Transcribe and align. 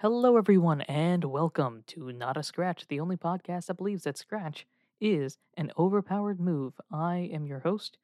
Hello, 0.00 0.36
everyone, 0.36 0.82
and 0.82 1.24
welcome 1.24 1.82
to 1.86 2.12
Not 2.12 2.36
a 2.36 2.42
Scratch, 2.42 2.86
the 2.86 3.00
only 3.00 3.16
podcast 3.16 3.64
that 3.66 3.78
believes 3.78 4.02
that 4.02 4.18
Scratch 4.18 4.66
is 5.00 5.38
an 5.56 5.72
overpowered 5.78 6.38
move. 6.38 6.74
I 6.92 7.30
am 7.32 7.46
your 7.46 7.60
host, 7.60 7.96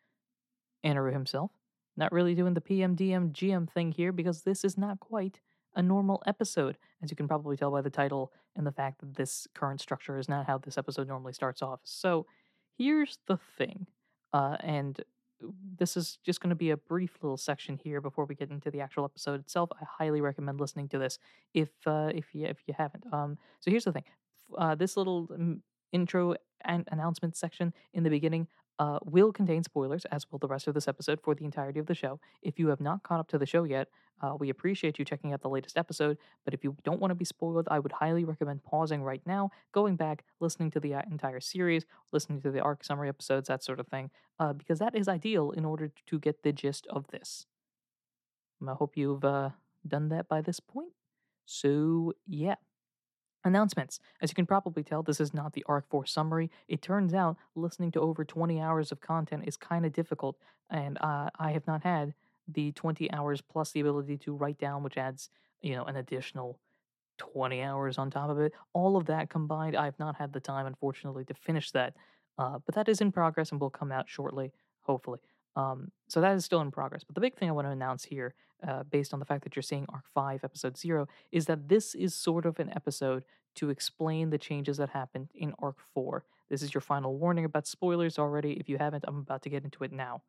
Anaru 0.82 1.12
himself. 1.12 1.50
Not 1.94 2.10
really 2.10 2.34
doing 2.34 2.54
the 2.54 2.62
PMDM 2.62 3.32
GM 3.32 3.68
thing 3.70 3.92
here 3.92 4.10
because 4.10 4.40
this 4.40 4.64
is 4.64 4.78
not 4.78 5.00
quite 5.00 5.40
a 5.74 5.82
normal 5.82 6.22
episode, 6.26 6.78
as 7.02 7.10
you 7.10 7.16
can 7.16 7.28
probably 7.28 7.58
tell 7.58 7.70
by 7.70 7.82
the 7.82 7.90
title 7.90 8.32
and 8.56 8.66
the 8.66 8.72
fact 8.72 9.00
that 9.00 9.14
this 9.14 9.46
current 9.52 9.78
structure 9.78 10.18
is 10.18 10.30
not 10.30 10.46
how 10.46 10.56
this 10.56 10.78
episode 10.78 11.08
normally 11.08 11.34
starts 11.34 11.60
off. 11.60 11.80
So, 11.84 12.24
here's 12.78 13.18
the 13.26 13.36
thing, 13.58 13.86
uh, 14.32 14.56
and 14.60 14.98
this 15.78 15.96
is 15.96 16.18
just 16.24 16.40
going 16.40 16.50
to 16.50 16.56
be 16.56 16.70
a 16.70 16.76
brief 16.76 17.18
little 17.22 17.36
section 17.36 17.76
here 17.76 18.00
before 18.00 18.24
we 18.24 18.34
get 18.34 18.50
into 18.50 18.70
the 18.70 18.80
actual 18.80 19.04
episode 19.04 19.40
itself. 19.40 19.70
I 19.80 19.84
highly 19.98 20.20
recommend 20.20 20.60
listening 20.60 20.88
to 20.90 20.98
this 20.98 21.18
if 21.54 21.70
uh, 21.86 22.10
if 22.14 22.26
you 22.34 22.46
if 22.46 22.58
you 22.66 22.74
haven't. 22.76 23.04
Um, 23.12 23.38
so 23.60 23.70
here's 23.70 23.84
the 23.84 23.92
thing: 23.92 24.04
uh, 24.56 24.74
this 24.74 24.96
little 24.96 25.28
um, 25.34 25.62
intro 25.92 26.34
and 26.64 26.88
announcement 26.90 27.36
section 27.36 27.72
in 27.92 28.02
the 28.02 28.10
beginning 28.10 28.46
uh, 28.78 28.98
will 29.04 29.32
contain 29.32 29.62
spoilers, 29.62 30.04
as 30.06 30.26
will 30.30 30.38
the 30.38 30.48
rest 30.48 30.66
of 30.66 30.74
this 30.74 30.88
episode 30.88 31.20
for 31.22 31.34
the 31.34 31.44
entirety 31.44 31.78
of 31.78 31.86
the 31.86 31.94
show. 31.94 32.20
If 32.42 32.58
you 32.58 32.68
have 32.68 32.80
not 32.80 33.02
caught 33.02 33.20
up 33.20 33.28
to 33.28 33.38
the 33.38 33.46
show 33.46 33.64
yet, 33.64 33.88
uh, 34.20 34.34
we 34.38 34.48
appreciate 34.48 34.98
you 34.98 35.04
checking 35.04 35.32
out 35.32 35.42
the 35.42 35.48
latest 35.48 35.76
episode. 35.76 36.18
But 36.44 36.54
if 36.54 36.64
you 36.64 36.76
don't 36.84 37.00
want 37.00 37.10
to 37.10 37.16
be 37.16 37.24
spoiled, 37.24 37.68
I 37.70 37.78
would 37.78 37.92
highly 37.92 38.24
recommend 38.24 38.62
pausing 38.62 39.02
right 39.02 39.22
now, 39.26 39.50
going 39.72 39.96
back, 39.96 40.24
listening 40.40 40.70
to 40.72 40.80
the 40.80 40.94
uh, 40.94 41.02
entire 41.10 41.40
series, 41.40 41.84
listening 42.12 42.40
to 42.42 42.50
the 42.50 42.60
arc 42.60 42.84
summary 42.84 43.08
episodes, 43.08 43.48
that 43.48 43.64
sort 43.64 43.80
of 43.80 43.88
thing, 43.88 44.10
uh, 44.38 44.52
because 44.52 44.78
that 44.78 44.94
is 44.94 45.08
ideal 45.08 45.50
in 45.50 45.64
order 45.64 45.90
to 46.06 46.18
get 46.18 46.42
the 46.42 46.52
gist 46.52 46.86
of 46.88 47.08
this. 47.08 47.46
I 48.66 48.74
hope 48.74 48.96
you've 48.96 49.24
uh, 49.24 49.50
done 49.86 50.08
that 50.10 50.28
by 50.28 50.40
this 50.40 50.60
point. 50.60 50.92
So, 51.46 52.12
yeah. 52.26 52.54
Announcements. 53.44 53.98
As 54.20 54.30
you 54.30 54.34
can 54.34 54.46
probably 54.46 54.84
tell, 54.84 55.02
this 55.02 55.20
is 55.20 55.34
not 55.34 55.52
the 55.52 55.64
Arc 55.66 55.88
4 55.88 56.06
summary. 56.06 56.50
It 56.68 56.80
turns 56.80 57.12
out 57.12 57.36
listening 57.56 57.90
to 57.92 58.00
over 58.00 58.24
20 58.24 58.60
hours 58.60 58.92
of 58.92 59.00
content 59.00 59.44
is 59.46 59.56
kind 59.56 59.84
of 59.84 59.92
difficult, 59.92 60.36
and 60.70 60.96
uh, 61.00 61.28
I 61.38 61.50
have 61.50 61.66
not 61.66 61.82
had 61.82 62.14
the 62.46 62.70
20 62.72 63.10
hours 63.10 63.40
plus 63.40 63.72
the 63.72 63.80
ability 63.80 64.16
to 64.18 64.34
write 64.34 64.58
down, 64.58 64.82
which 64.82 64.96
adds, 64.96 65.28
you 65.60 65.74
know, 65.74 65.84
an 65.84 65.96
additional 65.96 66.58
20 67.18 67.62
hours 67.62 67.98
on 67.98 68.10
top 68.10 68.30
of 68.30 68.38
it. 68.38 68.52
All 68.72 68.96
of 68.96 69.06
that 69.06 69.28
combined, 69.28 69.76
I've 69.76 69.98
not 69.98 70.16
had 70.16 70.32
the 70.32 70.40
time, 70.40 70.66
unfortunately, 70.66 71.24
to 71.24 71.34
finish 71.34 71.70
that. 71.72 71.94
Uh, 72.38 72.58
but 72.64 72.74
that 72.74 72.88
is 72.88 73.00
in 73.00 73.12
progress 73.12 73.50
and 73.50 73.60
will 73.60 73.70
come 73.70 73.92
out 73.92 74.08
shortly, 74.08 74.52
hopefully. 74.82 75.18
Um, 75.56 75.90
so 76.08 76.20
that 76.20 76.34
is 76.36 76.44
still 76.44 76.60
in 76.60 76.70
progress. 76.70 77.04
But 77.04 77.14
the 77.14 77.20
big 77.20 77.36
thing 77.36 77.48
I 77.48 77.52
want 77.52 77.66
to 77.66 77.72
announce 77.72 78.04
here, 78.04 78.34
uh, 78.66 78.84
based 78.84 79.12
on 79.12 79.18
the 79.18 79.24
fact 79.24 79.44
that 79.44 79.56
you're 79.56 79.62
seeing 79.62 79.86
Arc 79.92 80.04
5, 80.14 80.44
Episode 80.44 80.76
0, 80.76 81.08
is 81.30 81.46
that 81.46 81.68
this 81.68 81.94
is 81.94 82.14
sort 82.14 82.46
of 82.46 82.58
an 82.58 82.70
episode 82.74 83.24
to 83.56 83.70
explain 83.70 84.30
the 84.30 84.38
changes 84.38 84.78
that 84.78 84.90
happened 84.90 85.28
in 85.34 85.52
Arc 85.58 85.78
4. 85.94 86.24
This 86.48 86.62
is 86.62 86.72
your 86.72 86.80
final 86.80 87.16
warning 87.18 87.44
about 87.44 87.66
spoilers 87.66 88.18
already. 88.18 88.52
If 88.52 88.68
you 88.68 88.78
haven't, 88.78 89.04
I'm 89.06 89.18
about 89.18 89.42
to 89.42 89.50
get 89.50 89.64
into 89.64 89.84
it 89.84 89.92
now. 89.92 90.22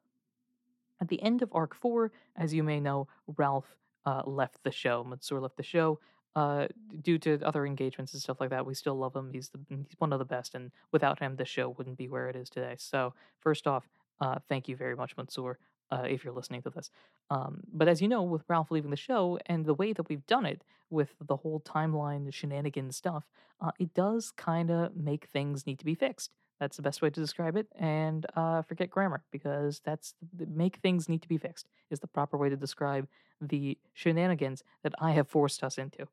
At 1.02 1.09
the 1.09 1.21
end 1.21 1.41
of 1.41 1.49
Arc 1.53 1.75
4, 1.75 2.11
as 2.35 2.53
you 2.53 2.63
may 2.63 2.80
know, 2.80 3.08
Ralph 3.37 3.75
uh, 4.05 4.23
left 4.25 4.63
the 4.63 4.71
show. 4.71 5.03
Mansoor 5.03 5.39
left 5.39 5.58
the 5.58 5.63
show 5.63 5.99
uh, 6.35 6.67
due 7.02 7.17
to 7.19 7.39
other 7.43 7.65
engagements 7.65 8.13
and 8.13 8.21
stuff 8.21 8.39
like 8.39 8.49
that. 8.49 8.65
We 8.65 8.73
still 8.73 8.95
love 8.95 9.15
him. 9.15 9.31
He's 9.31 9.49
the, 9.49 9.59
he's 9.69 9.99
one 9.99 10.13
of 10.13 10.19
the 10.19 10.25
best, 10.25 10.55
and 10.55 10.71
without 10.91 11.19
him, 11.19 11.35
the 11.35 11.45
show 11.45 11.69
wouldn't 11.69 11.97
be 11.97 12.08
where 12.08 12.30
it 12.30 12.35
is 12.35 12.49
today. 12.49 12.75
So, 12.77 13.13
first 13.39 13.67
off, 13.67 13.87
uh, 14.23 14.39
thank 14.47 14.69
you 14.69 14.75
very 14.77 14.95
much, 14.95 15.17
Mansoor, 15.17 15.59
uh, 15.91 16.05
if 16.07 16.23
you're 16.23 16.33
listening 16.33 16.61
to 16.61 16.69
this. 16.69 16.89
Um, 17.29 17.59
but 17.73 17.89
as 17.89 18.02
you 18.02 18.07
know, 18.07 18.23
with 18.23 18.43
Ralph 18.47 18.71
leaving 18.71 18.89
the 18.89 18.95
show 18.95 19.38
and 19.47 19.65
the 19.65 19.73
way 19.73 19.91
that 19.91 20.07
we've 20.07 20.25
done 20.27 20.45
it 20.45 20.63
with 20.89 21.09
the 21.19 21.35
whole 21.35 21.59
timeline 21.59 22.33
shenanigans 22.33 22.95
stuff, 22.95 23.25
uh, 23.59 23.71
it 23.80 23.93
does 23.93 24.31
kind 24.31 24.71
of 24.71 24.95
make 24.95 25.27
things 25.27 25.67
need 25.67 25.77
to 25.80 25.86
be 25.86 25.93
fixed. 25.93 26.31
That's 26.58 26.77
the 26.77 26.83
best 26.83 27.02
way 27.02 27.09
to 27.09 27.20
describe 27.20 27.58
it. 27.58 27.67
And 27.77 28.25
uh, 28.37 28.61
forget 28.61 28.89
grammar 28.89 29.23
because 29.30 29.81
that's 29.83 30.14
make 30.37 30.77
things 30.77 31.09
need 31.09 31.21
to 31.23 31.27
be 31.27 31.37
fixed 31.37 31.67
is 31.92 31.99
the 31.99 32.08
proper 32.08 32.37
way 32.37 32.48
to 32.48 32.55
describe 32.55 33.09
the 33.42 33.77
shenanigans 33.93 34.64
that 34.83 34.93
I 35.02 35.11
have 35.11 35.27
forced 35.27 35.65
us 35.65 35.77
into. 35.77 36.08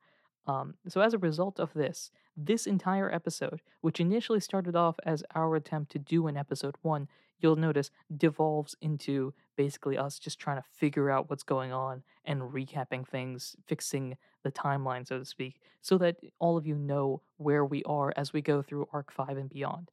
Um, 0.51 0.75
so, 0.89 1.01
as 1.01 1.15
a 1.15 1.19
result 1.19 1.61
of 1.61 1.73
this, 1.75 2.11
this 2.37 2.67
entire 2.67 3.13
episode, 3.13 3.61
which 3.83 4.01
initially 4.01 4.41
started 4.41 4.75
off 4.75 4.97
as 5.05 5.23
our 5.35 5.55
attempt 5.55 5.93
to 5.93 5.99
do 5.99 6.27
an 6.27 6.37
episode 6.37 6.75
one, 6.83 7.07
you'll 7.39 7.57
notice 7.57 7.91
devolves 8.17 8.75
into 8.81 9.33
basically 9.57 9.97
us 9.97 10.19
just 10.19 10.41
trying 10.41 10.57
to 10.57 10.69
figure 10.73 11.09
out 11.09 11.31
what's 11.31 11.45
going 11.45 11.73
on 11.73 12.03
and 12.25 12.43
recapping 12.43 13.07
things, 13.07 13.55
fixing 13.69 14.17
the 14.43 14.51
timeline, 14.51 15.07
so 15.07 15.19
to 15.19 15.25
speak, 15.25 15.61
so 15.81 15.97
that 15.99 16.17
all 16.41 16.57
of 16.57 16.67
you 16.67 16.75
know 16.75 17.23
where 17.37 17.65
we 17.65 17.85
are 17.85 18.13
as 18.17 18.33
we 18.33 18.43
go 18.43 18.61
through 18.61 18.89
Arc 18.93 19.13
5 19.13 19.37
and 19.37 19.51
beyond. 19.51 19.91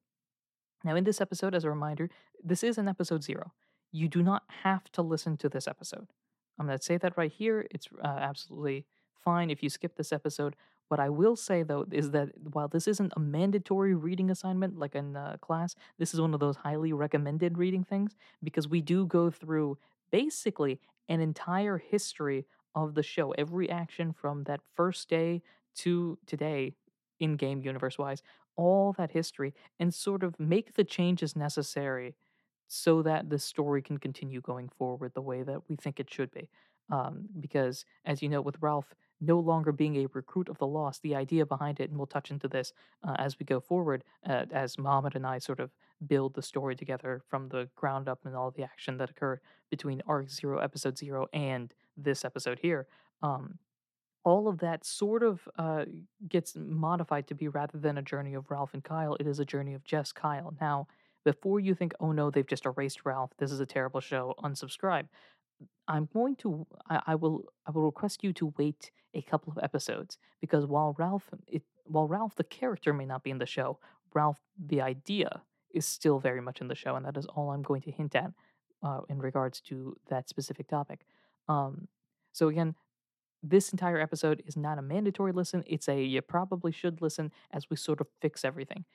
Now, 0.83 0.95
in 0.95 1.03
this 1.03 1.21
episode, 1.21 1.53
as 1.53 1.65
a 1.65 1.69
reminder, 1.69 2.09
this 2.43 2.63
is 2.63 2.77
an 2.77 2.87
episode 2.87 3.23
zero. 3.23 3.53
You 3.91 4.07
do 4.07 4.23
not 4.23 4.43
have 4.63 4.91
to 4.93 5.01
listen 5.01 5.37
to 5.37 5.49
this 5.49 5.67
episode. 5.67 6.07
I'm 6.57 6.65
going 6.65 6.77
to 6.77 6.83
say 6.83 6.97
that 6.97 7.17
right 7.17 7.31
here. 7.31 7.67
It's 7.69 7.87
uh, 8.03 8.07
absolutely 8.07 8.85
fine 9.27 9.49
if 9.49 9.61
you 9.63 9.69
skip 9.69 9.95
this 9.95 10.13
episode. 10.13 10.55
What 10.89 10.99
I 10.99 11.09
will 11.09 11.35
say 11.35 11.63
though 11.63 11.85
is 11.91 12.11
that 12.11 12.29
while 12.53 12.67
this 12.69 12.87
isn't 12.87 13.13
a 13.15 13.19
mandatory 13.19 13.93
reading 13.93 14.29
assignment 14.29 14.77
like 14.79 14.95
in 14.95 15.15
uh, 15.15 15.37
class, 15.41 15.75
this 15.99 16.13
is 16.13 16.21
one 16.21 16.33
of 16.33 16.39
those 16.39 16.55
highly 16.57 16.93
recommended 16.93 17.57
reading 17.57 17.83
things 17.83 18.15
because 18.43 18.67
we 18.67 18.81
do 18.81 19.05
go 19.05 19.29
through 19.29 19.77
basically 20.11 20.79
an 21.09 21.19
entire 21.19 21.77
history 21.77 22.45
of 22.75 22.93
the 22.95 23.03
show, 23.03 23.31
every 23.31 23.69
action 23.69 24.13
from 24.13 24.43
that 24.45 24.61
first 24.75 25.09
day 25.09 25.41
to 25.75 26.17
today 26.25 26.73
in 27.19 27.35
game 27.35 27.61
universe 27.61 27.97
wise, 27.97 28.21
all 28.55 28.93
that 28.93 29.11
history, 29.11 29.53
and 29.79 29.93
sort 29.93 30.23
of 30.23 30.39
make 30.39 30.73
the 30.75 30.83
changes 30.83 31.35
necessary 31.35 32.15
so 32.67 33.01
that 33.01 33.29
the 33.29 33.39
story 33.39 33.81
can 33.81 33.97
continue 33.97 34.41
going 34.41 34.69
forward 34.77 35.11
the 35.13 35.21
way 35.21 35.43
that 35.43 35.61
we 35.69 35.75
think 35.75 35.99
it 35.99 36.11
should 36.11 36.31
be. 36.31 36.49
Um, 36.89 37.25
because, 37.39 37.85
as 38.05 38.21
you 38.21 38.29
know, 38.29 38.41
with 38.41 38.55
Ralph 38.61 38.93
no 39.19 39.39
longer 39.39 39.71
being 39.71 39.97
a 39.97 40.07
recruit 40.13 40.47
of 40.47 40.57
the 40.59 40.67
lost, 40.67 41.01
the 41.01 41.15
idea 41.15 41.45
behind 41.45 41.79
it, 41.79 41.89
and 41.89 41.97
we'll 41.97 42.05
touch 42.05 42.29
into 42.29 42.47
this 42.47 42.73
uh, 43.03 43.15
as 43.17 43.39
we 43.39 43.45
go 43.45 43.59
forward, 43.59 44.03
uh, 44.27 44.45
as 44.51 44.77
Mohammed 44.77 45.15
and 45.15 45.25
I 45.25 45.39
sort 45.39 45.59
of 45.59 45.71
build 46.05 46.35
the 46.35 46.41
story 46.41 46.75
together 46.75 47.21
from 47.27 47.49
the 47.49 47.67
ground 47.75 48.07
up 48.07 48.19
and 48.25 48.35
all 48.35 48.51
the 48.51 48.63
action 48.63 48.97
that 48.97 49.09
occurred 49.09 49.39
between 49.71 50.01
Arc 50.07 50.29
Zero, 50.29 50.59
Episode 50.59 50.97
Zero, 50.97 51.27
and 51.33 51.73
this 51.97 52.23
episode 52.23 52.59
here. 52.59 52.87
Um, 53.23 53.57
all 54.23 54.47
of 54.47 54.59
that 54.59 54.85
sort 54.85 55.23
of 55.23 55.47
uh, 55.57 55.85
gets 56.27 56.55
modified 56.55 57.27
to 57.27 57.33
be 57.33 57.47
rather 57.47 57.77
than 57.77 57.97
a 57.97 58.01
journey 58.01 58.33
of 58.33 58.51
Ralph 58.51 58.73
and 58.73 58.83
Kyle, 58.83 59.15
it 59.15 59.25
is 59.25 59.39
a 59.39 59.45
journey 59.45 59.73
of 59.73 59.83
just 59.83 60.15
Kyle. 60.15 60.53
Now, 60.59 60.87
before 61.27 61.59
you 61.59 61.75
think, 61.75 61.93
oh 61.99 62.13
no, 62.13 62.31
they've 62.31 62.47
just 62.47 62.65
erased 62.65 63.05
Ralph, 63.05 63.31
this 63.37 63.51
is 63.51 63.59
a 63.59 63.65
terrible 63.65 63.99
show, 63.99 64.33
unsubscribe. 64.45 65.07
I'm 65.85 66.07
going 66.13 66.37
to 66.37 66.65
I, 66.89 67.01
I 67.07 67.15
will 67.15 67.37
I 67.65 67.71
will 67.71 67.83
request 67.83 68.23
you 68.23 68.31
to 68.39 68.53
wait 68.57 68.91
a 69.13 69.21
couple 69.21 69.51
of 69.51 69.61
episodes 69.61 70.17
because 70.39 70.65
while 70.65 70.95
Ralph 70.97 71.27
it 71.45 71.63
while 71.83 72.07
Ralph 72.07 72.35
the 72.35 72.45
character 72.45 72.93
may 72.93 73.05
not 73.05 73.23
be 73.23 73.31
in 73.31 73.39
the 73.39 73.45
show, 73.45 73.77
Ralph 74.13 74.39
the 74.57 74.79
idea 74.79 75.41
is 75.73 75.85
still 75.85 76.17
very 76.17 76.39
much 76.39 76.61
in 76.61 76.69
the 76.69 76.75
show, 76.83 76.95
and 76.95 77.05
that 77.05 77.17
is 77.17 77.25
all 77.25 77.51
I'm 77.51 77.61
going 77.61 77.81
to 77.81 77.91
hint 77.91 78.15
at 78.15 78.31
uh, 78.81 79.01
in 79.09 79.19
regards 79.19 79.59
to 79.69 79.97
that 80.07 80.29
specific 80.29 80.69
topic. 80.69 81.05
Um, 81.49 81.89
so 82.31 82.47
again, 82.47 82.75
this 83.43 83.73
entire 83.73 83.99
episode 83.99 84.43
is 84.45 84.55
not 84.55 84.77
a 84.77 84.81
mandatory 84.81 85.33
listen; 85.33 85.65
it's 85.67 85.89
a 85.89 86.01
you 86.01 86.21
probably 86.21 86.71
should 86.71 87.01
listen 87.01 87.33
as 87.51 87.69
we 87.69 87.75
sort 87.75 87.99
of 87.99 88.07
fix 88.21 88.45
everything. 88.45 88.85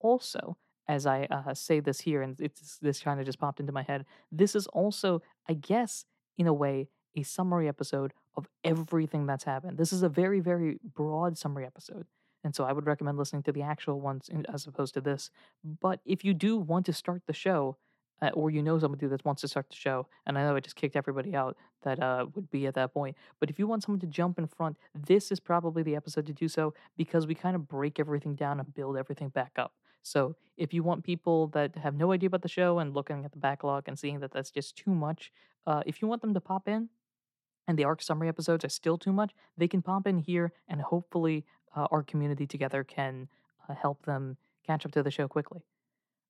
Also, 0.00 0.56
as 0.88 1.06
I 1.06 1.26
uh, 1.30 1.54
say 1.54 1.80
this 1.80 2.00
here, 2.00 2.22
and 2.22 2.38
it's 2.40 2.78
this 2.78 3.00
kind 3.00 3.20
of 3.20 3.26
just 3.26 3.38
popped 3.38 3.60
into 3.60 3.72
my 3.72 3.82
head. 3.82 4.04
This 4.30 4.54
is 4.54 4.66
also, 4.68 5.22
I 5.48 5.54
guess, 5.54 6.04
in 6.38 6.46
a 6.46 6.52
way, 6.52 6.88
a 7.16 7.22
summary 7.22 7.68
episode 7.68 8.12
of 8.36 8.48
everything 8.62 9.26
that's 9.26 9.44
happened. 9.44 9.78
This 9.78 9.92
is 9.92 10.02
a 10.02 10.08
very, 10.08 10.40
very 10.40 10.78
broad 10.94 11.38
summary 11.38 11.64
episode. 11.64 12.06
And 12.44 12.54
so 12.54 12.64
I 12.64 12.72
would 12.72 12.86
recommend 12.86 13.18
listening 13.18 13.42
to 13.44 13.52
the 13.52 13.62
actual 13.62 14.00
ones 14.00 14.30
as 14.52 14.66
opposed 14.66 14.94
to 14.94 15.00
this. 15.00 15.30
But 15.64 16.00
if 16.04 16.24
you 16.24 16.34
do 16.34 16.58
want 16.58 16.86
to 16.86 16.92
start 16.92 17.22
the 17.26 17.32
show, 17.32 17.76
uh, 18.22 18.30
or 18.34 18.50
you 18.50 18.62
know 18.62 18.78
somebody 18.78 19.06
that 19.06 19.24
wants 19.24 19.42
to 19.42 19.48
start 19.48 19.68
the 19.68 19.76
show, 19.76 20.06
and 20.24 20.38
I 20.38 20.42
know 20.42 20.56
I 20.56 20.60
just 20.60 20.76
kicked 20.76 20.96
everybody 20.96 21.34
out 21.34 21.56
that 21.82 22.00
uh, 22.00 22.26
would 22.34 22.50
be 22.50 22.66
at 22.66 22.74
that 22.74 22.94
point, 22.94 23.16
but 23.40 23.50
if 23.50 23.58
you 23.58 23.66
want 23.66 23.82
someone 23.82 24.00
to 24.00 24.06
jump 24.06 24.38
in 24.38 24.46
front, 24.46 24.76
this 24.94 25.32
is 25.32 25.40
probably 25.40 25.82
the 25.82 25.96
episode 25.96 26.26
to 26.26 26.32
do 26.32 26.48
so 26.48 26.72
because 26.96 27.26
we 27.26 27.34
kind 27.34 27.56
of 27.56 27.68
break 27.68 27.98
everything 27.98 28.34
down 28.34 28.60
and 28.60 28.72
build 28.74 28.96
everything 28.96 29.28
back 29.28 29.52
up. 29.58 29.74
So 30.06 30.36
if 30.56 30.72
you 30.72 30.84
want 30.84 31.02
people 31.02 31.48
that 31.48 31.74
have 31.76 31.96
no 31.96 32.12
idea 32.12 32.28
about 32.28 32.42
the 32.42 32.48
show 32.48 32.78
and 32.78 32.94
looking 32.94 33.24
at 33.24 33.32
the 33.32 33.38
backlog 33.38 33.88
and 33.88 33.98
seeing 33.98 34.20
that 34.20 34.32
that's 34.32 34.52
just 34.52 34.76
too 34.76 34.94
much, 34.94 35.32
uh, 35.66 35.82
if 35.84 36.00
you 36.00 36.06
want 36.06 36.22
them 36.22 36.32
to 36.34 36.40
pop 36.40 36.68
in, 36.68 36.88
and 37.66 37.76
the 37.76 37.82
arc 37.82 38.00
summary 38.00 38.28
episodes 38.28 38.64
are 38.64 38.68
still 38.68 38.96
too 38.96 39.12
much, 39.12 39.32
they 39.58 39.66
can 39.66 39.82
pop 39.82 40.06
in 40.06 40.18
here, 40.18 40.52
and 40.68 40.80
hopefully 40.80 41.44
uh, 41.74 41.88
our 41.90 42.04
community 42.04 42.46
together 42.46 42.84
can 42.84 43.28
uh, 43.68 43.74
help 43.74 44.06
them 44.06 44.36
catch 44.64 44.86
up 44.86 44.92
to 44.92 45.02
the 45.02 45.10
show 45.10 45.26
quickly. 45.26 45.62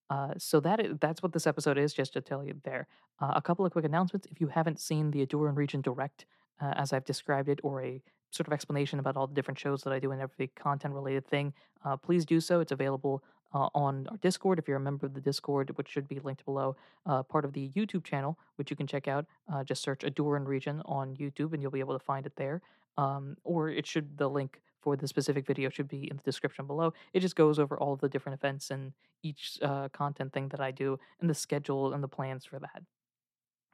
Uh, 0.08 0.32
so 0.38 0.58
that 0.58 0.80
is, 0.80 0.96
that's 0.98 1.22
what 1.22 1.34
this 1.34 1.46
episode 1.46 1.76
is. 1.76 1.92
Just 1.92 2.14
to 2.14 2.22
tell 2.22 2.42
you 2.42 2.54
there, 2.64 2.86
uh, 3.20 3.34
a 3.36 3.42
couple 3.42 3.66
of 3.66 3.72
quick 3.72 3.84
announcements. 3.84 4.26
If 4.30 4.40
you 4.40 4.48
haven't 4.48 4.80
seen 4.80 5.10
the 5.10 5.26
Adoran 5.26 5.54
Region 5.54 5.82
Direct, 5.82 6.24
uh, 6.62 6.72
as 6.76 6.94
I've 6.94 7.04
described 7.04 7.50
it, 7.50 7.60
or 7.62 7.82
a 7.84 8.02
sort 8.30 8.46
of 8.46 8.52
explanation 8.52 8.98
about 8.98 9.16
all 9.16 9.26
the 9.26 9.34
different 9.34 9.58
shows 9.58 9.82
that 9.82 9.92
I 9.92 9.98
do 9.98 10.12
and 10.12 10.22
every 10.22 10.48
content 10.48 10.94
related 10.94 11.26
thing, 11.26 11.52
uh, 11.84 11.96
please 11.96 12.24
do 12.24 12.40
so. 12.40 12.60
It's 12.60 12.72
available 12.72 13.22
uh, 13.56 13.68
on 13.74 14.06
our 14.08 14.18
Discord 14.18 14.58
if 14.58 14.68
you're 14.68 14.76
a 14.76 14.80
member 14.80 15.06
of 15.06 15.14
the 15.14 15.20
Discord, 15.20 15.70
which 15.78 15.88
should 15.88 16.06
be 16.06 16.20
linked 16.20 16.44
below. 16.44 16.76
Uh, 17.06 17.22
part 17.22 17.44
of 17.46 17.54
the 17.54 17.70
YouTube 17.70 18.04
channel, 18.04 18.38
which 18.56 18.70
you 18.70 18.76
can 18.76 18.86
check 18.86 19.08
out. 19.08 19.24
Uh, 19.50 19.64
just 19.64 19.82
search 19.82 20.00
Adoran 20.00 20.46
Region 20.46 20.82
on 20.84 21.16
YouTube 21.16 21.54
and 21.54 21.62
you'll 21.62 21.70
be 21.70 21.80
able 21.80 21.98
to 21.98 22.04
find 22.04 22.26
it 22.26 22.36
there. 22.36 22.60
Um, 22.98 23.36
or 23.44 23.70
it 23.70 23.86
should 23.86 24.18
the 24.18 24.28
link 24.28 24.60
for 24.82 24.94
the 24.94 25.08
specific 25.08 25.46
video 25.46 25.70
should 25.70 25.88
be 25.88 26.10
in 26.10 26.16
the 26.18 26.22
description 26.22 26.66
below. 26.66 26.92
It 27.14 27.20
just 27.20 27.34
goes 27.34 27.58
over 27.58 27.78
all 27.78 27.94
of 27.94 28.00
the 28.00 28.10
different 28.10 28.38
events 28.38 28.70
and 28.70 28.92
each 29.22 29.58
uh, 29.62 29.88
content 29.88 30.34
thing 30.34 30.48
that 30.50 30.60
I 30.60 30.70
do 30.70 30.98
and 31.20 31.30
the 31.30 31.34
schedule 31.34 31.94
and 31.94 32.02
the 32.02 32.08
plans 32.08 32.44
for 32.44 32.58
that. 32.58 32.82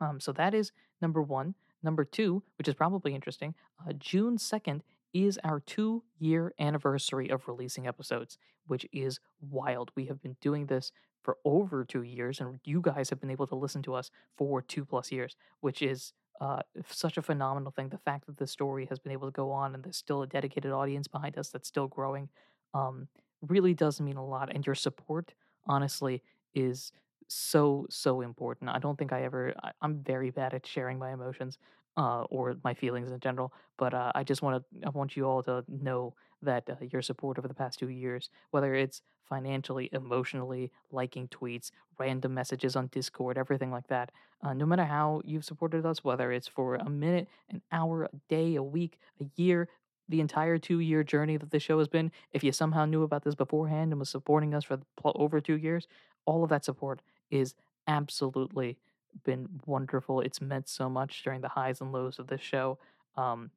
Um, 0.00 0.20
so 0.20 0.30
that 0.32 0.54
is 0.54 0.70
number 1.00 1.20
one. 1.20 1.54
Number 1.82 2.04
two, 2.04 2.44
which 2.56 2.68
is 2.68 2.74
probably 2.74 3.16
interesting, 3.16 3.56
uh, 3.84 3.92
June 3.94 4.36
2nd 4.36 4.82
is 5.12 5.38
our 5.44 5.60
two 5.60 6.04
year 6.18 6.52
anniversary 6.58 7.28
of 7.28 7.46
releasing 7.48 7.86
episodes, 7.86 8.38
which 8.66 8.86
is 8.92 9.20
wild. 9.40 9.90
We 9.94 10.06
have 10.06 10.22
been 10.22 10.36
doing 10.40 10.66
this 10.66 10.92
for 11.22 11.36
over 11.44 11.84
two 11.84 12.02
years, 12.02 12.40
and 12.40 12.58
you 12.64 12.80
guys 12.80 13.10
have 13.10 13.20
been 13.20 13.30
able 13.30 13.46
to 13.46 13.54
listen 13.54 13.82
to 13.82 13.94
us 13.94 14.10
for 14.36 14.60
two 14.62 14.84
plus 14.84 15.12
years, 15.12 15.36
which 15.60 15.82
is 15.82 16.12
uh, 16.40 16.60
such 16.88 17.16
a 17.16 17.22
phenomenal 17.22 17.70
thing. 17.70 17.88
The 17.88 17.98
fact 17.98 18.26
that 18.26 18.38
the 18.38 18.46
story 18.46 18.86
has 18.86 18.98
been 18.98 19.12
able 19.12 19.28
to 19.28 19.32
go 19.32 19.52
on 19.52 19.74
and 19.74 19.84
there's 19.84 19.96
still 19.96 20.22
a 20.22 20.26
dedicated 20.26 20.72
audience 20.72 21.06
behind 21.06 21.38
us 21.38 21.48
that's 21.50 21.68
still 21.68 21.86
growing 21.86 22.28
um, 22.74 23.08
really 23.42 23.74
does 23.74 24.00
mean 24.00 24.16
a 24.16 24.24
lot. 24.26 24.50
And 24.52 24.66
your 24.66 24.74
support, 24.74 25.34
honestly, 25.66 26.22
is 26.54 26.92
so 27.28 27.86
so 27.88 28.20
important. 28.20 28.70
I 28.70 28.78
don't 28.78 28.98
think 28.98 29.12
I 29.12 29.22
ever. 29.22 29.54
I, 29.62 29.70
I'm 29.80 30.02
very 30.02 30.30
bad 30.30 30.54
at 30.54 30.66
sharing 30.66 30.98
my 30.98 31.12
emotions 31.12 31.58
uh, 31.96 32.22
or 32.30 32.56
my 32.64 32.74
feelings 32.74 33.10
in 33.10 33.20
general, 33.20 33.52
but 33.78 33.94
uh, 33.94 34.12
I 34.14 34.24
just 34.24 34.42
want 34.42 34.62
to. 34.62 34.86
I 34.86 34.90
want 34.90 35.16
you 35.16 35.24
all 35.26 35.42
to 35.44 35.64
know 35.68 36.14
that 36.42 36.68
uh, 36.68 36.74
your 36.90 37.02
support 37.02 37.38
over 37.38 37.48
the 37.48 37.54
past 37.54 37.78
two 37.78 37.88
years, 37.88 38.30
whether 38.50 38.74
it's 38.74 39.02
financially, 39.28 39.88
emotionally, 39.92 40.70
liking 40.90 41.28
tweets, 41.28 41.70
random 41.98 42.34
messages 42.34 42.76
on 42.76 42.88
Discord, 42.88 43.38
everything 43.38 43.70
like 43.70 43.86
that. 43.88 44.10
Uh, 44.42 44.52
no 44.52 44.66
matter 44.66 44.84
how 44.84 45.22
you've 45.24 45.44
supported 45.44 45.86
us, 45.86 46.02
whether 46.02 46.32
it's 46.32 46.48
for 46.48 46.74
a 46.74 46.90
minute, 46.90 47.28
an 47.50 47.62
hour, 47.70 48.04
a 48.04 48.10
day, 48.28 48.56
a 48.56 48.62
week, 48.62 48.98
a 49.20 49.26
year, 49.36 49.68
the 50.08 50.20
entire 50.20 50.58
two 50.58 50.80
year 50.80 51.02
journey 51.02 51.36
that 51.36 51.50
the 51.50 51.60
show 51.60 51.78
has 51.78 51.88
been, 51.88 52.10
if 52.32 52.42
you 52.42 52.52
somehow 52.52 52.84
knew 52.84 53.02
about 53.02 53.24
this 53.24 53.34
beforehand 53.34 53.92
and 53.92 54.00
was 54.00 54.10
supporting 54.10 54.54
us 54.54 54.64
for 54.64 54.78
over 55.04 55.40
two 55.40 55.56
years, 55.56 55.86
all 56.26 56.42
of 56.42 56.50
that 56.50 56.64
support 56.64 57.00
is 57.30 57.54
absolutely 57.86 58.76
been 59.24 59.48
wonderful. 59.66 60.20
It's 60.20 60.40
meant 60.40 60.68
so 60.68 60.88
much 60.88 61.22
during 61.22 61.40
the 61.40 61.48
highs 61.48 61.80
and 61.80 61.92
lows 61.92 62.18
of 62.18 62.26
this 62.26 62.40
show. 62.40 62.78
Um, 63.16 63.50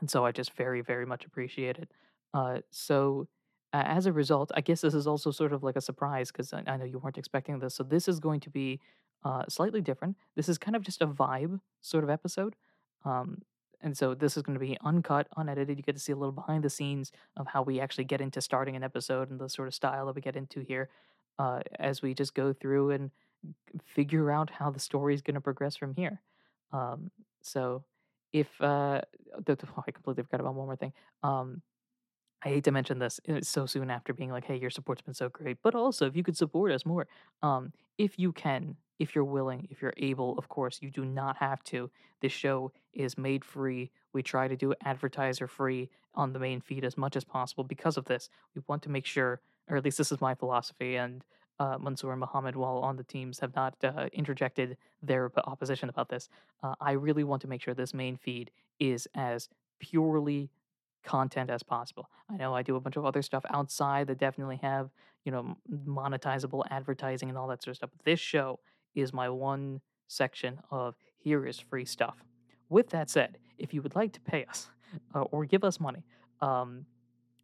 and 0.00 0.10
so 0.10 0.24
I 0.24 0.32
just 0.32 0.54
very, 0.54 0.80
very 0.80 1.06
much 1.06 1.24
appreciate 1.24 1.78
it. 1.78 1.90
Uh, 2.34 2.58
so 2.70 3.28
uh, 3.72 3.84
as 3.86 4.06
a 4.06 4.12
result, 4.12 4.50
I 4.54 4.60
guess 4.60 4.80
this 4.80 4.94
is 4.94 5.06
also 5.06 5.30
sort 5.30 5.52
of 5.52 5.62
like 5.62 5.76
a 5.76 5.80
surprise 5.80 6.30
because 6.30 6.52
I, 6.52 6.62
I, 6.66 6.76
know 6.76 6.84
you 6.84 6.98
weren't 6.98 7.18
expecting 7.18 7.58
this. 7.58 7.74
So 7.74 7.84
this 7.84 8.08
is 8.08 8.18
going 8.18 8.40
to 8.40 8.50
be 8.50 8.80
uh, 9.24 9.44
slightly 9.48 9.80
different. 9.80 10.16
This 10.34 10.48
is 10.48 10.58
kind 10.58 10.76
of 10.76 10.82
just 10.82 11.00
a 11.00 11.06
vibe 11.06 11.60
sort 11.80 12.04
of 12.04 12.10
episode. 12.10 12.56
Um, 13.04 13.42
and 13.80 13.96
so 13.96 14.14
this 14.14 14.36
is 14.36 14.42
going 14.42 14.54
to 14.54 14.64
be 14.64 14.78
uncut, 14.84 15.28
unedited. 15.36 15.76
You 15.76 15.82
get 15.82 15.94
to 15.96 16.00
see 16.00 16.12
a 16.12 16.16
little 16.16 16.32
behind 16.32 16.64
the 16.64 16.70
scenes 16.70 17.12
of 17.36 17.48
how 17.48 17.62
we 17.62 17.80
actually 17.80 18.04
get 18.04 18.20
into 18.20 18.40
starting 18.40 18.76
an 18.76 18.84
episode 18.84 19.30
and 19.30 19.40
the 19.40 19.48
sort 19.48 19.68
of 19.68 19.74
style 19.74 20.06
that 20.06 20.14
we 20.14 20.20
get 20.20 20.36
into 20.36 20.60
here 20.60 20.88
uh, 21.38 21.60
as 21.78 22.02
we 22.02 22.14
just 22.14 22.34
go 22.34 22.52
through 22.52 22.90
and 22.90 23.10
figure 23.84 24.30
out 24.30 24.50
how 24.50 24.70
the 24.70 24.80
story 24.80 25.14
is 25.14 25.22
going 25.22 25.34
to 25.34 25.40
progress 25.40 25.76
from 25.76 25.94
here. 25.94 26.20
Um, 26.72 27.10
so 27.42 27.84
if 28.32 28.48
uh, 28.60 29.00
oh, 29.48 29.56
I 29.86 29.90
completely 29.90 30.22
forgot 30.24 30.40
about 30.40 30.54
one 30.54 30.66
more 30.66 30.76
thing. 30.76 30.92
Um, 31.22 31.62
I 32.44 32.48
hate 32.48 32.64
to 32.64 32.72
mention 32.72 32.98
this 32.98 33.20
uh, 33.28 33.40
so 33.42 33.66
soon 33.66 33.90
after 33.90 34.12
being 34.12 34.30
like, 34.30 34.44
"Hey, 34.44 34.56
your 34.56 34.70
support's 34.70 35.02
been 35.02 35.14
so 35.14 35.28
great," 35.28 35.58
but 35.62 35.74
also 35.74 36.06
if 36.06 36.16
you 36.16 36.22
could 36.22 36.36
support 36.36 36.72
us 36.72 36.84
more, 36.84 37.06
um, 37.42 37.72
if 37.98 38.18
you 38.18 38.32
can, 38.32 38.76
if 38.98 39.14
you're 39.14 39.24
willing, 39.24 39.68
if 39.70 39.80
you're 39.80 39.94
able, 39.96 40.36
of 40.38 40.48
course, 40.48 40.78
you 40.82 40.90
do 40.90 41.04
not 41.04 41.36
have 41.36 41.62
to. 41.64 41.90
This 42.20 42.32
show 42.32 42.72
is 42.92 43.16
made 43.16 43.44
free. 43.44 43.90
We 44.12 44.22
try 44.22 44.48
to 44.48 44.56
do 44.56 44.74
advertiser 44.84 45.46
free 45.46 45.88
on 46.14 46.32
the 46.32 46.38
main 46.38 46.60
feed 46.60 46.84
as 46.84 46.96
much 46.96 47.16
as 47.16 47.24
possible 47.24 47.64
because 47.64 47.96
of 47.96 48.06
this. 48.06 48.28
We 48.54 48.62
want 48.66 48.82
to 48.82 48.90
make 48.90 49.06
sure, 49.06 49.40
or 49.68 49.76
at 49.76 49.84
least 49.84 49.98
this 49.98 50.12
is 50.12 50.20
my 50.20 50.34
philosophy, 50.34 50.96
and 50.96 51.24
uh, 51.62 51.78
Mansoor 51.78 52.12
and 52.12 52.20
Muhammad, 52.26 52.54
while 52.56 52.78
on 52.88 52.96
the 52.96 53.04
teams, 53.04 53.38
have 53.38 53.54
not 53.54 53.72
uh, 53.84 54.08
interjected 54.12 54.76
their 55.10 55.24
opposition 55.52 55.88
about 55.88 56.08
this. 56.08 56.24
Uh, 56.62 56.74
I 56.90 56.92
really 57.06 57.24
want 57.30 57.40
to 57.42 57.48
make 57.48 57.62
sure 57.62 57.72
this 57.74 57.94
main 57.94 58.16
feed 58.16 58.50
is 58.80 59.00
as 59.14 59.48
purely 59.78 60.50
content 61.04 61.50
as 61.50 61.62
possible. 61.62 62.06
I 62.32 62.36
know 62.36 62.50
I 62.54 62.62
do 62.62 62.74
a 62.76 62.80
bunch 62.80 62.96
of 62.96 63.04
other 63.04 63.22
stuff 63.22 63.44
outside 63.58 64.04
that 64.08 64.18
definitely 64.18 64.60
have, 64.70 64.90
you 65.24 65.32
know, 65.32 65.56
monetizable 66.00 66.64
advertising 66.70 67.28
and 67.28 67.38
all 67.38 67.48
that 67.48 67.62
sort 67.62 67.72
of 67.72 67.76
stuff. 67.76 67.90
But 67.96 68.04
this 68.04 68.20
show 68.20 68.58
is 68.94 69.12
my 69.12 69.28
one 69.28 69.80
section 70.08 70.58
of 70.70 70.96
here 71.18 71.46
is 71.46 71.58
free 71.58 71.84
stuff. 71.84 72.24
With 72.68 72.88
that 72.90 73.08
said, 73.08 73.38
if 73.58 73.72
you 73.74 73.82
would 73.82 73.94
like 73.94 74.12
to 74.14 74.20
pay 74.20 74.44
us 74.46 74.68
uh, 75.14 75.22
or 75.32 75.44
give 75.44 75.64
us 75.64 75.78
money, 75.78 76.04
um, 76.40 76.86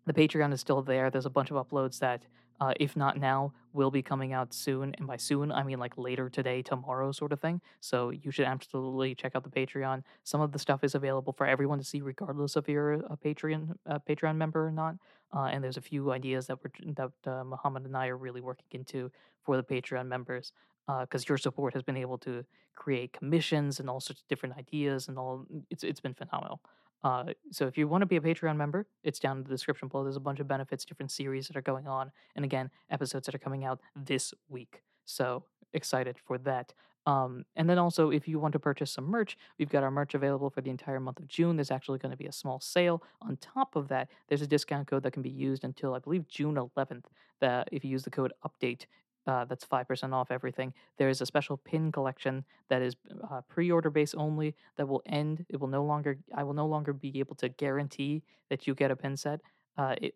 the 0.07 0.13
Patreon 0.13 0.53
is 0.53 0.61
still 0.61 0.83
there. 0.83 1.11
There's 1.11 1.27
a 1.27 1.31
bunch 1.39 1.51
of 1.53 1.57
uploads 1.57 1.99
that 2.01 2.23
uh, 2.61 2.73
if 2.81 2.97
not 2.97 3.19
now, 3.19 3.53
will 3.73 3.91
be 3.91 4.03
coming 4.03 4.33
out 4.33 4.53
soon. 4.53 4.95
And 4.99 5.07
by 5.07 5.17
soon, 5.17 5.53
I 5.53 5.63
mean 5.63 5.79
like 5.79 5.97
later 5.97 6.29
today, 6.29 6.63
tomorrow, 6.63 7.13
sort 7.13 7.33
of 7.33 7.41
thing. 7.41 7.61
So 7.81 8.11
you 8.11 8.31
should 8.31 8.47
absolutely 8.47 9.15
check 9.15 9.33
out 9.35 9.45
the 9.45 9.51
Patreon. 9.51 10.03
Some 10.25 10.41
of 10.41 10.53
the 10.53 10.59
stuff 10.59 10.83
is 10.83 10.95
available 10.95 11.33
for 11.33 11.47
everyone 11.47 11.79
to 11.79 11.85
see, 11.85 12.01
regardless 12.01 12.57
if 12.57 12.69
you're 12.69 12.95
a 12.95 13.17
Patreon 13.17 13.75
a 13.87 14.01
Patreon 14.01 14.37
member 14.37 14.67
or 14.67 14.73
not. 14.73 14.97
Uh, 15.35 15.45
and 15.53 15.63
there's 15.63 15.77
a 15.77 15.83
few 15.83 16.11
ideas 16.11 16.47
that 16.47 16.59
we're 16.63 16.93
that 16.95 17.31
uh, 17.31 17.45
Muhammad 17.45 17.85
and 17.85 17.97
I 17.97 18.09
are 18.09 18.17
really 18.17 18.41
working 18.41 18.67
into 18.73 19.11
for 19.45 19.57
the 19.57 19.63
Patreon 19.63 20.07
members 20.07 20.53
because 20.87 21.23
uh, 21.23 21.29
your 21.29 21.39
support 21.39 21.75
has 21.75 21.83
been 21.83 21.97
able 21.97 22.19
to 22.19 22.45
create 22.75 23.13
commissions 23.13 23.79
and 23.79 23.91
all 23.91 24.01
sorts 24.01 24.23
of 24.23 24.29
different 24.29 24.57
ideas 24.57 25.09
and 25.09 25.19
all. 25.19 25.45
It's 25.71 25.85
it's 25.85 26.01
been 26.01 26.15
phenomenal. 26.15 26.61
Uh, 27.05 27.25
so 27.51 27.67
if 27.67 27.79
you 27.79 27.87
want 27.87 28.03
to 28.03 28.07
be 28.07 28.17
a 28.17 28.21
Patreon 28.21 28.57
member, 28.57 28.87
it's 29.05 29.19
down 29.19 29.39
in 29.39 29.45
the 29.45 29.51
description 29.51 29.89
below. 29.89 30.03
There's 30.03 30.17
a 30.17 30.21
bunch 30.21 30.41
of 30.41 30.49
benefits, 30.49 30.85
different 30.85 31.13
series 31.13 31.47
that 31.49 31.57
are 31.57 31.63
going 31.63 31.87
on, 31.87 32.11
and 32.35 32.45
again, 32.45 32.71
episodes 32.91 33.27
that 33.27 33.35
are 33.35 33.39
coming 33.39 33.65
out 33.65 33.81
this 33.95 34.35
week. 34.49 34.83
So 35.05 35.45
excited 35.73 36.17
for 36.25 36.39
that. 36.39 36.73
Um, 37.07 37.47
and 37.57 37.71
then 37.71 37.79
also, 37.79 38.11
if 38.11 38.29
you 38.29 38.39
want 38.39 38.53
to 38.53 38.59
purchase 38.59 38.91
some 38.91 39.07
merch, 39.07 39.39
we've 39.59 39.71
got 39.71 39.83
our 39.83 39.91
merch 39.91 40.13
available 40.13 40.51
for 40.51 40.61
the 40.61 40.71
entire 40.71 41.01
month 41.01 41.19
of 41.19 41.27
June. 41.27 41.57
There's 41.57 41.71
actually 41.71 41.99
going 41.99 42.11
to 42.11 42.19
be 42.19 42.27
a 42.27 42.33
small 42.33 42.61
sale. 42.61 43.03
On 43.23 43.39
top 43.39 43.77
of 43.77 43.89
that, 43.89 44.09
there's 44.29 44.43
a 44.43 44.47
discount 44.47 44.89
code 44.89 45.05
that 45.05 45.13
can 45.13 45.23
be 45.23 45.31
used 45.31 45.65
until 45.65 45.95
I 45.95 46.01
believe 46.01 46.29
June 46.29 46.57
11th. 46.57 47.05
That 47.41 47.69
if 47.73 47.83
you 47.83 47.91
use 47.91 48.03
the 48.03 48.11
code 48.11 48.33
update, 48.47 48.85
uh, 49.29 49.45
that's 49.45 49.65
5% 49.65 50.13
off 50.15 50.31
everything. 50.31 50.73
There 50.97 51.11
is 51.11 51.21
a 51.21 51.27
special 51.27 51.59
pin 51.59 51.93
collection 51.93 52.45
that 52.71 52.81
is 52.81 52.97
uh, 53.31 53.43
pre-order 53.47 53.91
base 53.91 54.15
only 54.15 54.55
that 54.77 54.89
will 54.89 55.03
end. 55.05 55.45
It 55.51 55.61
will 55.61 55.69
no 55.69 55.85
longer, 55.85 56.19
I 56.35 56.45
will 56.45 56.55
no 56.55 56.67
longer 56.67 56.95
be 56.95 57.21
able 57.21 57.37
to 57.37 57.51
guarantee 57.51 58.23
that 58.49 58.67
you 58.67 58.75
get 58.75 58.91
a 58.91 58.97
pin 58.97 59.19
set 59.19 59.41
uh, 59.77 59.97
it, 60.01 60.15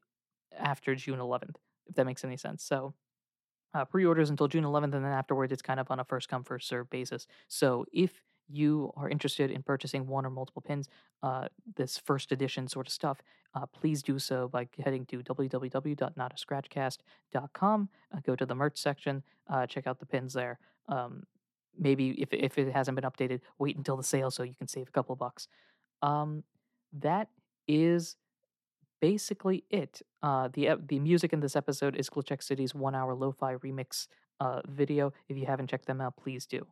after 0.59 0.95
June 0.95 1.19
11th, 1.19 1.57
if 1.87 1.95
that 1.97 2.07
makes 2.07 2.25
any 2.25 2.39
sense. 2.39 2.65
So 2.65 2.95
uh, 3.75 3.85
pre-orders 3.85 4.31
until 4.31 4.49
June 4.49 4.65
11th, 4.65 4.95
and 4.95 5.05
then 5.05 5.13
afterwards 5.13 5.53
it's 5.53 5.63
kind 5.63 5.79
of 5.79 5.91
on 5.91 6.01
a 6.01 6.05
first 6.05 6.31
come 6.31 6.43
first 6.43 6.67
serve 6.67 6.89
basis. 6.89 7.27
So 7.49 7.85
if 7.93 8.23
you 8.49 8.93
are 8.97 9.09
interested 9.09 9.51
in 9.51 9.63
purchasing 9.63 10.07
one 10.07 10.27
or 10.27 10.31
multiple 10.31 10.63
pins, 10.63 10.89
uh, 11.23 11.49
this 11.77 11.99
first 11.99 12.33
edition 12.33 12.67
sort 12.69 12.87
of 12.87 12.93
stuff, 12.93 13.23
uh, 13.55 13.67
please 13.67 14.03
do 14.03 14.19
so 14.19 14.49
by 14.49 14.67
heading 14.83 15.05
to 15.07 15.23
www.notascratchcast.com. 15.23 17.89
Uh, 18.15 18.19
go 18.25 18.37
to 18.37 18.47
the 18.47 18.55
merch 18.55 18.79
section, 18.79 19.23
uh, 19.49 19.67
check 19.67 19.87
out 19.87 19.99
the 19.99 20.07
pins 20.07 20.33
there. 20.33 20.59
Um, 20.89 21.25
maybe 21.79 22.11
if, 22.21 22.33
if 22.33 22.59
it 22.59 22.73
hasn't 22.73 22.97
been 22.97 23.11
updated, 23.11 23.41
wait 23.59 23.77
until 23.77 23.97
the 23.97 24.03
sale 24.03 24.31
so 24.31 24.43
you 24.43 24.55
can 24.55 24.69
save 24.69 24.89
a 24.89 24.93
couple 24.93 25.13
of 25.13 25.19
bucks. 25.19 25.49
Um, 26.03 26.45
that 26.93 27.29
is 27.69 28.17
basically 29.01 29.65
it. 29.71 30.03
Uh, 30.23 30.49
the 30.53 30.71
the 30.87 30.99
music 30.99 31.33
in 31.33 31.41
this 31.41 31.57
episode 31.57 31.97
is 31.97 32.11
Glitch 32.11 32.43
City's 32.43 32.75
one 32.75 32.95
hour 32.95 33.15
lo-fi 33.15 33.55
remix 33.57 34.09
uh, 34.41 34.61
video. 34.69 35.13
If 35.29 35.37
you 35.37 35.47
haven't 35.47 35.69
checked 35.69 35.87
them 35.87 36.01
out, 36.01 36.17
please 36.17 36.47
do 36.47 36.67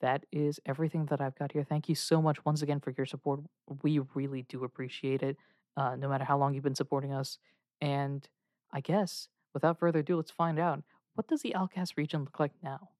that 0.00 0.24
is 0.32 0.60
everything 0.66 1.06
that 1.06 1.20
I've 1.20 1.38
got 1.38 1.52
here. 1.52 1.64
Thank 1.64 1.88
you 1.88 1.94
so 1.94 2.20
much 2.20 2.44
once 2.44 2.62
again 2.62 2.80
for 2.80 2.92
your 2.96 3.06
support. 3.06 3.40
We 3.82 4.00
really 4.14 4.42
do 4.42 4.64
appreciate 4.64 5.22
it, 5.22 5.36
uh, 5.76 5.96
no 5.96 6.08
matter 6.08 6.24
how 6.24 6.38
long 6.38 6.54
you've 6.54 6.64
been 6.64 6.74
supporting 6.74 7.12
us. 7.12 7.38
And 7.80 8.26
I 8.72 8.80
guess 8.80 9.28
without 9.54 9.78
further 9.78 10.00
ado, 10.00 10.16
let's 10.16 10.30
find 10.30 10.58
out 10.58 10.82
what 11.14 11.28
does 11.28 11.42
the 11.42 11.54
Alcast 11.56 11.96
region 11.96 12.20
look 12.20 12.38
like 12.38 12.52
now. 12.62 12.90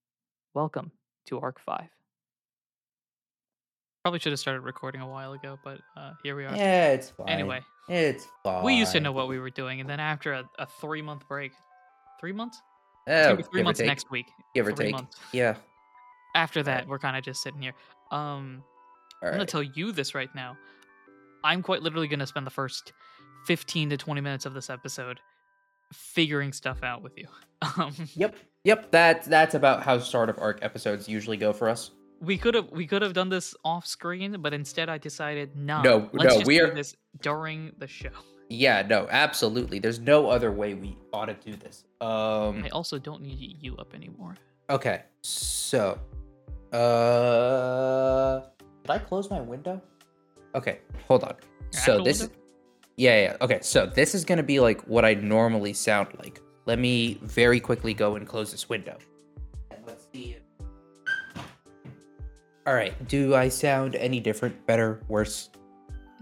Welcome 0.55 0.93
to 1.27 1.39
Arc 1.39 1.61
Five. 1.61 1.89
Probably 4.03 4.21
should 4.21 4.33
have 4.33 4.39
started 4.39 4.61
recording 4.61 5.01
a 5.01 5.09
while 5.09 5.33
ago, 5.33 5.59
but 5.65 5.81
uh, 5.97 6.13
here 6.23 6.37
we 6.37 6.45
are. 6.45 6.55
Yeah, 6.55 6.93
it's 6.93 7.11
fine. 7.11 7.29
Anyway, 7.29 7.61
it's 7.89 8.27
fine. 8.45 8.65
We 8.65 8.75
used 8.75 8.93
to 8.93 9.01
know 9.01 9.13
what 9.13 9.29
we 9.29 9.39
were 9.39 9.51
doing, 9.51 9.81
and 9.81 9.91
then 9.91 10.01
after 10.01 10.33
a, 10.33 10.49
a 10.59 10.67
three 10.81 11.03
month 11.03 11.29
break, 11.29 11.53
three 12.21 12.33
months. 12.33 12.63
Oh, 13.09 13.37
three 13.37 13.63
months 13.63 13.81
next 13.81 14.11
week. 14.11 14.27
Give 14.55 14.67
or 14.67 14.73
take. 14.73 14.93
Months. 14.93 15.17
Yeah 15.33 15.57
after 16.37 16.63
that, 16.63 16.87
we're 16.87 16.99
kind 16.99 17.17
of 17.17 17.25
just 17.25 17.43
sitting 17.43 17.61
here. 17.61 17.73
Um, 18.13 18.63
I'm 19.23 19.33
gonna 19.33 19.47
tell 19.47 19.63
you 19.63 19.91
this 19.91 20.15
right 20.15 20.33
now. 20.35 20.57
I'm 21.47 21.63
quite 21.63 21.83
literally 21.83 22.09
going 22.09 22.19
to 22.19 22.27
spend 22.27 22.47
the 22.47 22.51
first 22.51 22.93
15 23.47 23.91
to 23.91 23.97
20 23.97 24.21
minutes 24.21 24.47
of 24.47 24.55
this 24.55 24.69
episode 24.69 25.21
figuring 25.93 26.53
stuff 26.53 26.83
out 26.83 27.03
with 27.03 27.17
you. 27.17 27.27
Um, 27.79 27.95
yep. 28.15 28.37
Yep. 28.65 28.91
That 28.91 29.25
that's 29.25 29.55
about 29.55 29.83
how 29.83 29.99
start 29.99 30.29
of 30.29 30.39
arc 30.39 30.59
episodes 30.63 31.09
usually 31.09 31.39
go 31.39 31.55
for 31.55 31.71
us. 31.71 31.93
We 32.21 32.37
could 32.37 32.55
have 32.55 32.71
we 32.71 32.87
could 32.87 33.01
have 33.01 33.15
done 33.15 33.31
this 33.31 33.55
off 33.65 33.87
screen, 33.87 34.37
but 34.43 34.53
instead 34.53 34.91
I 34.91 34.99
decided 34.99 35.57
nah, 35.57 35.81
no. 35.81 36.11
Let's 36.13 36.35
no, 36.35 36.41
just 36.41 36.47
we 36.47 36.61
are 36.61 36.75
this 36.75 36.95
during 37.23 37.73
the 37.79 37.87
show. 37.87 38.11
Yeah. 38.51 38.83
No. 38.87 39.09
Absolutely. 39.11 39.79
There's 39.79 39.99
no 39.99 40.29
other 40.29 40.53
way 40.53 40.75
we 40.75 40.99
ought 41.15 41.27
to 41.27 41.35
do 41.35 41.57
this. 41.57 41.85
Um. 42.03 42.63
I 42.63 42.69
also 42.73 42.99
don't 42.99 43.23
need 43.23 43.57
you 43.61 43.75
up 43.79 43.95
anymore. 43.95 44.37
Okay. 44.69 45.03
So, 45.23 45.99
uh, 46.73 48.41
did 48.83 48.91
I 48.91 48.99
close 48.99 49.31
my 49.31 49.41
window? 49.41 49.81
Okay. 50.55 50.81
Hold 51.09 51.25
on. 51.25 51.35
Your 51.73 51.83
so 51.83 52.03
this. 52.03 52.21
window? 52.21 52.35
Yeah, 52.97 53.21
yeah. 53.23 53.37
Okay, 53.43 53.59
so 53.61 53.87
this 53.87 54.15
is 54.15 54.25
gonna 54.25 54.43
be 54.43 54.59
like 54.59 54.81
what 54.83 55.05
I 55.05 55.15
normally 55.15 55.75
sound 55.75 56.09
like. 56.19 56.41
Let 56.65 56.79
me 56.79 57.19
very 57.23 57.61
quickly 57.61 57.95
go 57.95 58.17
and 58.17 58.27
close 58.27 58.51
this 58.51 58.69
window. 58.69 58.97
And 59.71 59.81
let's 59.87 60.07
see. 60.13 60.37
All 62.67 62.75
right. 62.75 63.07
Do 63.07 63.37
I 63.37 63.49
sound 63.49 63.95
any 63.95 64.19
different, 64.19 64.67
better, 64.67 65.01
worse? 65.07 65.51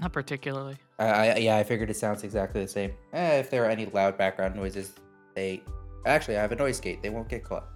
Not 0.00 0.12
particularly. 0.12 0.76
I, 0.98 1.06
I 1.06 1.36
yeah, 1.36 1.56
I 1.56 1.64
figured 1.64 1.88
it 1.88 1.96
sounds 1.96 2.24
exactly 2.24 2.60
the 2.60 2.68
same. 2.68 2.92
Eh, 3.12 3.38
if 3.38 3.50
there 3.50 3.64
are 3.64 3.70
any 3.70 3.86
loud 3.86 4.18
background 4.18 4.54
noises, 4.54 4.92
they 5.34 5.62
actually 6.04 6.36
I 6.36 6.42
have 6.42 6.52
a 6.52 6.56
noise 6.56 6.80
gate. 6.80 7.02
They 7.02 7.10
won't 7.10 7.28
get 7.28 7.44
caught. 7.44 7.73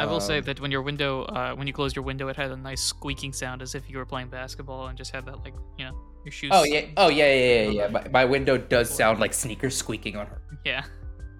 I 0.00 0.06
will 0.06 0.20
say 0.20 0.38
Um, 0.38 0.44
that 0.44 0.60
when 0.60 0.70
your 0.70 0.82
window, 0.82 1.24
uh, 1.24 1.54
when 1.54 1.66
you 1.66 1.72
closed 1.72 1.94
your 1.94 2.04
window, 2.04 2.28
it 2.28 2.36
had 2.36 2.50
a 2.50 2.56
nice 2.56 2.80
squeaking 2.80 3.32
sound 3.32 3.60
as 3.62 3.74
if 3.74 3.88
you 3.90 3.98
were 3.98 4.06
playing 4.06 4.28
basketball 4.28 4.86
and 4.86 4.96
just 4.96 5.10
had 5.10 5.26
that 5.26 5.44
like, 5.44 5.54
you 5.78 5.84
know, 5.84 5.94
your 6.24 6.32
shoes. 6.32 6.50
Oh 6.52 6.64
yeah. 6.64 6.86
Oh 6.96 7.08
yeah, 7.08 7.32
yeah, 7.34 7.62
yeah, 7.62 7.70
yeah. 7.70 7.88
My, 7.88 8.08
my 8.08 8.24
window 8.24 8.56
does 8.56 8.88
sound 8.88 9.20
like 9.20 9.34
sneakers 9.34 9.76
squeaking 9.76 10.16
on 10.16 10.26
her. 10.26 10.40
Yeah. 10.64 10.84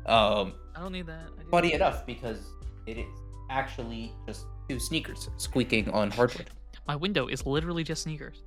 Um, 0.07 0.55
I 0.77 0.81
don't 0.81 0.93
need 0.93 1.07
that. 1.07 1.29
Funny 1.51 1.73
enough 1.73 2.05
because 2.07 2.41
it 2.87 2.99
is 2.99 3.07
actually 3.51 4.13
just 4.27 4.47
two 4.69 4.79
sneakers 4.79 5.29
squeaking 5.37 5.91
on 5.91 6.11
hardwood. 6.11 6.51
My 6.87 6.97
window 6.97 7.29
is 7.29 7.47
literally 7.47 7.85
just 7.85 8.03
sneakers. 8.03 8.43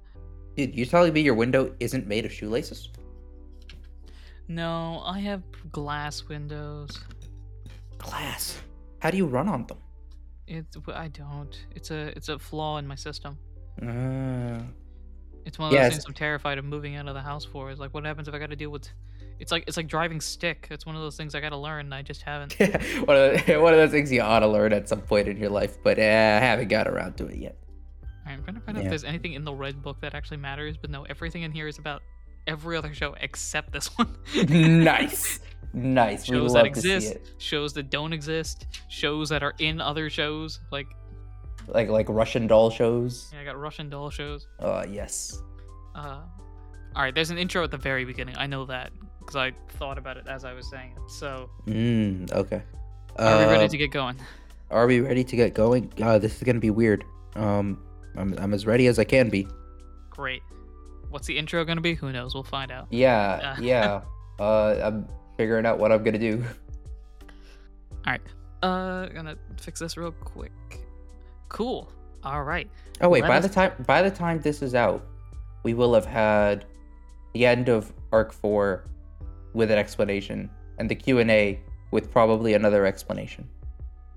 Dude, 0.55 0.75
you 0.75 0.85
telling 0.85 1.13
me 1.13 1.21
your 1.21 1.33
window 1.33 1.73
isn't 1.79 2.05
made 2.07 2.25
of 2.25 2.31
shoelaces? 2.31 2.89
No, 4.47 5.01
I 5.05 5.19
have 5.19 5.41
glass 5.71 6.27
windows. 6.27 6.99
Glass. 7.97 8.61
How 8.99 9.09
do 9.11 9.17
you 9.17 9.25
run 9.25 9.47
on 9.47 9.65
them? 9.65 9.77
It's 10.47 10.77
I 10.93 11.07
don't. 11.07 11.57
It's 11.75 11.91
a 11.91 12.07
it's 12.17 12.29
a 12.29 12.37
flaw 12.37 12.77
in 12.77 12.87
my 12.87 12.95
system. 12.95 13.37
Uh, 13.81 14.61
It's 15.45 15.57
one 15.57 15.69
of 15.69 15.73
Yeah, 15.73 15.83
those 15.83 15.93
things 15.93 16.05
I'm 16.05 16.13
terrified 16.13 16.57
of 16.57 16.65
moving 16.65 16.95
out 16.95 17.07
of 17.07 17.13
the 17.13 17.21
house 17.21 17.45
for. 17.45 17.71
Is 17.71 17.79
like, 17.79 17.93
what 17.93 18.05
happens 18.05 18.27
if 18.27 18.33
I 18.33 18.39
got 18.39 18.49
to 18.49 18.55
deal 18.55 18.69
with? 18.69 18.87
It's 19.39 19.51
like 19.51 19.63
it's 19.67 19.77
like 19.77 19.87
driving 19.87 20.21
stick. 20.21 20.67
It's 20.69 20.85
one 20.85 20.95
of 20.95 21.01
those 21.01 21.17
things 21.17 21.33
I 21.35 21.41
got 21.41 21.49
to 21.49 21.57
learn. 21.57 21.85
And 21.85 21.95
I 21.95 22.01
just 22.01 22.21
haven't. 22.21 22.53
one, 22.59 23.17
of 23.17 23.45
the, 23.45 23.57
one 23.59 23.73
of 23.73 23.79
those 23.79 23.91
things 23.91 24.11
you 24.11 24.21
ought 24.21 24.39
to 24.39 24.47
learn 24.47 24.73
at 24.73 24.87
some 24.87 25.01
point 25.01 25.27
in 25.27 25.37
your 25.37 25.49
life, 25.49 25.77
but 25.83 25.97
uh, 25.97 26.01
I 26.01 26.05
haven't 26.05 26.67
got 26.67 26.87
around 26.87 27.17
to 27.17 27.27
it 27.27 27.37
yet. 27.37 27.57
I'm 28.25 28.43
trying 28.43 28.55
to 28.55 28.61
find 28.61 28.77
out 28.77 28.85
if 28.85 28.89
there's 28.89 29.03
anything 29.03 29.33
in 29.33 29.43
the 29.43 29.53
red 29.53 29.81
book 29.81 29.99
that 30.01 30.13
actually 30.13 30.37
matters. 30.37 30.77
But 30.77 30.89
no, 30.89 31.03
everything 31.03 31.43
in 31.43 31.51
here 31.51 31.67
is 31.67 31.77
about 31.77 32.01
every 32.47 32.77
other 32.77 32.93
show 32.93 33.15
except 33.21 33.71
this 33.71 33.87
one. 33.97 34.15
nice. 34.83 35.39
Nice. 35.75 36.25
shows 36.25 36.53
that 36.53 36.67
exist, 36.67 37.15
shows 37.39 37.73
that 37.73 37.89
don't 37.89 38.13
exist, 38.13 38.67
shows 38.89 39.27
that 39.29 39.41
are 39.41 39.55
in 39.57 39.81
other 39.81 40.07
shows. 40.07 40.59
Like 40.71 40.85
Like 41.67 41.89
like 41.89 42.05
Russian 42.09 42.45
doll 42.45 42.69
shows. 42.69 43.31
yeah, 43.33 43.41
I 43.41 43.43
got 43.43 43.57
Russian 43.59 43.89
doll 43.89 44.11
shows. 44.11 44.47
Uh 44.59 44.85
yes. 44.87 45.41
Uh, 45.95 46.19
all 46.95 47.01
right, 47.01 47.15
there's 47.15 47.31
an 47.31 47.39
intro 47.39 47.63
at 47.63 47.71
the 47.71 47.77
very 47.77 48.05
beginning. 48.05 48.35
I 48.37 48.45
know 48.45 48.65
that 48.65 48.91
because 49.17 49.35
I 49.35 49.51
thought 49.79 49.97
about 49.97 50.17
it 50.17 50.27
as 50.27 50.45
I 50.45 50.53
was 50.53 50.69
saying 50.69 50.91
it. 50.95 51.09
So, 51.09 51.49
Mm, 51.65 52.31
okay. 52.33 52.61
are 53.17 53.39
we 53.39 53.45
ready 53.45 53.65
Uh, 53.65 53.69
to 53.69 53.77
get 53.77 53.89
going? 53.89 54.15
Are 54.69 54.85
we 54.85 54.99
ready 54.99 55.23
to 55.23 55.35
get 55.35 55.55
going? 55.55 55.91
Uh, 55.99 56.19
this 56.19 56.35
is 56.37 56.43
gonna 56.43 56.59
be 56.59 56.69
weird. 56.69 57.03
Um, 57.35 57.79
I'm 58.15 58.35
I'm 58.37 58.53
as 58.53 58.67
ready 58.67 58.85
as 58.85 58.99
I 58.99 59.05
can 59.05 59.29
be. 59.31 59.47
Great. 60.11 60.43
What's 61.13 61.27
the 61.27 61.37
intro 61.37 61.63
going 61.63 61.75
to 61.77 61.81
be? 61.81 61.93
Who 61.93 62.11
knows? 62.11 62.33
We'll 62.33 62.41
find 62.43 62.71
out. 62.71 62.87
Yeah, 62.89 63.55
Uh. 63.57 63.61
yeah. 63.61 64.01
Uh, 64.39 64.81
I'm 64.83 65.07
figuring 65.37 65.63
out 65.67 65.77
what 65.77 65.91
I'm 65.91 66.03
gonna 66.03 66.17
do. 66.17 66.43
All 68.07 68.13
right. 68.13 68.21
Uh, 68.63 69.05
gonna 69.09 69.35
fix 69.61 69.79
this 69.79 69.95
real 69.95 70.11
quick. 70.11 70.51
Cool. 71.49 71.87
All 72.23 72.43
right. 72.43 72.67
Oh 72.99 73.09
wait, 73.09 73.21
Let 73.21 73.27
by 73.27 73.37
us- 73.37 73.43
the 73.47 73.53
time 73.53 73.71
by 73.85 74.01
the 74.01 74.09
time 74.09 74.41
this 74.41 74.63
is 74.63 74.73
out, 74.73 75.05
we 75.61 75.75
will 75.75 75.93
have 75.93 76.05
had 76.07 76.65
the 77.35 77.45
end 77.45 77.69
of 77.69 77.93
arc 78.11 78.33
four 78.33 78.85
with 79.53 79.69
an 79.69 79.77
explanation 79.77 80.49
and 80.79 80.89
the 80.89 80.95
Q 80.95 81.19
and 81.19 81.29
A 81.29 81.59
with 81.91 82.09
probably 82.11 82.55
another 82.55 82.87
explanation. 82.87 83.47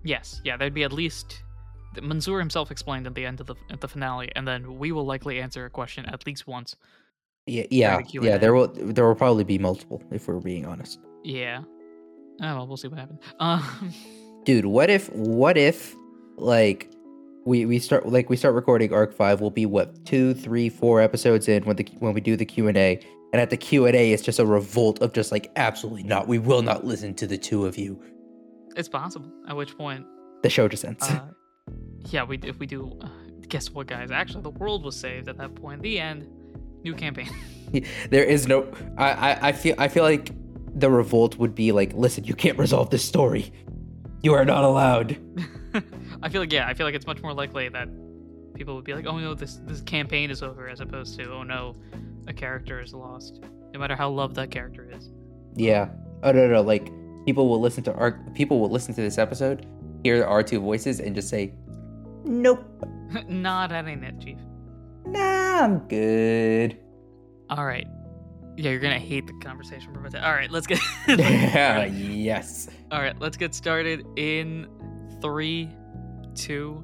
Yes. 0.02 0.40
Yeah. 0.44 0.56
There'd 0.56 0.72
be 0.72 0.84
at 0.84 0.94
least. 0.94 1.42
Mansoor 2.02 2.38
himself 2.38 2.70
explained 2.70 3.06
at 3.06 3.14
the 3.14 3.24
end 3.24 3.40
of 3.40 3.46
the 3.46 3.54
at 3.70 3.80
the 3.80 3.88
finale, 3.88 4.30
and 4.36 4.46
then 4.46 4.78
we 4.78 4.92
will 4.92 5.04
likely 5.06 5.40
answer 5.40 5.64
a 5.64 5.70
question 5.70 6.06
at 6.06 6.26
least 6.26 6.46
once. 6.46 6.76
Yeah, 7.46 7.64
yeah, 7.70 8.00
yeah. 8.10 8.38
There 8.38 8.54
will 8.54 8.68
there 8.68 9.06
will 9.06 9.14
probably 9.14 9.44
be 9.44 9.58
multiple 9.58 10.02
if 10.10 10.26
we're 10.28 10.40
being 10.40 10.66
honest. 10.66 10.98
Yeah. 11.24 11.62
Oh 12.42 12.56
well, 12.56 12.66
we'll 12.66 12.76
see 12.76 12.88
what 12.88 12.98
happens. 12.98 13.20
Um. 13.40 13.92
Dude, 14.44 14.66
what 14.66 14.90
if 14.90 15.12
what 15.12 15.56
if 15.56 15.94
like 16.36 16.90
we 17.46 17.64
we 17.66 17.78
start 17.78 18.06
like 18.08 18.28
we 18.28 18.36
start 18.36 18.54
recording 18.54 18.92
arc 18.92 19.12
five 19.14 19.40
we'll 19.40 19.50
be 19.50 19.66
what 19.66 20.04
two 20.04 20.34
three 20.34 20.68
four 20.68 21.00
episodes 21.00 21.48
in 21.48 21.64
when 21.64 21.76
the 21.76 21.86
when 22.00 22.12
we 22.12 22.20
do 22.20 22.36
the 22.36 22.44
q&a 22.44 23.00
and 23.32 23.40
at 23.40 23.50
the 23.50 23.56
q&a 23.56 24.12
it's 24.12 24.22
just 24.22 24.38
a 24.38 24.44
revolt 24.44 25.00
of 25.00 25.12
just 25.12 25.32
like 25.32 25.50
absolutely 25.56 26.02
not 26.02 26.26
we 26.28 26.38
will 26.38 26.62
not 26.62 26.84
listen 26.84 27.14
to 27.14 27.26
the 27.26 27.38
two 27.38 27.64
of 27.64 27.78
you 27.78 27.98
It's 28.76 28.88
possible. 28.88 29.30
At 29.48 29.56
which 29.56 29.76
point, 29.78 30.04
the 30.42 30.50
show 30.50 30.68
just 30.68 30.84
ends 30.84 31.08
uh, 31.08 31.20
yeah, 32.10 32.24
we 32.24 32.38
if 32.42 32.58
we 32.58 32.66
do, 32.66 32.96
uh, 33.00 33.08
guess 33.48 33.70
what, 33.70 33.86
guys? 33.86 34.10
Actually, 34.10 34.42
the 34.42 34.50
world 34.50 34.84
was 34.84 34.96
saved 34.96 35.28
at 35.28 35.36
that 35.38 35.54
point. 35.54 35.82
The 35.82 35.98
end. 35.98 36.28
New 36.82 36.94
campaign. 36.94 37.30
there 38.10 38.22
is 38.22 38.46
no 38.46 38.72
I, 38.96 39.10
I 39.10 39.48
i 39.48 39.52
feel 39.52 39.74
i 39.76 39.88
feel 39.88 40.04
like 40.04 40.30
the 40.78 40.88
revolt 40.88 41.36
would 41.36 41.52
be 41.52 41.72
like 41.72 41.92
listen 41.94 42.22
you 42.22 42.34
can't 42.34 42.56
resolve 42.58 42.90
this 42.90 43.04
story 43.04 43.52
you 44.22 44.34
are 44.34 44.44
not 44.44 44.62
allowed 44.62 45.18
I 46.22 46.28
feel 46.28 46.40
like 46.40 46.52
yeah, 46.52 46.66
I 46.66 46.74
feel 46.74 46.86
like 46.86 46.94
it's 46.94 47.06
much 47.06 47.22
more 47.22 47.34
likely 47.34 47.68
that 47.68 47.88
people 48.54 48.74
would 48.76 48.84
be 48.84 48.94
like, 48.94 49.06
"Oh 49.06 49.18
no, 49.18 49.34
this 49.34 49.60
this 49.64 49.82
campaign 49.82 50.30
is 50.30 50.42
over," 50.42 50.68
as 50.68 50.80
opposed 50.80 51.18
to, 51.18 51.30
"Oh 51.30 51.42
no, 51.42 51.76
a 52.26 52.32
character 52.32 52.80
is 52.80 52.94
lost." 52.94 53.40
No 53.74 53.80
matter 53.80 53.94
how 53.94 54.08
loved 54.08 54.36
that 54.36 54.50
character 54.50 54.88
is. 54.90 55.10
yeah 55.54 55.88
oh 56.22 56.32
no 56.32 56.46
no 56.48 56.62
like 56.62 56.90
people 57.26 57.48
will 57.48 57.60
listen 57.60 57.82
to 57.84 57.92
our 57.94 58.12
people 58.34 58.58
will 58.60 58.70
listen 58.70 58.94
to 58.94 59.02
this 59.02 59.18
episode 59.18 59.66
hear 60.02 60.24
our 60.24 60.42
two 60.42 60.60
voices 60.60 61.00
and 61.00 61.14
just 61.14 61.28
say 61.28 61.52
nope 62.26 62.76
Not 63.28 63.72
adding 63.72 64.02
it, 64.02 64.20
Chief. 64.20 64.38
Nah, 65.04 65.64
I'm 65.64 65.78
good. 65.88 66.78
All 67.50 67.64
right. 67.64 67.86
Yeah, 68.56 68.70
you're 68.70 68.80
gonna 68.80 68.98
hate 68.98 69.26
the 69.26 69.34
conversation 69.34 69.92
for 69.92 70.04
a. 70.04 70.24
All 70.24 70.32
right, 70.32 70.50
let's 70.50 70.66
get. 70.66 70.80
yeah, 71.08 71.84
yes. 71.86 72.68
All 72.90 73.00
right, 73.00 73.18
let's 73.20 73.36
get 73.36 73.54
started 73.54 74.04
in 74.16 74.66
three, 75.20 75.70
two. 76.34 76.82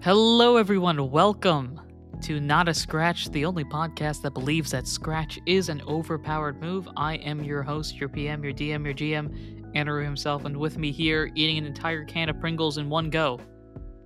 Hello, 0.00 0.56
everyone. 0.56 1.10
Welcome 1.10 1.80
to 2.22 2.40
Not 2.40 2.68
a 2.68 2.74
Scratch, 2.74 3.30
the 3.30 3.44
only 3.44 3.64
podcast 3.64 4.22
that 4.22 4.32
believes 4.32 4.70
that 4.70 4.86
Scratch 4.86 5.38
is 5.44 5.68
an 5.68 5.82
overpowered 5.86 6.60
move. 6.60 6.88
I 6.96 7.16
am 7.16 7.42
your 7.42 7.62
host, 7.62 7.96
your 7.96 8.08
PM, 8.08 8.42
your 8.44 8.52
DM, 8.52 8.84
your 8.84 8.94
GM, 8.94 9.76
Andrew 9.76 10.02
himself, 10.02 10.44
and 10.44 10.56
with 10.56 10.78
me 10.78 10.92
here, 10.92 11.30
eating 11.34 11.58
an 11.58 11.66
entire 11.66 12.04
can 12.04 12.28
of 12.28 12.40
Pringles 12.40 12.78
in 12.78 12.88
one 12.88 13.10
go. 13.10 13.40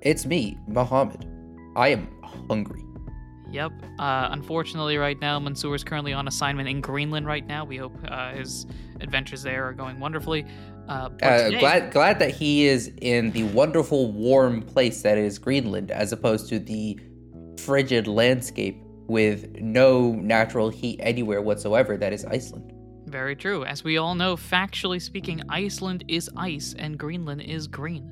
It's 0.03 0.27
me, 0.27 0.59
Mohammed. 0.69 1.27
I 1.77 1.89
am 1.89 2.09
hungry. 2.23 2.83
Yep. 3.51 3.73
Uh, 3.99 4.29
unfortunately, 4.33 4.97
right 4.99 5.19
now, 5.21 5.39
Mansoor 5.39 5.75
is 5.75 5.85
currently 5.85 6.13
on 6.13 6.27
assignment 6.29 6.69
in 6.69 6.81
Greenland 6.81 7.27
right 7.27 7.47
now. 7.47 7.65
We 7.65 7.77
hope 7.77 7.95
uh, 8.09 8.33
his 8.35 8.67
adventures 9.01 9.43
there 9.43 9.65
are 9.69 9.73
going 9.73 10.01
wonderfully. 10.01 10.45
Uh, 10.89 11.11
Uh, 11.23 11.45
today- 11.45 11.59
glad 11.61 11.93
glad 11.93 12.19
that 12.19 12.31
he 12.33 12.67
is 12.67 12.93
in 13.01 13.31
the 13.33 13.45
wonderful 13.45 14.13
warm 14.13 14.63
place 14.63 15.03
that 15.03 15.17
is 15.19 15.39
Greenland, 15.39 15.91
as 15.91 16.13
opposed 16.13 16.49
to 16.49 16.59
the 16.59 16.99
frigid 17.59 18.07
landscape 18.07 18.77
with 19.09 19.57
no 19.61 20.13
natural 20.13 20.69
heat 20.69 20.99
anywhere 21.03 21.41
whatsoever 21.41 21.97
that 21.97 22.13
is 22.13 22.25
Iceland. 22.25 22.73
Very 23.07 23.37
true. 23.37 23.65
As 23.65 23.85
we 23.85 23.99
all 23.99 24.17
know, 24.17 24.37
factually 24.37 25.01
speaking, 25.01 25.41
Iceland 25.49 26.05
is 26.09 26.29
ice 26.37 26.75
and 26.77 26.99
Greenland 26.99 27.41
is 27.43 27.69
green. 27.69 28.11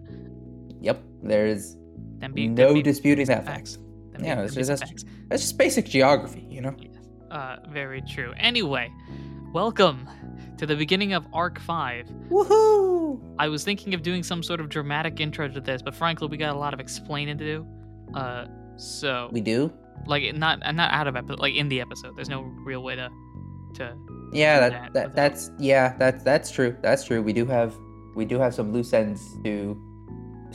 Yep, 0.84 1.02
there's 1.22 1.76
Them 2.18 2.32
be, 2.32 2.46
no 2.48 2.74
be 2.74 2.82
disputing 2.82 3.26
that 3.26 3.44
fact. 3.44 3.56
facts. 3.56 3.78
Yeah, 4.20 4.34
be- 4.36 4.40
that's 4.42 4.54
them 4.54 4.60
just- 4.60 4.68
that's- 4.68 4.90
facts. 4.90 5.04
That's 5.28 5.42
just 5.42 5.56
basic 5.58 5.86
geography, 5.86 6.46
you 6.50 6.60
know. 6.60 6.74
Yes. 6.78 6.92
Uh, 7.30 7.56
very 7.70 8.02
true. 8.02 8.32
Anyway, 8.36 8.92
welcome 9.52 10.06
to 10.58 10.66
the 10.66 10.76
beginning 10.76 11.14
of 11.14 11.26
Arc 11.32 11.58
5. 11.58 12.06
Woohoo! 12.30 13.20
I 13.38 13.48
was 13.48 13.64
thinking 13.64 13.94
of 13.94 14.02
doing 14.02 14.22
some 14.22 14.42
sort 14.42 14.60
of 14.60 14.68
dramatic 14.68 15.20
intro 15.20 15.48
to 15.48 15.60
this, 15.60 15.80
but 15.82 15.94
frankly, 15.94 16.28
we 16.28 16.36
got 16.36 16.54
a 16.54 16.58
lot 16.58 16.74
of 16.74 16.80
explaining 16.80 17.38
to 17.38 17.44
do. 17.44 17.66
Uh, 18.14 18.46
so 18.76 19.30
We 19.32 19.40
do. 19.40 19.72
Like 20.06 20.34
not 20.34 20.58
not 20.74 20.92
out 20.92 21.06
of 21.06 21.16
episode, 21.16 21.38
like 21.38 21.54
in 21.54 21.68
the 21.68 21.80
episode. 21.80 22.14
There's 22.14 22.28
no 22.28 22.42
real 22.42 22.82
way 22.82 22.94
to 22.96 23.08
to 23.74 23.96
Yeah, 24.32 24.60
that, 24.60 24.70
that 24.70 24.92
that 24.92 25.16
that's 25.16 25.50
yeah, 25.58 25.96
that's 25.98 26.22
that's 26.22 26.50
true. 26.50 26.76
That's 26.82 27.04
true. 27.04 27.22
We 27.22 27.32
do 27.32 27.46
have 27.46 27.74
we 28.14 28.24
do 28.26 28.38
have 28.38 28.54
some 28.54 28.70
loose 28.72 28.92
ends 28.92 29.22
to 29.44 29.80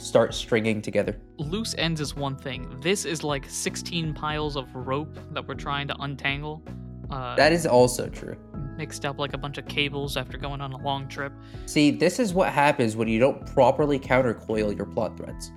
start 0.00 0.34
stringing 0.34 0.80
together. 0.82 1.16
loose 1.38 1.74
ends 1.78 2.00
is 2.00 2.14
one 2.16 2.36
thing. 2.36 2.68
This 2.80 3.04
is 3.04 3.22
like 3.22 3.48
16 3.48 4.14
piles 4.14 4.56
of 4.56 4.74
rope 4.74 5.18
that 5.32 5.46
we're 5.46 5.54
trying 5.54 5.86
to 5.88 5.96
untangle. 6.00 6.62
Uh, 7.10 7.34
That 7.36 7.52
is 7.52 7.66
also 7.66 8.08
true. 8.08 8.36
mixed 8.76 9.04
up 9.04 9.18
like 9.18 9.34
a 9.34 9.38
bunch 9.38 9.58
of 9.58 9.66
cables 9.66 10.16
after 10.16 10.38
going 10.38 10.60
on 10.60 10.72
a 10.72 10.78
long 10.78 11.06
trip. 11.08 11.32
See, 11.66 11.90
this 11.90 12.18
is 12.18 12.32
what 12.32 12.50
happens 12.52 12.96
when 12.96 13.08
you 13.08 13.18
don't 13.18 13.44
properly 13.54 13.98
countercoil 13.98 14.74
your 14.76 14.86
plot 14.86 15.16
threads. 15.18 15.52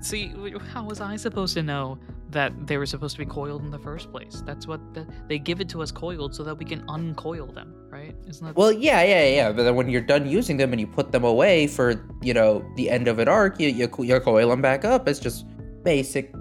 See, 0.00 0.32
how 0.72 0.84
was 0.84 1.00
I 1.00 1.16
supposed 1.16 1.54
to 1.54 1.62
know 1.62 1.98
that 2.30 2.66
they 2.66 2.78
were 2.78 2.86
supposed 2.86 3.16
to 3.16 3.18
be 3.18 3.26
coiled 3.26 3.62
in 3.62 3.70
the 3.70 3.78
first 3.78 4.10
place? 4.10 4.42
That's 4.46 4.66
what 4.66 4.80
the, 4.94 5.06
they 5.28 5.38
give 5.38 5.60
it 5.60 5.68
to 5.70 5.82
us 5.82 5.90
coiled 5.90 6.34
so 6.34 6.42
that 6.44 6.54
we 6.54 6.64
can 6.64 6.84
uncoil 6.88 7.46
them, 7.46 7.74
right? 7.90 8.14
Isn't 8.26 8.46
that 8.46 8.56
Well, 8.56 8.72
yeah, 8.72 9.02
yeah, 9.02 9.26
yeah. 9.26 9.52
But 9.52 9.64
then 9.64 9.74
when 9.74 9.88
you're 9.88 10.00
done 10.00 10.26
using 10.28 10.56
them 10.56 10.72
and 10.72 10.80
you 10.80 10.86
put 10.86 11.12
them 11.12 11.24
away 11.24 11.66
for, 11.66 12.06
you 12.22 12.32
know, 12.32 12.64
the 12.76 12.88
end 12.88 13.08
of 13.08 13.18
an 13.18 13.28
arc, 13.28 13.60
you 13.60 13.68
you, 13.68 13.90
you 13.98 14.20
coil 14.20 14.48
them 14.48 14.62
back 14.62 14.84
up. 14.84 15.06
It's 15.06 15.20
just 15.20 15.44
basic 15.82 16.32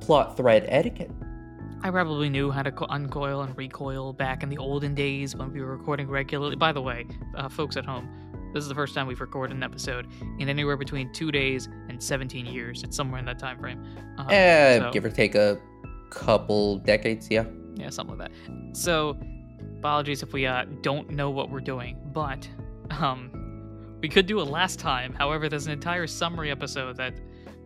plot 0.00 0.36
thread 0.36 0.66
etiquette. 0.68 1.10
I 1.82 1.90
probably 1.90 2.28
knew 2.28 2.50
how 2.50 2.62
to 2.62 2.70
co- 2.70 2.86
uncoil 2.90 3.40
and 3.42 3.56
recoil 3.56 4.12
back 4.12 4.42
in 4.42 4.50
the 4.50 4.58
olden 4.58 4.94
days 4.94 5.34
when 5.34 5.50
we 5.50 5.62
were 5.62 5.74
recording 5.74 6.08
regularly. 6.08 6.56
By 6.56 6.72
the 6.72 6.82
way, 6.82 7.06
uh, 7.34 7.48
folks 7.48 7.78
at 7.78 7.86
home, 7.86 8.06
this 8.52 8.62
is 8.62 8.68
the 8.68 8.74
first 8.74 8.94
time 8.94 9.06
we've 9.06 9.20
recorded 9.20 9.56
an 9.56 9.62
episode 9.62 10.06
in 10.38 10.48
anywhere 10.48 10.76
between 10.76 11.12
two 11.12 11.30
days 11.32 11.68
and 11.88 12.02
17 12.02 12.46
years. 12.46 12.82
It's 12.82 12.96
somewhere 12.96 13.18
in 13.18 13.24
that 13.26 13.38
time 13.38 13.58
frame. 13.58 13.84
Uh, 14.18 14.26
Eh, 14.30 14.78
so- 14.78 14.90
give 14.90 15.04
or 15.04 15.10
take 15.10 15.34
a 15.34 15.58
couple 16.10 16.78
decades, 16.78 17.28
yeah. 17.30 17.44
yeah, 17.76 17.90
something 17.90 18.18
like 18.18 18.30
that. 18.30 18.76
So, 18.76 19.16
apologies 19.78 20.22
if 20.22 20.32
we 20.32 20.46
uh, 20.46 20.64
don't 20.82 21.10
know 21.10 21.30
what 21.30 21.50
we're 21.50 21.60
doing, 21.60 21.96
but 22.12 22.48
um, 22.98 23.30
we 24.02 24.08
could 24.08 24.26
do 24.26 24.40
it 24.40 24.44
last 24.44 24.78
time. 24.78 25.14
However, 25.14 25.48
there's 25.48 25.66
an 25.66 25.72
entire 25.72 26.06
summary 26.06 26.50
episode 26.50 26.96
that 26.96 27.14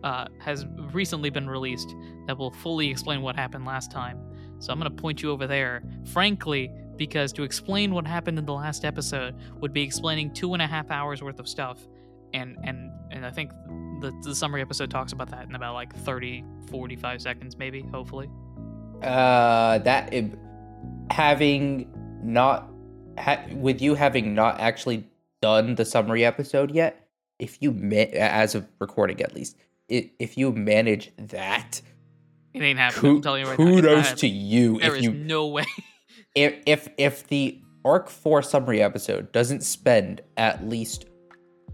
uh, 0.03 0.27
has 0.39 0.65
recently 0.93 1.29
been 1.31 1.49
released 1.49 1.93
that 2.27 2.37
will 2.37 2.51
fully 2.51 2.89
explain 2.89 3.21
what 3.21 3.35
happened 3.35 3.65
last 3.65 3.89
time. 3.91 4.19
So 4.59 4.71
I'm 4.71 4.79
going 4.79 4.95
to 4.95 5.01
point 5.01 5.21
you 5.23 5.31
over 5.31 5.47
there, 5.47 5.83
frankly, 6.13 6.71
because 6.97 7.31
to 7.33 7.43
explain 7.43 7.93
what 7.93 8.05
happened 8.07 8.37
in 8.39 8.45
the 8.45 8.53
last 8.53 8.85
episode 8.85 9.35
would 9.59 9.73
be 9.73 9.81
explaining 9.83 10.31
two 10.33 10.53
and 10.53 10.61
a 10.61 10.67
half 10.67 10.89
hours 10.91 11.21
worth 11.21 11.39
of 11.39 11.47
stuff. 11.47 11.79
And, 12.33 12.57
and, 12.63 12.91
and 13.11 13.25
I 13.25 13.31
think 13.31 13.51
the, 14.01 14.11
the 14.23 14.35
summary 14.35 14.61
episode 14.61 14.89
talks 14.91 15.13
about 15.13 15.29
that 15.31 15.47
in 15.47 15.55
about 15.55 15.73
like 15.73 15.95
30, 15.95 16.43
45 16.69 17.21
seconds, 17.21 17.57
maybe, 17.57 17.81
hopefully. 17.81 18.29
Uh, 19.01 19.77
that 19.79 20.13
it, 20.13 20.25
having 21.11 21.89
not 22.23 22.69
ha- 23.17 23.43
with 23.53 23.81
you 23.81 23.95
having 23.95 24.33
not 24.33 24.59
actually 24.59 25.05
done 25.41 25.75
the 25.75 25.85
summary 25.85 26.25
episode 26.25 26.71
yet, 26.71 27.07
if 27.39 27.57
you 27.61 27.71
ma- 27.71 27.95
as 28.13 28.55
of 28.55 28.65
recording 28.79 29.21
at 29.21 29.35
least, 29.35 29.57
i 29.91 30.09
if 30.19 30.37
you 30.37 30.51
manage 30.51 31.11
that, 31.17 31.81
It 32.53 32.61
ain't 32.63 32.79
happening. 32.79 33.01
ku- 33.01 33.15
I'm 33.17 33.21
telling 33.21 33.43
you 33.43 33.49
right 33.49 33.59
now. 33.59 33.65
it's 33.67 33.75
not 33.75 33.81
kudos 33.83 34.19
to 34.21 34.27
you. 34.27 34.79
There 34.79 34.91
if 34.91 34.97
is 34.99 35.03
you 35.03 35.13
no 35.13 35.47
way. 35.47 35.65
if 36.35 36.61
if 36.65 36.87
if 36.97 37.27
the 37.27 37.61
arc 37.83 38.09
4 38.09 38.41
summary 38.41 38.81
episode 38.81 39.31
doesn't 39.31 39.61
spend 39.61 40.21
at 40.37 40.67
least 40.67 41.05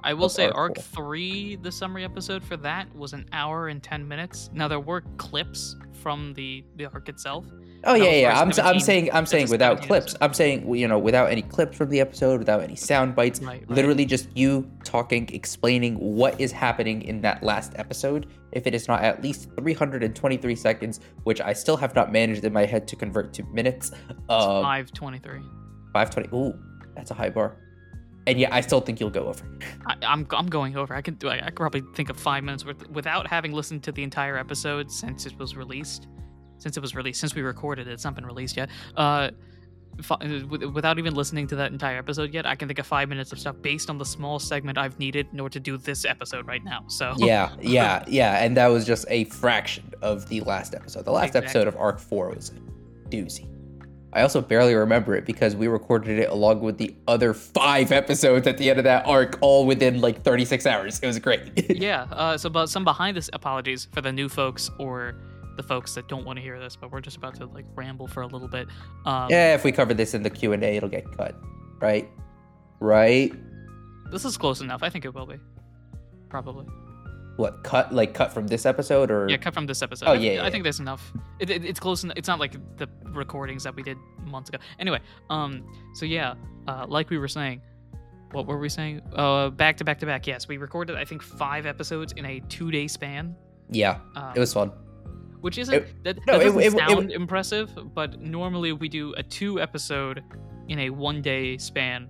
I 0.05 0.13
will 0.13 0.29
say 0.29 0.45
Arc 0.49 0.77
Arc 0.77 0.77
3, 0.77 1.57
the 1.57 1.71
summary 1.71 2.03
episode 2.05 2.43
for 2.43 2.57
that 2.57 2.95
was 2.95 3.13
an 3.13 3.25
hour 3.33 3.69
and 3.69 3.81
10 3.81 4.07
minutes. 4.07 4.51
Now 4.53 4.67
there 4.67 4.79
were 4.79 5.01
clips 5.17 5.75
from 6.05 6.35
the 6.35 6.63
the 6.75 6.85
arc 6.85 7.09
itself. 7.09 7.45
Oh 7.83 7.95
yeah, 7.95 8.11
yeah. 8.11 8.39
I'm, 8.39 8.51
I'm 8.63 8.79
saying 8.79 9.11
I'm 9.11 9.25
saying 9.25 9.49
without 9.49 9.81
clips. 9.81 10.15
I'm 10.21 10.33
saying 10.33 10.73
you 10.75 10.87
know 10.87 10.99
without 10.99 11.31
any 11.31 11.41
clips 11.41 11.75
from 11.75 11.89
the 11.89 11.99
episode, 11.99 12.37
without 12.37 12.61
any 12.61 12.75
sound 12.75 13.15
bites. 13.15 13.41
Right, 13.41 13.61
right. 13.61 13.69
Literally 13.69 14.05
just 14.05 14.27
you 14.37 14.69
talking, 14.83 15.27
explaining 15.33 15.95
what 15.95 16.39
is 16.39 16.51
happening 16.51 17.01
in 17.01 17.21
that 17.21 17.41
last 17.41 17.73
episode. 17.75 18.27
If 18.51 18.67
it 18.67 18.75
is 18.75 18.87
not 18.87 19.03
at 19.03 19.23
least 19.23 19.49
323 19.57 20.55
seconds, 20.55 20.99
which 21.23 21.41
I 21.41 21.53
still 21.53 21.77
have 21.77 21.95
not 21.95 22.11
managed 22.11 22.43
in 22.45 22.53
my 22.53 22.65
head 22.65 22.87
to 22.89 22.95
convert 22.95 23.33
to 23.33 23.43
minutes. 23.45 23.91
Um, 24.29 24.63
523. 24.63 25.39
520. 25.93 26.29
Ooh, 26.35 26.53
that's 26.95 27.11
a 27.11 27.13
high 27.15 27.29
bar. 27.29 27.57
And 28.27 28.39
yeah, 28.39 28.53
I 28.53 28.61
still 28.61 28.81
think 28.81 28.99
you'll 28.99 29.09
go 29.11 29.27
over. 29.27 29.45
I, 29.85 29.95
I'm 30.01 30.27
I'm 30.31 30.47
going 30.47 30.75
over. 30.75 30.95
I 30.95 31.01
can 31.01 31.13
do. 31.15 31.29
I, 31.29 31.35
I 31.37 31.45
could 31.45 31.57
probably 31.57 31.83
think 31.93 32.09
of 32.09 32.17
five 32.17 32.43
minutes 32.43 32.65
worth 32.65 32.89
without 32.89 33.27
having 33.27 33.51
listened 33.51 33.83
to 33.83 33.91
the 33.91 34.03
entire 34.03 34.37
episode 34.37 34.91
since 34.91 35.25
it 35.25 35.37
was 35.37 35.55
released. 35.55 36.07
Since 36.57 36.77
it 36.77 36.79
was 36.79 36.95
released, 36.95 37.19
since 37.19 37.35
we 37.35 37.41
recorded 37.41 37.87
it, 37.87 37.91
it's 37.91 38.03
not 38.03 38.15
been 38.15 38.25
released 38.25 38.57
yet. 38.57 38.69
Uh, 38.95 39.29
fi- 40.01 40.43
without 40.73 40.97
even 40.97 41.13
listening 41.13 41.47
to 41.47 41.55
that 41.57 41.71
entire 41.71 41.97
episode 41.97 42.33
yet, 42.33 42.45
I 42.45 42.55
can 42.55 42.67
think 42.67 42.79
of 42.79 42.87
five 42.87 43.09
minutes 43.09 43.31
of 43.31 43.39
stuff 43.39 43.57
based 43.61 43.89
on 43.89 43.97
the 43.97 44.05
small 44.05 44.39
segment 44.39 44.77
I've 44.77 44.97
needed 44.97 45.27
in 45.33 45.39
order 45.39 45.53
to 45.53 45.59
do 45.59 45.77
this 45.77 46.05
episode 46.05 46.47
right 46.47 46.63
now. 46.63 46.85
So 46.87 47.13
yeah, 47.17 47.53
yeah, 47.61 48.03
yeah. 48.07 48.43
And 48.43 48.55
that 48.57 48.67
was 48.67 48.85
just 48.85 49.05
a 49.09 49.25
fraction 49.25 49.93
of 50.01 50.27
the 50.29 50.41
last 50.41 50.73
episode. 50.73 51.05
The 51.05 51.11
last 51.11 51.27
Exactly. 51.27 51.49
episode 51.49 51.67
of 51.67 51.75
Arc 51.75 51.99
4 51.99 52.29
was 52.29 52.49
a 52.51 53.09
doozy. 53.09 53.47
I 54.15 54.21
also 54.21 54.39
barely 54.39 54.73
remember 54.75 55.13
it 55.15 55.25
because 55.25 55.57
we 55.57 55.67
recorded 55.67 56.19
it 56.19 56.29
along 56.29 56.61
with 56.61 56.77
the 56.77 56.95
other 57.05 57.33
five 57.33 57.91
episodes 57.91 58.47
at 58.47 58.57
the 58.57 58.69
end 58.69 58.79
of 58.79 58.85
that 58.85 59.05
arc, 59.05 59.37
all 59.41 59.65
within 59.65 59.99
like 59.99 60.23
36 60.23 60.65
hours. 60.65 60.99
It 61.01 61.07
was 61.07 61.19
great. 61.19 61.69
yeah. 61.77 62.07
Uh, 62.11 62.37
so, 62.37 62.49
but 62.49 62.67
some 62.67 62.85
behind 62.85 63.17
this 63.17 63.29
apologies 63.33 63.89
for 63.91 63.99
the 63.99 64.13
new 64.13 64.29
folks 64.29 64.71
or 64.79 65.15
the 65.57 65.63
folks 65.63 65.93
that 65.95 66.07
don't 66.07 66.25
want 66.25 66.37
to 66.37 66.41
hear 66.41 66.57
this, 66.61 66.77
but 66.77 66.91
we're 66.91 67.01
just 67.01 67.17
about 67.17 67.35
to 67.35 67.45
like 67.47 67.65
ramble 67.75 68.07
for 68.07 68.21
a 68.21 68.27
little 68.27 68.47
bit. 68.47 68.69
Um, 69.05 69.29
yeah, 69.29 69.53
if 69.53 69.65
we 69.65 69.73
cover 69.73 69.93
this 69.93 70.13
in 70.13 70.23
the 70.23 70.29
Q&A, 70.29 70.55
it'll 70.77 70.87
get 70.87 71.11
cut. 71.17 71.35
Right? 71.81 72.09
Right? 72.79 73.33
This 74.11 74.23
is 74.23 74.37
close 74.37 74.61
enough. 74.61 74.81
I 74.81 74.89
think 74.89 75.03
it 75.03 75.13
will 75.13 75.25
be. 75.25 75.35
Probably. 76.29 76.65
What, 77.37 77.63
cut? 77.63 77.93
Like 77.93 78.13
cut 78.13 78.31
from 78.31 78.47
this 78.47 78.65
episode 78.65 79.11
or? 79.11 79.27
Yeah, 79.29 79.37
cut 79.37 79.53
from 79.53 79.65
this 79.65 79.81
episode. 79.81 80.05
Oh, 80.07 80.13
I, 80.13 80.15
yeah, 80.15 80.31
I 80.31 80.33
yeah, 80.45 80.49
think 80.49 80.63
there's 80.63 80.79
enough. 80.79 81.11
It, 81.39 81.49
it, 81.49 81.65
it's 81.65 81.79
close. 81.79 82.03
Enough. 82.03 82.17
It's 82.17 82.27
not 82.27 82.39
like 82.39 82.53
the 82.77 82.87
recordings 83.11 83.63
that 83.63 83.75
we 83.75 83.83
did 83.83 83.97
months 84.23 84.49
ago. 84.49 84.57
Anyway, 84.79 84.99
um, 85.29 85.63
so 85.95 86.05
yeah, 86.05 86.35
uh, 86.67 86.85
like 86.87 87.09
we 87.09 87.17
were 87.17 87.27
saying, 87.27 87.61
what 88.31 88.45
were 88.47 88.57
we 88.57 88.69
saying? 88.69 89.01
Uh, 89.13 89.49
back 89.49 89.75
to 89.77 89.83
back 89.83 89.99
to 89.99 90.05
back. 90.05 90.25
Yes, 90.27 90.47
we 90.47 90.57
recorded 90.57 90.95
I 90.95 91.03
think 91.05 91.21
five 91.21 91.65
episodes 91.65 92.13
in 92.13 92.25
a 92.25 92.39
two 92.47 92.71
day 92.71 92.87
span. 92.87 93.35
Yeah, 93.69 93.99
Um, 94.15 94.33
it 94.35 94.39
was 94.39 94.53
fun. 94.53 94.71
which 95.41 95.57
isn't 95.57 95.73
it- 95.73 96.03
that, 96.03 96.17
no, 96.27 96.37
that 96.37 96.43
doesn't 96.45 96.61
it- 96.61 96.71
sound 96.71 97.11
impressive, 97.11 97.69
but 97.93 98.21
normally 98.21 98.71
we 98.73 98.87
do 98.87 99.13
a 99.17 99.23
two 99.23 99.59
episode 99.59 100.23
in 100.69 100.79
a 100.79 100.89
one 100.89 101.21
day 101.21 101.57
span, 101.57 102.07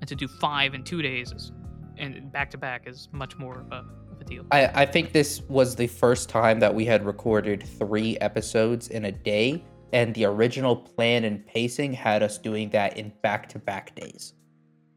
and 0.00 0.08
to 0.08 0.14
do 0.14 0.26
five 0.28 0.74
in 0.74 0.82
two 0.84 1.02
days 1.02 1.32
is, 1.32 1.52
and 1.98 2.30
back 2.32 2.50
to 2.52 2.58
back 2.58 2.86
is 2.88 3.08
much 3.12 3.36
more 3.36 3.60
of 3.60 3.72
a, 3.72 3.84
a 4.26 4.28
deal. 4.28 4.46
I, 4.50 4.82
I 4.82 4.86
think 4.86 5.12
this 5.12 5.42
was 5.48 5.76
the 5.76 5.86
first 5.86 6.28
time 6.28 6.60
that 6.60 6.74
we 6.74 6.84
had 6.84 7.04
recorded 7.04 7.62
three 7.62 8.16
episodes 8.18 8.88
in 8.88 9.06
a 9.06 9.12
day, 9.12 9.64
and 9.92 10.14
the 10.14 10.24
original 10.24 10.76
plan 10.76 11.24
and 11.24 11.46
pacing 11.46 11.92
had 11.92 12.22
us 12.22 12.38
doing 12.38 12.70
that 12.70 12.96
in 12.96 13.12
back 13.22 13.48
to 13.50 13.58
back 13.58 13.94
days. 13.94 14.34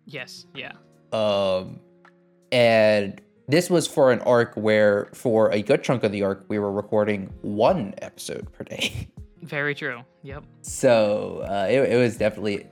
Yes, 0.06 0.46
yeah. 0.56 0.74
Um, 1.14 1.80
and 2.52 3.22
this 3.48 3.70
was 3.70 3.88
for 3.88 4.12
an 4.12 4.20
arc 4.22 4.56
where, 4.56 5.10
for 5.14 5.52
a 5.52 5.62
good 5.62 5.84
chunk 5.84 6.04
of 6.04 6.12
the 6.12 6.24
arc, 6.24 6.46
we 6.50 6.60
were 6.60 6.72
recording 6.72 7.34
one 7.42 7.94
episode 8.00 8.52
per 8.52 8.64
day. 8.64 9.10
Very 9.42 9.74
true. 9.74 10.02
Yep. 10.22 10.44
so 10.62 11.46
uh, 11.50 11.68
it, 11.70 11.94
it 11.94 11.98
was 11.98 12.18
definitely. 12.18 12.68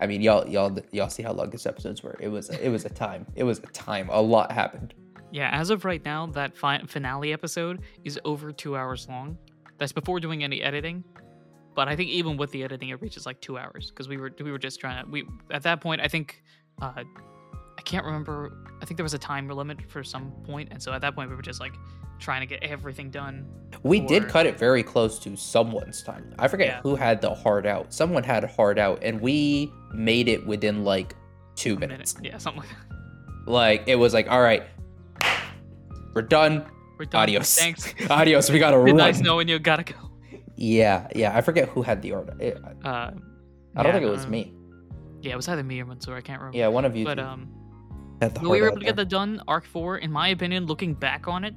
I 0.00 0.06
mean, 0.06 0.22
y'all, 0.22 0.48
y'all, 0.48 0.78
y'all 0.92 1.10
see 1.10 1.22
how 1.22 1.32
long 1.32 1.50
these 1.50 1.66
episodes 1.66 2.02
were. 2.02 2.16
It 2.20 2.28
was, 2.28 2.48
it 2.48 2.70
was 2.70 2.86
a 2.86 2.88
time. 2.88 3.26
It 3.34 3.44
was 3.44 3.58
a 3.58 3.66
time. 3.66 4.08
A 4.10 4.22
lot 4.22 4.50
happened. 4.50 4.94
Yeah, 5.32 5.48
as 5.52 5.70
of 5.70 5.84
right 5.84 6.04
now, 6.04 6.26
that 6.26 6.56
fi- 6.56 6.82
finale 6.86 7.32
episode 7.32 7.82
is 8.04 8.18
over 8.24 8.52
two 8.52 8.76
hours 8.76 9.08
long. 9.08 9.38
That's 9.78 9.92
before 9.92 10.20
doing 10.20 10.42
any 10.44 10.60
editing. 10.62 11.04
But 11.74 11.88
I 11.88 11.94
think 11.96 12.10
even 12.10 12.36
with 12.36 12.50
the 12.50 12.64
editing, 12.64 12.88
it 12.88 13.00
reaches 13.00 13.26
like 13.26 13.40
two 13.40 13.56
hours 13.56 13.90
because 13.90 14.08
we 14.08 14.16
were 14.16 14.32
we 14.42 14.50
were 14.50 14.58
just 14.58 14.80
trying 14.80 15.04
to 15.04 15.10
we 15.10 15.24
at 15.52 15.62
that 15.62 15.80
point. 15.80 16.00
I 16.00 16.08
think 16.08 16.42
uh, 16.82 16.92
I 17.78 17.82
can't 17.82 18.04
remember. 18.04 18.52
I 18.82 18.84
think 18.84 18.96
there 18.96 19.04
was 19.04 19.14
a 19.14 19.18
time 19.18 19.48
limit 19.48 19.78
for 19.88 20.02
some 20.02 20.32
point, 20.44 20.68
and 20.72 20.82
so 20.82 20.92
at 20.92 21.00
that 21.02 21.14
point 21.14 21.30
we 21.30 21.36
were 21.36 21.42
just 21.42 21.60
like 21.60 21.72
trying 22.18 22.40
to 22.40 22.46
get 22.46 22.62
everything 22.64 23.08
done. 23.10 23.46
We 23.84 24.00
did 24.00 24.28
cut 24.28 24.44
it 24.46 24.58
very 24.58 24.82
close 24.82 25.18
to 25.20 25.36
someone's 25.36 26.02
time. 26.02 26.34
I 26.38 26.48
forget 26.48 26.66
Yeah. 26.66 26.80
who 26.82 26.96
had 26.96 27.22
the 27.22 27.32
hard 27.34 27.66
out. 27.66 27.94
Someone 27.94 28.24
had 28.24 28.42
a 28.44 28.48
hard 28.48 28.78
out, 28.78 28.98
and 29.02 29.20
we 29.20 29.72
made 29.94 30.28
it 30.28 30.44
within 30.46 30.84
like 30.84 31.14
two 31.54 31.74
a 31.74 31.78
minute. 31.78 31.90
minutes. 31.94 32.16
Yeah, 32.20 32.36
something 32.38 32.62
like 32.62 32.70
that. 32.70 33.50
Like 33.50 33.84
it 33.86 33.94
was 33.96 34.12
like, 34.12 34.28
all 34.30 34.42
right, 34.42 34.64
we're 36.14 36.22
done. 36.22 36.64
We're 36.98 37.06
done. 37.06 37.22
Adios. 37.22 37.58
Thanks. 37.58 37.94
Adios. 38.10 38.50
We 38.50 38.58
gotta 38.58 38.78
run. 38.78 38.96
nice 38.96 39.20
knowing 39.20 39.48
you. 39.48 39.58
Gotta 39.58 39.84
go. 39.84 39.94
Yeah, 40.56 41.08
yeah. 41.14 41.36
I 41.36 41.40
forget 41.40 41.68
who 41.70 41.82
had 41.82 42.02
the 42.02 42.12
order. 42.12 42.34
I, 42.40 42.88
Uh, 42.88 43.10
I 43.76 43.82
don't 43.82 43.86
yeah, 43.86 43.92
think 43.92 44.04
it 44.04 44.10
was 44.10 44.26
uh, 44.26 44.28
me. 44.28 44.52
Yeah, 45.22 45.32
it 45.32 45.36
was 45.36 45.48
either 45.48 45.62
me 45.62 45.80
or 45.80 45.86
Mansoor. 45.86 46.16
I 46.16 46.20
can't 46.20 46.40
remember. 46.40 46.58
Yeah, 46.58 46.68
one 46.68 46.84
of 46.84 46.96
you 46.96 47.04
But 47.04 47.14
two 47.16 47.22
um, 47.22 47.48
the 48.20 48.30
we 48.42 48.60
were 48.60 48.68
able 48.68 48.78
to 48.80 48.84
get 48.84 48.96
that 48.96 49.08
done. 49.08 49.42
Arc 49.48 49.64
four, 49.64 49.98
in 49.98 50.12
my 50.12 50.28
opinion, 50.28 50.66
looking 50.66 50.92
back 50.94 51.28
on 51.28 51.44
it, 51.44 51.54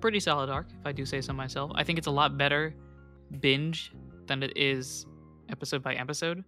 pretty 0.00 0.20
solid 0.20 0.50
arc, 0.50 0.66
if 0.78 0.86
I 0.86 0.92
do 0.92 1.06
say 1.06 1.20
so 1.20 1.32
myself. 1.32 1.72
I 1.74 1.84
think 1.84 1.98
it's 1.98 2.06
a 2.06 2.10
lot 2.10 2.36
better 2.36 2.74
binge 3.40 3.92
than 4.26 4.42
it 4.42 4.52
is 4.56 5.06
episode 5.50 5.82
by 5.82 5.94
episode. 5.94 6.44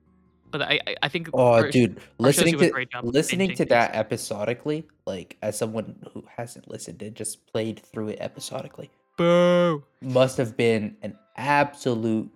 But 0.50 0.62
I, 0.62 0.80
I, 1.02 1.08
think. 1.08 1.30
Oh, 1.34 1.68
dude, 1.68 2.00
listening 2.18 2.58
to 2.58 2.70
great 2.70 2.90
job 2.90 3.04
of 3.06 3.12
listening 3.12 3.50
to 3.50 3.56
things. 3.56 3.68
that 3.70 3.94
episodically, 3.94 4.86
like 5.06 5.36
as 5.42 5.58
someone 5.58 5.96
who 6.12 6.24
hasn't 6.36 6.70
listened, 6.70 7.02
it 7.02 7.14
just 7.14 7.46
played 7.46 7.80
through 7.80 8.08
it 8.08 8.18
episodically. 8.20 8.90
Boo. 9.16 9.82
Must 10.00 10.36
have 10.38 10.56
been 10.56 10.96
an 11.02 11.18
absolute 11.36 12.30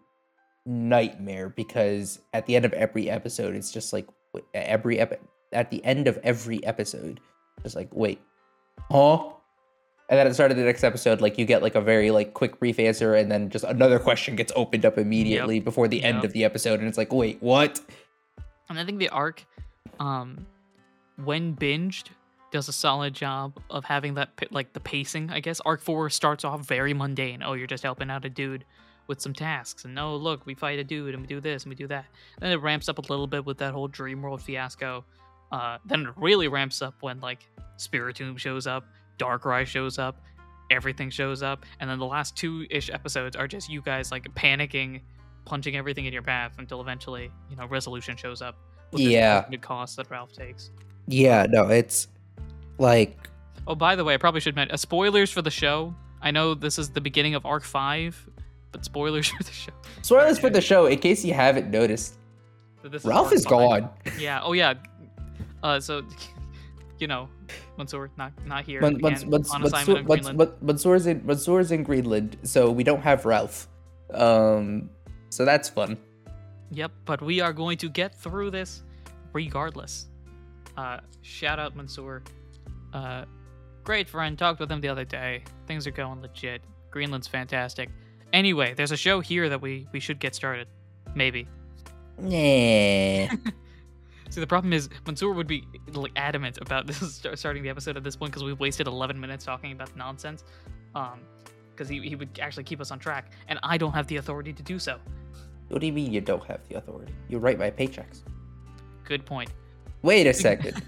nightmare 0.66 1.48
because 1.48 2.20
at 2.32 2.46
the 2.46 2.56
end 2.56 2.64
of 2.64 2.72
every 2.72 3.08
episode, 3.08 3.54
it's 3.54 3.72
just 3.72 3.92
like 3.92 4.06
every 4.54 4.98
ep- 4.98 5.22
at 5.52 5.70
the 5.70 5.84
end 5.84 6.08
of 6.08 6.18
every 6.22 6.64
episode, 6.64 7.20
it's 7.64 7.74
like 7.74 7.88
wait, 7.92 8.20
huh? 8.90 9.30
And 10.08 10.18
then 10.18 10.26
at 10.26 10.30
the 10.30 10.34
start 10.34 10.50
of 10.50 10.56
the 10.56 10.64
next 10.64 10.84
episode, 10.84 11.20
like 11.20 11.38
you 11.38 11.46
get 11.46 11.62
like 11.62 11.74
a 11.74 11.80
very 11.80 12.10
like 12.10 12.34
quick 12.34 12.58
brief 12.58 12.78
answer, 12.78 13.14
and 13.14 13.30
then 13.30 13.48
just 13.48 13.64
another 13.64 13.98
question 13.98 14.36
gets 14.36 14.52
opened 14.56 14.84
up 14.84 14.98
immediately 14.98 15.60
before 15.60 15.88
the 15.88 16.02
end 16.02 16.24
of 16.24 16.32
the 16.32 16.44
episode, 16.44 16.80
and 16.80 16.88
it's 16.88 16.98
like 16.98 17.12
wait, 17.12 17.38
what? 17.40 17.80
And 18.68 18.78
I 18.78 18.84
think 18.84 18.98
the 18.98 19.08
arc, 19.10 19.44
um, 19.98 20.46
when 21.22 21.54
binged, 21.54 22.08
does 22.52 22.68
a 22.68 22.72
solid 22.72 23.14
job 23.14 23.58
of 23.70 23.84
having 23.84 24.14
that 24.14 24.30
like 24.50 24.72
the 24.72 24.80
pacing. 24.80 25.30
I 25.30 25.40
guess 25.40 25.60
arc 25.60 25.80
four 25.80 26.08
starts 26.10 26.44
off 26.44 26.66
very 26.66 26.94
mundane. 26.94 27.42
Oh, 27.42 27.54
you're 27.54 27.66
just 27.66 27.82
helping 27.82 28.10
out 28.10 28.24
a 28.24 28.30
dude 28.30 28.64
with 29.08 29.20
some 29.20 29.32
tasks, 29.32 29.84
and 29.84 29.98
oh 29.98 30.14
look, 30.14 30.46
we 30.46 30.54
fight 30.54 30.78
a 30.78 30.84
dude 30.84 31.14
and 31.14 31.22
we 31.22 31.26
do 31.26 31.40
this 31.40 31.64
and 31.64 31.70
we 31.70 31.74
do 31.74 31.88
that. 31.88 32.04
Then 32.38 32.52
it 32.52 32.60
ramps 32.60 32.88
up 32.88 32.98
a 32.98 33.00
little 33.00 33.26
bit 33.26 33.44
with 33.44 33.58
that 33.58 33.72
whole 33.72 33.88
Dream 33.88 34.22
World 34.22 34.40
fiasco. 34.40 35.04
Uh, 35.50 35.78
then 35.84 36.06
it 36.06 36.14
really 36.16 36.48
ramps 36.48 36.82
up 36.82 36.94
when 37.00 37.20
like 37.20 37.48
Spiritomb 37.78 38.38
shows 38.38 38.66
up, 38.66 38.84
Darkrai 39.18 39.66
shows 39.66 39.98
up, 39.98 40.22
everything 40.70 41.10
shows 41.10 41.42
up, 41.42 41.66
and 41.80 41.90
then 41.90 41.98
the 41.98 42.06
last 42.06 42.36
two 42.36 42.66
ish 42.70 42.90
episodes 42.90 43.34
are 43.34 43.48
just 43.48 43.68
you 43.68 43.82
guys 43.82 44.10
like 44.10 44.24
panicking, 44.34 45.00
punching 45.44 45.76
everything 45.76 46.04
in 46.06 46.12
your 46.12 46.22
path 46.22 46.52
until 46.58 46.80
eventually 46.80 47.30
you 47.50 47.56
know 47.56 47.66
resolution 47.66 48.16
shows 48.16 48.42
up. 48.42 48.56
With 48.92 49.00
Yeah. 49.02 49.44
The 49.50 49.56
cost 49.58 49.96
that 49.96 50.10
Ralph 50.10 50.32
takes. 50.32 50.70
Yeah, 51.06 51.46
no, 51.48 51.68
it's 51.68 52.08
like 52.78 53.16
Oh, 53.66 53.74
by 53.76 53.94
the 53.94 54.02
way, 54.04 54.14
I 54.14 54.16
probably 54.16 54.40
should 54.40 54.56
mention 54.56 54.74
uh, 54.74 54.76
spoilers 54.76 55.30
for 55.30 55.40
the 55.40 55.50
show. 55.50 55.94
I 56.20 56.30
know 56.32 56.54
this 56.54 56.78
is 56.78 56.90
the 56.90 57.00
beginning 57.00 57.34
of 57.34 57.46
arc 57.46 57.62
five, 57.64 58.28
but 58.72 58.84
spoilers 58.84 59.28
for 59.34 59.42
the 59.42 59.52
show. 59.52 59.72
spoilers 60.02 60.38
for 60.38 60.50
the 60.50 60.60
show. 60.60 60.86
In 60.86 60.98
case 60.98 61.24
you 61.24 61.32
haven't 61.34 61.70
noticed, 61.70 62.18
So 62.82 62.88
this 62.88 63.04
Ralph 63.04 63.26
arc 63.26 63.34
is 63.34 63.44
gone. 63.46 63.88
Yeah. 64.18 64.40
Oh 64.42 64.52
yeah. 64.52 64.74
Uh, 65.62 65.78
so 65.80 66.02
you 66.98 67.06
know, 67.06 67.28
Mansoor 67.78 68.10
not 68.18 68.32
not 68.46 68.64
here 68.64 68.80
Mun- 68.80 68.96
again, 68.96 69.12
Mun- 69.12 69.30
Mun- 69.30 69.44
on 69.50 69.62
Mansoor- 69.62 69.66
assignment 69.78 69.98
in 70.00 70.04
Greenland. 70.06 70.38
Mun- 70.38 70.54
Mansoor's 70.60 71.06
in 71.06 71.24
Mansoor's 71.26 71.70
in 71.72 71.82
Greenland, 71.84 72.36
so 72.42 72.70
we 72.70 72.84
don't 72.84 73.02
have 73.02 73.24
Ralph. 73.24 73.68
Um, 74.12 74.90
so 75.32 75.46
that's 75.46 75.70
fun. 75.70 75.96
Yep, 76.72 76.92
but 77.06 77.22
we 77.22 77.40
are 77.40 77.54
going 77.54 77.78
to 77.78 77.88
get 77.88 78.14
through 78.14 78.50
this 78.50 78.82
regardless. 79.32 80.08
Uh, 80.76 80.98
shout 81.22 81.58
out 81.58 81.74
Mansoor. 81.74 82.22
Uh, 82.92 83.24
great 83.82 84.08
friend. 84.08 84.38
Talked 84.38 84.60
with 84.60 84.70
him 84.70 84.82
the 84.82 84.88
other 84.88 85.06
day. 85.06 85.42
Things 85.66 85.86
are 85.86 85.90
going 85.90 86.20
legit. 86.20 86.60
Greenland's 86.90 87.26
fantastic. 87.26 87.88
Anyway, 88.34 88.74
there's 88.74 88.92
a 88.92 88.96
show 88.96 89.20
here 89.20 89.48
that 89.48 89.60
we 89.60 89.86
we 89.92 90.00
should 90.00 90.18
get 90.18 90.34
started. 90.34 90.68
Maybe. 91.14 91.48
Yeah. 92.22 93.34
See, 94.30 94.40
the 94.40 94.46
problem 94.46 94.74
is 94.74 94.90
Mansoor 95.06 95.32
would 95.32 95.46
be 95.46 95.66
like 95.94 96.12
adamant 96.16 96.58
about 96.60 96.86
this 96.88 97.22
starting 97.34 97.62
the 97.62 97.70
episode 97.70 97.96
at 97.96 98.04
this 98.04 98.16
point 98.16 98.32
because 98.32 98.44
we've 98.44 98.60
wasted 98.60 98.86
11 98.86 99.18
minutes 99.18 99.46
talking 99.46 99.72
about 99.72 99.96
nonsense. 99.96 100.44
Um, 100.94 101.20
because 101.74 101.88
he, 101.88 102.00
he 102.00 102.14
would 102.14 102.38
actually 102.40 102.64
keep 102.64 102.80
us 102.80 102.90
on 102.90 102.98
track, 102.98 103.32
and 103.48 103.58
I 103.62 103.76
don't 103.78 103.92
have 103.92 104.06
the 104.06 104.16
authority 104.16 104.52
to 104.52 104.62
do 104.62 104.78
so. 104.78 104.98
what 105.68 105.80
do 105.80 105.86
you 105.86 105.92
mean 105.92 106.12
you 106.12 106.20
don't 106.20 106.44
have 106.44 106.60
the 106.68 106.76
authority? 106.76 107.12
You 107.28 107.38
write 107.38 107.58
my 107.58 107.70
paychecks. 107.70 108.22
Good 109.04 109.24
point. 109.26 109.50
Wait 110.02 110.26
a 110.26 110.34
second. 110.48 110.82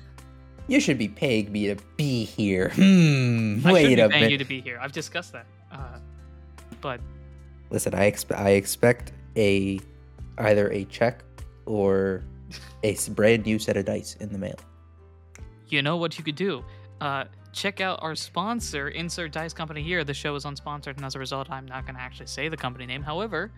you 0.68 0.80
should 0.80 0.98
be 0.98 1.08
paying 1.08 1.50
me 1.52 1.66
to 1.68 1.76
be 1.96 2.24
here. 2.24 2.70
Hmm. 2.70 3.66
I 3.66 3.72
Wait 3.72 3.82
should 3.88 3.96
be 3.96 4.00
a 4.00 4.08
paying 4.08 4.10
minute. 4.10 4.30
you 4.32 4.38
to 4.38 4.44
be 4.44 4.60
here. 4.60 4.78
I've 4.80 4.92
discussed 4.92 5.32
that. 5.32 5.46
Uh, 5.72 5.98
but 6.80 7.00
Listen, 7.70 7.94
I 7.94 8.04
expect 8.04 8.40
I 8.40 8.50
expect 8.50 9.12
a 9.36 9.80
either 10.38 10.70
a 10.70 10.84
check 10.84 11.24
or 11.66 12.22
a 12.84 12.96
brand 13.10 13.46
new 13.46 13.58
set 13.58 13.76
of 13.76 13.84
dice 13.86 14.16
in 14.20 14.30
the 14.30 14.38
mail. 14.38 14.54
you 15.68 15.82
know 15.82 15.96
what 15.96 16.16
you 16.18 16.22
could 16.24 16.36
do? 16.36 16.62
Uh, 17.00 17.24
check 17.54 17.80
out 17.80 18.00
our 18.02 18.14
sponsor, 18.14 18.88
Insert 18.88 19.32
Dice 19.32 19.52
Company 19.52 19.82
here. 19.82 20.04
The 20.04 20.14
show 20.14 20.34
is 20.34 20.44
unsponsored, 20.44 20.96
and 20.96 21.04
as 21.04 21.14
a 21.14 21.18
result, 21.18 21.50
I'm 21.50 21.66
not 21.66 21.84
going 21.86 21.94
to 21.94 22.00
actually 22.00 22.26
say 22.26 22.48
the 22.48 22.56
company 22.56 22.86
name. 22.86 23.02
However, 23.02 23.52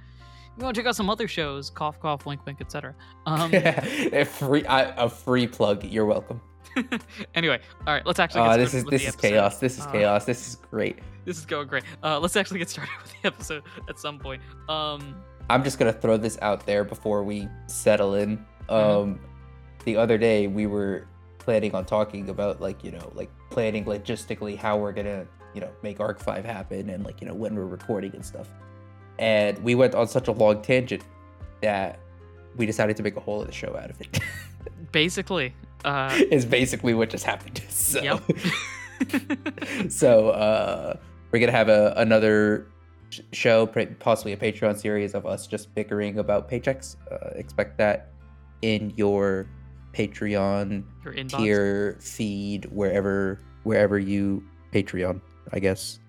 you 0.56 0.62
want 0.64 0.74
to 0.74 0.80
check 0.80 0.86
out 0.88 0.96
some 0.96 1.10
other 1.10 1.26
shows, 1.28 1.70
cough, 1.70 1.98
cough, 2.00 2.26
wink, 2.26 2.44
wink, 2.46 2.60
etc. 2.60 2.94
Um, 3.26 3.50
a 3.54 4.24
free 4.24 4.64
I, 4.66 4.82
a 5.02 5.08
free 5.08 5.46
plug. 5.46 5.84
You're 5.84 6.06
welcome. 6.06 6.40
anyway, 7.34 7.58
all 7.86 7.94
right, 7.94 8.04
let's 8.06 8.18
actually. 8.18 8.40
Get 8.40 8.44
Oh, 8.44 8.48
started 8.52 8.62
this 8.66 8.74
is 8.74 8.84
with 8.84 8.92
this 8.92 9.02
the 9.02 9.08
is 9.08 9.14
episode. 9.14 9.28
chaos. 9.28 9.58
This 9.60 9.78
is 9.78 9.86
Uh, 9.86 9.92
chaos. 9.92 10.24
This 10.24 10.48
is 10.48 10.56
great. 10.70 10.98
This 11.24 11.38
is 11.38 11.46
going 11.46 11.66
great. 11.68 11.84
Uh, 12.02 12.20
let's 12.20 12.36
actually 12.36 12.58
get 12.58 12.68
started 12.70 12.92
with 13.02 13.12
the 13.22 13.26
episode 13.26 13.62
at 13.88 13.98
some 13.98 14.18
point. 14.18 14.42
Um, 14.68 15.16
I'm 15.48 15.64
just 15.64 15.78
gonna 15.78 15.92
throw 15.92 16.16
this 16.16 16.38
out 16.42 16.66
there 16.66 16.84
before 16.84 17.22
we 17.24 17.48
settle 17.66 18.14
in. 18.14 18.38
Mm-hmm. 18.68 18.72
Um, 18.74 19.20
the 19.84 19.96
other 19.96 20.18
day 20.18 20.48
we 20.48 20.66
were 20.66 21.06
planning 21.46 21.74
on 21.76 21.84
talking 21.84 22.28
about 22.28 22.60
like 22.60 22.82
you 22.84 22.90
know 22.90 23.10
like 23.14 23.30
planning 23.50 23.84
logistically 23.84 24.58
how 24.58 24.76
we're 24.76 24.92
gonna 24.92 25.24
you 25.54 25.60
know 25.60 25.70
make 25.82 26.00
Arc 26.00 26.18
Five 26.18 26.44
happen 26.44 26.90
and 26.90 27.04
like 27.04 27.20
you 27.20 27.26
know 27.26 27.34
when 27.34 27.54
we're 27.54 27.64
recording 27.64 28.12
and 28.14 28.26
stuff. 28.26 28.48
And 29.18 29.56
we 29.60 29.74
went 29.74 29.94
on 29.94 30.08
such 30.08 30.28
a 30.28 30.32
long 30.32 30.60
tangent 30.60 31.04
that 31.62 32.00
we 32.56 32.66
decided 32.66 32.96
to 32.96 33.02
make 33.02 33.16
a 33.16 33.20
whole 33.20 33.40
other 33.40 33.52
show 33.52 33.74
out 33.76 33.90
of 33.90 34.00
it. 34.00 34.18
basically, 34.92 35.54
uh, 35.84 36.18
is 36.30 36.44
basically 36.44 36.92
what 36.92 37.08
just 37.08 37.24
happened. 37.24 37.62
So, 37.70 38.02
yep. 38.02 38.20
so 39.88 40.30
uh, 40.30 40.96
we're 41.30 41.38
gonna 41.38 41.52
have 41.52 41.68
a 41.68 41.94
another 41.96 42.66
show, 43.32 43.66
possibly 44.00 44.32
a 44.32 44.36
Patreon 44.36 44.76
series 44.76 45.14
of 45.14 45.24
us 45.24 45.46
just 45.46 45.72
bickering 45.76 46.18
about 46.18 46.50
paychecks. 46.50 46.96
Uh, 47.12 47.30
expect 47.36 47.78
that 47.78 48.10
in 48.62 48.92
your 48.96 49.46
Patreon 49.96 50.84
tier 51.28 51.96
feed 52.00 52.66
wherever 52.66 53.40
wherever 53.62 53.98
you 53.98 54.44
Patreon. 54.72 55.20
I 55.52 55.58
guess 55.58 56.00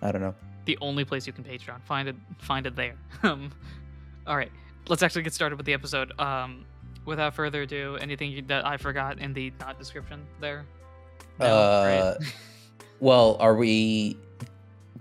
I 0.00 0.10
don't 0.12 0.22
know. 0.22 0.34
the 0.64 0.78
only 0.80 1.04
place 1.04 1.26
you 1.26 1.32
can 1.32 1.44
Patreon. 1.44 1.82
Find 1.84 2.08
it, 2.08 2.16
find 2.38 2.66
it 2.66 2.76
there. 2.76 2.96
Um, 3.22 3.50
all 4.26 4.36
right, 4.36 4.50
let's 4.88 5.02
actually 5.02 5.22
get 5.22 5.32
started 5.32 5.56
with 5.56 5.66
the 5.66 5.72
episode. 5.72 6.18
Um, 6.20 6.64
without 7.04 7.34
further 7.34 7.62
ado, 7.62 7.96
anything 8.00 8.32
you, 8.32 8.42
that 8.42 8.66
I 8.66 8.76
forgot 8.76 9.18
in 9.20 9.32
the 9.32 9.52
not 9.60 9.78
description 9.78 10.26
there? 10.40 10.66
No? 11.38 11.46
Uh, 11.46 12.16
Great. 12.18 12.32
Well, 12.98 13.36
are 13.40 13.54
we 13.54 14.16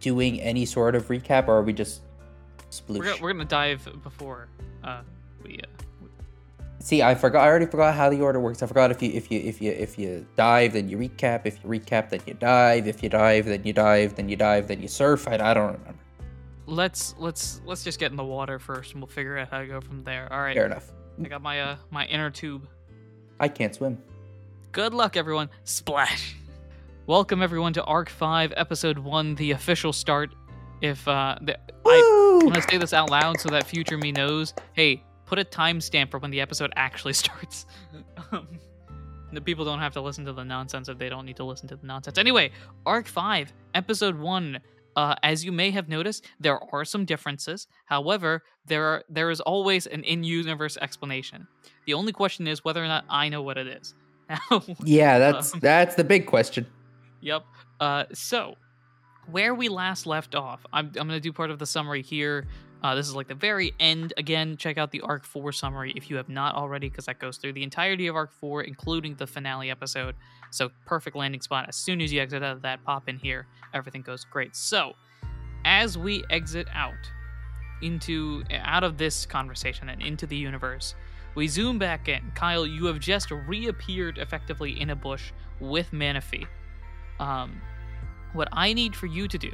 doing 0.02 0.42
any 0.42 0.66
sort 0.66 0.96
of 0.96 1.08
recap, 1.08 1.48
or 1.48 1.54
are 1.54 1.64
we 1.64 1.72
just 1.72 2.02
sploosh? 2.72 2.98
we're, 2.98 3.04
gonna, 3.06 3.22
we're 3.22 3.32
gonna 3.32 3.46
dive 3.46 3.88
before 4.04 4.50
uh, 4.84 5.02
we. 5.44 5.60
Uh, 5.64 5.84
See, 6.86 7.02
I 7.02 7.16
forgot. 7.16 7.44
I 7.44 7.48
already 7.48 7.66
forgot 7.66 7.96
how 7.96 8.12
the 8.12 8.22
order 8.22 8.40
works. 8.40 8.62
I 8.62 8.68
forgot 8.68 8.92
if 8.92 9.02
you 9.02 9.10
if 9.12 9.32
you 9.32 9.40
if 9.40 9.60
you 9.60 9.72
if 9.72 9.98
you 9.98 10.24
dive, 10.36 10.74
then 10.74 10.88
you 10.88 11.00
recap. 11.00 11.42
If 11.46 11.64
you 11.64 11.68
recap, 11.72 12.12
then 12.12 12.20
you 12.28 12.36
dive. 12.36 12.88
If 12.88 13.02
you 13.02 13.10
dive, 13.10 13.46
then 13.46 13.64
you 13.64 13.74
dive. 13.74 14.16
Then 14.16 14.30
you 14.30 14.36
dive. 14.36 14.68
Then 14.68 14.84
you 14.84 14.88
surf. 14.88 15.28
I, 15.28 15.34
I 15.34 15.56
don't 15.56 15.80
remember. 15.80 15.96
let's 16.68 17.16
let's 17.18 17.60
let's 17.66 17.84
just 17.84 17.98
get 17.98 18.12
in 18.12 18.18
the 18.18 18.24
water 18.24 18.60
first, 18.60 18.92
and 18.92 19.02
we'll 19.02 19.08
figure 19.08 19.36
out 19.36 19.50
how 19.50 19.62
to 19.62 19.66
go 19.66 19.82
from 19.82 20.04
there. 20.04 20.32
All 20.32 20.40
right, 20.40 20.56
Fair 20.56 20.68
enough. 20.68 20.92
I 21.20 21.28
got 21.28 21.42
my 21.42 21.60
uh 21.60 21.78
my 21.90 22.06
inner 22.06 22.30
tube. 22.30 22.68
I 23.40 23.48
can't 23.48 23.74
swim. 23.74 23.98
Good 24.72 24.94
luck, 24.94 25.18
everyone. 25.18 25.50
Splash. 25.64 26.36
Welcome 27.08 27.42
everyone 27.42 27.74
to 27.74 27.84
Arc 27.86 28.10
Five, 28.10 28.54
Episode 28.56 29.00
One, 29.00 29.34
the 29.34 29.54
official 29.54 29.92
start. 29.92 30.36
If 30.82 31.08
uh, 31.08 31.36
the, 31.42 31.58
I 31.84 32.52
to 32.54 32.62
say 32.62 32.78
this 32.78 32.94
out 32.94 33.10
loud 33.10 33.40
so 33.40 33.50
that 33.50 33.66
future 33.66 33.98
me 33.98 34.12
knows. 34.12 34.54
Hey, 34.74 35.04
put 35.26 35.40
a 35.40 35.44
timestamp 35.46 36.12
for 36.12 36.20
when 36.20 36.32
the 36.32 36.42
episode 36.42 36.72
actually 36.76 37.14
starts. 37.24 37.66
um, 38.32 38.48
the 39.34 39.42
people 39.42 39.66
don't 39.66 39.80
have 39.80 39.94
to 39.94 40.02
listen 40.02 40.26
to 40.26 40.34
the 40.34 40.44
nonsense 40.44 40.88
if 40.88 40.98
they 40.98 41.10
don't 41.10 41.26
need 41.26 41.36
to 41.38 41.44
listen 41.44 41.68
to 41.70 41.76
the 41.76 41.86
nonsense. 41.86 42.18
Anyway, 42.18 42.52
Arc 42.86 43.08
5, 43.08 43.54
Episode 43.74 44.18
1. 44.18 44.60
Uh, 44.96 45.14
as 45.24 45.44
you 45.44 45.52
may 45.52 45.72
have 45.72 45.90
noticed, 45.90 46.26
there 46.40 46.58
are 46.74 46.86
some 46.86 47.04
differences. 47.04 47.68
However, 47.84 48.44
there 48.66 48.86
are 48.86 49.04
there 49.10 49.30
is 49.30 49.42
always 49.42 49.88
an 49.88 50.06
in-universe 50.06 50.78
explanation. 50.78 51.48
The 51.86 51.94
only 51.94 52.14
question 52.14 52.48
is 52.48 52.64
whether 52.64 52.82
or 52.82 52.88
not 52.88 53.04
I 53.10 53.28
know 53.28 53.42
what 53.42 53.58
it 53.58 53.68
is. 53.68 53.94
Now, 54.30 54.64
Yeah, 54.86 55.20
that's 55.20 55.54
Um, 55.54 55.60
that's 55.60 55.96
the 55.96 56.06
big 56.06 56.26
question. 56.26 56.66
Yep. 57.20 57.44
Uh, 57.82 58.06
so, 58.14 58.56
where 59.30 59.54
we 59.54 59.68
last 59.68 60.06
left 60.06 60.34
off, 60.34 60.66
I'm, 60.72 60.88
I'm 60.88 61.08
going 61.08 61.10
to 61.10 61.20
do 61.20 61.34
part 61.34 61.52
of 61.52 61.60
the 61.60 61.66
summary 61.66 62.02
here. 62.02 62.48
Uh, 62.84 62.94
this 62.94 63.08
is 63.08 63.16
like 63.16 63.28
the 63.28 63.36
very 63.36 63.74
end. 63.80 64.14
Again, 64.18 64.58
check 64.58 64.78
out 64.78 64.92
the 64.92 65.02
Arc 65.02 65.26
4 65.26 65.52
summary 65.52 65.92
if 65.96 66.10
you 66.10 66.18
have 66.18 66.30
not 66.30 66.56
already, 66.56 66.90
because 66.90 67.06
that 67.06 67.20
goes 67.20 67.38
through 67.38 67.54
the 67.54 67.64
entirety 67.64 68.08
of 68.08 68.16
Arc 68.16 68.32
4, 68.34 68.62
including 68.62 69.16
the 69.16 69.26
finale 69.26 69.72
episode. 69.72 70.16
So, 70.52 70.70
perfect 70.86 71.16
landing 71.16 71.42
spot. 71.42 71.66
As 71.68 71.76
soon 71.76 72.00
as 72.02 72.14
you 72.14 72.22
exit 72.22 72.44
out 72.44 72.56
of 72.56 72.62
that, 72.62 72.84
pop 72.84 73.10
in 73.10 73.18
here. 73.18 73.48
Everything 73.74 74.02
goes 74.02 74.24
great. 74.26 74.56
So, 74.56 74.94
as 75.66 75.98
we 75.98 76.24
exit 76.30 76.68
out 76.74 76.94
into 77.82 78.44
out 78.52 78.84
of 78.84 78.98
this 78.98 79.26
conversation 79.26 79.90
and 79.90 80.02
into 80.02 80.28
the 80.28 80.38
universe, 80.38 80.96
we 81.34 81.48
zoom 81.48 81.80
back 81.80 82.08
in. 82.08 82.32
Kyle, 82.36 82.66
you 82.66 82.86
have 82.86 83.00
just 83.00 83.32
reappeared 83.32 84.18
effectively 84.18 84.80
in 84.80 84.92
a 84.92 84.96
bush 84.96 85.32
with 85.60 85.92
Manaphy. 85.92 86.48
Um, 87.20 87.62
what 88.34 88.48
I 88.52 88.74
need 88.74 88.96
for 88.96 89.08
you 89.08 89.28
to 89.28 89.38
do 89.38 89.52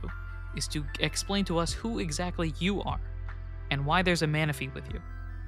is 0.55 0.67
to 0.69 0.83
explain 0.99 1.45
to 1.45 1.57
us 1.57 1.71
who 1.71 1.99
exactly 1.99 2.53
you 2.59 2.81
are 2.81 2.99
and 3.71 3.85
why 3.85 4.03
there's 4.03 4.21
a 4.21 4.27
Manaphy 4.27 4.71
with 4.73 4.83
you 4.93 5.01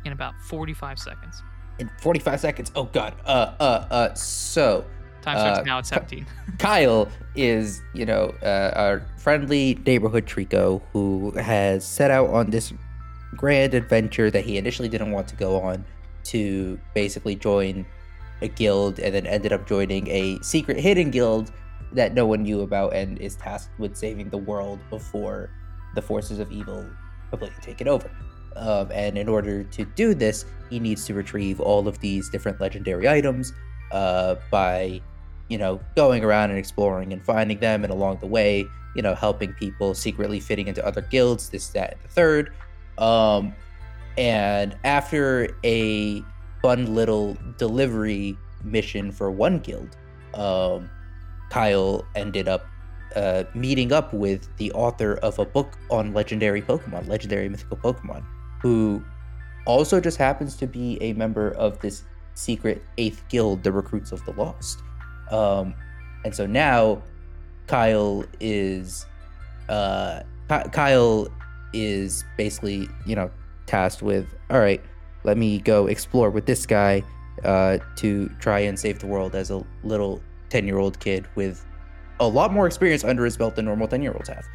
in 0.06 0.12
about 0.14 0.34
45 0.42 0.98
seconds. 0.98 1.44
In 1.80 1.90
45 2.02 2.40
seconds. 2.40 2.72
Oh 2.76 2.86
god. 2.86 3.14
Uh 3.26 3.54
uh 3.60 3.88
uh 3.92 4.14
so 4.16 4.86
Time 5.22 5.38
starts 5.38 5.60
Uh, 5.60 5.64
now 5.64 5.78
at 5.78 5.86
17. 5.86 6.26
Kyle 6.60 7.08
is, 7.36 7.82
you 7.94 8.06
know, 8.06 8.34
uh, 8.44 8.72
our 8.76 9.06
friendly 9.18 9.76
neighborhood 9.86 10.26
Treecko 10.26 10.82
who 10.92 11.32
has 11.32 11.86
set 11.86 12.12
out 12.12 12.30
on 12.30 12.50
this 12.50 12.74
grand 13.36 13.74
adventure 13.74 14.30
that 14.30 14.44
he 14.44 14.58
initially 14.58 14.90
didn't 14.90 15.12
want 15.12 15.28
to 15.30 15.36
go 15.36 15.62
on 15.62 15.86
to 16.26 16.80
basically 16.94 17.36
join 17.36 17.86
a 18.42 18.48
guild 18.48 19.00
and 19.00 19.16
then 19.16 19.26
ended 19.26 19.54
up 19.54 19.66
joining 19.68 20.08
a 20.10 20.38
secret 20.42 20.78
hidden 20.80 21.10
guild 21.10 21.52
that 21.94 22.14
no 22.14 22.26
one 22.26 22.44
knew 22.44 22.62
about 22.62 22.94
and 22.94 23.18
is 23.20 23.36
tasked 23.36 23.78
with 23.80 23.96
saving 23.96 24.30
the 24.30 24.38
world 24.38 24.80
before 24.90 25.50
the 25.96 26.02
forces 26.02 26.40
of 26.40 26.52
evil 26.52 26.86
completely 27.38 27.62
take 27.62 27.82
it 27.82 27.88
over. 27.88 28.10
Um, 28.56 28.92
and 28.92 29.18
in 29.18 29.28
order 29.28 29.64
to 29.64 29.86
do 29.96 30.14
this, 30.14 30.46
he 30.70 30.80
needs 30.80 31.06
to 31.06 31.14
retrieve 31.14 31.60
all 31.60 31.88
of 31.88 32.00
these 32.00 32.30
different 32.30 32.62
legendary 32.62 33.10
items 33.10 33.52
uh, 33.92 34.36
by 34.52 35.02
you 35.50 35.58
know, 35.58 35.80
going 35.96 36.24
around 36.24 36.50
and 36.50 36.58
exploring 36.58 37.14
and 37.14 37.24
finding 37.24 37.60
them, 37.60 37.84
and 37.84 37.92
along 37.92 38.18
the 38.18 38.26
way, 38.26 38.66
you 38.96 39.02
know, 39.02 39.14
helping 39.14 39.54
people 39.54 39.94
secretly 39.94 40.40
fitting 40.40 40.68
into 40.68 40.86
other 40.86 41.02
guilds, 41.02 41.50
this, 41.50 41.68
that, 41.70 41.92
and 41.94 42.02
the 42.04 42.08
third. 42.08 42.52
Um, 42.98 43.54
and 44.18 44.76
after 44.84 45.56
a 45.64 46.24
fun 46.62 46.96
little 46.96 47.38
delivery 47.58 48.38
mission 48.64 49.12
for 49.12 49.30
one 49.30 49.60
guild, 49.60 49.98
um, 50.34 50.90
Kyle 51.50 52.06
ended 52.16 52.48
up 52.48 52.66
uh, 53.16 53.44
meeting 53.54 53.92
up 53.92 54.14
with 54.14 54.48
the 54.58 54.72
author 54.74 55.16
of 55.16 55.40
a 55.40 55.46
book 55.46 55.78
on 55.90 56.14
legendary 56.14 56.62
Pokemon, 56.62 57.08
legendary 57.08 57.50
mythical 57.50 57.78
Pokemon, 57.78 58.24
who 58.62 59.04
also 59.66 60.00
just 60.00 60.18
happens 60.18 60.56
to 60.58 60.68
be 60.68 60.98
a 61.02 61.14
member 61.14 61.52
of 61.52 61.80
this 61.80 62.04
secret 62.36 62.82
eighth 62.98 63.24
guild, 63.30 63.64
the 63.64 63.72
Recruits 63.72 64.12
of 64.12 64.24
the 64.26 64.32
Lost. 64.34 64.80
Um, 65.32 65.74
and 66.26 66.34
so 66.34 66.46
now 66.46 67.02
Kyle 67.68 68.26
is 68.40 69.06
uh, 69.70 70.22
Ky- 70.50 70.70
Kyle 70.72 71.28
is 71.74 72.24
basically 72.38 72.88
you 73.06 73.16
know 73.16 73.32
tasked 73.66 74.02
with 74.02 74.28
all 74.50 74.60
right, 74.60 74.82
let 75.24 75.38
me 75.38 75.60
go 75.60 75.88
explore 75.88 76.30
with 76.30 76.46
this 76.46 76.66
guy 76.66 77.04
uh, 77.44 77.78
to 77.98 78.30
try 78.40 78.60
and 78.60 78.78
save 78.78 79.00
the 79.00 79.08
world 79.08 79.36
as 79.36 79.50
a 79.50 79.64
little 79.84 80.22
ten 80.50 80.68
year 80.68 80.78
old 80.78 81.00
kid 81.00 81.28
with 81.36 81.66
a 82.20 82.28
lot 82.28 82.52
more 82.52 82.68
experience 82.68 83.04
under 83.04 83.26
his 83.26 83.38
belt 83.38 83.56
than 83.56 83.66
normal 83.66 83.88
ten 83.88 84.02
year 84.02 84.14
olds 84.14 84.30
have. 84.30 84.46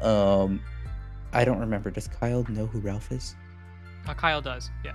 Um, 0.00 0.60
I 1.32 1.44
don't 1.44 1.58
remember. 1.58 1.90
Does 1.90 2.08
Kyle 2.08 2.44
know 2.48 2.66
who 2.66 2.80
Ralph 2.80 3.10
is? 3.12 3.34
Uh, 4.06 4.14
Kyle 4.14 4.40
does, 4.40 4.70
yeah. 4.84 4.94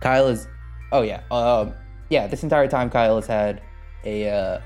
Kyle 0.00 0.28
is. 0.28 0.48
Oh 0.92 1.02
yeah. 1.02 1.22
Um. 1.30 1.72
Yeah. 2.10 2.26
This 2.26 2.42
entire 2.42 2.68
time, 2.68 2.90
Kyle 2.90 3.16
has 3.16 3.26
had 3.26 3.62
a 4.04 4.28
uh, 4.28 4.60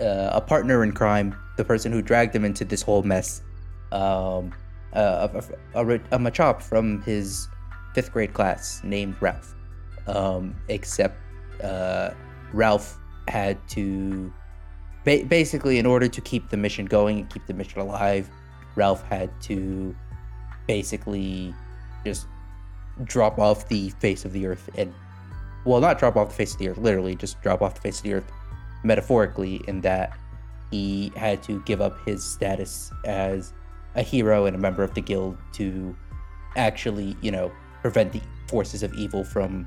uh, 0.00 0.30
a 0.32 0.40
partner 0.40 0.84
in 0.84 0.92
crime, 0.92 1.34
the 1.56 1.64
person 1.64 1.90
who 1.90 2.02
dragged 2.02 2.34
him 2.34 2.44
into 2.44 2.64
this 2.64 2.82
whole 2.82 3.02
mess. 3.02 3.42
Um. 3.92 4.52
Uh, 4.92 5.28
a, 5.74 5.80
a, 5.80 5.86
a, 5.86 5.94
a 5.94 6.18
Machop 6.18 6.62
from 6.62 7.02
his 7.02 7.48
fifth 7.94 8.12
grade 8.12 8.32
class 8.32 8.80
named 8.84 9.16
Ralph. 9.20 9.54
Um. 10.06 10.54
Except, 10.68 11.16
uh, 11.62 12.10
Ralph 12.52 12.98
had 13.26 13.58
to. 13.70 14.32
Ba- 15.04 15.24
basically, 15.28 15.78
in 15.78 15.86
order 15.86 16.08
to 16.08 16.20
keep 16.20 16.50
the 16.50 16.56
mission 16.56 16.86
going 16.86 17.20
and 17.20 17.30
keep 17.30 17.46
the 17.46 17.54
mission 17.54 17.80
alive, 17.80 18.28
Ralph 18.76 19.02
had 19.08 19.30
to 19.42 19.94
basically 20.66 21.54
just 22.04 22.26
drop 23.04 23.38
off 23.38 23.68
the 23.68 23.90
face 23.90 24.24
of 24.24 24.32
the 24.32 24.46
earth 24.46 24.70
and 24.76 24.94
well 25.64 25.80
not 25.80 25.98
drop 25.98 26.16
off 26.16 26.28
the 26.28 26.34
face 26.34 26.52
of 26.52 26.58
the 26.58 26.68
earth 26.68 26.78
literally 26.78 27.16
just 27.16 27.40
drop 27.42 27.60
off 27.60 27.74
the 27.74 27.80
face 27.80 27.98
of 27.98 28.04
the 28.04 28.14
earth 28.14 28.30
metaphorically 28.84 29.60
in 29.66 29.80
that 29.80 30.16
he 30.70 31.12
had 31.16 31.42
to 31.42 31.60
give 31.64 31.80
up 31.80 31.98
his 32.06 32.22
status 32.22 32.92
as 33.04 33.52
a 33.96 34.02
hero 34.02 34.46
and 34.46 34.54
a 34.54 34.58
member 34.58 34.82
of 34.84 34.94
the 34.94 35.00
guild 35.00 35.36
to 35.52 35.94
actually 36.56 37.16
you 37.20 37.32
know 37.32 37.50
prevent 37.82 38.12
the 38.12 38.20
forces 38.48 38.82
of 38.82 38.94
evil 38.94 39.24
from 39.24 39.66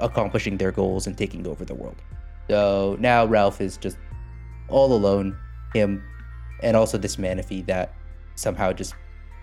accomplishing 0.00 0.56
their 0.56 0.72
goals 0.72 1.06
and 1.06 1.16
taking 1.16 1.46
over 1.46 1.64
the 1.64 1.74
world. 1.74 1.96
So 2.48 2.96
now 3.00 3.24
ralph 3.26 3.60
is 3.60 3.76
just 3.76 3.96
all 4.68 4.92
alone 4.92 5.36
him 5.74 6.02
and 6.62 6.76
also 6.76 6.96
this 6.96 7.16
manaphy 7.16 7.64
that 7.66 7.94
somehow 8.34 8.72
just 8.72 8.94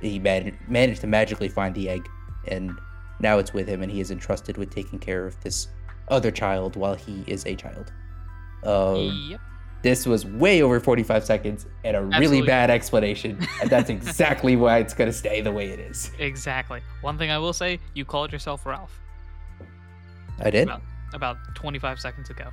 he 0.02 0.20
man- 0.20 0.58
managed 0.68 1.02
to 1.02 1.08
magically 1.08 1.50
find 1.50 1.76
the 1.76 1.90
egg 1.90 2.08
and 2.48 2.72
now 3.20 3.38
it's 3.38 3.54
with 3.54 3.68
him 3.68 3.82
and 3.84 3.92
he 3.92 4.02
is 4.02 4.10
entrusted 4.12 4.58
with 4.58 4.70
taking 4.74 4.98
care 4.98 5.26
of 5.26 5.40
this 5.42 5.68
other 6.08 6.32
child 6.32 6.76
while 6.76 6.96
he 6.96 7.24
is 7.28 7.46
a 7.46 7.56
child 7.56 7.92
um, 8.64 9.28
yep. 9.30 9.40
this 9.84 10.06
was 10.06 10.26
way 10.26 10.62
over 10.62 10.80
45 10.80 11.24
seconds 11.24 11.66
and 11.84 11.96
a 11.96 12.02
really 12.02 12.42
bad 12.42 12.70
explanation 12.70 13.38
and 13.62 13.70
that's 13.70 13.90
exactly 13.98 14.56
why 14.56 14.80
it's 14.80 14.94
going 14.94 15.10
to 15.10 15.16
stay 15.16 15.42
the 15.42 15.52
way 15.52 15.70
it 15.70 15.80
is 15.80 16.12
Exactly. 16.20 16.82
One 17.02 17.18
thing 17.18 17.32
I 17.32 17.38
will 17.38 17.54
say, 17.54 17.80
you 17.94 18.06
called 18.06 18.32
yourself 18.32 18.66
Ralph 18.66 19.00
i 20.40 20.50
did 20.50 20.68
Well- 20.68 20.82
about 21.14 21.38
25 21.56 22.00
seconds 22.00 22.30
ago. 22.30 22.48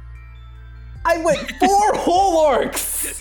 I 1.05 1.19
went 1.23 1.39
four 1.59 1.95
whole 1.95 2.47
arcs 2.47 3.21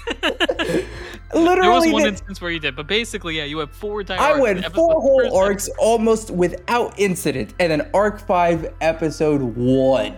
There 1.34 1.72
was 1.72 1.86
one 1.92 2.06
instance 2.06 2.40
where 2.40 2.52
you 2.52 2.60
did, 2.60 2.76
but 2.76 2.88
basically, 2.88 3.36
yeah, 3.38 3.44
you 3.44 3.58
have 3.60 3.72
four 3.72 4.00
entire 4.00 4.18
I 4.20 4.40
went 4.40 4.66
four 4.74 4.94
whole 5.02 5.36
arcs 5.38 5.68
almost 5.78 6.32
without 6.32 6.98
incident, 6.98 7.54
and 7.60 7.70
then 7.72 7.90
arc 7.94 8.20
five, 8.26 8.74
episode 8.80 9.42
one. 9.42 10.16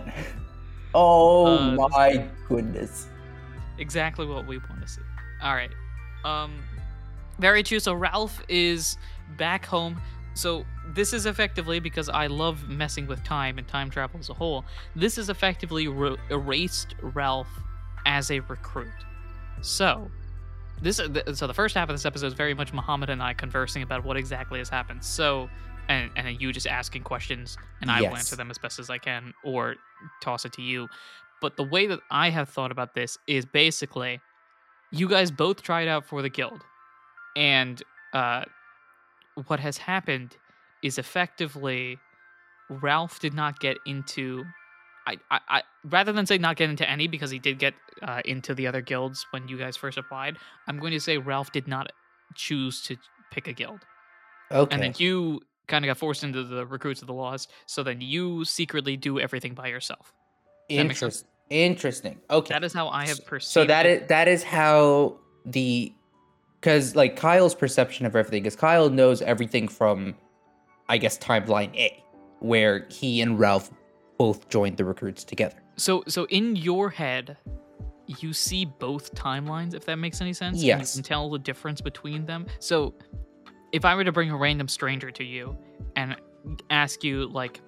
Oh 0.94 1.56
Uh, 1.58 1.88
my 1.88 2.28
goodness! 2.48 3.08
exactly 3.78 4.24
what 4.26 4.46
we 4.46 4.58
want 4.58 4.82
to 4.82 4.88
see. 4.88 5.00
All 5.42 5.54
right. 5.54 5.70
Um 6.24 6.54
very 7.40 7.62
true. 7.64 7.80
So 7.80 7.92
Ralph 7.94 8.42
is 8.48 8.96
back 9.36 9.64
home. 9.64 10.00
So 10.34 10.64
this 10.94 11.12
is 11.12 11.26
effectively 11.26 11.80
because 11.80 12.08
I 12.08 12.26
love 12.26 12.68
messing 12.68 13.06
with 13.06 13.22
time 13.24 13.58
and 13.58 13.66
time 13.66 13.90
travel 13.90 14.20
as 14.20 14.28
a 14.30 14.34
whole. 14.34 14.64
This 14.94 15.18
is 15.18 15.28
effectively 15.28 15.88
re- 15.88 16.16
erased 16.30 16.94
Ralph 17.02 17.48
as 18.06 18.30
a 18.30 18.40
recruit. 18.40 18.88
So 19.60 20.10
this 20.80 20.96
so 20.96 21.46
the 21.46 21.54
first 21.54 21.74
half 21.74 21.88
of 21.88 21.94
this 21.94 22.06
episode 22.06 22.26
is 22.26 22.32
very 22.32 22.54
much 22.54 22.72
Muhammad 22.72 23.10
and 23.10 23.22
I 23.22 23.34
conversing 23.34 23.82
about 23.82 24.04
what 24.04 24.16
exactly 24.16 24.58
has 24.58 24.68
happened. 24.68 25.04
So 25.04 25.50
and 25.88 26.10
and 26.16 26.40
you 26.40 26.52
just 26.52 26.66
asking 26.66 27.02
questions 27.02 27.58
and 27.80 27.90
I 27.90 28.00
will 28.00 28.16
answer 28.16 28.36
them 28.36 28.50
as 28.50 28.58
best 28.58 28.78
as 28.78 28.88
I 28.88 28.98
can 28.98 29.34
or 29.44 29.74
toss 30.22 30.44
it 30.44 30.52
to 30.54 30.62
you. 30.62 30.88
But 31.40 31.56
the 31.56 31.64
way 31.64 31.86
that 31.86 32.00
I 32.10 32.30
have 32.30 32.48
thought 32.48 32.70
about 32.70 32.94
this 32.94 33.18
is 33.26 33.44
basically 33.44 34.20
you 34.92 35.08
guys 35.08 35.30
both 35.30 35.62
tried 35.62 35.88
out 35.88 36.04
for 36.04 36.22
the 36.22 36.28
guild. 36.28 36.62
And 37.36 37.82
uh, 38.12 38.44
what 39.46 39.60
has 39.60 39.78
happened 39.78 40.36
is 40.82 40.98
effectively 40.98 41.98
Ralph 42.68 43.20
did 43.20 43.34
not 43.34 43.58
get 43.60 43.76
into. 43.86 44.44
I, 45.06 45.16
I, 45.30 45.40
I 45.48 45.62
rather 45.84 46.12
than 46.12 46.26
say 46.26 46.38
not 46.38 46.56
get 46.56 46.70
into 46.70 46.88
any 46.88 47.08
because 47.08 47.30
he 47.30 47.38
did 47.38 47.58
get 47.58 47.74
uh, 48.02 48.20
into 48.24 48.54
the 48.54 48.66
other 48.66 48.80
guilds 48.80 49.26
when 49.30 49.48
you 49.48 49.56
guys 49.58 49.76
first 49.76 49.98
applied. 49.98 50.36
I'm 50.68 50.78
going 50.78 50.92
to 50.92 51.00
say 51.00 51.18
Ralph 51.18 51.52
did 51.52 51.66
not 51.66 51.90
choose 52.34 52.82
to 52.82 52.96
pick 53.30 53.48
a 53.48 53.52
guild, 53.52 53.80
Okay, 54.52 54.72
and 54.74 54.82
then 54.82 54.94
you 54.98 55.40
kind 55.66 55.84
of 55.84 55.88
got 55.88 55.98
forced 55.98 56.22
into 56.24 56.44
the 56.44 56.66
recruits 56.66 57.00
of 57.00 57.06
the 57.06 57.14
lost. 57.14 57.50
So 57.66 57.82
then 57.82 58.00
you 58.00 58.44
secretly 58.44 58.96
do 58.96 59.18
everything 59.18 59.54
by 59.54 59.68
yourself. 59.68 60.12
that 60.68 60.76
make 60.84 60.96
sense? 60.96 61.02
Interest- 61.02 61.26
Interesting. 61.50 62.20
Okay. 62.30 62.54
That 62.54 62.62
is 62.62 62.72
how 62.72 62.88
I 62.88 63.08
have 63.08 63.26
perceived. 63.26 63.50
so 63.52 63.64
that 63.64 63.84
it. 63.84 64.02
is 64.02 64.08
that 64.08 64.28
is 64.28 64.44
how 64.44 65.18
the 65.44 65.92
because 66.60 66.94
like 66.94 67.16
Kyle's 67.16 67.54
perception 67.54 68.06
of 68.06 68.14
everything 68.14 68.46
is 68.46 68.54
Kyle 68.54 68.90
knows 68.90 69.22
everything 69.22 69.68
from 69.68 70.14
I 70.88 70.98
guess 70.98 71.18
timeline 71.18 71.74
A, 71.76 72.02
where 72.40 72.86
he 72.90 73.20
and 73.20 73.38
Ralph 73.38 73.70
both 74.18 74.48
joined 74.48 74.76
the 74.76 74.84
recruits 74.84 75.24
together. 75.24 75.56
So 75.76 76.04
so 76.06 76.24
in 76.26 76.56
your 76.56 76.90
head, 76.90 77.36
you 78.06 78.32
see 78.32 78.64
both 78.64 79.14
timelines. 79.14 79.74
If 79.74 79.84
that 79.86 79.96
makes 79.96 80.20
any 80.20 80.32
sense. 80.32 80.58
and 80.58 80.64
Yes. 80.66 80.96
You 80.96 81.02
can 81.02 81.08
tell 81.08 81.30
the 81.30 81.38
difference 81.38 81.80
between 81.80 82.26
them. 82.26 82.46
So 82.58 82.94
if 83.72 83.84
I 83.84 83.94
were 83.94 84.04
to 84.04 84.12
bring 84.12 84.30
a 84.30 84.36
random 84.36 84.68
stranger 84.68 85.10
to 85.12 85.24
you 85.24 85.56
and 85.96 86.16
ask 86.70 87.02
you 87.04 87.28
like. 87.28 87.60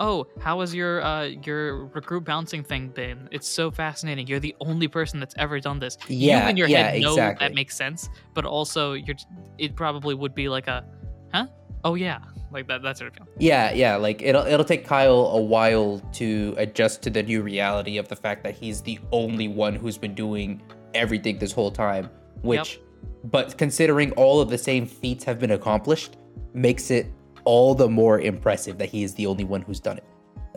Oh, 0.00 0.26
how 0.40 0.60
has 0.60 0.74
your 0.74 1.02
uh, 1.02 1.24
your 1.24 1.84
recruit 1.86 2.24
bouncing 2.24 2.64
thing 2.64 2.88
been? 2.88 3.28
It's 3.30 3.46
so 3.46 3.70
fascinating. 3.70 4.26
You're 4.26 4.40
the 4.40 4.56
only 4.60 4.88
person 4.88 5.20
that's 5.20 5.34
ever 5.36 5.60
done 5.60 5.78
this. 5.78 5.98
Yeah, 6.08 6.44
you 6.44 6.50
in 6.50 6.56
your 6.56 6.68
yeah, 6.68 6.90
head 6.90 7.02
know 7.02 7.12
exactly. 7.12 7.46
that 7.46 7.54
makes 7.54 7.76
sense, 7.76 8.08
but 8.34 8.46
also 8.46 8.94
you're 8.94 9.16
it 9.58 9.76
probably 9.76 10.14
would 10.14 10.34
be 10.34 10.48
like 10.48 10.68
a, 10.68 10.86
huh? 11.34 11.46
Oh 11.84 11.96
yeah, 11.96 12.20
like 12.50 12.66
that. 12.68 12.82
That 12.82 12.96
sort 12.96 13.08
of 13.08 13.14
feeling. 13.14 13.32
Yeah, 13.38 13.72
yeah, 13.72 13.96
like 13.96 14.22
it'll 14.22 14.46
it'll 14.46 14.64
take 14.64 14.86
Kyle 14.86 15.26
a 15.34 15.40
while 15.40 16.00
to 16.14 16.54
adjust 16.56 17.02
to 17.02 17.10
the 17.10 17.22
new 17.22 17.42
reality 17.42 17.98
of 17.98 18.08
the 18.08 18.16
fact 18.16 18.42
that 18.44 18.54
he's 18.54 18.80
the 18.80 18.98
only 19.12 19.48
one 19.48 19.74
who's 19.74 19.98
been 19.98 20.14
doing 20.14 20.62
everything 20.94 21.38
this 21.38 21.52
whole 21.52 21.70
time, 21.70 22.08
which 22.40 22.80
but 23.24 23.58
considering 23.58 24.12
all 24.12 24.40
of 24.40 24.48
the 24.48 24.58
same 24.58 24.86
feats 24.86 25.24
have 25.24 25.38
been 25.38 25.50
accomplished, 25.50 26.16
makes 26.54 26.90
it 26.90 27.12
all 27.44 27.74
the 27.74 27.88
more 27.88 28.20
impressive 28.20 28.78
that 28.78 28.88
he 28.88 29.02
is 29.02 29.14
the 29.14 29.26
only 29.26 29.44
one 29.44 29.62
who's 29.62 29.80
done 29.80 29.98
it. 29.98 30.04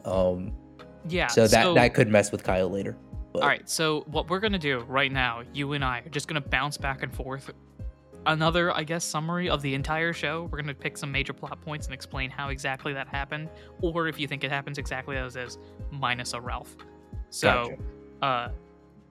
Um 0.05 0.53
Yeah. 1.07 1.27
so 1.27 1.47
that 1.47 1.73
that 1.75 1.93
could 1.93 2.07
mess 2.09 2.31
with 2.31 2.43
Kyle 2.43 2.69
later. 2.69 2.97
But, 3.33 3.41
All 3.41 3.47
right, 3.47 3.67
so 3.67 4.01
what 4.07 4.29
we're 4.29 4.39
gonna 4.39 4.59
do 4.59 4.79
right 4.87 5.11
now, 5.11 5.41
you 5.53 5.73
and 5.73 5.83
I 5.83 5.99
are 5.99 6.09
just 6.09 6.27
gonna 6.27 6.41
bounce 6.41 6.77
back 6.77 7.01
and 7.01 7.13
forth. 7.13 7.49
Another, 8.25 8.71
I 8.71 8.83
guess, 8.83 9.03
summary 9.03 9.49
of 9.49 9.61
the 9.61 9.73
entire 9.73 10.13
show. 10.13 10.47
We're 10.51 10.59
gonna 10.61 10.73
pick 10.73 10.97
some 10.97 11.11
major 11.11 11.33
plot 11.33 11.59
points 11.61 11.87
and 11.87 11.93
explain 11.95 12.29
how 12.29 12.49
exactly 12.49 12.93
that 12.93 13.07
happened, 13.07 13.49
or 13.81 14.07
if 14.07 14.19
you 14.19 14.27
think 14.27 14.43
it 14.43 14.51
happens 14.51 14.77
exactly 14.77 15.17
as 15.17 15.35
is, 15.35 15.57
minus 15.91 16.33
a 16.33 16.39
Ralph. 16.39 16.75
So, 17.31 17.75
uh, 18.21 18.49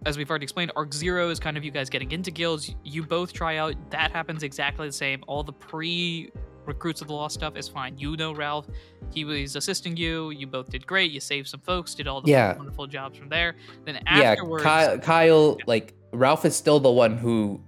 as 0.06 0.16
we've 0.16 0.30
already 0.30 0.44
explained, 0.44 0.72
Arc 0.76 0.94
Zero 0.94 1.28
is 1.28 1.38
kind 1.40 1.56
of 1.56 1.64
you 1.64 1.70
guys 1.70 1.90
getting 1.90 2.11
into 2.12 2.30
guilds. 2.30 2.74
You 2.85 3.02
both 3.02 3.32
try 3.32 3.56
out. 3.56 3.74
That 3.90 4.12
happens 4.12 4.44
exactly 4.44 4.87
the 4.87 4.92
same. 4.92 5.22
All 5.26 5.42
the 5.42 5.52
pre 5.52 6.30
recruits 6.66 7.01
of 7.01 7.09
the 7.09 7.14
lost 7.14 7.35
stuff 7.35 7.57
is 7.57 7.68
fine. 7.68 7.98
You 7.98 8.16
know 8.16 8.33
Ralph. 8.35 8.66
He 9.12 9.25
was 9.25 9.57
assisting 9.57 9.96
you. 9.96 10.31
You 10.31 10.46
both 10.46 10.70
did 10.70 10.87
great. 10.87 11.11
You 11.12 11.20
saved 11.20 11.48
some 11.48 11.61
folks. 11.61 11.94
Did 11.94 12.07
all 12.09 12.20
the 12.20 12.31
Yeah. 12.31 12.57
wonderful 12.57 12.87
jobs 12.87 13.18
from 13.18 13.29
there. 13.29 13.57
Then 13.85 13.96
yeah, 14.07 14.33
afterwards, 14.33 14.64
Kyle, 14.64 14.98
Kyle 14.98 15.59
like 15.66 15.94
Ralph 16.12 16.44
is 16.44 16.55
still 16.57 16.81
the 16.81 16.90
one 16.90 17.16
who 17.16 17.61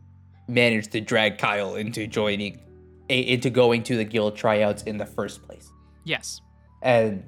managed 0.49 0.93
to 0.93 1.01
drag 1.01 1.39
Kyle 1.39 1.77
into 1.77 2.07
joining 2.07 2.61
into 3.09 3.51
going 3.51 3.83
to 3.83 3.97
the 3.97 4.05
guild 4.05 4.35
tryouts 4.37 4.83
in 4.85 4.97
the 4.97 5.05
first 5.07 5.43
place. 5.43 5.71
yes, 6.05 6.41
And 6.83 7.23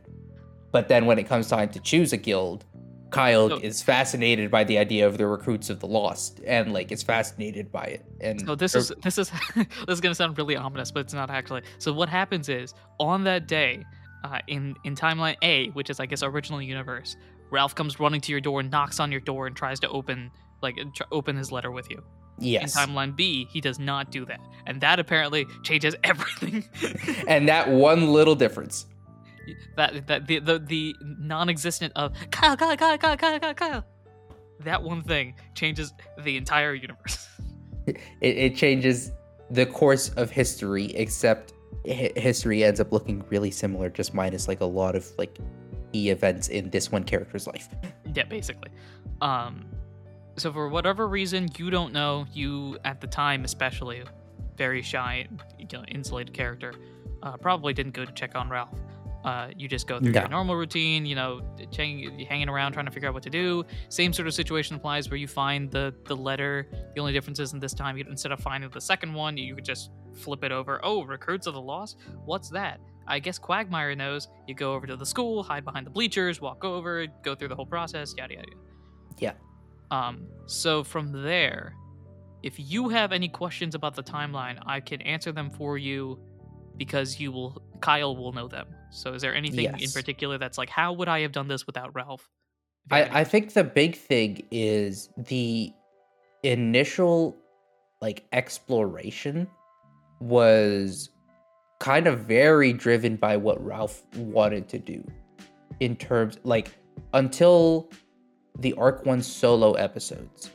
but 0.72 0.88
then 0.88 1.04
when 1.06 1.18
it 1.18 1.24
comes 1.24 1.48
time 1.48 1.68
to 1.70 1.80
choose 1.80 2.12
a 2.14 2.16
guild, 2.16 2.64
Kyle 3.10 3.48
So- 3.48 3.56
is 3.58 3.82
fascinated 3.82 4.50
by 4.50 4.64
the 4.64 4.78
idea 4.78 5.06
of 5.06 5.16
the 5.18 5.26
recruits 5.26 5.70
of 5.70 5.80
the 5.80 5.86
lost 5.86 6.40
and 6.46 6.72
like 6.72 6.90
is 6.92 7.02
fascinated 7.02 7.70
by 7.70 7.84
it. 7.84 8.04
And 8.20 8.40
So 8.40 8.54
this 8.54 8.74
is 8.74 8.92
this 9.02 9.16
is 9.18 9.30
this 9.54 9.66
is 9.88 10.00
gonna 10.00 10.14
sound 10.14 10.36
really 10.38 10.56
ominous, 10.56 10.90
but 10.90 11.00
it's 11.00 11.14
not 11.14 11.30
actually. 11.30 11.62
So 11.78 11.92
what 11.92 12.08
happens 12.08 12.48
is 12.48 12.74
on 12.98 13.24
that 13.24 13.46
day, 13.46 13.84
uh, 14.24 14.40
in 14.48 14.74
in 14.84 14.94
timeline 14.96 15.36
A, 15.42 15.68
which 15.70 15.88
is 15.90 16.00
I 16.00 16.06
guess 16.06 16.22
original 16.22 16.60
universe, 16.60 17.16
Ralph 17.50 17.74
comes 17.74 18.00
running 18.00 18.20
to 18.22 18.32
your 18.32 18.40
door, 18.40 18.62
knocks 18.62 18.98
on 19.00 19.12
your 19.12 19.20
door, 19.20 19.46
and 19.46 19.54
tries 19.56 19.78
to 19.80 19.88
open 19.88 20.30
like 20.62 20.76
tr- 20.94 21.04
open 21.12 21.36
his 21.36 21.52
letter 21.52 21.70
with 21.70 21.88
you. 21.90 22.02
yes. 22.38 22.74
In 22.76 22.88
timeline 22.90 23.14
B, 23.14 23.46
he 23.52 23.60
does 23.60 23.78
not 23.78 24.10
do 24.10 24.24
that, 24.24 24.40
and 24.66 24.80
that 24.80 24.98
apparently 24.98 25.46
changes 25.62 25.94
everything. 26.04 26.64
and 27.28 27.48
that 27.48 27.68
one 27.70 28.12
little 28.12 28.34
difference. 28.34 28.86
That 29.76 30.06
that 30.06 30.26
the 30.26 30.38
the, 30.38 30.58
the 30.58 30.96
non-existent 31.00 31.92
of 31.96 32.12
Kyle 32.30 32.56
Kyle 32.56 32.76
Kyle 32.76 32.98
Kyle 32.98 33.16
Kyle 33.16 33.40
Kyle 33.40 33.54
Kyle. 33.54 33.84
That 34.60 34.82
one 34.82 35.02
thing 35.02 35.34
changes 35.54 35.92
the 36.22 36.36
entire 36.36 36.74
universe. 36.74 37.28
It, 38.20 38.36
it 38.36 38.56
changes 38.56 39.12
the 39.48 39.64
course 39.64 40.08
of 40.16 40.28
history, 40.28 40.86
except 40.96 41.52
history 41.84 42.64
ends 42.64 42.80
up 42.80 42.92
looking 42.92 43.24
really 43.28 43.52
similar, 43.52 43.88
just 43.90 44.12
minus 44.12 44.48
like 44.48 44.60
a 44.60 44.66
lot 44.66 44.96
of 44.96 45.08
like 45.18 45.38
key 45.92 46.10
events 46.10 46.48
in 46.48 46.70
this 46.70 46.90
one 46.90 47.04
character's 47.04 47.46
life. 47.46 47.68
Yeah, 48.12 48.24
basically. 48.24 48.70
Um, 49.20 49.66
so 50.36 50.52
for 50.52 50.68
whatever 50.68 51.08
reason 51.08 51.48
you 51.56 51.70
don't 51.70 51.92
know, 51.92 52.26
you 52.32 52.78
at 52.84 53.00
the 53.00 53.06
time 53.06 53.44
especially, 53.44 54.02
very 54.56 54.82
shy, 54.82 55.26
you 55.58 55.66
know, 55.72 55.84
insulated 55.84 56.34
character, 56.34 56.74
uh, 57.22 57.36
probably 57.36 57.72
didn't 57.72 57.92
go 57.92 58.04
to 58.04 58.12
check 58.12 58.34
on 58.34 58.48
Ralph. 58.48 58.78
Uh, 59.26 59.50
you 59.56 59.66
just 59.68 59.88
go 59.88 59.98
through 59.98 60.12
No. 60.12 60.20
your 60.20 60.28
normal 60.28 60.54
routine, 60.54 61.04
you 61.04 61.16
know, 61.16 61.42
chang- 61.72 62.24
hanging 62.28 62.48
around 62.48 62.72
trying 62.74 62.86
to 62.86 62.92
figure 62.92 63.08
out 63.08 63.14
what 63.14 63.24
to 63.24 63.30
do. 63.30 63.64
Same 63.88 64.12
sort 64.12 64.28
of 64.28 64.34
situation 64.34 64.76
applies 64.76 65.10
where 65.10 65.16
you 65.16 65.26
find 65.26 65.68
the 65.70 65.92
the 66.04 66.14
letter. 66.16 66.68
The 66.94 67.00
only 67.00 67.12
difference 67.12 67.40
is 67.40 67.52
in 67.52 67.58
this 67.58 67.74
time, 67.74 67.98
you, 67.98 68.04
instead 68.08 68.30
of 68.30 68.38
finding 68.38 68.70
the 68.70 68.80
second 68.80 69.12
one, 69.12 69.36
you 69.36 69.56
could 69.56 69.64
just 69.64 69.90
flip 70.14 70.44
it 70.44 70.52
over. 70.52 70.78
Oh, 70.84 71.02
recruits 71.04 71.46
of 71.48 71.54
the 71.54 71.60
lost. 71.60 71.98
What's 72.24 72.48
that? 72.50 72.78
I 73.08 73.18
guess 73.18 73.36
Quagmire 73.38 73.96
knows. 73.96 74.28
You 74.46 74.54
go 74.54 74.74
over 74.74 74.86
to 74.86 74.96
the 74.96 75.06
school, 75.06 75.42
hide 75.42 75.64
behind 75.64 75.86
the 75.86 75.90
bleachers, 75.90 76.40
walk 76.40 76.64
over, 76.64 77.06
go 77.22 77.34
through 77.34 77.48
the 77.48 77.56
whole 77.56 77.66
process, 77.66 78.14
yada 78.16 78.34
yada. 78.34 78.48
Yeah. 79.18 79.32
Um. 79.90 80.28
So 80.46 80.84
from 80.84 81.10
there, 81.10 81.74
if 82.44 82.54
you 82.58 82.88
have 82.90 83.10
any 83.10 83.28
questions 83.28 83.74
about 83.74 83.94
the 83.96 84.02
timeline, 84.04 84.60
I 84.66 84.78
can 84.80 85.00
answer 85.02 85.32
them 85.32 85.50
for 85.50 85.78
you, 85.78 86.20
because 86.76 87.18
you 87.18 87.32
will. 87.32 87.60
Kyle 87.80 88.16
will 88.16 88.32
know 88.32 88.48
them. 88.48 88.68
So 88.90 89.14
is 89.14 89.22
there 89.22 89.34
anything 89.34 89.66
in 89.80 89.90
particular 89.90 90.38
that's 90.38 90.58
like, 90.58 90.70
how 90.70 90.92
would 90.94 91.08
I 91.08 91.20
have 91.20 91.32
done 91.32 91.48
this 91.48 91.66
without 91.66 91.94
Ralph? 91.94 92.28
If 92.86 92.92
you 92.92 92.98
have 93.04 93.12
I, 93.14 93.20
I 93.20 93.24
think 93.24 93.52
the 93.52 93.64
big 93.64 93.96
thing 93.96 94.46
is 94.50 95.08
the 95.16 95.72
initial 96.42 97.36
like 98.00 98.24
exploration 98.32 99.48
was 100.20 101.10
kind 101.80 102.06
of 102.06 102.20
very 102.20 102.72
driven 102.72 103.16
by 103.16 103.36
what 103.36 103.62
Ralph 103.64 104.04
wanted 104.16 104.68
to 104.68 104.78
do 104.78 105.04
in 105.80 105.96
terms 105.96 106.38
like 106.44 106.70
until 107.12 107.90
the 108.58 108.72
arc 108.74 109.04
1 109.04 109.20
solo 109.22 109.72
episodes 109.74 110.50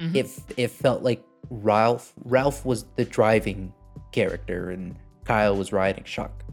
Mhm. 0.00 0.14
it 0.14 0.30
it 0.56 0.70
felt 0.70 1.02
like 1.02 1.24
Ralph 1.50 2.12
Ralph 2.24 2.64
was 2.64 2.84
the 2.96 3.04
driving 3.04 3.72
character 4.12 4.70
and 4.70 4.96
Kyle 5.24 5.56
was 5.56 5.72
riding 5.72 6.04
shock 6.04 6.43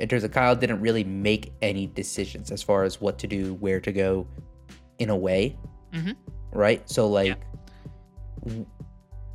in 0.00 0.08
terms 0.08 0.24
of 0.24 0.30
Kyle 0.30 0.54
didn't 0.54 0.80
really 0.80 1.04
make 1.04 1.52
any 1.62 1.86
decisions 1.86 2.50
as 2.50 2.62
far 2.62 2.84
as 2.84 3.00
what 3.00 3.18
to 3.18 3.26
do, 3.26 3.54
where 3.54 3.80
to 3.80 3.92
go, 3.92 4.26
in 4.98 5.10
a 5.10 5.16
way, 5.16 5.56
Mhm. 5.92 6.16
right? 6.52 6.88
So 6.88 7.08
like, 7.08 7.36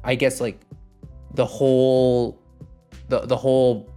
I 0.03 0.15
guess 0.15 0.41
like 0.41 0.59
the 1.35 1.45
whole, 1.45 2.39
the 3.09 3.21
the 3.21 3.37
whole 3.37 3.89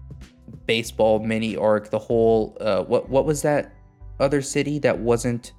baseball 0.67 1.19
mini 1.19 1.57
arc, 1.57 1.91
the 1.91 1.99
whole 1.99 2.57
uh, 2.61 2.83
what 2.85 3.09
what 3.09 3.25
was 3.25 3.43
that 3.43 3.73
other 4.21 4.41
city 4.43 4.79
that 4.81 4.99
wasn't 4.99 5.53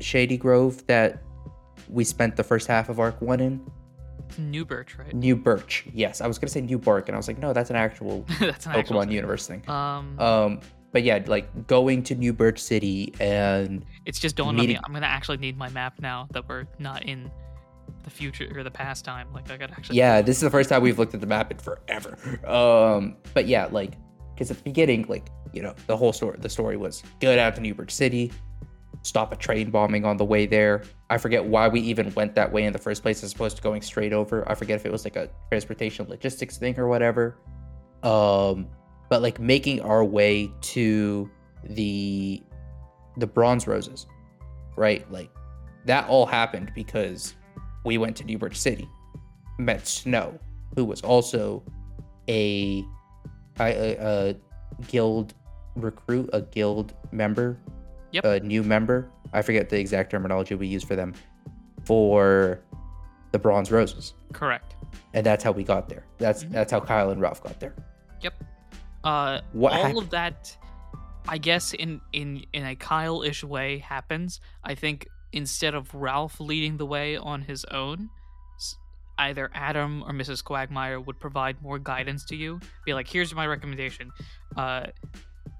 Shady 0.00 0.36
Grove 0.36 0.86
that 0.86 1.22
we 1.88 2.04
spent 2.04 2.36
the 2.36 2.44
first 2.44 2.66
half 2.66 2.88
of 2.88 2.98
arc 3.00 3.20
one 3.20 3.40
in? 3.40 3.60
New 4.38 4.64
Birch, 4.64 4.96
right? 4.98 5.12
New 5.14 5.36
Birch. 5.36 5.84
Yes, 5.92 6.20
I 6.20 6.26
was 6.26 6.38
gonna 6.38 6.50
say 6.50 6.60
New 6.60 6.78
Bark, 6.78 7.08
and 7.08 7.14
I 7.14 7.18
was 7.18 7.28
like, 7.28 7.38
no, 7.38 7.52
that's 7.52 7.70
an 7.70 7.76
actual 7.76 8.24
that's 8.40 8.66
an 8.66 8.72
actual. 8.72 9.00
Pokemon 9.00 9.12
universe 9.12 9.46
thing. 9.46 9.68
Um, 9.68 10.18
Um, 10.18 10.60
but 10.92 11.02
yeah, 11.02 11.22
like 11.26 11.66
going 11.66 12.02
to 12.04 12.14
New 12.14 12.32
Birch 12.32 12.60
City 12.60 13.12
and 13.18 13.84
it's 14.06 14.20
just 14.20 14.36
dawned 14.36 14.60
on 14.60 14.66
me. 14.66 14.78
I'm 14.84 14.92
gonna 14.92 15.06
actually 15.06 15.38
need 15.38 15.56
my 15.56 15.68
map 15.70 15.94
now 16.00 16.28
that 16.30 16.48
we're 16.48 16.66
not 16.78 17.02
in 17.04 17.30
the 18.04 18.10
future 18.10 18.50
or 18.56 18.62
the 18.62 18.70
past 18.70 19.04
time. 19.04 19.26
Like 19.32 19.50
I 19.50 19.56
gotta 19.56 19.72
actually. 19.72 19.98
yeah, 19.98 20.22
this 20.22 20.36
is 20.36 20.42
the 20.42 20.50
first 20.50 20.68
time 20.70 20.82
we've 20.82 20.98
looked 20.98 21.14
at 21.14 21.20
the 21.20 21.26
map 21.26 21.50
in 21.50 21.58
forever. 21.58 22.16
Um, 22.46 23.16
but 23.34 23.46
yeah, 23.48 23.66
like 23.66 23.94
because 24.34 24.50
at 24.50 24.58
the 24.58 24.62
beginning, 24.62 25.06
like 25.08 25.26
you 25.52 25.62
know, 25.62 25.74
the 25.86 25.96
whole 25.96 26.12
story, 26.12 26.36
the 26.40 26.48
story 26.48 26.76
was 26.76 27.02
go 27.20 27.34
down 27.34 27.52
to 27.54 27.60
New 27.60 27.74
Birch 27.74 27.90
City, 27.92 28.32
stop 29.04 29.32
a 29.32 29.36
train 29.36 29.70
bombing 29.70 30.04
on 30.04 30.16
the 30.16 30.24
way 30.24 30.46
there. 30.46 30.82
I 31.10 31.18
forget 31.18 31.44
why 31.44 31.68
we 31.68 31.80
even 31.80 32.12
went 32.14 32.34
that 32.34 32.50
way 32.50 32.64
in 32.64 32.72
the 32.72 32.78
first 32.78 33.02
place, 33.02 33.22
as 33.22 33.32
opposed 33.32 33.56
to 33.58 33.62
going 33.62 33.82
straight 33.82 34.12
over. 34.12 34.50
I 34.50 34.54
forget 34.54 34.76
if 34.76 34.86
it 34.86 34.90
was 34.90 35.04
like 35.04 35.16
a 35.16 35.28
transportation 35.50 36.08
logistics 36.08 36.56
thing 36.56 36.78
or 36.78 36.88
whatever. 36.88 37.36
Um, 38.02 38.66
but 39.10 39.22
like 39.22 39.38
making 39.38 39.82
our 39.82 40.02
way 40.02 40.50
to 40.60 41.30
the 41.62 42.42
the 43.18 43.26
bronze 43.26 43.66
roses, 43.66 44.06
right? 44.76 45.08
Like 45.12 45.30
that 45.84 46.08
all 46.08 46.26
happened 46.26 46.72
because 46.74 47.34
we 47.84 47.98
went 47.98 48.16
to 48.16 48.24
New 48.24 48.38
Birch 48.38 48.56
City, 48.56 48.88
met 49.58 49.86
Snow, 49.86 50.38
who 50.74 50.84
was 50.84 51.02
also 51.02 51.62
a, 52.28 52.82
a, 53.60 53.96
a 54.00 54.36
guild 54.88 55.34
recruit, 55.76 56.30
a 56.32 56.40
guild 56.40 56.94
member 57.12 57.58
Yep. 58.14 58.24
a 58.24 58.40
new 58.40 58.62
member. 58.62 59.10
I 59.32 59.42
forget 59.42 59.68
the 59.68 59.78
exact 59.78 60.10
terminology 60.10 60.54
we 60.54 60.66
use 60.68 60.84
for 60.84 60.94
them 60.96 61.14
for 61.84 62.60
the 63.32 63.38
Bronze 63.38 63.70
Roses, 63.72 64.14
Correct. 64.32 64.76
and 65.12 65.26
that's 65.26 65.42
how 65.42 65.50
we 65.52 65.64
got 65.64 65.88
there. 65.88 66.04
That's 66.18 66.44
Mhm. 66.44 66.52
that's 66.52 66.70
how 66.72 66.80
Kyle 66.80 67.10
and 67.10 67.20
Ralph 67.20 67.42
got 67.42 67.58
there. 67.60 67.74
Yep. 68.20 68.34
Uh, 69.02 69.40
What 69.52 69.72
all 69.72 69.82
hap- 69.88 69.96
of 69.96 70.10
that, 70.10 70.56
I 71.28 71.38
guess, 71.38 71.74
in 71.74 72.00
in 72.12 72.44
in 72.52 72.64
a 72.64 72.76
Kyle-ish 72.76 73.42
way 73.44 73.78
happens. 73.78 74.40
I 74.62 74.74
think 74.76 75.08
instead 75.32 75.74
of 75.74 75.92
Ralph 75.94 76.38
leading 76.38 76.76
the 76.76 76.86
way 76.86 77.16
on 77.16 77.42
his 77.42 77.64
own, 77.66 78.08
either 79.18 79.50
Adam 79.54 80.02
or 80.04 80.10
Mrs. 80.12 80.42
Quagmire 80.44 81.00
would 81.00 81.18
provide 81.20 81.60
more 81.62 81.78
guidance 81.78 82.24
to 82.26 82.36
you. 82.36 82.60
Be 82.84 82.94
like, 82.94 83.08
"Here's 83.08 83.34
my 83.34 83.46
recommendation." 83.46 84.10
Uh, 84.56 84.86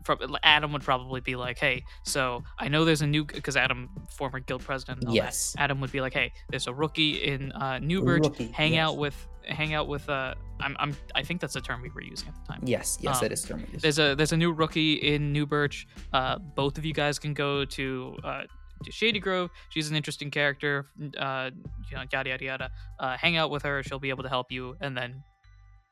from 0.05 0.18
Adam 0.42 0.72
would 0.72 0.82
probably 0.82 1.20
be 1.20 1.34
like, 1.36 1.59
"Hey, 1.59 1.84
so 2.05 2.42
I 2.59 2.68
know 2.68 2.84
there's 2.84 3.02
a 3.02 3.07
new 3.07 3.24
because 3.24 3.57
Adam, 3.57 3.88
former 4.11 4.38
guild 4.40 4.62
president, 4.62 5.05
all 5.05 5.11
that. 5.11 5.16
Yes. 5.16 5.55
Adam 5.59 5.80
would 5.80 5.92
be 5.92 6.00
like, 6.00 6.12
"Hey, 6.12 6.32
there's 6.50 6.66
a 6.66 6.74
rookie 6.74 7.24
in 7.24 7.52
uh, 7.52 7.78
Newbridge. 7.78 8.24
Rookie, 8.24 8.48
hang 8.48 8.76
out 8.76 8.96
with, 8.98 9.16
hang 9.48 9.74
out 9.74 9.88
with. 9.88 10.09
Uh, 10.09 10.34
I'm, 10.61 10.76
I'm, 10.78 10.96
I 11.14 11.22
think 11.22 11.40
that's 11.40 11.55
the 11.55 11.61
term 11.61 11.82
we 11.82 11.90
were 11.90 12.02
using 12.02 12.28
at 12.28 12.34
the 12.46 12.52
time. 12.52 12.61
Yes, 12.64 12.98
yes, 13.00 13.16
Um, 13.16 13.22
that 13.22 13.32
is 13.32 13.42
terminated. 13.42 13.80
There's 13.80 13.98
a 13.98 14.14
there's 14.14 14.32
a 14.32 14.36
new 14.36 14.52
rookie 14.52 14.94
in 14.94 15.32
New 15.32 15.46
Birch. 15.46 15.86
Uh, 16.12 16.38
both 16.38 16.78
of 16.78 16.84
you 16.84 16.92
guys 16.94 17.18
can 17.18 17.34
go 17.34 17.64
to 17.64 18.16
uh, 18.22 18.42
to 18.84 18.92
Shady 18.92 19.18
Grove. 19.20 19.50
She's 19.70 19.88
an 19.90 19.96
interesting 19.96 20.30
character. 20.30 20.86
Uh, 21.18 21.50
you 21.90 21.96
know, 21.96 22.05
yada 22.12 22.30
yada 22.30 22.44
yada. 22.44 22.70
Uh, 23.00 23.16
hang 23.16 23.36
out 23.36 23.50
with 23.50 23.62
her. 23.62 23.82
She'll 23.82 23.98
be 23.98 24.11
able 24.11 24.22
to 24.22 24.28
help 24.28 24.52
you. 24.52 24.76
And 24.80 24.96
then 24.96 25.22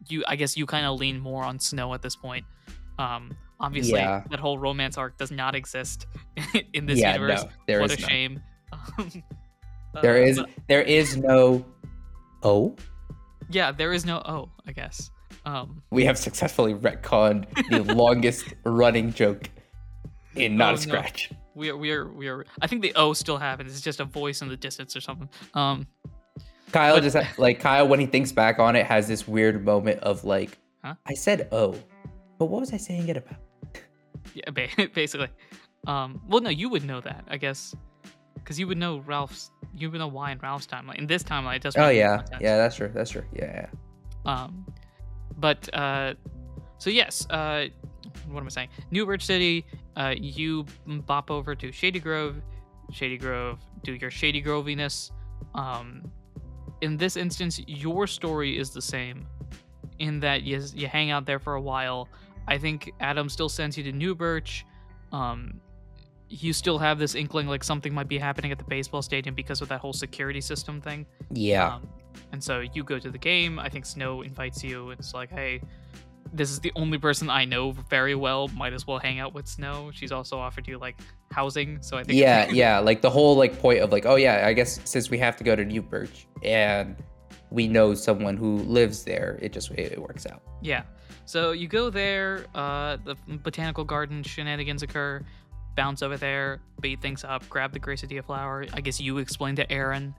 you, 0.08 0.24
I 0.26 0.36
guess, 0.36 0.56
you 0.56 0.66
kind 0.66 0.84
of 0.86 0.98
lean 0.98 1.18
more 1.20 1.44
on 1.44 1.58
Snow 1.58 1.94
at 1.94 2.02
this 2.02 2.16
point. 2.16 2.44
Um, 2.98 3.36
obviously, 3.62 3.94
Yeah. 4.00 4.24
that 4.30 4.38
whole 4.40 4.58
romance 4.58 4.98
arc 4.98 5.16
does 5.16 5.30
not 5.30 5.54
exist 5.54 6.06
in 6.74 6.84
this 6.86 6.98
yeah, 6.98 7.14
universe. 7.14 7.44
no, 7.44 7.50
there 7.66 7.80
what 7.80 7.90
is 7.92 7.98
a 7.98 8.00
none. 8.00 8.10
shame. 8.10 8.42
Um, 9.94 10.02
There 10.02 10.14
uh, 10.22 10.26
is 10.26 10.38
but- 10.38 10.48
there 10.68 10.82
is 10.82 11.16
no. 11.18 11.64
Oh, 12.42 12.74
yeah, 13.50 13.70
there 13.72 13.92
is 13.92 14.06
no 14.06 14.18
O, 14.24 14.48
I 14.66 14.72
guess. 14.72 15.10
Um, 15.44 15.82
we 15.90 16.04
have 16.06 16.16
successfully 16.16 16.74
retconned 16.74 17.44
the 17.68 17.94
longest 17.94 18.54
running 18.64 19.12
joke 19.12 19.50
in 20.34 20.56
not 20.56 20.64
Oh, 20.66 20.68
a 20.68 20.72
no. 20.72 20.80
scratch. 20.80 21.30
we 21.54 21.68
are, 21.68 21.76
we 21.76 21.90
are, 21.92 22.08
we 22.10 22.28
are. 22.28 22.46
I 22.62 22.66
think 22.68 22.80
the 22.80 22.94
O 22.94 23.12
still 23.12 23.36
happens. 23.36 23.72
It's 23.72 23.82
just 23.82 24.00
a 24.00 24.04
voice 24.06 24.40
in 24.40 24.48
the 24.48 24.56
distance 24.56 24.96
or 24.96 25.00
something. 25.02 25.28
Um, 25.52 25.86
Kyle 26.72 26.94
But- 26.96 27.02
just 27.02 27.38
like 27.38 27.60
Kyle 27.60 27.86
when 27.86 28.00
he 28.00 28.06
thinks 28.06 28.32
back 28.32 28.58
on 28.58 28.76
it 28.76 28.86
has 28.86 29.06
this 29.08 29.28
weird 29.28 29.62
moment 29.64 30.00
of 30.00 30.24
like, 30.24 30.56
Huh? 30.82 30.94
I 31.06 31.12
said 31.14 31.48
oh, 31.52 31.74
but 32.38 32.46
what 32.46 32.60
was 32.60 32.72
I 32.72 32.78
saying 32.78 33.08
it 33.08 33.16
about? 33.18 33.36
Yeah, 34.34 34.50
basically. 34.94 35.28
Um, 35.86 36.20
well, 36.28 36.40
no, 36.40 36.50
you 36.50 36.68
would 36.68 36.84
know 36.84 37.00
that, 37.00 37.24
I 37.28 37.36
guess, 37.36 37.74
because 38.34 38.58
you 38.58 38.66
would 38.66 38.78
know 38.78 38.98
Ralph's. 39.00 39.50
You 39.74 39.90
would 39.90 39.98
know 39.98 40.08
why 40.08 40.32
in 40.32 40.38
Ralph's 40.38 40.66
timeline. 40.66 40.96
In 40.96 41.06
this 41.06 41.22
timeline, 41.22 41.56
it 41.56 41.62
doesn't. 41.62 41.80
Oh 41.80 41.88
yeah, 41.88 42.22
yeah, 42.40 42.56
that's 42.56 42.76
true. 42.76 42.90
That's 42.92 43.10
true. 43.10 43.24
Yeah, 43.34 43.66
yeah. 44.26 44.32
Um, 44.32 44.66
but 45.38 45.72
uh, 45.74 46.14
so 46.78 46.90
yes, 46.90 47.26
uh, 47.30 47.66
what 48.28 48.40
am 48.40 48.46
I 48.46 48.50
saying? 48.50 48.68
New 48.90 49.00
Newbridge 49.00 49.24
City. 49.24 49.64
Uh, 49.96 50.14
you 50.16 50.66
bop 50.86 51.30
over 51.30 51.54
to 51.54 51.72
Shady 51.72 52.00
Grove. 52.00 52.36
Shady 52.92 53.18
Grove. 53.18 53.58
Do 53.82 53.94
your 53.94 54.10
Shady 54.10 54.40
Groviness. 54.40 55.10
Um, 55.54 56.02
in 56.80 56.96
this 56.96 57.16
instance, 57.16 57.60
your 57.66 58.06
story 58.06 58.58
is 58.58 58.70
the 58.70 58.82
same, 58.82 59.26
in 59.98 60.20
that 60.20 60.42
you 60.42 60.62
you 60.74 60.88
hang 60.88 61.10
out 61.10 61.26
there 61.26 61.38
for 61.38 61.54
a 61.54 61.60
while. 61.60 62.08
I 62.48 62.58
think 62.58 62.92
Adam 63.00 63.28
still 63.28 63.48
sends 63.48 63.76
you 63.76 63.84
to 63.84 63.92
New 63.92 64.14
Birch. 64.14 64.64
Um, 65.12 65.60
you 66.28 66.52
still 66.52 66.78
have 66.78 66.98
this 66.98 67.14
inkling 67.14 67.46
like 67.46 67.62
something 67.62 67.92
might 67.92 68.08
be 68.08 68.18
happening 68.18 68.52
at 68.52 68.58
the 68.58 68.64
baseball 68.64 69.02
stadium 69.02 69.34
because 69.34 69.60
of 69.60 69.68
that 69.68 69.80
whole 69.80 69.92
security 69.92 70.40
system 70.40 70.80
thing. 70.80 71.06
Yeah. 71.30 71.74
Um, 71.74 71.88
and 72.32 72.42
so 72.42 72.60
you 72.60 72.84
go 72.84 72.98
to 72.98 73.10
the 73.10 73.18
game. 73.18 73.58
I 73.58 73.68
think 73.68 73.84
Snow 73.84 74.22
invites 74.22 74.64
you, 74.64 74.90
it's 74.90 75.12
like, 75.12 75.30
hey, 75.30 75.60
this 76.32 76.50
is 76.50 76.60
the 76.60 76.72
only 76.76 76.96
person 76.96 77.28
I 77.28 77.44
know 77.44 77.72
very 77.90 78.14
well. 78.14 78.48
Might 78.48 78.72
as 78.72 78.86
well 78.86 78.98
hang 78.98 79.18
out 79.18 79.34
with 79.34 79.46
Snow. 79.46 79.90
She's 79.92 80.12
also 80.12 80.38
offered 80.38 80.66
you 80.66 80.78
like 80.78 80.98
housing, 81.30 81.82
so 81.82 81.98
I 81.98 82.04
think 82.04 82.18
yeah, 82.18 82.48
yeah. 82.50 82.78
Like 82.78 83.02
the 83.02 83.10
whole 83.10 83.36
like 83.36 83.58
point 83.58 83.80
of 83.80 83.92
like, 83.92 84.06
oh 84.06 84.16
yeah, 84.16 84.46
I 84.46 84.54
guess 84.54 84.80
since 84.84 85.10
we 85.10 85.18
have 85.18 85.36
to 85.36 85.44
go 85.44 85.54
to 85.54 85.64
New 85.64 85.82
Birch 85.82 86.26
and 86.42 86.96
we 87.50 87.68
know 87.68 87.92
someone 87.92 88.38
who 88.38 88.58
lives 88.60 89.04
there, 89.04 89.38
it 89.42 89.52
just 89.52 89.70
it, 89.72 89.92
it 89.92 89.98
works 90.00 90.26
out. 90.26 90.40
yeah. 90.62 90.84
So 91.24 91.52
you 91.52 91.68
go 91.68 91.90
there. 91.90 92.46
Uh, 92.54 92.96
the 93.04 93.16
botanical 93.42 93.84
garden 93.84 94.22
shenanigans 94.22 94.82
occur. 94.82 95.22
Bounce 95.74 96.02
over 96.02 96.18
there, 96.18 96.60
beat 96.82 97.00
things 97.00 97.24
up, 97.24 97.48
grab 97.48 97.72
the 97.72 97.80
Gracidea 97.80 98.22
flower. 98.22 98.66
I 98.74 98.82
guess 98.82 99.00
you 99.00 99.16
explain 99.18 99.56
to 99.56 99.72
Aaron 99.72 100.14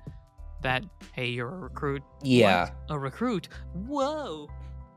that 0.63 0.83
hey, 1.11 1.27
you're 1.27 1.47
a 1.53 1.59
recruit. 1.59 2.01
Yeah, 2.23 2.71
What? 2.87 2.95
a 2.95 2.99
recruit. 2.99 3.49
Whoa. 3.85 4.49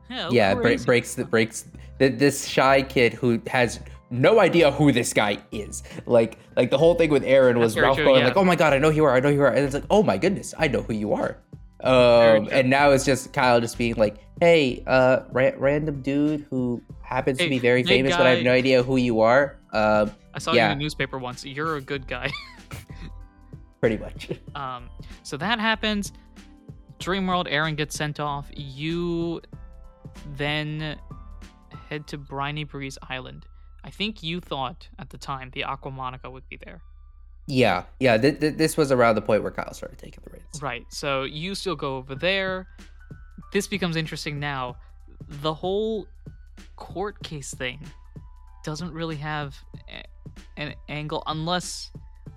How 0.09 0.31
yeah. 0.31 0.55
Bre- 0.55 0.77
breaks 0.83 1.13
the 1.15 1.25
breaks 1.25 1.65
th- 1.99 2.17
this 2.17 2.47
shy 2.47 2.81
kid 2.81 3.13
who 3.13 3.39
has 3.47 3.79
no 4.09 4.39
idea 4.39 4.71
who 4.71 4.91
this 4.91 5.13
guy 5.13 5.37
is. 5.51 5.83
Like 6.07 6.39
like 6.55 6.71
the 6.71 6.77
whole 6.77 6.95
thing 6.95 7.11
with 7.11 7.23
Aaron 7.23 7.59
was 7.59 7.75
That's 7.75 7.83
Ralph 7.83 7.97
true, 7.97 8.05
going 8.05 8.21
yeah. 8.21 8.27
like, 8.29 8.37
oh 8.37 8.43
my 8.45 8.55
god, 8.55 8.73
I 8.73 8.79
know 8.79 8.89
who 8.89 8.95
you 8.95 9.05
are, 9.05 9.13
I 9.13 9.19
know 9.19 9.29
who 9.29 9.35
you 9.35 9.41
are, 9.43 9.49
and 9.51 9.59
it's 9.59 9.73
like, 9.75 9.83
oh 9.91 10.01
my 10.01 10.17
goodness, 10.17 10.53
I 10.57 10.67
know 10.69 10.81
who 10.81 10.93
you 10.93 11.13
are. 11.13 11.37
Um, 11.83 12.49
and 12.51 12.69
now 12.69 12.91
it's 12.91 13.05
just 13.05 13.33
Kyle 13.33 13.61
just 13.61 13.77
being 13.77 13.95
like, 13.95 14.17
hey, 14.39 14.83
uh, 14.87 15.21
ra- 15.31 15.51
random 15.57 16.01
dude 16.01 16.45
who 16.49 16.81
happens 17.01 17.39
Hey, 17.39 17.45
to 17.45 17.49
be 17.49 17.59
very 17.59 17.83
famous, 17.83 18.15
but 18.15 18.25
I 18.25 18.31
have 18.31 18.43
no 18.43 18.51
idea 18.51 18.83
who 18.83 18.97
you 18.97 19.21
are. 19.21 19.57
Um, 19.71 20.11
I 20.33 20.39
saw 20.39 20.53
you 20.53 20.61
in 20.61 20.69
the 20.69 20.75
newspaper 20.75 21.17
once. 21.17 21.45
You're 21.45 21.75
a 21.75 21.81
good 21.81 22.07
guy. 22.07 22.31
pretty 23.79 23.97
much. 23.97 24.29
Um, 24.55 24.89
so 25.21 25.37
that 25.37 25.59
happens. 25.59 26.13
Dreamworld, 26.99 27.45
Aaron 27.47 27.75
gets 27.75 27.95
sent 27.95 28.19
off. 28.19 28.49
You 28.55 29.39
then 30.35 30.97
head 31.89 32.07
to 32.07 32.17
Briny 32.17 32.63
Breeze 32.63 32.97
Island. 33.07 33.45
I 33.83 33.91
think 33.91 34.23
you 34.23 34.41
thought 34.41 34.87
at 34.97 35.11
the 35.11 35.17
time 35.19 35.51
the 35.53 35.63
Aqua-Monica 35.63 36.27
would 36.27 36.49
be 36.49 36.57
there. 36.57 36.81
Yeah, 37.47 37.83
yeah. 37.99 38.17
Th- 38.17 38.39
th- 38.39 38.55
this 38.55 38.75
was 38.77 38.91
around 38.91 39.15
the 39.15 39.21
point 39.21 39.41
where 39.41 39.51
Kyle 39.51 39.73
started 39.73 39.97
taking 39.97 40.21
the 40.25 40.31
reins. 40.31 40.61
Right. 40.61 40.85
So 40.89 41.23
you 41.23 41.55
still 41.55 41.75
go 41.75 41.95
over 41.97 42.13
there. 42.15 42.67
This 43.53 43.67
becomes 43.67 43.95
interesting 43.95 44.39
now. 44.39 44.75
The 45.41 45.53
whole 45.53 46.07
court 46.75 47.21
case 47.23 47.53
thing 47.53 47.79
doesn't 48.65 48.91
really 48.91 49.15
have 49.15 49.55
a- 49.89 50.03
an 50.59 50.73
angle 50.89 51.23
unless 51.27 51.89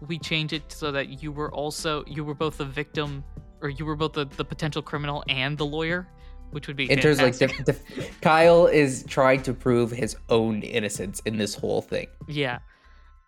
we 0.07 0.19
change 0.19 0.53
it 0.53 0.71
so 0.71 0.93
that 0.93 1.23
you 1.23 1.33
were 1.33 1.53
also 1.53 2.05
you 2.07 2.25
were 2.25 2.35
both 2.35 2.57
the 2.59 2.65
victim 2.65 3.25
or 3.61 3.69
you 3.69 3.85
were 3.85 3.97
both 3.97 4.13
the, 4.15 4.25
the 4.25 4.45
potential 4.45 4.81
criminal 4.81 5.23
and 5.29 5.59
the 5.59 5.67
lawyer, 5.67 6.07
which 6.53 6.67
would 6.69 6.77
be 6.77 6.91
In 6.91 6.99
terms 7.01 7.21
like, 7.21 7.37
def- 7.37 7.65
def- 7.65 8.21
Kyle 8.23 8.67
is 8.67 9.05
trying 9.09 9.43
to 9.43 9.53
prove 9.53 9.91
his 9.91 10.17
own 10.31 10.63
innocence 10.63 11.21
in 11.27 11.37
this 11.37 11.55
whole 11.55 11.83
thing. 11.83 12.07
yeah. 12.29 12.61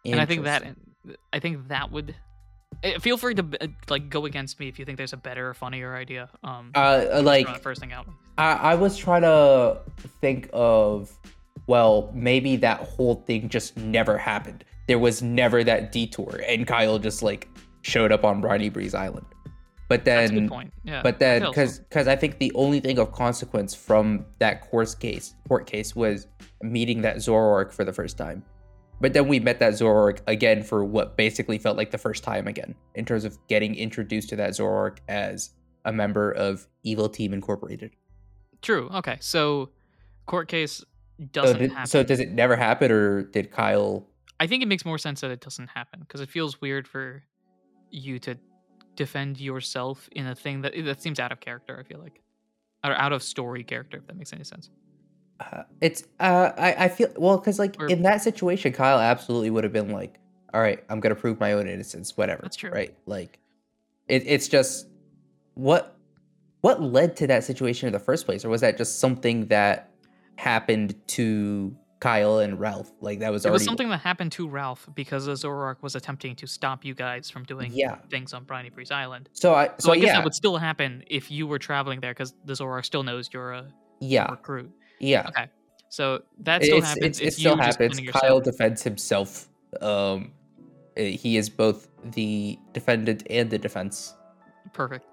And 0.04 0.20
I 0.20 0.26
think 0.26 0.44
that. 0.44 0.64
I 1.32 1.38
think 1.38 1.68
that 1.68 1.90
would 1.90 2.14
eh, 2.82 2.98
feel 2.98 3.16
free 3.16 3.34
to 3.34 3.46
uh, 3.60 3.66
like 3.88 4.08
go 4.08 4.26
against 4.26 4.60
me 4.60 4.68
if 4.68 4.78
you 4.78 4.84
think 4.84 4.98
there's 4.98 5.12
a 5.12 5.18
better 5.18 5.50
or 5.50 5.54
funnier 5.54 5.96
idea. 5.96 6.28
Um 6.44 6.70
uh, 6.74 7.20
like 7.22 7.62
first 7.62 7.80
thing 7.80 7.92
out. 7.92 8.06
I, 8.38 8.52
I 8.52 8.74
was 8.74 8.96
trying 8.96 9.22
to 9.22 9.80
think 10.20 10.48
of, 10.52 11.12
well, 11.66 12.10
maybe 12.14 12.56
that 12.56 12.80
whole 12.80 13.16
thing 13.26 13.48
just 13.48 13.76
never 13.76 14.16
happened. 14.16 14.64
There 14.88 14.98
was 14.98 15.22
never 15.22 15.62
that 15.64 15.92
detour, 15.92 16.40
and 16.48 16.66
Kyle 16.66 16.98
just 16.98 17.22
like 17.22 17.48
showed 17.82 18.10
up 18.10 18.24
on 18.24 18.40
Briny 18.40 18.68
Breeze 18.68 18.94
Island. 18.94 19.26
But 19.88 20.06
then. 20.06 20.50
Yeah. 20.84 21.02
but 21.02 21.18
then, 21.18 21.42
because 21.42 21.80
because 21.80 22.08
I 22.08 22.16
think 22.16 22.38
the 22.38 22.50
only 22.54 22.80
thing 22.80 22.98
of 22.98 23.12
consequence 23.12 23.74
from 23.74 24.24
that 24.38 24.62
court 24.62 24.96
case 24.98 25.34
court 25.46 25.66
case 25.66 25.94
was 25.94 26.26
meeting 26.62 27.02
that 27.02 27.16
Zoroark 27.16 27.72
for 27.72 27.84
the 27.84 27.92
first 27.92 28.16
time. 28.16 28.42
But 29.02 29.14
then 29.14 29.26
we 29.26 29.40
met 29.40 29.58
that 29.58 29.72
Zoroark 29.72 30.20
again 30.28 30.62
for 30.62 30.84
what 30.84 31.16
basically 31.16 31.58
felt 31.58 31.76
like 31.76 31.90
the 31.90 31.98
first 31.98 32.22
time 32.22 32.46
again, 32.46 32.76
in 32.94 33.04
terms 33.04 33.24
of 33.24 33.36
getting 33.48 33.74
introduced 33.74 34.28
to 34.28 34.36
that 34.36 34.50
Zoroark 34.52 34.98
as 35.08 35.50
a 35.84 35.92
member 35.92 36.30
of 36.30 36.68
Evil 36.84 37.08
Team 37.08 37.34
Incorporated. 37.34 37.90
True. 38.62 38.88
Okay. 38.94 39.16
So 39.20 39.70
court 40.26 40.46
case 40.46 40.74
So, 40.76 40.84
doesn't 41.32 41.58
did- 41.58 41.72
happen. 41.72 41.86
so 41.88 42.04
does 42.04 42.20
it 42.20 42.30
never 42.30 42.54
happen, 42.54 42.92
or 42.92 43.22
did 43.24 43.50
Kyle? 43.50 44.06
I 44.38 44.46
think 44.46 44.62
it 44.62 44.66
makes 44.66 44.84
more 44.84 44.98
sense 44.98 45.20
that 45.22 45.32
it 45.32 45.40
doesn't 45.40 45.68
happen 45.68 46.00
because 46.00 46.20
it 46.20 46.30
feels 46.30 46.60
weird 46.60 46.86
for 46.86 47.24
you 47.90 48.20
to 48.20 48.36
defend 48.94 49.40
yourself 49.40 50.08
in 50.12 50.28
a 50.28 50.34
thing 50.36 50.60
that 50.62 50.74
that 50.84 51.02
seems 51.02 51.18
out 51.18 51.32
of 51.32 51.40
character. 51.40 51.76
I 51.76 51.82
feel 51.82 51.98
like, 52.00 52.22
or 52.84 52.92
out 52.92 53.12
of 53.12 53.24
story 53.24 53.64
character. 53.64 53.98
If 53.98 54.06
that 54.06 54.16
makes 54.16 54.32
any 54.32 54.44
sense. 54.44 54.70
Uh, 55.50 55.62
it's 55.80 56.04
uh, 56.20 56.52
I 56.56 56.84
I 56.84 56.88
feel 56.88 57.08
well 57.16 57.38
because 57.38 57.58
like 57.58 57.76
Or- 57.78 57.86
in 57.88 58.02
that 58.02 58.22
situation, 58.22 58.72
Kyle 58.72 58.98
absolutely 58.98 59.50
would 59.50 59.64
have 59.64 59.72
been 59.72 59.90
like, 59.90 60.18
"All 60.54 60.60
right, 60.60 60.82
I'm 60.88 61.00
gonna 61.00 61.14
prove 61.14 61.40
my 61.40 61.52
own 61.54 61.66
innocence, 61.68 62.16
whatever." 62.16 62.42
That's 62.42 62.56
true. 62.56 62.70
right? 62.70 62.94
Like, 63.06 63.38
it, 64.08 64.22
it's 64.26 64.48
just 64.48 64.86
what 65.54 65.96
what 66.60 66.80
led 66.80 67.16
to 67.16 67.26
that 67.26 67.44
situation 67.44 67.86
in 67.88 67.92
the 67.92 67.98
first 67.98 68.24
place, 68.26 68.44
or 68.44 68.48
was 68.48 68.60
that 68.60 68.76
just 68.78 69.00
something 69.00 69.46
that 69.46 69.90
happened 70.36 70.94
to 71.08 71.74
Kyle 72.00 72.38
and 72.40 72.58
Ralph. 72.58 72.90
Like 73.00 73.20
that 73.20 73.30
was 73.30 73.44
It 73.44 73.48
already 73.48 73.60
was 73.60 73.64
something 73.64 73.88
that 73.90 74.00
happened 74.00 74.32
to 74.32 74.48
Ralph 74.48 74.88
because 74.96 75.26
the 75.26 75.34
Zoroark 75.34 75.76
was 75.82 75.94
attempting 75.94 76.34
to 76.36 76.48
stop 76.48 76.84
you 76.84 76.94
guys 76.94 77.30
from 77.30 77.44
doing 77.44 77.70
Yeah. 77.72 77.96
things 78.10 78.34
on 78.34 78.42
Briny 78.42 78.70
Breeze 78.70 78.90
Island. 78.90 79.28
So 79.34 79.54
I 79.54 79.66
So, 79.68 79.72
so, 79.78 79.92
I 79.92 79.98
guess 79.98 80.06
yeah 80.06 80.14
that 80.14 80.24
would 80.24 80.34
still 80.34 80.56
happen 80.58 81.04
if 81.06 81.30
you 81.30 81.46
were 81.46 81.60
traveling 81.60 82.00
there 82.00 82.10
because 82.12 82.34
the 82.44 82.54
Zoroark 82.54 82.84
still 82.84 83.04
knows 83.04 83.30
you're 83.32 83.52
a 83.52 83.72
yeah 84.00 84.28
recruit. 84.32 84.72
Yeah. 85.02 85.28
Okay. 85.28 85.48
So 85.90 86.22
that 86.38 86.64
still 86.64 86.78
It's, 86.78 86.86
happens. 86.86 87.20
it's, 87.20 87.20
it 87.20 87.38
still 87.38 87.56
happens. 87.56 88.00
Kyle 88.08 88.40
defends 88.40 88.82
himself. 88.82 89.48
Um, 89.82 90.32
uh, 90.96 91.02
he 91.02 91.36
is 91.36 91.50
both 91.50 91.88
the 92.12 92.58
defendant 92.72 93.26
and 93.28 93.50
the 93.50 93.58
defense. 93.58 94.14
Perfect. 94.72 95.04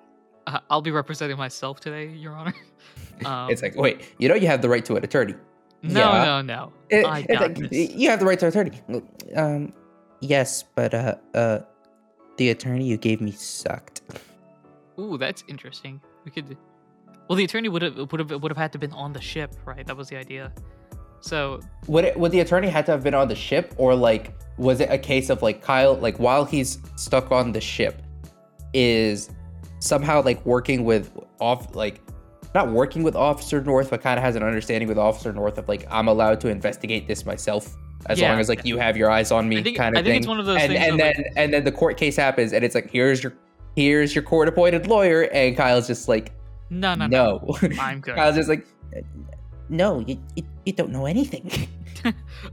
Uh, 0.47 0.59
I'll 0.69 0.81
be 0.81 0.91
representing 0.91 1.37
myself 1.37 1.79
today, 1.81 2.07
Your 2.07 2.33
Honor. 2.33 2.53
Um, 3.25 3.49
it's 3.49 3.61
like, 3.61 3.75
wait, 3.75 4.13
you 4.17 4.29
know, 4.29 4.35
you 4.35 4.47
have 4.47 4.61
the 4.61 4.69
right 4.69 4.85
to 4.85 4.95
an 4.95 5.03
attorney. 5.03 5.35
no, 5.83 5.99
yeah. 6.13 6.23
no, 6.23 6.41
no. 6.41 6.73
It- 6.89 7.05
I 7.05 7.23
got 7.23 7.41
like, 7.41 7.69
this. 7.69 7.91
you 7.93 8.09
have 8.09 8.21
the 8.21 8.25
right 8.25 8.39
to 8.39 8.45
an 8.45 8.49
attorney. 8.49 9.03
Um, 9.35 9.73
yes, 10.21 10.63
but 10.73 10.93
uh, 10.93 11.15
uh, 11.33 11.59
the 12.37 12.51
attorney 12.51 12.85
you 12.85 12.95
gave 12.95 13.19
me 13.19 13.33
sucked. 13.33 14.03
Ooh, 14.97 15.17
that's 15.17 15.43
interesting. 15.49 15.99
We 16.23 16.31
could. 16.31 16.55
Well, 17.29 17.35
the 17.35 17.43
attorney 17.43 17.69
would 17.69 17.83
have 17.83 17.95
would 18.11 18.19
have 18.19 18.31
would 18.41 18.49
have 18.51 18.57
had 18.57 18.71
to 18.73 18.79
been 18.79 18.91
on 18.93 19.13
the 19.13 19.21
ship, 19.21 19.53
right? 19.63 19.85
That 19.85 19.95
was 19.95 20.09
the 20.09 20.17
idea. 20.17 20.51
So 21.21 21.59
Would 21.87 22.05
it, 22.05 22.17
would 22.17 22.31
the 22.31 22.39
attorney 22.39 22.69
had 22.69 22.85
to 22.87 22.91
have 22.93 23.03
been 23.03 23.13
on 23.13 23.27
the 23.27 23.35
ship, 23.35 23.73
or 23.77 23.93
like 23.93 24.33
was 24.57 24.79
it 24.79 24.89
a 24.89 24.97
case 24.97 25.29
of 25.29 25.41
like 25.41 25.61
Kyle, 25.61 25.93
like 25.95 26.17
while 26.17 26.43
he's 26.45 26.79
stuck 26.95 27.31
on 27.31 27.51
the 27.51 27.61
ship, 27.61 28.01
is 28.73 29.29
somehow 29.79 30.23
like 30.23 30.43
working 30.45 30.85
with 30.85 31.11
off 31.39 31.75
like 31.75 32.01
not 32.55 32.71
working 32.71 33.03
with 33.03 33.15
Officer 33.15 33.61
North, 33.61 33.91
but 33.91 34.01
kind 34.01 34.17
of 34.17 34.23
has 34.23 34.35
an 34.35 34.43
understanding 34.43 34.87
with 34.89 34.97
Officer 34.97 35.31
North 35.31 35.57
of 35.57 35.67
like 35.67 35.85
I'm 35.91 36.07
allowed 36.07 36.41
to 36.41 36.47
investigate 36.49 37.07
this 37.07 37.25
myself 37.25 37.75
as 38.07 38.19
Yeah, 38.19 38.31
long 38.31 38.39
as 38.39 38.49
like 38.49 38.65
you 38.65 38.77
have 38.77 38.97
your 38.97 39.11
eyes 39.11 39.29
on 39.31 39.47
me, 39.47 39.61
think- 39.61 39.77
kind 39.77 39.95
of 39.95 39.99
I 39.99 40.03
think 40.03 40.13
thing. 40.13 40.19
it's 40.21 40.27
one 40.27 40.39
of 40.39 40.45
those 40.47 40.59
and 40.61 40.71
things 40.73 40.83
and 40.87 40.99
then 40.99 41.13
like- 41.17 41.33
and 41.35 41.53
then 41.53 41.63
the 41.63 41.71
court 41.71 41.97
case 41.97 42.15
happens, 42.15 42.53
and 42.53 42.63
it's 42.65 42.73
like 42.73 42.89
here's 42.89 43.21
your 43.21 43.33
here's 43.75 44.15
your 44.15 44.23
court 44.23 44.47
appointed 44.47 44.87
lawyer, 44.87 45.23
and 45.33 45.55
Kyle's 45.55 45.85
just 45.85 46.07
like 46.07 46.31
no, 46.69 46.95
no, 46.95 47.07
no. 47.07 47.57
no. 47.61 47.79
I'm 47.79 47.99
good. 48.01 48.15
Kyle's 48.15 48.35
just 48.35 48.49
like 48.49 48.65
no, 49.69 49.99
you 49.99 50.19
you, 50.35 50.43
you 50.65 50.73
don't 50.73 50.91
know 50.91 51.05
anything. 51.05 51.51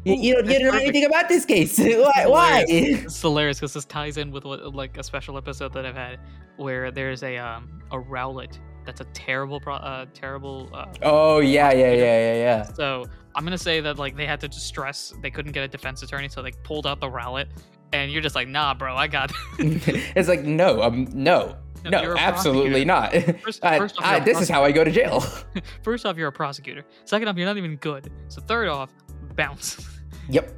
You, 0.04 0.14
you 0.14 0.34
don't, 0.34 0.50
you 0.50 0.58
don't 0.58 0.74
know 0.74 0.80
anything 0.80 1.04
about 1.04 1.28
this 1.28 1.44
case. 1.44 1.78
Why? 1.78 2.24
Why? 2.26 2.64
It's 2.68 3.20
hilarious 3.20 3.60
because 3.60 3.74
this 3.74 3.84
ties 3.84 4.16
in 4.16 4.32
with 4.32 4.44
what, 4.44 4.74
like 4.74 4.98
a 4.98 5.04
special 5.04 5.38
episode 5.38 5.72
that 5.74 5.86
I've 5.86 5.94
had 5.94 6.18
where 6.56 6.90
there's 6.90 7.22
a 7.22 7.36
um 7.36 7.80
a 7.92 7.96
Rowlet 7.96 8.58
that's 8.84 9.00
a 9.00 9.04
terrible 9.06 9.60
pro- 9.60 9.76
uh 9.76 10.06
terrible 10.14 10.68
uh, 10.74 10.86
Oh 11.02 11.38
yeah, 11.38 11.70
yeah, 11.70 11.92
yeah, 11.92 11.94
yeah, 11.94 12.34
yeah. 12.34 12.62
So 12.64 13.04
I'm 13.36 13.44
gonna 13.44 13.56
say 13.56 13.80
that 13.80 13.98
like 14.00 14.16
they 14.16 14.26
had 14.26 14.40
to 14.40 14.48
just 14.48 14.66
stress 14.66 15.14
they 15.22 15.30
couldn't 15.30 15.52
get 15.52 15.62
a 15.62 15.68
defense 15.68 16.02
attorney, 16.02 16.28
so 16.28 16.42
they 16.42 16.50
pulled 16.64 16.86
out 16.86 16.98
the 17.00 17.08
Rowlet, 17.08 17.46
and 17.92 18.10
you're 18.10 18.22
just 18.22 18.34
like, 18.34 18.48
nah, 18.48 18.74
bro, 18.74 18.96
I 18.96 19.06
got. 19.06 19.30
it's 19.58 20.28
like 20.28 20.42
no, 20.42 20.82
um, 20.82 21.06
no, 21.12 21.56
No, 21.91 21.99
no, 21.99 22.03
you're 22.03 22.14
a 22.14 22.18
absolutely 22.18 22.84
not. 22.84 23.12
First- 23.43 23.64
I- 23.64 23.78
first 23.78 23.99
off, 23.99 24.05
I- 24.05 24.20
this 24.20 24.41
is 24.41 24.49
how 24.49 24.62
I 24.64 24.72
go 24.72 24.84
to 24.84 24.91
jail. 24.91 25.20
First 25.82 26.05
off, 26.07 26.16
you're 26.16 26.28
a 26.28 26.32
prosecutor. 26.32 26.84
Second 27.05 27.28
off, 27.28 27.37
you're 27.37 27.47
not 27.47 27.57
even 27.57 27.76
good. 27.76 28.11
So 28.28 28.41
third 28.41 28.68
off, 28.68 28.91
bounce. 29.34 29.84
yep. 30.28 30.53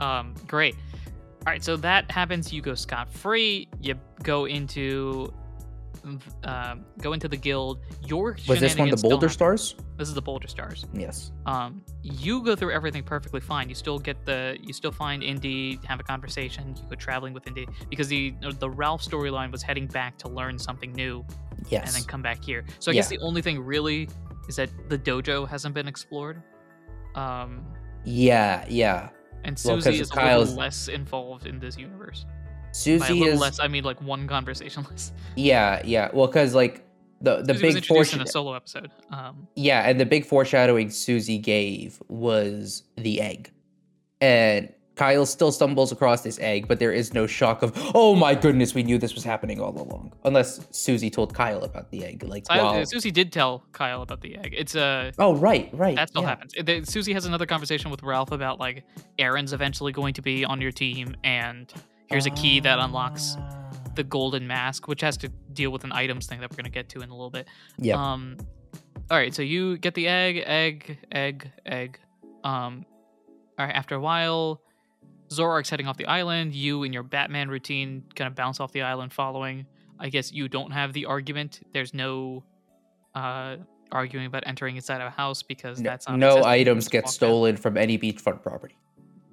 Um, 0.00 0.34
great. 0.46 0.74
All 1.46 1.52
right, 1.52 1.62
so 1.62 1.76
that 1.78 2.10
happens. 2.10 2.52
You 2.52 2.62
go 2.62 2.74
scot 2.74 3.10
free. 3.12 3.68
You 3.80 3.94
go 4.22 4.44
into, 4.46 5.32
um, 6.44 6.84
go 7.00 7.12
into 7.12 7.28
the 7.28 7.36
guild. 7.36 7.80
Your 8.06 8.36
Was 8.48 8.60
this 8.60 8.76
one 8.76 8.90
the 8.90 8.96
Boulder. 8.96 9.28
Stars? 9.28 9.74
This 9.96 10.08
is 10.08 10.14
the 10.14 10.22
Boulder 10.22 10.48
Stars. 10.48 10.86
Yes. 10.94 11.32
Um, 11.46 11.82
you 12.02 12.42
go 12.42 12.56
through 12.56 12.72
everything 12.72 13.02
perfectly 13.02 13.40
fine. 13.40 13.68
You 13.68 13.74
still 13.74 13.98
get 13.98 14.24
the, 14.24 14.56
you 14.62 14.72
still 14.72 14.92
find 14.92 15.22
Indy, 15.22 15.78
have 15.86 16.00
a 16.00 16.02
conversation. 16.02 16.74
You 16.76 16.82
go 16.88 16.94
traveling 16.96 17.32
with 17.34 17.46
Indy 17.46 17.66
because 17.88 18.08
the 18.08 18.34
the 18.58 18.70
Ralph 18.70 19.02
storyline 19.02 19.50
was 19.52 19.62
heading 19.62 19.86
back 19.86 20.16
to 20.18 20.28
learn 20.28 20.58
something 20.58 20.92
new 20.92 21.24
Yes. 21.68 21.86
and 21.86 21.94
then 21.96 22.04
come 22.08 22.22
back 22.22 22.42
here. 22.44 22.64
So 22.78 22.90
I 22.90 22.94
guess 22.94 23.08
the 23.08 23.18
only 23.18 23.42
thing 23.42 23.60
really 23.60 24.08
is 24.48 24.56
that 24.56 24.70
the 24.88 24.98
dojo 24.98 25.46
hasn't 25.48 25.74
been 25.74 25.86
explored. 25.88 26.42
Um, 27.14 27.64
yeah, 28.04 28.64
yeah. 28.68 29.10
and 29.44 29.60
Well, 29.64 29.80
Susie 29.80 30.00
is 30.00 30.10
a 30.10 30.14
Kyle's- 30.14 30.48
little 30.50 30.60
less 30.62 30.88
involved 30.88 31.46
in 31.46 31.58
this 31.58 31.76
universe. 31.76 32.24
Susie 32.72 33.22
is. 33.24 33.40
less, 33.40 33.58
I 33.60 33.68
mean 33.68 33.84
like 33.84 34.00
one 34.02 34.26
conversation 34.28 34.86
less. 34.90 35.12
Yeah, 35.36 35.82
yeah. 35.84 36.10
Well, 36.12 36.26
because 36.26 36.54
like 36.54 36.84
the 37.20 37.42
the 37.42 37.54
Susie 37.54 37.66
was 37.66 37.74
big 37.74 37.82
introduced 37.82 38.14
in 38.14 38.20
a 38.22 38.26
solo 38.26 38.54
episode. 38.54 38.90
Um, 39.10 39.46
Yeah, 39.56 39.88
and 39.88 40.00
the 40.00 40.06
big 40.06 40.24
foreshadowing 40.24 40.90
Susie 40.90 41.38
gave 41.38 42.00
was 42.08 42.84
the 42.96 43.20
egg. 43.20 43.50
And 44.20 44.72
Kyle 44.96 45.24
still 45.24 45.50
stumbles 45.50 45.92
across 45.92 46.20
this 46.22 46.38
egg, 46.40 46.68
but 46.68 46.78
there 46.78 46.92
is 46.92 47.14
no 47.14 47.26
shock 47.26 47.62
of, 47.62 47.72
oh 47.94 48.14
my 48.14 48.34
goodness, 48.34 48.74
we 48.74 48.82
knew 48.82 48.98
this 48.98 49.14
was 49.14 49.24
happening 49.24 49.58
all 49.58 49.70
along. 49.80 50.12
Unless 50.24 50.66
Susie 50.72 51.08
told 51.08 51.32
Kyle 51.32 51.62
about 51.64 51.90
the 51.90 52.04
egg. 52.04 52.22
Like, 52.22 52.44
so 52.46 52.52
I- 52.52 52.62
wow. 52.62 52.84
Susie 52.84 53.10
did 53.10 53.32
tell 53.32 53.64
Kyle 53.72 54.02
about 54.02 54.20
the 54.20 54.36
egg. 54.36 54.54
It's 54.56 54.74
a 54.74 55.12
Oh, 55.18 55.34
right, 55.36 55.70
right. 55.72 55.96
that 55.96 56.10
still 56.10 56.20
yeah. 56.22 56.28
happens. 56.28 56.52
It- 56.54 56.86
Susie 56.86 57.14
has 57.14 57.24
another 57.24 57.46
conversation 57.46 57.90
with 57.90 58.02
Ralph 58.02 58.30
about 58.30 58.60
like 58.60 58.84
Aaron's 59.18 59.54
eventually 59.54 59.92
going 59.92 60.12
to 60.14 60.22
be 60.22 60.44
on 60.44 60.60
your 60.60 60.72
team, 60.72 61.16
and 61.24 61.72
here's 62.10 62.26
a 62.26 62.30
key 62.30 62.60
that 62.60 62.78
unlocks 62.78 63.36
Ah. 63.38 63.56
the 63.94 64.04
golden 64.04 64.46
mask, 64.46 64.88
which 64.88 65.00
has 65.00 65.16
to 65.18 65.28
deal 65.52 65.70
with 65.70 65.84
an 65.84 65.92
items 65.92 66.26
thing 66.26 66.40
that 66.40 66.50
we're 66.50 66.56
gonna 66.56 66.68
get 66.70 66.88
to 66.90 67.00
in 67.00 67.10
a 67.10 67.12
little 67.14 67.30
bit. 67.30 67.48
Yeah. 67.78 67.96
Um, 67.96 68.36
all 69.10 69.16
right, 69.18 69.34
so 69.34 69.42
you 69.42 69.76
get 69.78 69.94
the 69.94 70.06
egg, 70.08 70.42
egg, 70.46 70.98
egg, 71.12 71.50
egg. 71.66 71.98
Um, 72.44 72.84
all 73.58 73.66
right. 73.66 73.74
After 73.74 73.94
a 73.96 74.00
while, 74.00 74.60
Zoroark's 75.28 75.68
heading 75.70 75.86
off 75.86 75.96
the 75.96 76.06
island. 76.06 76.54
You 76.54 76.82
and 76.84 76.94
your 76.94 77.02
Batman 77.02 77.48
routine 77.48 78.04
kind 78.14 78.26
of 78.28 78.34
bounce 78.34 78.60
off 78.60 78.72
the 78.72 78.82
island, 78.82 79.12
following. 79.12 79.66
I 79.98 80.08
guess 80.08 80.32
you 80.32 80.48
don't 80.48 80.70
have 80.70 80.92
the 80.92 81.06
argument. 81.06 81.60
There's 81.72 81.92
no 81.94 82.44
uh 83.14 83.56
arguing 83.92 84.26
about 84.26 84.44
entering 84.46 84.76
inside 84.76 85.00
of 85.00 85.08
a 85.08 85.10
house 85.10 85.42
because 85.42 85.80
No, 85.80 85.90
that's 85.90 86.08
not 86.08 86.18
no 86.18 86.44
items 86.44 86.86
get 86.88 87.04
down. 87.04 87.12
stolen 87.12 87.56
from 87.56 87.76
any 87.76 87.98
beachfront 87.98 88.40
property. 88.42 88.76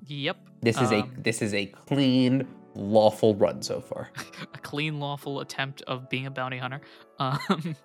Yep. 0.08 0.38
This 0.62 0.82
is 0.82 0.92
Um, 0.92 1.14
a 1.18 1.22
this 1.22 1.42
is 1.44 1.54
a 1.54 1.68
clean, 1.68 2.48
lawful 2.78 3.36
run 3.36 3.62
so 3.62 3.82
far. 3.82 4.10
a 4.54 4.58
clean, 4.60 5.00
lawful 5.00 5.40
attempt 5.40 5.82
of 5.84 6.10
being 6.10 6.26
a 6.26 6.32
bounty 6.32 6.58
hunter. 6.58 6.82
Um, 7.20 7.76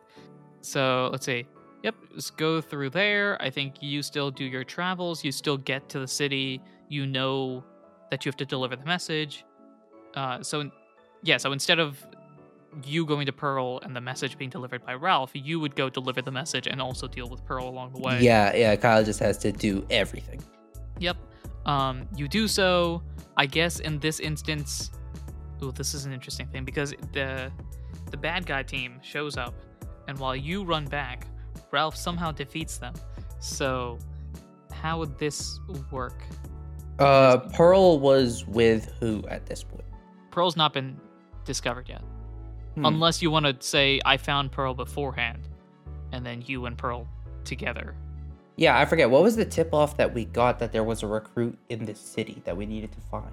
so 0.60 1.08
let's 1.10 1.24
see. 1.24 1.46
Yep, 1.82 1.94
let's 2.12 2.30
go 2.30 2.60
through 2.60 2.90
there. 2.90 3.40
I 3.40 3.48
think 3.48 3.82
you 3.82 4.02
still 4.02 4.30
do 4.30 4.44
your 4.44 4.62
travels. 4.62 5.24
You 5.24 5.32
still 5.32 5.56
get 5.56 5.88
to 5.88 6.00
the 6.00 6.06
city. 6.06 6.60
You 6.90 7.06
know 7.06 7.64
that 8.10 8.26
you 8.26 8.28
have 8.28 8.36
to 8.36 8.44
deliver 8.44 8.76
the 8.76 8.84
message. 8.84 9.46
Uh, 10.14 10.42
so, 10.42 10.70
yeah, 11.22 11.38
so 11.38 11.52
instead 11.52 11.78
of 11.78 12.04
you 12.84 13.06
going 13.06 13.26
to 13.26 13.32
Pearl 13.32 13.80
and 13.82 13.94
the 13.96 14.00
message 14.00 14.36
being 14.38 14.50
delivered 14.50 14.84
by 14.84 14.94
Ralph, 14.94 15.30
you 15.34 15.60
would 15.60 15.74
go 15.74 15.88
deliver 15.88 16.22
the 16.22 16.30
message 16.30 16.66
and 16.66 16.80
also 16.80 17.06
deal 17.06 17.28
with 17.28 17.44
Pearl 17.44 17.68
along 17.68 17.92
the 17.92 18.00
way. 18.00 18.20
Yeah, 18.20 18.54
yeah. 18.54 18.76
Kyle 18.76 19.02
just 19.02 19.20
has 19.20 19.38
to 19.38 19.52
do 19.52 19.86
everything. 19.90 20.42
Yep. 20.98 21.16
Um, 21.66 22.08
you 22.16 22.28
do 22.28 22.48
so. 22.48 23.02
I 23.36 23.46
guess 23.46 23.80
in 23.80 23.98
this 23.98 24.20
instance, 24.20 24.90
ooh, 25.62 25.72
this 25.72 25.94
is 25.94 26.04
an 26.06 26.12
interesting 26.12 26.46
thing 26.48 26.64
because 26.64 26.94
the 27.12 27.50
the 28.10 28.16
bad 28.16 28.44
guy 28.46 28.62
team 28.62 29.00
shows 29.02 29.36
up, 29.36 29.54
and 30.08 30.18
while 30.18 30.36
you 30.36 30.64
run 30.64 30.84
back, 30.86 31.26
Ralph 31.70 31.96
somehow 31.96 32.30
defeats 32.32 32.76
them. 32.78 32.92
So, 33.38 33.98
how 34.70 34.98
would 34.98 35.18
this 35.18 35.58
work? 35.90 36.22
Uh, 36.98 37.38
Pearl 37.54 37.98
was 38.00 38.46
with 38.46 38.92
who 39.00 39.24
at 39.28 39.46
this 39.46 39.62
point? 39.64 39.84
Pearl's 40.30 40.56
not 40.56 40.72
been 40.74 41.00
discovered 41.44 41.88
yet, 41.88 42.02
Hmm. 42.74 42.84
unless 42.84 43.22
you 43.22 43.30
want 43.30 43.46
to 43.46 43.56
say 43.66 44.00
I 44.04 44.16
found 44.18 44.52
Pearl 44.52 44.74
beforehand, 44.74 45.48
and 46.12 46.24
then 46.24 46.42
you 46.44 46.66
and 46.66 46.76
Pearl 46.76 47.08
together. 47.44 47.94
Yeah, 48.56 48.78
I 48.78 48.84
forget. 48.84 49.08
What 49.10 49.22
was 49.22 49.34
the 49.36 49.44
tip 49.44 49.72
off 49.72 49.96
that 49.96 50.12
we 50.12 50.26
got 50.26 50.58
that 50.58 50.72
there 50.72 50.84
was 50.84 51.02
a 51.02 51.06
recruit 51.06 51.58
in 51.70 51.84
this 51.84 51.98
city 52.00 52.42
that 52.44 52.56
we 52.56 52.66
needed 52.66 52.92
to 52.92 53.00
find? 53.10 53.32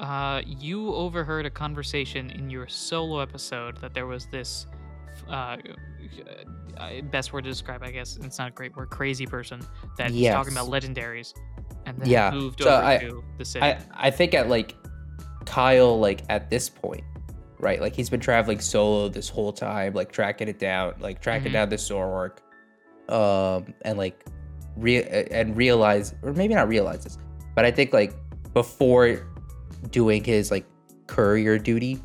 Uh, 0.00 0.42
you 0.46 0.94
overheard 0.94 1.44
a 1.44 1.50
conversation 1.50 2.30
in 2.30 2.48
your 2.48 2.66
solo 2.68 3.18
episode 3.20 3.76
that 3.78 3.92
there 3.94 4.06
was 4.06 4.26
this, 4.30 4.66
uh, 5.28 5.56
uh, 6.78 7.00
best 7.10 7.32
word 7.32 7.44
to 7.44 7.50
describe, 7.50 7.82
I 7.82 7.90
guess 7.90 8.16
it's 8.22 8.38
not 8.38 8.48
a 8.48 8.52
great 8.52 8.74
word, 8.76 8.90
crazy 8.90 9.26
person 9.26 9.60
that's 9.96 10.14
talking 10.28 10.52
about 10.52 10.68
legendaries, 10.68 11.34
and 11.86 11.98
then 11.98 12.08
Yeah, 12.08 12.30
moved 12.30 12.62
so 12.62 12.70
over 12.70 12.84
I- 12.86 12.98
to 12.98 13.24
the 13.36 13.44
city. 13.44 13.66
I 13.66 13.78
I 13.92 14.10
think 14.10 14.34
at 14.34 14.48
like 14.48 14.76
Kyle 15.44 15.98
like 15.98 16.22
at 16.28 16.48
this 16.48 16.68
point, 16.68 17.02
right? 17.58 17.80
Like 17.80 17.94
he's 17.94 18.08
been 18.08 18.20
traveling 18.20 18.60
solo 18.60 19.08
this 19.08 19.28
whole 19.28 19.52
time, 19.52 19.94
like 19.94 20.12
tracking 20.12 20.46
it 20.48 20.58
down, 20.60 20.94
like 21.00 21.20
tracking 21.20 21.50
Mhm. 21.50 21.54
down 21.54 21.68
this 21.70 21.88
Zoroark, 21.90 22.38
um, 23.08 23.74
and 23.82 23.98
like 23.98 24.24
re- 24.80 25.04
and 25.30 25.56
realize 25.56 26.14
or 26.22 26.32
maybe 26.32 26.54
not 26.54 26.68
realize 26.68 27.04
this, 27.04 27.18
but 27.54 27.64
I 27.64 27.70
think 27.70 27.92
like 27.92 28.14
before 28.54 29.26
doing 29.90 30.24
his 30.24 30.50
like 30.50 30.66
courier 31.06 31.58
duty, 31.58 32.00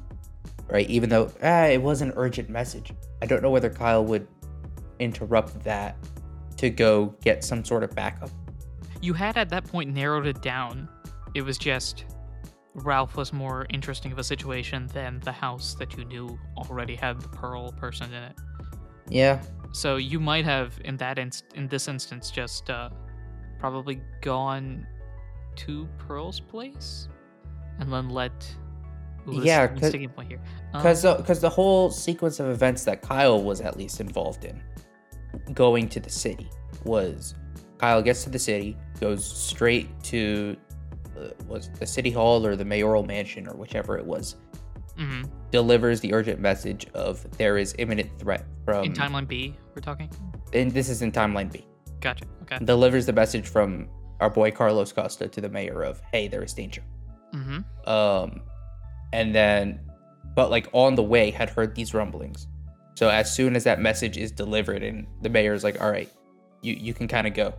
right? 0.67 0.89
Even 0.89 1.09
though 1.09 1.31
ah, 1.43 1.65
it 1.65 1.81
was 1.81 2.01
an 2.01 2.13
urgent 2.15 2.49
message, 2.49 2.91
I 3.21 3.25
don't 3.25 3.41
know 3.41 3.51
whether 3.51 3.69
Kyle 3.69 4.03
would 4.05 4.27
interrupt 4.99 5.63
that 5.63 5.97
to 6.57 6.69
go 6.69 7.15
get 7.21 7.43
some 7.43 7.65
sort 7.65 7.83
of 7.83 7.93
backup. 7.95 8.29
you 9.01 9.13
had 9.13 9.37
at 9.37 9.49
that 9.49 9.65
point 9.65 9.93
narrowed 9.93 10.27
it 10.27 10.41
down. 10.41 10.87
It 11.33 11.41
was 11.41 11.57
just 11.57 12.05
Ralph 12.75 13.15
was 13.15 13.31
more 13.33 13.65
interesting 13.69 14.11
of 14.11 14.17
a 14.17 14.23
situation 14.23 14.87
than 14.93 15.19
the 15.19 15.31
house 15.31 15.75
that 15.75 15.95
you 15.97 16.05
knew 16.05 16.39
already 16.57 16.95
had 16.95 17.21
the 17.21 17.29
Pearl 17.29 17.71
person 17.73 18.11
in 18.13 18.23
it. 18.23 18.35
Yeah. 19.09 19.41
So 19.73 19.97
you 19.97 20.19
might 20.19 20.45
have, 20.45 20.79
in 20.85 20.95
that 20.97 21.17
inst- 21.19 21.51
in 21.55 21.67
this 21.67 21.87
instance, 21.87 22.31
just 22.31 22.69
uh, 22.69 22.89
probably 23.59 23.99
gone 24.21 24.87
to 25.57 25.87
Pearl's 25.97 26.39
place 26.39 27.09
and 27.79 27.91
then 27.91 28.09
let. 28.09 28.31
Ooh, 29.27 29.41
Yeah, 29.41 29.63
is 29.65 29.71
a 29.71 29.73
'cause- 29.79 29.89
sticking 29.89 30.09
point 30.09 30.27
here. 30.29 30.39
Um, 30.73 30.81
Because 30.81 31.01
because 31.17 31.39
the 31.41 31.49
whole 31.49 31.89
sequence 31.89 32.39
of 32.39 32.47
events 32.49 32.83
that 32.85 33.01
Kyle 33.01 33.41
was 33.41 33.61
at 33.61 33.75
least 33.77 33.99
involved 33.99 34.45
in, 34.45 34.61
going 35.53 35.89
to 35.89 35.99
the 35.99 36.09
city, 36.09 36.49
was 36.85 37.33
Kyle 37.79 38.01
gets 38.01 38.23
to 38.25 38.29
the 38.29 38.39
city, 38.39 38.77
goes 38.99 39.25
straight 39.25 39.87
to 40.03 40.55
uh, 41.17 41.29
was 41.47 41.69
the 41.79 41.85
city 41.85 42.09
hall 42.11 42.45
or 42.45 42.55
the 42.55 42.65
mayoral 42.65 43.03
mansion 43.03 43.47
or 43.47 43.55
whichever 43.55 43.97
it 43.97 44.05
was, 44.05 44.35
mhm. 44.97 45.29
delivers 45.51 45.99
the 45.99 46.13
urgent 46.13 46.39
message 46.39 46.87
of 46.93 47.25
there 47.37 47.57
is 47.57 47.75
imminent 47.79 48.09
threat 48.19 48.45
from. 48.65 48.85
in 48.85 48.93
timeline 48.93 49.27
B, 49.27 49.55
we're 49.75 49.81
talking. 49.81 50.09
and 50.53 50.71
this 50.71 50.89
is 50.89 51.01
in 51.01 51.11
timeline 51.11 51.51
B. 51.51 51.65
Gotcha. 52.01 52.25
Okay. 52.43 52.63
Delivers 52.63 53.05
the 53.05 53.13
message 53.13 53.47
from 53.47 53.87
our 54.19 54.29
boy 54.29 54.51
Carlos 54.51 54.91
Costa 54.91 55.27
to 55.27 55.41
the 55.41 55.49
mayor 55.49 55.81
of 55.83 56.01
hey 56.11 56.27
there 56.27 56.43
is 56.43 56.53
danger. 56.53 56.83
Mm-hmm. 57.33 57.89
um 57.89 58.41
and 59.11 59.33
then 59.33 59.79
but 60.35 60.51
like 60.51 60.67
on 60.71 60.93
the 60.93 61.01
way 61.01 61.31
had 61.31 61.49
heard 61.49 61.73
these 61.73 61.91
rumblings 61.95 62.47
so 62.95 63.09
as 63.09 63.33
soon 63.33 63.55
as 63.55 63.63
that 63.63 63.79
message 63.81 64.17
is 64.17 64.31
delivered 64.31 64.83
and 64.83 65.07
the 65.23 65.29
mayor 65.29 65.53
is 65.55 65.63
like 65.63 65.81
all 65.81 65.89
right 65.89 66.11
you 66.61 66.73
you 66.75 66.93
can 66.93 67.07
kind 67.07 67.25
of 67.25 67.33
go 67.33 67.51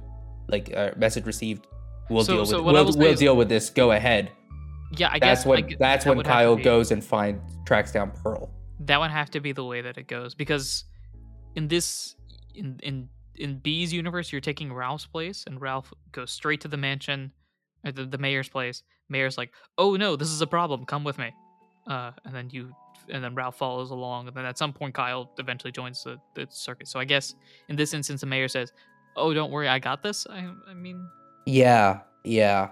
like 0.47 0.73
uh, 0.77 0.91
message 0.97 1.27
received 1.27 1.67
we'll 2.09 2.23
So- 2.25 2.35
deal 2.35 2.47
so 2.47 2.63
with 2.63 2.77
I 2.77 2.83
we'll, 2.83 2.93
we'll 2.97 3.13
is- 3.15 3.19
deal 3.19 3.37
with 3.37 3.49
this 3.49 3.69
go 3.69 3.91
ahead 3.91 4.31
Yeah, 4.97 5.09
I 5.11 5.19
that's 5.19 5.41
guess 5.41 5.47
when 5.47 5.77
that's 5.79 6.05
that 6.05 6.11
when 6.11 6.17
would 6.19 6.27
have 6.27 6.37
to 6.37 6.39
kyle 6.39 6.57
goes 6.57 6.91
and 6.91 7.03
finds 7.03 7.41
tracks 7.65 7.93
down 7.93 8.11
pearl 8.11 8.51
That 8.81 9.01
would 9.01 9.11
have 9.11 9.31
to 9.31 9.41
be 9.41 9.53
the 9.53 9.65
way 9.65 9.81
that 9.81 9.99
it 9.99 10.07
goes 10.09 10.35
because 10.35 10.85
in 11.55 11.69
this 11.69 12.17
in 12.55 12.79
in 12.83 13.09
in 13.37 13.59
B's 13.59 13.93
universe, 13.93 14.31
you're 14.31 14.41
taking 14.41 14.73
Ralph's 14.73 15.07
place, 15.07 15.45
and 15.47 15.61
Ralph 15.61 15.93
goes 16.13 16.31
straight 16.31 16.61
to 16.61 16.69
the 16.69 16.77
mansion, 16.77 17.33
or 17.85 17.91
the, 17.91 18.05
the 18.05 18.19
mayor's 18.19 18.49
place. 18.49 18.83
Mayor's 19.09 19.37
like, 19.37 19.51
"Oh 19.77 19.97
no, 19.97 20.17
this 20.17 20.29
is 20.29 20.41
a 20.41 20.47
problem. 20.47 20.85
Come 20.85 21.05
with 21.05 21.19
me." 21.19 21.33
Uh, 21.87 22.13
and 22.25 22.35
then 22.35 22.49
you, 22.51 22.73
and 23.11 23.23
then 23.23 23.35
Ralph 23.35 23.57
follows 23.57 23.91
along, 23.91 24.29
and 24.29 24.37
then 24.37 24.45
at 24.45 24.57
some 24.57 24.73
point, 24.73 24.95
Kyle 24.95 25.33
eventually 25.39 25.73
joins 25.73 26.05
the, 26.05 26.17
the 26.35 26.47
circus. 26.51 26.91
So 26.91 27.01
I 27.01 27.05
guess 27.05 27.35
in 27.69 27.77
this 27.77 27.93
instance, 27.93 28.21
the 28.21 28.27
mayor 28.27 28.49
says, 28.49 28.73
"Oh, 29.17 29.35
don't 29.35 29.51
worry, 29.51 29.69
I 29.69 29.81
got 29.81 30.03
this." 30.03 30.27
I, 30.31 30.49
I 30.69 30.75
mean, 30.75 31.05
yeah 31.47 32.01
yeah 32.25 32.71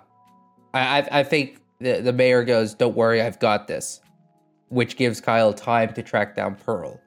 i 0.72 1.00
i, 1.00 1.20
I 1.20 1.22
think 1.22 1.60
the, 1.82 2.00
the 2.00 2.12
mayor 2.12 2.44
goes 2.44 2.74
don't 2.74 2.96
worry 2.96 3.20
i've 3.20 3.38
got 3.38 3.66
this 3.66 4.00
which 4.68 4.96
gives 4.96 5.20
kyle 5.20 5.52
time 5.52 5.92
to 5.92 6.02
track 6.02 6.34
down 6.34 6.54
pearl 6.54 7.00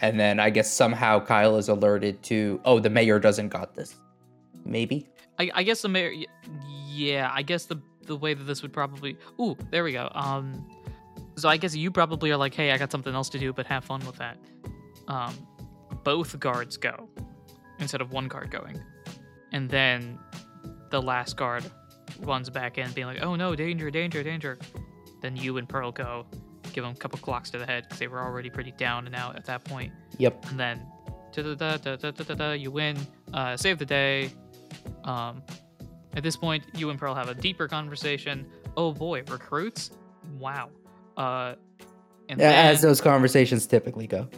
and 0.00 0.18
then 0.18 0.38
i 0.40 0.50
guess 0.50 0.72
somehow 0.72 1.18
kyle 1.18 1.56
is 1.56 1.68
alerted 1.68 2.22
to 2.22 2.60
oh 2.64 2.78
the 2.78 2.90
mayor 2.90 3.18
doesn't 3.18 3.48
got 3.48 3.74
this 3.74 3.96
maybe 4.64 5.10
I, 5.40 5.50
I 5.54 5.62
guess 5.62 5.80
the 5.80 5.88
mayor. 5.88 6.12
Yeah, 6.86 7.30
I 7.32 7.40
guess 7.42 7.64
the 7.64 7.80
the 8.06 8.16
way 8.16 8.34
that 8.34 8.44
this 8.44 8.60
would 8.60 8.74
probably. 8.74 9.16
Ooh, 9.40 9.56
there 9.70 9.82
we 9.82 9.92
go. 9.92 10.10
Um, 10.12 10.68
so 11.36 11.48
I 11.48 11.56
guess 11.56 11.74
you 11.74 11.90
probably 11.90 12.30
are 12.30 12.36
like, 12.36 12.52
hey, 12.52 12.72
I 12.72 12.76
got 12.76 12.92
something 12.92 13.14
else 13.14 13.30
to 13.30 13.38
do, 13.38 13.52
but 13.52 13.66
have 13.66 13.84
fun 13.84 14.04
with 14.04 14.16
that. 14.16 14.36
Um, 15.08 15.34
both 16.04 16.38
guards 16.38 16.76
go 16.76 17.08
instead 17.78 18.02
of 18.02 18.12
one 18.12 18.28
guard 18.28 18.50
going, 18.50 18.78
and 19.52 19.70
then 19.70 20.18
the 20.90 21.00
last 21.00 21.38
guard 21.38 21.64
runs 22.20 22.50
back 22.50 22.78
in, 22.78 22.90
being 22.92 23.06
like, 23.06 23.22
"Oh 23.22 23.36
no, 23.36 23.54
danger, 23.54 23.90
danger, 23.90 24.22
danger!" 24.22 24.58
Then 25.20 25.36
you 25.36 25.58
and 25.58 25.68
Pearl 25.68 25.92
go, 25.92 26.26
give 26.72 26.84
them 26.84 26.92
a 26.92 26.96
couple 26.96 27.18
clocks 27.18 27.50
to 27.50 27.58
the 27.58 27.66
head 27.66 27.84
because 27.84 27.98
they 27.98 28.08
were 28.08 28.20
already 28.20 28.50
pretty 28.50 28.72
down 28.72 29.06
and 29.06 29.14
out 29.14 29.36
at 29.36 29.44
that 29.46 29.64
point. 29.64 29.92
Yep. 30.18 30.46
And 30.50 30.60
then, 30.60 30.86
da 31.32 31.54
da 31.54 31.76
da 31.76 31.96
da 31.96 32.10
da 32.10 32.34
da 32.34 32.52
you 32.52 32.70
win, 32.70 32.96
uh, 33.34 33.56
save 33.56 33.78
the 33.78 33.86
day. 33.86 34.30
Um, 35.04 35.42
at 36.14 36.22
this 36.22 36.36
point, 36.36 36.64
you 36.74 36.90
and 36.90 36.98
Pearl 36.98 37.14
have 37.14 37.28
a 37.28 37.34
deeper 37.34 37.68
conversation. 37.68 38.46
Oh 38.76 38.92
boy, 38.92 39.22
recruits! 39.28 39.90
Wow. 40.38 40.70
Uh, 41.16 41.54
and 42.28 42.40
then, 42.40 42.66
as 42.66 42.80
those 42.80 43.00
conversations 43.00 43.66
typically 43.66 44.06
go. 44.06 44.28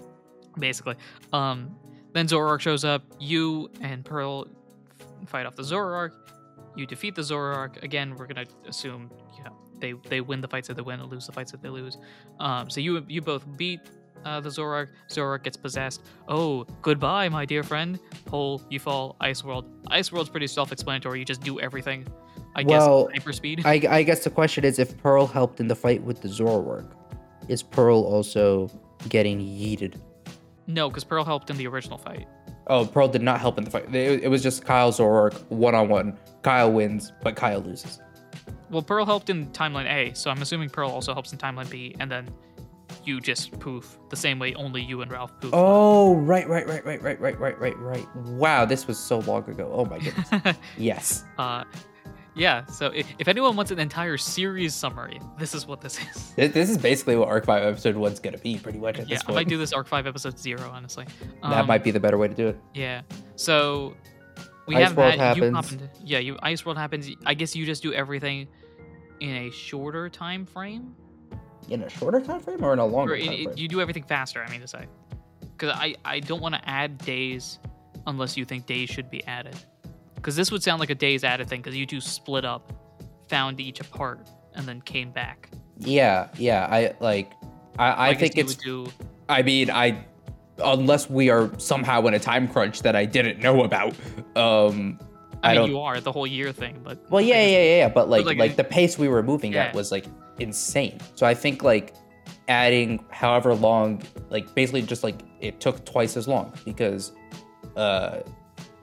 Basically, 0.58 0.96
um, 1.32 1.74
then 2.12 2.26
Zoroark 2.26 2.60
shows 2.60 2.84
up. 2.84 3.02
You 3.18 3.70
and 3.80 4.04
Pearl 4.04 4.46
fight 5.26 5.46
off 5.46 5.56
the 5.56 5.62
Zoroark. 5.62 6.12
You 6.76 6.86
defeat 6.86 7.14
the 7.14 7.22
Zoroark. 7.22 7.82
Again, 7.82 8.14
we're 8.16 8.26
gonna 8.26 8.46
assume 8.66 9.10
you 9.36 9.44
know 9.44 9.56
they 9.78 9.92
they 10.08 10.20
win 10.20 10.40
the 10.40 10.48
fights 10.48 10.68
that 10.68 10.74
they 10.74 10.82
win 10.82 11.00
and 11.00 11.10
lose 11.10 11.26
the 11.26 11.32
fights 11.32 11.52
that 11.52 11.62
they 11.62 11.68
lose. 11.68 11.98
Um, 12.40 12.70
so 12.70 12.80
you 12.80 13.04
you 13.08 13.20
both 13.20 13.44
beat 13.56 13.80
uh, 14.24 14.40
the 14.40 14.48
Zoroark. 14.48 14.88
Zoroark 15.08 15.42
gets 15.42 15.56
possessed. 15.56 16.02
Oh, 16.28 16.64
goodbye, 16.80 17.28
my 17.28 17.44
dear 17.44 17.62
friend. 17.64 17.98
Pull, 18.24 18.62
you 18.70 18.78
fall. 18.78 19.16
Ice 19.20 19.42
World. 19.42 19.64
Ice 19.88 20.12
World's 20.12 20.30
pretty 20.30 20.46
self-explanatory. 20.46 21.18
You 21.18 21.24
just 21.24 21.40
do 21.42 21.58
everything. 21.58 22.06
I 22.54 22.62
Well, 22.62 23.06
guess 23.08 23.16
hyper 23.18 23.32
speed. 23.32 23.62
I, 23.64 23.80
I 23.90 24.02
guess 24.04 24.22
the 24.22 24.30
question 24.30 24.64
is 24.64 24.78
if 24.78 24.96
Pearl 24.98 25.26
helped 25.26 25.58
in 25.58 25.66
the 25.66 25.74
fight 25.74 26.02
with 26.04 26.20
the 26.20 26.28
Zoroark, 26.28 26.88
is 27.48 27.62
Pearl 27.64 28.00
also 28.02 28.70
getting 29.08 29.40
yeeted? 29.40 29.96
no, 30.68 30.88
because 30.88 31.02
Pearl 31.02 31.24
helped 31.24 31.50
in 31.50 31.56
the 31.56 31.66
original 31.66 31.98
fight. 31.98 32.28
Oh, 32.68 32.86
Pearl 32.86 33.08
did 33.08 33.22
not 33.22 33.40
help 33.40 33.58
in 33.58 33.64
the 33.64 33.70
fight. 33.70 33.94
It, 33.94 34.24
it 34.24 34.28
was 34.28 34.42
just 34.42 34.64
Kyle 34.64 34.92
Zoroark 34.92 35.34
one 35.48 35.74
on 35.74 35.88
one. 35.88 36.18
Kyle 36.42 36.72
wins, 36.72 37.12
but 37.22 37.36
Kyle 37.36 37.60
loses. 37.60 38.00
Well, 38.70 38.82
Pearl 38.82 39.04
helped 39.04 39.30
in 39.30 39.46
Timeline 39.48 39.90
A, 39.90 40.14
so 40.14 40.30
I'm 40.30 40.40
assuming 40.40 40.70
Pearl 40.70 40.90
also 40.90 41.12
helps 41.12 41.32
in 41.32 41.38
Timeline 41.38 41.68
B, 41.68 41.94
and 42.00 42.10
then 42.10 42.28
you 43.04 43.20
just 43.20 43.58
poof 43.58 43.98
the 44.08 44.16
same 44.16 44.38
way 44.38 44.54
only 44.54 44.82
you 44.82 45.02
and 45.02 45.10
Ralph 45.10 45.38
poof. 45.40 45.50
Oh, 45.52 46.14
right, 46.16 46.48
right, 46.48 46.66
right, 46.66 46.84
right, 46.84 47.02
right, 47.02 47.20
right, 47.20 47.38
right, 47.38 47.58
right, 47.58 47.78
right. 47.78 48.16
Wow, 48.16 48.64
this 48.64 48.86
was 48.86 48.98
so 48.98 49.18
long 49.20 49.48
ago. 49.48 49.70
Oh 49.72 49.84
my 49.84 49.98
goodness. 49.98 50.56
yes. 50.78 51.24
uh, 51.38 51.64
yeah. 52.34 52.64
So 52.66 52.86
if, 52.86 53.06
if 53.18 53.28
anyone 53.28 53.56
wants 53.56 53.70
an 53.70 53.78
entire 53.78 54.16
series 54.16 54.74
summary, 54.74 55.20
this 55.38 55.54
is 55.54 55.66
what 55.66 55.80
this 55.80 55.98
is. 55.98 56.32
This, 56.36 56.52
this 56.52 56.70
is 56.70 56.78
basically 56.78 57.16
what 57.16 57.28
Arc 57.28 57.44
5 57.44 57.62
episode 57.62 57.96
1's 57.96 58.20
going 58.20 58.34
to 58.36 58.42
be, 58.42 58.58
pretty 58.58 58.78
much 58.78 58.98
at 58.98 59.08
yeah, 59.08 59.16
this 59.16 59.24
I 59.28 59.32
might 59.32 59.48
do 59.48 59.58
this 59.58 59.72
arc 59.72 59.86
five 59.86 60.06
episode 60.06 60.38
zero, 60.38 60.70
honestly. 60.72 61.04
that 61.42 61.60
Um, 61.60 61.66
might 61.66 61.84
be 61.84 61.90
the 61.90 62.00
better 62.00 62.16
way 62.18 62.28
to 62.28 62.34
do 62.34 62.48
it. 62.48 62.58
Yeah. 62.74 63.02
So 63.36 63.94
we 64.66 64.76
Ice 64.76 64.88
have 64.88 64.96
World 64.96 65.12
that. 65.12 65.18
Happens. 65.18 65.52
pop 65.54 65.72
into, 65.72 65.90
yeah, 66.04 66.18
you 66.20 66.38
Ice 66.42 66.64
World 66.64 66.78
happens. 66.78 67.08
I 67.26 67.34
guess 67.34 67.54
you 67.54 67.66
just 67.66 67.82
do 67.82 67.92
everything 67.92 68.48
in 69.20 69.30
a 69.36 69.50
shorter 69.50 70.08
time 70.08 70.46
frame. 70.46 70.94
In 71.68 71.82
a 71.82 71.88
shorter 71.88 72.20
time 72.20 72.40
frame 72.40 72.64
or 72.64 72.72
in 72.72 72.78
a 72.78 72.86
longer 72.86 73.14
Or 73.14 73.18
time 73.18 73.28
it- 73.32 73.44
frame? 73.44 73.54
you 73.58 73.68
do 73.68 73.80
everything 73.80 74.04
faster. 74.04 74.42
I 74.42 74.50
mean 74.50 74.60
to 74.62 74.68
say, 74.68 74.86
because 75.56 75.70
I 75.76 75.94
I 76.04 76.20
don't 76.20 76.40
want 76.40 76.54
to 76.54 76.68
add 76.68 76.98
days 76.98 77.58
unless 78.06 78.36
you 78.36 78.44
think 78.44 78.66
days 78.66 78.88
should 78.88 79.10
be 79.10 79.22
added. 79.26 79.54
Because 80.22 80.36
this 80.36 80.52
would 80.52 80.62
sound 80.62 80.78
like 80.78 80.90
a 80.90 80.94
days 80.94 81.24
added 81.24 81.48
thing. 81.48 81.60
Because 81.60 81.76
you 81.76 81.84
two 81.84 82.00
split 82.00 82.44
up, 82.44 82.72
found 83.28 83.60
each 83.60 83.80
apart, 83.80 84.28
and 84.54 84.66
then 84.66 84.80
came 84.82 85.10
back. 85.10 85.50
Yeah, 85.78 86.28
yeah. 86.38 86.68
I 86.70 86.94
like. 87.00 87.32
I, 87.78 88.08
I 88.08 88.12
guess 88.12 88.20
think 88.20 88.38
it's. 88.38 88.54
do. 88.54 88.86
I 89.28 89.42
mean, 89.42 89.70
I. 89.70 90.04
Unless 90.62 91.10
we 91.10 91.28
are 91.30 91.50
somehow 91.58 92.06
in 92.06 92.14
a 92.14 92.18
time 92.20 92.46
crunch 92.46 92.82
that 92.82 92.94
I 92.94 93.04
didn't 93.04 93.40
know 93.40 93.64
about. 93.64 93.94
Um, 94.36 95.00
I, 95.42 95.48
I 95.48 95.52
mean, 95.52 95.60
don't. 95.62 95.70
you 95.70 95.80
are 95.80 96.00
the 96.00 96.12
whole 96.12 96.26
year 96.26 96.52
thing, 96.52 96.80
but 96.84 97.10
Well, 97.10 97.20
yeah, 97.20 97.34
I 97.36 97.38
yeah, 97.40 97.46
yeah, 97.58 97.76
yeah. 97.78 97.88
But 97.88 98.08
like, 98.08 98.24
like, 98.24 98.38
like, 98.38 98.50
it- 98.52 98.56
the 98.56 98.64
pace 98.64 98.96
we 98.96 99.08
were 99.08 99.22
moving 99.24 99.56
at 99.56 99.74
was 99.74 99.90
like 99.90 100.04
insane. 100.38 101.00
So 101.16 101.26
I 101.26 101.34
think 101.34 101.64
like 101.64 101.94
adding 102.48 103.04
however 103.10 103.54
long, 103.54 104.02
like 104.30 104.54
basically 104.54 104.82
just 104.82 105.02
like 105.02 105.20
it 105.40 105.58
took 105.58 105.84
twice 105.84 106.16
as 106.16 106.28
long 106.28 106.52
because 106.64 107.12
uh, 107.76 108.20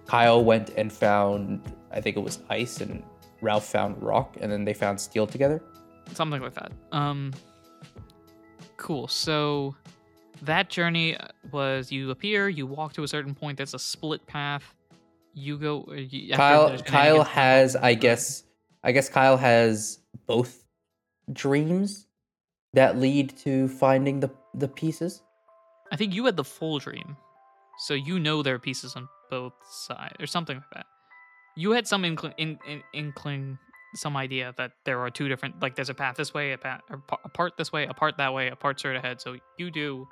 Kyle 0.10 0.44
went 0.44 0.72
and 0.76 0.92
found 0.92 1.62
I 1.92 2.02
think 2.02 2.18
it 2.18 2.24
was 2.24 2.40
ice 2.50 2.82
and 2.82 3.04
Ralph 3.42 3.66
found 3.66 4.02
rock 4.02 4.38
and 4.42 4.52
then 4.52 4.66
they 4.66 4.74
found 4.74 5.00
steel 5.00 5.28
together. 5.28 5.62
something 6.14 6.42
like 6.42 6.56
that. 6.56 6.72
Um, 6.92 7.32
cool. 8.78 9.08
So 9.08 9.76
that 10.42 10.70
journey 10.70 11.16
uh, 11.16 11.28
was 11.52 11.92
you 11.92 12.10
appear, 12.12 12.50
you 12.50 12.66
walk 12.66 12.94
to 12.94 13.04
a 13.04 13.08
certain 13.08 13.36
point. 13.36 13.58
There's 13.58 13.74
a 13.76 13.80
split 13.80 14.26
path. 14.26 14.64
You 15.34 15.58
go. 15.58 15.86
uh, 15.90 15.94
you- 15.94 16.34
Kyle 16.34 16.78
Kyle 16.80 17.24
has 17.24 17.76
I 17.76 17.94
guess 17.94 18.44
I 18.84 18.92
guess 18.92 19.10
Kyle 19.10 19.38
has 19.38 20.00
both 20.26 20.64
dreams 21.32 22.08
that 22.74 22.98
lead 22.98 23.38
to 23.46 23.68
finding 23.68 24.20
the 24.20 24.30
the 24.56 24.68
pieces. 24.68 25.22
I 25.92 25.96
think 25.96 26.14
you 26.16 26.26
had 26.26 26.36
the 26.36 26.44
full 26.44 26.80
dream, 26.80 27.16
so 27.80 27.94
you 27.94 28.20
know 28.20 28.42
there 28.44 28.56
are 28.56 28.60
pieces 28.60 28.96
on 28.96 29.08
both 29.30 29.54
sides 29.70 30.16
or 30.20 30.28
something 30.28 30.58
like 30.58 30.70
that. 30.74 30.86
You 31.56 31.72
had 31.72 31.88
some 31.88 32.06
inkling, 32.06 32.34
in, 32.38 32.58
in, 32.68 32.82
inkling, 32.94 33.58
some 33.96 34.16
idea 34.16 34.54
that 34.58 34.72
there 34.86 35.00
are 35.00 35.10
two 35.10 35.28
different, 35.28 35.62
like 35.62 35.76
there's 35.76 35.90
a 35.90 35.94
path 35.94 36.16
this 36.16 36.34
way, 36.34 36.52
a 36.54 36.58
path, 36.58 36.82
a 36.92 37.30
part 37.30 37.54
this 37.58 37.72
way, 37.72 37.86
a 37.86 37.94
part 37.94 38.18
that 38.18 38.34
way, 38.34 38.48
a 38.50 38.56
part 38.56 38.80
straight 38.80 38.96
ahead. 38.96 39.20
So 39.20 39.36
you 39.58 39.72
do 39.72 40.08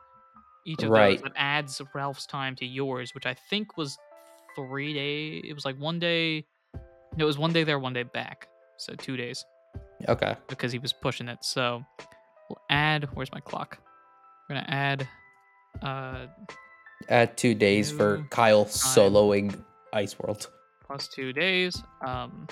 each 0.66 0.84
of 0.84 0.90
Right. 0.90 1.18
those. 1.18 1.24
That 1.24 1.34
adds 1.36 1.82
Ralph's 1.94 2.26
time 2.26 2.56
to 2.58 2.66
yours, 2.66 3.14
which 3.14 3.26
I 3.26 3.34
think 3.50 3.78
was 3.78 3.98
three 4.56 4.94
day. 4.94 5.48
It 5.48 5.54
was 5.54 5.64
like 5.66 5.78
one 5.78 6.00
day 6.00 6.46
It 7.18 7.24
was 7.24 7.38
one 7.38 7.54
day 7.54 7.64
there, 7.64 7.80
one 7.80 7.94
day 7.94 8.04
back. 8.04 8.48
So 8.78 8.94
two 8.96 9.16
days 9.18 9.44
Okay. 10.08 10.36
because 10.50 10.72
he 10.72 10.80
was 10.80 10.92
pushing 10.94 11.28
it. 11.30 11.40
So 11.44 11.84
we'll 12.50 12.60
add. 12.70 13.08
Where's 13.14 13.32
my 13.32 13.40
clock? 13.40 13.80
We're 14.50 14.56
gonna 14.56 14.68
add. 14.70 15.08
Uh, 15.82 16.28
Add 17.10 17.38
two 17.38 17.54
days 17.54 17.92
for 17.92 18.26
Kyle 18.30 18.66
time. 18.66 18.72
soloing 18.74 19.64
Ice 19.94 20.18
World. 20.20 20.50
plus 20.86 21.08
two 21.08 21.32
days. 21.34 21.82
Um, 22.06 22.48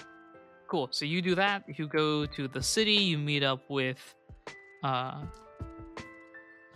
cool. 0.68 0.88
So 0.92 1.06
you 1.06 1.22
do 1.22 1.36
that. 1.36 1.64
You 1.78 1.88
go 1.88 2.26
to 2.26 2.48
the 2.48 2.62
city. 2.62 2.94
You 2.94 3.18
meet 3.18 3.44
up 3.44 3.62
with. 3.70 4.14
Uh, 4.84 5.24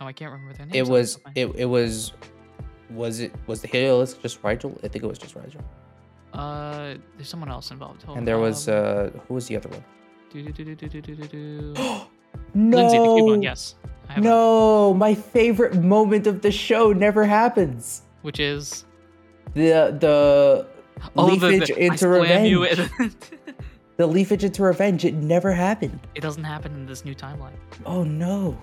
oh, 0.00 0.06
I 0.06 0.12
can't 0.12 0.32
remember 0.32 0.54
their 0.54 0.66
names. 0.66 0.76
It 0.76 0.90
was 0.92 1.14
top 1.14 1.26
of 1.26 1.36
my- 1.36 1.42
it 1.42 1.46
it 1.56 1.64
was 1.66 2.12
was 2.90 3.20
it 3.20 3.32
was 3.46 3.62
the 3.62 3.68
Heliolisk 3.68 4.20
just 4.20 4.42
Rigel? 4.42 4.78
I 4.82 4.88
think 4.88 5.04
it 5.04 5.06
was 5.06 5.18
just 5.18 5.34
Rigel. 5.36 5.62
Uh, 6.32 6.94
there's 7.16 7.28
someone 7.28 7.50
else 7.50 7.70
involved. 7.70 8.02
Hold 8.02 8.18
And 8.18 8.26
there 8.26 8.38
was 8.38 8.68
um, 8.68 8.74
uh 8.74 9.20
who 9.26 9.34
was 9.34 9.46
the 9.46 9.56
other 9.56 9.68
one? 9.68 9.84
do, 10.32 10.42
do, 10.42 10.52
do, 10.52 10.74
do, 10.74 10.88
do, 10.88 11.00
do, 11.00 11.14
do, 11.16 11.26
do. 11.26 11.74
no. 12.54 12.76
Lindsay, 12.76 12.98
the. 12.98 13.42
Yes. 13.42 13.74
No, 14.18 14.92
my 14.94 15.14
favorite 15.14 15.76
moment 15.76 16.26
of 16.26 16.42
the 16.42 16.50
show 16.50 16.92
never 16.92 17.24
happens. 17.24 18.02
Which 18.22 18.40
is 18.40 18.84
The 19.54 19.96
the 19.98 20.66
oh, 21.16 21.26
leafage 21.26 21.68
the, 21.68 21.74
I 21.74 21.86
into 21.86 22.08
revenge. 22.08 22.90
The 23.96 24.06
leafage 24.06 24.44
into 24.44 24.62
revenge. 24.62 25.04
It 25.04 25.12
never 25.12 25.52
happened. 25.52 26.00
it 26.14 26.22
doesn't 26.22 26.44
happen 26.44 26.72
in 26.72 26.86
this 26.86 27.04
new 27.04 27.14
timeline. 27.14 27.52
Oh 27.84 28.02
no. 28.02 28.56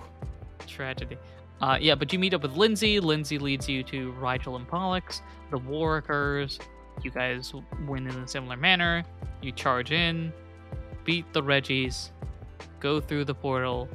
Tragedy. 0.66 1.16
Uh, 1.60 1.78
yeah, 1.80 1.94
but 1.94 2.12
you 2.12 2.18
meet 2.18 2.34
up 2.34 2.42
with 2.42 2.56
Lindsay. 2.56 2.98
Lindsay 2.98 3.38
leads 3.38 3.68
you 3.68 3.84
to 3.84 4.10
Rigel 4.12 4.56
and 4.56 4.66
Pollux. 4.66 5.22
The 5.52 5.58
war 5.58 5.98
occurs. 5.98 6.58
You 7.04 7.12
guys 7.12 7.52
win 7.86 8.08
in 8.08 8.16
a 8.16 8.26
similar 8.26 8.56
manner. 8.56 9.04
You 9.40 9.52
charge 9.52 9.92
in, 9.92 10.32
beat 11.04 11.32
the 11.32 11.42
Regis, 11.42 12.10
go 12.80 13.00
through 13.00 13.24
the 13.24 13.34
portal. 13.34 13.88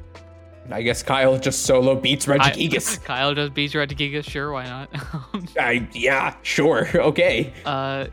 I 0.71 0.81
guess 0.81 1.03
Kyle 1.03 1.37
just 1.37 1.63
solo 1.65 1.95
beats 1.95 2.27
I- 2.27 2.37
Regigigas. 2.37 3.03
Kyle 3.05 3.33
just 3.35 3.53
beats 3.53 3.73
Regigigas. 3.73 4.29
Sure, 4.29 4.51
why 4.51 4.65
not? 4.65 4.89
I 5.59 5.87
yeah, 5.93 6.35
sure, 6.41 6.87
okay. 6.95 7.53
uh, 7.65 8.07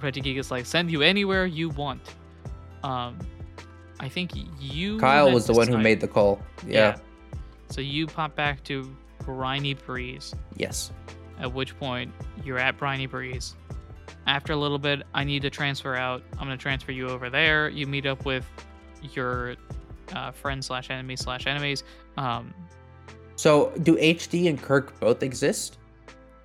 Regigigas 0.00 0.50
like 0.50 0.66
send 0.66 0.90
you 0.90 1.02
anywhere 1.02 1.46
you 1.46 1.70
want. 1.70 2.00
Um, 2.82 3.18
I 3.98 4.08
think 4.08 4.32
you. 4.60 4.98
Kyle 4.98 5.32
was 5.32 5.46
the 5.46 5.52
one 5.54 5.68
who 5.68 5.78
made 5.78 6.00
the 6.00 6.08
call. 6.08 6.40
Yeah. 6.66 6.98
So 7.70 7.80
you 7.80 8.06
pop 8.06 8.36
back 8.36 8.62
to 8.64 8.94
Briny 9.24 9.74
Breeze. 9.74 10.34
Yes. 10.56 10.92
At 11.40 11.52
which 11.52 11.76
point 11.78 12.12
you're 12.44 12.58
at 12.58 12.78
Briny 12.78 13.06
Breeze. 13.06 13.56
After 14.28 14.52
a 14.52 14.56
little 14.56 14.78
bit, 14.78 15.02
I 15.14 15.24
need 15.24 15.42
to 15.42 15.50
transfer 15.50 15.96
out. 15.96 16.22
I'm 16.34 16.46
gonna 16.46 16.56
transfer 16.56 16.92
you 16.92 17.08
over 17.08 17.30
there. 17.30 17.68
You 17.68 17.86
meet 17.86 18.06
up 18.06 18.24
with 18.24 18.46
your 19.12 19.56
uh, 20.14 20.30
friend 20.32 20.64
slash 20.64 20.90
enemies 20.90 21.20
slash 21.20 21.46
enemies. 21.46 21.84
Um, 22.16 22.52
So 23.36 23.72
do 23.82 23.96
HD 23.96 24.48
and 24.48 24.60
Kirk 24.60 24.98
both 25.00 25.22
exist? 25.22 25.78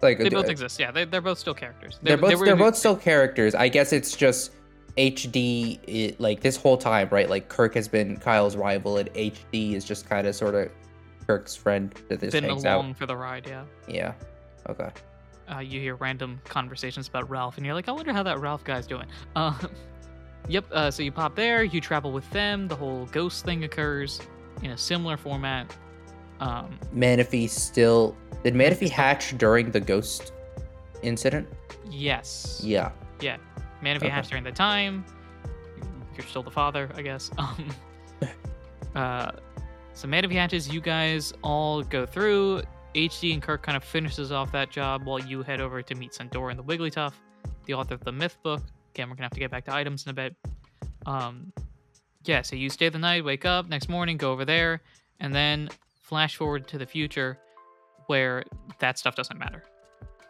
Like 0.02 0.18
they 0.18 0.30
both 0.30 0.50
exist. 0.50 0.80
Yeah, 0.80 0.92
they, 0.92 1.06
they're 1.06 1.22
both 1.22 1.38
still 1.40 1.54
characters. 1.54 2.00
They're 2.02 2.18
They- 2.18 2.22
they 2.22 2.30
both 2.32 2.40
were 2.40 2.46
they're 2.46 2.56
both 2.56 2.76
still 2.76 2.96
characters. 2.96 3.54
I 3.56 3.68
guess 3.70 3.94
it's 3.94 4.16
just 4.16 4.52
HD 4.98 5.80
it, 5.88 6.20
like 6.20 6.42
this 6.42 6.58
whole 6.58 6.78
time, 6.78 7.08
right? 7.12 7.30
Like 7.30 7.48
Kirk 7.50 7.76
has 7.76 7.88
been 7.88 8.18
Kyle's 8.18 8.56
rival, 8.56 8.98
and 8.98 9.10
HD 9.14 9.74
is 9.74 9.86
just 9.86 10.10
kind 10.10 10.28
of 10.28 10.36
sort 10.36 10.56
of 10.56 10.70
Kirk's 11.28 11.56
friend 11.56 11.94
that 12.10 12.20
just 12.20 12.32
been 12.34 12.44
hangs 12.44 12.64
along 12.66 12.90
out. 12.92 12.98
for 12.98 13.06
the 13.06 13.16
ride. 13.16 13.46
Yeah. 13.48 13.64
Yeah. 13.88 14.14
Okay. 14.70 14.90
uh, 15.54 15.60
you 15.60 15.80
hear 15.80 15.96
random 15.96 16.40
conversations 16.46 17.08
about 17.08 17.30
Ralph, 17.30 17.58
and 17.58 17.66
you're 17.66 17.76
like, 17.76 17.88
I 17.88 17.92
wonder 17.92 18.12
how 18.14 18.24
that 18.24 18.40
Ralph 18.40 18.64
guy's 18.64 18.88
doing. 18.88 19.06
Uh, 19.36 19.54
yep. 20.48 20.66
Uh, 20.72 20.90
so 20.92 21.04
you 21.04 21.12
pop 21.12 21.36
there, 21.36 21.64
you 21.64 21.80
travel 21.82 22.12
with 22.12 22.30
them. 22.32 22.68
The 22.68 22.76
whole 22.76 23.06
ghost 23.08 23.46
thing 23.46 23.64
occurs 23.64 24.20
in 24.62 24.72
a 24.72 24.78
similar 24.78 25.18
format. 25.18 25.76
Um, 26.40 26.78
Manaphy 26.96 27.48
still 27.50 28.16
did 28.44 28.54
Manaphy 28.56 28.90
hatch 28.90 29.38
during 29.38 29.72
the 29.72 29.80
ghost 29.80 30.34
incident? 31.04 31.48
yes. 31.90 32.62
Yeah. 32.64 32.92
Yeah. 33.20 33.38
you 33.84 33.90
Okay. 33.92 34.10
hatch 34.10 34.30
during 34.30 34.44
the 34.44 34.52
time, 34.52 35.04
you're 36.18 36.26
still 36.26 36.44
the 36.44 36.52
father, 36.52 36.90
I 36.96 37.02
guess. 37.02 37.30
Um, 37.40 37.70
uh, 38.96 39.32
so 39.94 40.08
Manaphy 40.08 40.34
hatches, 40.34 40.68
you 40.68 40.82
guys 40.82 41.34
all 41.44 41.82
go 41.84 42.06
through. 42.06 42.62
HD 42.94 43.34
and 43.34 43.42
Kirk 43.42 43.62
kind 43.64 43.78
of 43.78 43.84
finishes 43.84 44.32
off 44.34 44.52
that 44.52 44.70
job 44.70 45.06
while 45.06 45.20
you 45.20 45.44
head 45.44 45.62
over 45.62 45.82
to 45.82 45.96
meet 45.96 46.12
Sandora 46.12 46.50
and 46.52 46.60
the 46.60 46.64
Wigglytuff, 46.64 47.14
the 47.66 47.74
author 47.74 47.94
of 47.94 48.04
the 48.04 48.12
Myth 48.12 48.38
book. 48.44 48.62
Again, 48.94 49.10
we're 49.10 49.16
gonna 49.16 49.26
have 49.26 49.32
to 49.34 49.40
get 49.40 49.52
back 49.52 49.66
to 49.66 49.74
items 49.74 50.06
in 50.06 50.12
a 50.12 50.14
bit. 50.14 50.36
Um, 51.06 51.54
yeah, 52.26 52.42
so 52.42 52.56
you 52.56 52.70
stay 52.70 52.90
the 52.90 53.00
night, 53.00 53.24
wake 53.26 53.46
up 53.46 53.68
next 53.68 53.90
morning, 53.90 54.18
go 54.18 54.32
over 54.32 54.46
there, 54.46 54.82
and 55.20 55.34
then 55.34 55.70
flash 56.04 56.36
forward 56.36 56.68
to 56.68 56.78
the 56.78 56.86
future, 56.86 57.40
where 58.08 58.44
that 58.80 59.00
stuff 59.00 59.16
doesn't 59.16 59.40
matter 59.40 59.64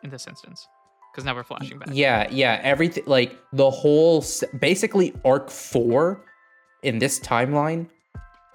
in 0.03 0.09
this 0.09 0.27
instance, 0.27 0.67
because 1.11 1.25
now 1.25 1.35
we're 1.35 1.43
flashing 1.43 1.79
back. 1.79 1.89
Yeah, 1.91 2.27
yeah. 2.31 2.59
Everything 2.63 3.03
like 3.07 3.35
the 3.51 3.69
whole 3.69 4.23
basically 4.59 5.13
arc 5.25 5.49
4 5.49 6.23
in 6.83 6.99
this 6.99 7.19
timeline 7.19 7.87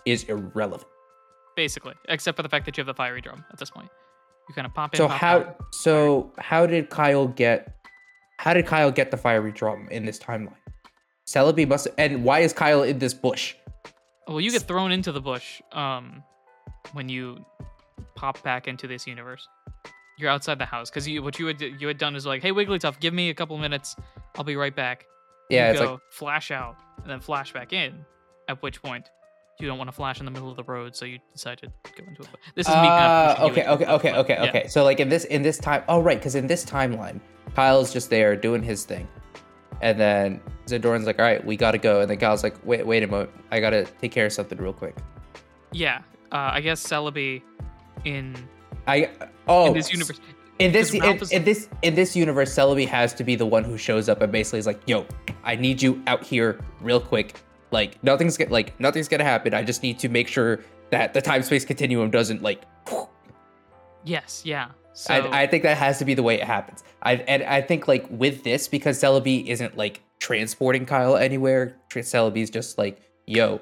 is 0.04 0.24
irrelevant. 0.24 0.88
basically, 1.56 1.94
except 2.08 2.36
for 2.36 2.42
the 2.42 2.48
fact 2.48 2.64
that 2.66 2.76
you 2.76 2.80
have 2.82 2.86
the 2.86 2.94
fiery 2.94 3.20
drum 3.20 3.44
at 3.52 3.58
this 3.58 3.70
point. 3.70 3.88
You 4.48 4.54
kind 4.54 4.66
of 4.66 4.74
pop 4.74 4.94
in. 4.94 4.98
So 4.98 5.08
pop 5.08 5.20
how 5.20 5.38
out. 5.38 5.74
so 5.74 6.32
how 6.38 6.66
did 6.66 6.90
Kyle 6.90 7.26
get 7.26 7.75
how 8.38 8.54
did 8.54 8.66
Kyle 8.66 8.90
get 8.90 9.10
the 9.10 9.16
fiery 9.16 9.52
drum 9.52 9.88
in 9.90 10.04
this 10.04 10.18
timeline? 10.18 10.54
Celebi 11.26 11.66
must 11.66 11.88
and 11.98 12.22
why 12.24 12.40
is 12.40 12.52
Kyle 12.52 12.82
in 12.82 12.98
this 12.98 13.14
bush? 13.14 13.54
Well, 14.28 14.40
you 14.40 14.50
get 14.50 14.62
thrown 14.62 14.92
into 14.92 15.12
the 15.12 15.20
bush 15.20 15.60
um, 15.72 16.22
when 16.92 17.08
you 17.08 17.44
pop 18.14 18.42
back 18.42 18.68
into 18.68 18.86
this 18.86 19.06
universe. 19.06 19.46
You're 20.18 20.30
outside 20.30 20.58
the 20.58 20.66
house 20.66 20.88
because 20.88 21.06
you 21.06 21.22
what 21.22 21.38
you 21.38 21.46
had 21.46 21.60
you 21.60 21.86
had 21.88 21.98
done 21.98 22.16
is 22.16 22.24
like, 22.24 22.42
hey 22.42 22.52
Wigglytuff, 22.52 23.00
give 23.00 23.12
me 23.12 23.30
a 23.30 23.34
couple 23.34 23.58
minutes, 23.58 23.96
I'll 24.36 24.44
be 24.44 24.56
right 24.56 24.74
back. 24.74 25.04
Yeah, 25.50 25.66
you 25.66 25.72
it's 25.72 25.80
go, 25.80 25.92
like 25.92 26.00
flash 26.10 26.50
out 26.50 26.76
and 27.02 27.10
then 27.10 27.20
flash 27.20 27.52
back 27.52 27.72
in. 27.72 28.04
At 28.48 28.62
which 28.62 28.80
point, 28.80 29.10
you 29.58 29.66
don't 29.66 29.78
want 29.78 29.88
to 29.88 29.92
flash 29.92 30.18
in 30.20 30.24
the 30.24 30.30
middle 30.30 30.50
of 30.50 30.56
the 30.56 30.64
road, 30.64 30.94
so 30.94 31.04
you 31.04 31.18
decide 31.32 31.58
to 31.58 31.66
go 31.66 32.04
into 32.06 32.22
a. 32.22 32.26
This 32.54 32.66
is 32.68 32.74
me. 32.74 32.74
kind 32.74 32.84
of 32.84 33.10
uh, 33.10 33.48
pushing 33.48 33.64
you 33.64 33.70
okay, 33.70 33.84
okay, 33.84 33.86
okay, 33.92 34.14
okay, 34.18 34.34
yeah. 34.34 34.48
okay. 34.48 34.68
So 34.68 34.84
like 34.84 35.00
in 35.00 35.08
this 35.08 35.24
in 35.24 35.42
this 35.42 35.58
time, 35.58 35.82
oh 35.88 36.00
right, 36.00 36.18
because 36.18 36.34
in 36.34 36.46
this 36.46 36.64
timeline, 36.64 37.20
Kyle's 37.54 37.92
just 37.92 38.10
there 38.10 38.36
doing 38.36 38.62
his 38.62 38.84
thing, 38.84 39.08
and 39.80 39.98
then 39.98 40.40
Zadoran's 40.66 41.06
like, 41.06 41.18
all 41.18 41.24
right, 41.24 41.44
we 41.44 41.56
gotta 41.56 41.78
go, 41.78 42.00
and 42.00 42.10
then 42.10 42.18
Kyle's 42.18 42.42
like, 42.42 42.54
wait, 42.66 42.86
wait 42.86 43.02
a 43.02 43.06
moment, 43.06 43.30
I 43.50 43.60
gotta 43.60 43.84
take 44.00 44.12
care 44.12 44.26
of 44.26 44.32
something 44.32 44.58
real 44.58 44.72
quick. 44.72 44.96
Yeah, 45.72 45.98
uh, 46.32 46.50
I 46.52 46.60
guess 46.60 46.82
Celebi 46.82 47.42
in 48.04 48.36
I 48.86 49.10
oh 49.48 49.68
in 49.68 49.74
this 49.74 49.92
universe. 49.92 50.20
In 50.58 50.72
this 50.72 50.94
in, 50.94 51.04
is- 51.04 51.32
in 51.32 51.44
this 51.44 51.68
in 51.82 51.94
this 51.94 52.16
universe, 52.16 52.54
Celebi 52.54 52.88
has 52.88 53.12
to 53.14 53.24
be 53.24 53.36
the 53.36 53.44
one 53.44 53.62
who 53.62 53.76
shows 53.76 54.08
up 54.08 54.22
and 54.22 54.32
basically 54.32 54.58
is 54.58 54.66
like, 54.66 54.80
"Yo, 54.86 55.06
I 55.44 55.54
need 55.54 55.82
you 55.82 56.02
out 56.06 56.24
here 56.24 56.58
real 56.80 57.00
quick. 57.00 57.40
Like 57.70 58.02
nothing's 58.02 58.36
get 58.36 58.50
like 58.50 58.78
nothing's 58.80 59.08
gonna 59.08 59.24
happen. 59.24 59.54
I 59.54 59.62
just 59.62 59.82
need 59.82 59.98
to 60.00 60.08
make 60.08 60.28
sure 60.28 60.60
that 60.90 61.14
the 61.14 61.22
time 61.22 61.42
space 61.42 61.64
continuum 61.64 62.10
doesn't 62.10 62.42
like." 62.42 62.62
Yes, 64.04 64.42
yeah. 64.44 64.68
So 64.92 65.14
I, 65.14 65.42
I 65.42 65.46
think 65.46 65.62
that 65.64 65.76
has 65.76 65.98
to 65.98 66.04
be 66.04 66.14
the 66.14 66.22
way 66.22 66.36
it 66.36 66.44
happens. 66.44 66.84
I 67.02 67.14
and 67.14 67.42
I 67.42 67.60
think 67.60 67.88
like 67.88 68.06
with 68.10 68.44
this 68.44 68.68
because 68.68 68.98
Celebi 68.98 69.46
isn't 69.46 69.76
like 69.76 70.00
transporting 70.20 70.86
Kyle 70.86 71.16
anywhere. 71.16 71.76
Celebi's 71.90 72.50
just 72.50 72.78
like, 72.78 73.00
"Yo, 73.26 73.60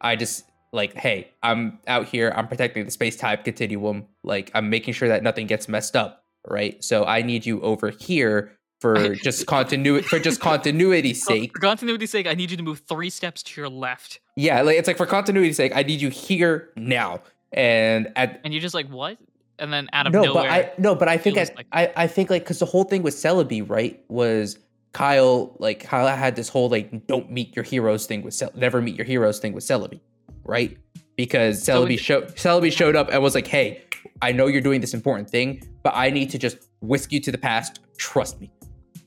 I 0.00 0.16
just." 0.16 0.44
Like, 0.70 0.92
hey, 0.92 1.30
I'm 1.42 1.78
out 1.86 2.08
here. 2.08 2.30
I'm 2.36 2.46
protecting 2.46 2.84
the 2.84 2.90
space 2.90 3.16
time 3.16 3.38
continuum. 3.42 4.04
Like, 4.22 4.50
I'm 4.52 4.68
making 4.68 4.92
sure 4.92 5.08
that 5.08 5.22
nothing 5.22 5.46
gets 5.46 5.66
messed 5.66 5.96
up 5.96 6.26
right? 6.46 6.82
So 6.82 7.04
I 7.04 7.22
need 7.22 7.46
you 7.46 7.60
over 7.60 7.90
here 7.90 8.57
for 8.80 9.14
just 9.16 9.46
continuity 9.46 10.06
for 10.06 10.18
just 10.18 10.40
continuity's 10.40 11.24
sake. 11.26 11.52
for 11.52 11.60
continuity's 11.60 12.10
sake, 12.10 12.26
I 12.26 12.34
need 12.34 12.50
you 12.50 12.56
to 12.56 12.62
move 12.62 12.82
three 12.88 13.10
steps 13.10 13.42
to 13.42 13.60
your 13.60 13.68
left. 13.68 14.20
Yeah, 14.36 14.62
like 14.62 14.76
it's 14.78 14.86
like 14.86 14.96
for 14.96 15.06
continuity's 15.06 15.56
sake, 15.56 15.72
I 15.74 15.82
need 15.82 16.00
you 16.00 16.10
here 16.10 16.70
now. 16.76 17.22
And 17.52 18.12
at 18.16 18.40
And 18.44 18.52
you're 18.52 18.60
just 18.62 18.74
like, 18.74 18.88
what? 18.88 19.18
And 19.58 19.72
then 19.72 19.88
out 19.92 20.06
of 20.06 20.12
no, 20.12 20.22
nowhere, 20.22 20.42
but 20.44 20.50
I 20.50 20.72
no, 20.78 20.94
but 20.94 21.08
I 21.08 21.16
think 21.18 21.36
at, 21.36 21.56
like- 21.56 21.66
I 21.72 21.92
I 21.96 22.06
think 22.06 22.30
like 22.30 22.42
because 22.44 22.60
the 22.60 22.66
whole 22.66 22.84
thing 22.84 23.02
with 23.02 23.14
Celebi, 23.14 23.68
right, 23.68 24.00
was 24.08 24.58
Kyle 24.92 25.56
like 25.58 25.80
Kyle 25.80 26.06
had 26.16 26.36
this 26.36 26.48
whole 26.48 26.68
like 26.68 27.06
don't 27.08 27.30
meet 27.32 27.56
your 27.56 27.64
heroes 27.64 28.06
thing 28.06 28.22
with 28.22 28.34
Cel- 28.34 28.52
never 28.54 28.80
meet 28.80 28.94
your 28.96 29.04
heroes 29.06 29.38
thing 29.40 29.52
with 29.54 29.64
Celebi, 29.64 29.98
right? 30.44 30.76
Because 31.16 31.62
So 31.64 31.82
Celebi 31.84 31.88
we- 31.88 31.96
showed 31.96 32.28
Celebi 32.36 32.70
showed 32.72 32.94
up 32.94 33.08
and 33.10 33.20
was 33.22 33.34
like, 33.34 33.48
hey, 33.48 33.82
I 34.22 34.30
know 34.30 34.46
you're 34.46 34.60
doing 34.60 34.80
this 34.80 34.94
important 34.94 35.28
thing, 35.28 35.66
but 35.82 35.92
I 35.96 36.10
need 36.10 36.30
to 36.30 36.38
just 36.38 36.58
whisk 36.80 37.10
you 37.12 37.18
to 37.20 37.32
the 37.32 37.38
past. 37.38 37.80
Trust 37.96 38.40
me. 38.40 38.52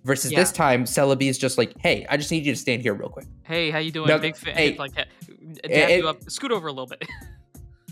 Versus 0.04 0.32
Yeah. 0.32 0.40
this 0.40 0.52
time, 0.52 0.86
Celebi 0.86 1.30
is 1.30 1.38
just 1.38 1.58
like, 1.60 1.74
hey, 1.80 2.08
I 2.10 2.18
just 2.18 2.32
need 2.32 2.44
you 2.46 2.54
to 2.54 2.60
stand 2.60 2.82
here 2.82 2.94
real 2.94 3.10
quick. 3.10 3.28
hey, 3.44 3.70
how 3.70 3.78
you 3.78 3.92
doing? 3.92 4.08
No, 4.08 4.18
Big 4.18 4.36
fan. 4.36 4.56
hey, 4.56 4.76
like, 4.78 4.96
ha- 4.96 5.06
it- 5.64 6.00
you 6.00 6.08
up, 6.08 6.28
scoot 6.30 6.52
over 6.52 6.68
a 6.68 6.72
little 6.72 6.88
bit. 6.88 7.04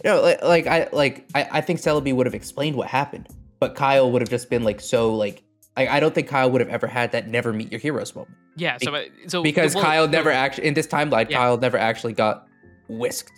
You 0.02 0.12
know, 0.12 0.22
like, 0.22 0.42
like 0.42 0.66
I 0.68 0.88
like 0.94 1.26
I, 1.36 1.48
I 1.52 1.62
think 1.62 1.82
Celebi 1.82 2.16
would 2.16 2.26
have 2.26 2.34
explained 2.34 2.78
what 2.78 2.88
happened, 2.88 3.28
but 3.60 3.76
Kyle 3.76 4.10
would 4.10 4.22
have 4.22 4.30
just 4.30 4.50
been 4.50 4.64
like 4.64 4.80
so 4.80 5.14
like 5.14 5.44
I, 5.76 5.88
I 5.90 6.00
don't 6.00 6.16
think 6.16 6.30
Kyle 6.30 6.50
would 6.50 6.62
have 6.62 6.70
ever 6.70 6.88
had 6.88 7.12
that 7.12 7.28
never 7.28 7.52
meet 7.52 7.70
your 7.70 7.82
heroes 7.82 8.16
moment. 8.16 8.34
Yeah. 8.56 8.78
So 8.82 8.96
uh, 8.96 9.02
so 9.28 9.44
because 9.44 9.76
well, 9.76 9.84
Kyle 9.84 10.08
never 10.08 10.32
actually 10.32 10.68
in 10.68 10.74
this 10.74 10.88
timeline, 10.88 11.30
Yeah. 11.30 11.40
Kyle 11.40 11.58
never 11.58 11.78
actually 11.78 12.14
got 12.14 12.48
whisked. 12.88 13.34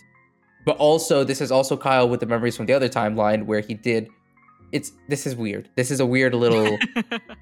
But 0.64 0.76
also, 0.76 1.24
this 1.24 1.40
is 1.40 1.50
also 1.50 1.76
Kyle 1.76 2.08
with 2.08 2.20
the 2.20 2.26
memories 2.26 2.56
from 2.56 2.66
the 2.66 2.74
other 2.74 2.88
timeline 2.88 3.44
where 3.46 3.58
he 3.58 3.74
did. 3.74 4.06
It's 4.70 4.92
this 5.08 5.26
is 5.26 5.34
weird. 5.34 5.68
This 5.74 5.90
is 5.90 5.98
a 5.98 6.06
weird 6.06 6.32
little. 6.32 6.78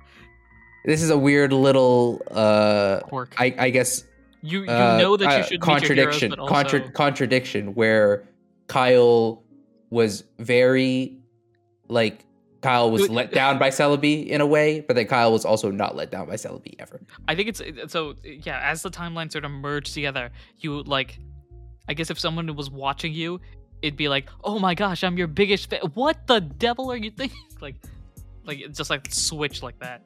this 0.84 1.02
is 1.02 1.10
a 1.10 1.18
weird 1.18 1.52
little. 1.52 2.22
uh 2.30 3.00
Quirk. 3.00 3.34
I 3.38 3.54
I 3.58 3.70
guess 3.70 4.04
you 4.42 4.62
you 4.62 4.70
uh, 4.70 4.98
know 4.98 5.16
that 5.16 5.50
you 5.50 5.58
uh, 5.58 5.60
contradiction 5.60 6.30
heroes, 6.30 6.38
also, 6.38 6.54
contra- 6.54 6.90
contradiction 6.92 7.74
where 7.74 8.24
Kyle 8.66 9.42
was 9.90 10.24
very 10.38 11.18
like 11.88 12.24
Kyle 12.60 12.90
was 12.90 13.08
let 13.08 13.32
down 13.32 13.58
by 13.58 13.70
Celebi 13.70 14.26
in 14.26 14.40
a 14.40 14.46
way, 14.46 14.80
but 14.80 14.94
then 14.94 15.06
Kyle 15.06 15.32
was 15.32 15.44
also 15.44 15.70
not 15.70 15.96
let 15.96 16.10
down 16.10 16.26
by 16.26 16.34
Celebi 16.34 16.74
ever. 16.78 17.00
I 17.26 17.34
think 17.34 17.48
it's 17.48 17.62
so 17.92 18.14
yeah. 18.22 18.60
As 18.62 18.82
the 18.82 18.90
timelines 18.90 19.32
sort 19.32 19.44
of 19.44 19.50
merge 19.50 19.92
together, 19.92 20.30
you 20.58 20.82
like, 20.82 21.18
I 21.88 21.94
guess 21.94 22.10
if 22.10 22.18
someone 22.18 22.54
was 22.54 22.70
watching 22.70 23.12
you, 23.12 23.40
it'd 23.82 23.96
be 23.96 24.08
like, 24.08 24.28
oh 24.44 24.58
my 24.58 24.74
gosh, 24.74 25.02
I'm 25.02 25.16
your 25.16 25.26
biggest 25.26 25.70
fan. 25.70 25.80
What 25.94 26.26
the 26.26 26.40
devil 26.40 26.90
are 26.92 26.96
you 26.96 27.10
thinking? 27.10 27.38
Like, 27.60 27.76
like 28.46 28.72
just 28.72 28.88
like 28.88 29.12
switch 29.12 29.62
like 29.62 29.78
that. 29.80 30.00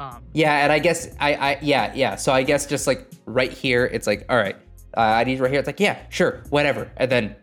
Um, 0.00 0.22
Yeah, 0.32 0.62
and 0.62 0.72
I 0.72 0.78
guess 0.78 1.08
I, 1.18 1.34
I 1.34 1.58
yeah, 1.60 1.92
yeah. 1.94 2.16
So 2.16 2.32
I 2.32 2.42
guess 2.42 2.66
just 2.66 2.86
like 2.86 3.10
right 3.26 3.52
here, 3.52 3.84
it's 3.86 4.06
like, 4.06 4.24
all 4.28 4.36
right, 4.36 4.56
uh, 4.96 5.00
I 5.00 5.24
need 5.24 5.40
right 5.40 5.50
here. 5.50 5.58
It's 5.58 5.66
like, 5.66 5.80
yeah, 5.80 5.98
sure, 6.08 6.42
whatever. 6.50 6.90
And 6.96 7.10
then, 7.10 7.36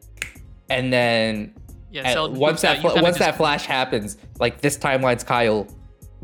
and 0.69 0.91
then 0.91 1.53
yeah. 1.91 2.13
so 2.13 2.29
once 2.29 2.61
that 2.61 2.83
once 2.83 3.17
that 3.19 3.35
flash 3.37 3.65
happens, 3.65 4.17
like 4.39 4.61
this 4.61 4.77
timeline's 4.77 5.23
Kyle 5.23 5.67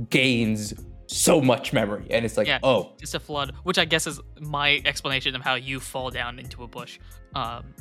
gains 0.10 0.74
so 1.08 1.42
much 1.42 1.74
memory, 1.74 2.08
and 2.10 2.24
it's 2.24 2.38
like, 2.38 2.48
Yeah. 2.48 2.60
oh, 2.64 2.94
just 3.00 3.14
a 3.16 3.20
flood, 3.20 3.54
which 3.64 3.78
I 3.78 3.86
guess 3.86 4.08
is 4.08 4.20
my 4.40 4.82
explanation 4.86 5.36
of 5.36 5.42
how 5.42 5.56
you 5.56 5.80
fall 5.80 6.10
down 6.10 6.40
into 6.40 6.64
a 6.64 6.68
bush. 6.68 7.00
Um, 7.36 7.74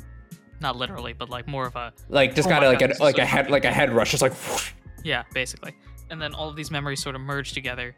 not 0.59 0.75
literally, 0.75 1.13
but 1.13 1.29
like 1.29 1.47
more 1.47 1.65
of 1.65 1.75
a 1.75 1.93
like 2.09 2.35
just 2.35 2.47
Oh 2.47 2.51
kind 2.51 2.63
of 2.63 2.69
like 2.69 2.79
God, 2.79 2.91
a 2.91 3.03
like 3.03 3.15
so 3.15 3.21
a 3.23 3.25
head 3.25 3.49
like 3.49 3.65
a 3.65 3.71
head 3.71 3.91
rush, 3.91 4.11
just 4.11 4.21
like. 4.21 4.33
whoosh. 4.33 4.71
Yeah, 5.03 5.23
basically. 5.33 5.73
And 6.11 6.21
then 6.21 6.35
all 6.35 6.47
of 6.47 6.55
these 6.55 6.69
memories 6.69 7.01
sort 7.01 7.15
of 7.15 7.21
merge 7.21 7.53
together. 7.53 7.95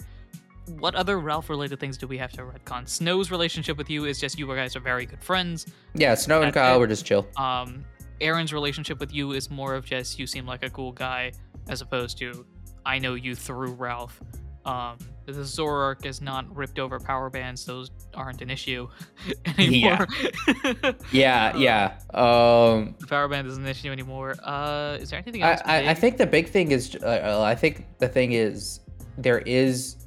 What 0.79 0.95
other 0.95 1.19
Ralph 1.19 1.49
related 1.49 1.79
things 1.79 1.97
do 1.97 2.07
we 2.07 2.17
have 2.17 2.31
to 2.33 2.41
retcon? 2.43 2.87
Snow's 2.87 3.31
relationship 3.31 3.77
with 3.77 3.89
you 3.89 4.05
is 4.05 4.19
just 4.19 4.37
you 4.39 4.47
guys 4.47 4.75
are 4.75 4.79
very 4.79 5.05
good 5.05 5.21
friends. 5.23 5.65
Yeah, 5.93 6.15
Snow 6.15 6.41
and 6.41 6.53
Kyle 6.53 6.77
it. 6.77 6.79
were 6.79 6.87
just 6.87 7.05
chill. 7.05 7.27
Um, 7.37 7.83
Aaron's 8.21 8.53
relationship 8.53 8.99
with 8.99 9.13
you 9.13 9.33
is 9.33 9.49
more 9.51 9.75
of 9.75 9.85
just 9.85 10.17
you 10.19 10.25
seem 10.27 10.45
like 10.45 10.63
a 10.63 10.69
cool 10.69 10.91
guy 10.93 11.33
as 11.67 11.81
opposed 11.81 12.17
to 12.19 12.45
I 12.85 12.99
know 12.99 13.15
you 13.15 13.35
through 13.35 13.73
Ralph. 13.73 14.21
Um, 14.65 14.97
the 15.25 15.33
Zoroark 15.33 16.05
is 16.05 16.21
not 16.21 16.53
ripped 16.55 16.79
over 16.79 16.97
power 16.99 17.29
bands; 17.29 17.65
those 17.65 17.91
aren't 18.13 18.41
an 18.41 18.49
issue 18.49 18.87
anymore. 19.57 20.07
Yeah, 21.11 21.51
Uh, 21.53 21.57
yeah. 21.57 21.93
Um, 22.13 22.95
the 22.99 23.07
power 23.07 23.27
band 23.27 23.47
isn't 23.47 23.63
an 23.63 23.69
issue 23.69 23.91
anymore. 23.91 24.35
Uh, 24.41 24.97
is 24.99 25.09
there 25.09 25.19
anything 25.19 25.43
I, 25.43 25.51
else? 25.51 25.61
I, 25.65 25.77
I 25.79 25.85
big? 25.87 25.97
think 25.97 26.17
the 26.17 26.25
big 26.27 26.47
thing 26.49 26.71
is, 26.71 26.95
uh, 27.03 27.41
I 27.45 27.55
think 27.55 27.85
the 27.99 28.07
thing 28.07 28.31
is, 28.33 28.79
there 29.17 29.39
is 29.39 29.97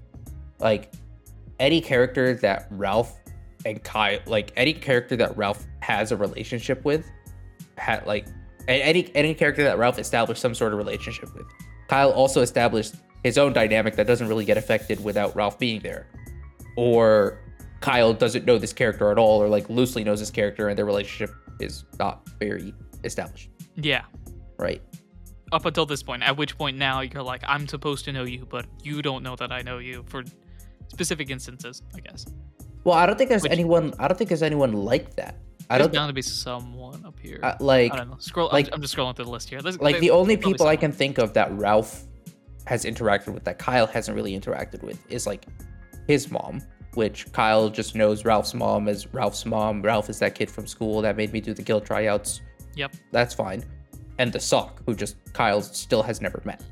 like 0.59 0.93
any 1.59 1.81
character 1.81 2.35
that 2.35 2.67
Ralph 2.71 3.19
and 3.65 3.83
Kyle, 3.83 4.19
like 4.27 4.53
any 4.57 4.73
character 4.73 5.17
that 5.17 5.37
Ralph 5.37 5.67
has 5.81 6.13
a 6.13 6.17
relationship 6.17 6.85
with, 6.85 7.07
had 7.77 8.07
like 8.07 8.27
any 8.69 9.11
any 9.15 9.35
character 9.35 9.65
that 9.65 9.79
Ralph 9.79 9.99
established 9.99 10.41
some 10.41 10.55
sort 10.55 10.73
of 10.73 10.79
relationship 10.79 11.35
with. 11.35 11.47
Kyle 11.89 12.11
also 12.11 12.43
established 12.43 12.95
his 13.23 13.39
own 13.39 13.53
dynamic 13.53 13.97
that 13.97 14.07
doesn't 14.07 14.29
really 14.29 14.45
get 14.45 14.57
affected 14.57 15.03
without 15.03 15.35
Ralph 15.35 15.59
being 15.59 15.81
there, 15.81 16.07
or 16.77 17.39
Kyle 17.81 18.13
doesn't 18.13 18.45
know 18.45 18.59
this 18.59 18.73
character 18.73 19.11
at 19.11 19.19
all, 19.19 19.43
or 19.43 19.49
like 19.49 19.69
loosely 19.69 20.05
knows 20.05 20.21
this 20.21 20.31
character, 20.31 20.69
and 20.69 20.79
their 20.79 20.87
relationship 20.87 21.35
is 21.61 21.85
not 21.99 22.29
very 22.39 22.75
established, 23.05 23.51
yeah. 23.77 24.05
right? 24.59 24.83
up 25.53 25.65
until 25.65 25.87
this 25.87 26.03
point 26.03 26.23
at 26.23 26.37
which 26.37 26.59
point 26.59 26.77
now 26.77 27.01
you're 27.01 27.23
like 27.23 27.43
i'm 27.47 27.69
supposed 27.69 28.05
to 28.05 28.13
know 28.13 28.25
you 28.25 28.45
but 28.47 28.67
you 28.83 29.01
don't 29.01 29.23
know 29.23 29.37
that 29.37 29.53
i 29.53 29.63
know 29.63 29.79
you 29.79 30.05
for 30.09 30.25
specific 30.89 31.31
instances 31.31 31.83
i 31.95 32.01
guess 32.01 32.27
Well, 32.85 32.97
I 32.97 33.05
don't 33.07 33.19
think 33.19 33.31
there's 33.31 33.43
Which- 33.43 33.51
anyone. 33.53 33.93
I 33.99 34.07
don't 34.07 34.17
think 34.17 34.29
there's 34.29 34.45
anyone 34.45 34.73
like 34.73 35.17
that. 35.17 35.35
I 35.69 35.77
don't 35.79 35.91
There's 35.91 35.99
bound 35.99 36.11
to 36.11 36.15
be 36.15 36.23
someone 36.23 37.05
up 37.05 37.19
here 37.19 37.41
uh, 37.43 37.57
like 37.59 37.93
i 37.93 37.97
don't 37.97 38.11
know 38.11 38.17
scroll 38.21 38.49
like- 38.53 38.69
I'm, 38.69 38.75
I'm 38.75 38.83
just 38.83 38.95
scrolling 38.97 39.17
through 39.17 39.25
the 39.25 39.33
list 39.33 39.51
here 39.51 39.61
There's- 39.61 39.81
like 39.81 39.99
the 39.99 40.11
only 40.11 40.37
people 40.37 40.67
I 40.69 40.77
can 40.77 40.93
think 40.93 41.19
of 41.19 41.33
that 41.35 41.51
Ralph 41.59 42.05
has 42.67 42.85
interacted 42.85 43.35
with 43.35 43.43
that 43.45 43.59
Kyle 43.59 43.87
hasn't 43.89 44.15
really 44.15 44.39
interacted 44.39 44.83
with 44.85 44.99
is 45.11 45.27
like 45.27 45.47
his 46.07 46.31
mom, 46.31 46.63
which 46.95 47.19
Kyle 47.33 47.69
just 47.69 47.97
knows 47.97 48.25
Ralph's 48.25 48.55
mom 48.55 48.87
as 48.87 49.13
Ralph's 49.13 49.45
mom. 49.45 49.83
Ralph 49.83 50.09
is 50.09 50.19
that 50.21 50.35
kid 50.37 50.49
from 50.49 50.67
school 50.69 51.03
that 51.03 51.17
made 51.17 51.33
me 51.33 51.41
do 51.41 51.53
the 51.55 51.63
guild 51.63 51.85
tryouts. 51.85 52.41
yep 52.77 52.95
That's 53.11 53.35
fine. 53.35 53.65
And 54.19 54.33
the 54.33 54.41
sock, 54.41 54.83
who 54.87 54.95
just 54.95 55.17
Kyle 55.33 55.61
still 55.63 56.03
has 56.05 56.21
never 56.21 56.41
met, 56.45 56.63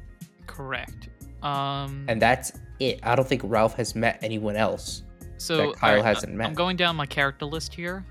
correct 0.47 1.09
um 1.43 2.05
and 2.09 2.23
that's 2.23 2.53
it. 2.81 3.01
I 3.03 3.15
don't 3.17 3.29
think 3.29 3.43
Ralph 3.45 3.75
has 3.75 3.95
met 3.95 4.19
anyone 4.23 4.57
else. 4.57 5.03
so 5.39 5.57
that 5.57 5.77
Kyle 5.77 5.91
alright, 5.99 6.05
hasn't 6.05 6.33
met. 6.35 6.47
I'm 6.49 6.55
going 6.55 6.77
down 6.77 6.97
my 6.97 7.07
character 7.07 7.45
list 7.47 7.75
here 7.75 8.05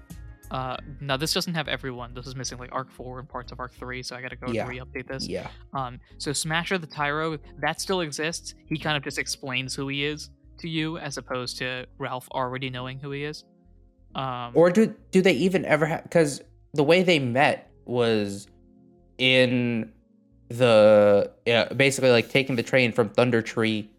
uh 0.52 0.76
now 1.02 1.18
this 1.18 1.34
doesn't 1.34 1.56
have 1.56 1.68
everyone 1.68 2.14
this 2.14 2.28
is 2.28 2.36
missing 2.36 2.60
like 2.60 2.70
arc 2.74 2.92
4 2.92 3.20
and 3.20 3.28
parts 3.30 3.52
of 3.52 3.60
arc 3.60 3.74
3 3.74 4.04
so 4.04 4.16
i 4.16 4.22
gotta 4.22 4.36
go 4.36 4.52
Yeah. 4.52 4.68
re-update 4.68 5.08
this 5.08 5.28
Yeah, 5.28 5.48
Um, 5.74 6.00
so 6.20 6.32
Smasher 6.34 6.78
the 6.78 6.86
Tyro, 6.86 7.40
that 7.60 7.82
still 7.82 8.02
exists. 8.02 8.54
He 8.68 8.78
kind 8.78 8.96
of 8.98 9.04
just 9.04 9.18
explains 9.18 9.74
who 9.74 9.88
he 9.88 10.06
is 10.06 10.30
to 10.60 10.70
you, 10.70 10.98
as 11.00 11.18
opposed 11.18 11.58
to 11.60 11.86
Ralph 11.98 12.28
already 12.32 12.70
knowing 12.70 13.00
who 13.00 13.10
he 13.12 13.24
is. 13.24 13.46
Um, 14.16 14.52
or 14.54 14.70
do 14.70 14.94
do 15.12 15.22
they 15.24 15.32
even 15.34 15.66
ever 15.66 15.88
have? 15.88 16.04
Because 16.04 16.42
the 16.74 16.84
way 16.84 17.02
they 17.02 17.18
met 17.20 17.72
was 17.86 18.48
in 19.18 19.92
the 20.50 21.32
yeah, 21.48 21.70
basically 21.74 22.12
like 22.12 22.30
taking 22.30 22.56
the 22.56 22.64
train 22.64 22.92
from 22.92 23.10
Thunder 23.10 23.42
Tree 23.42 23.90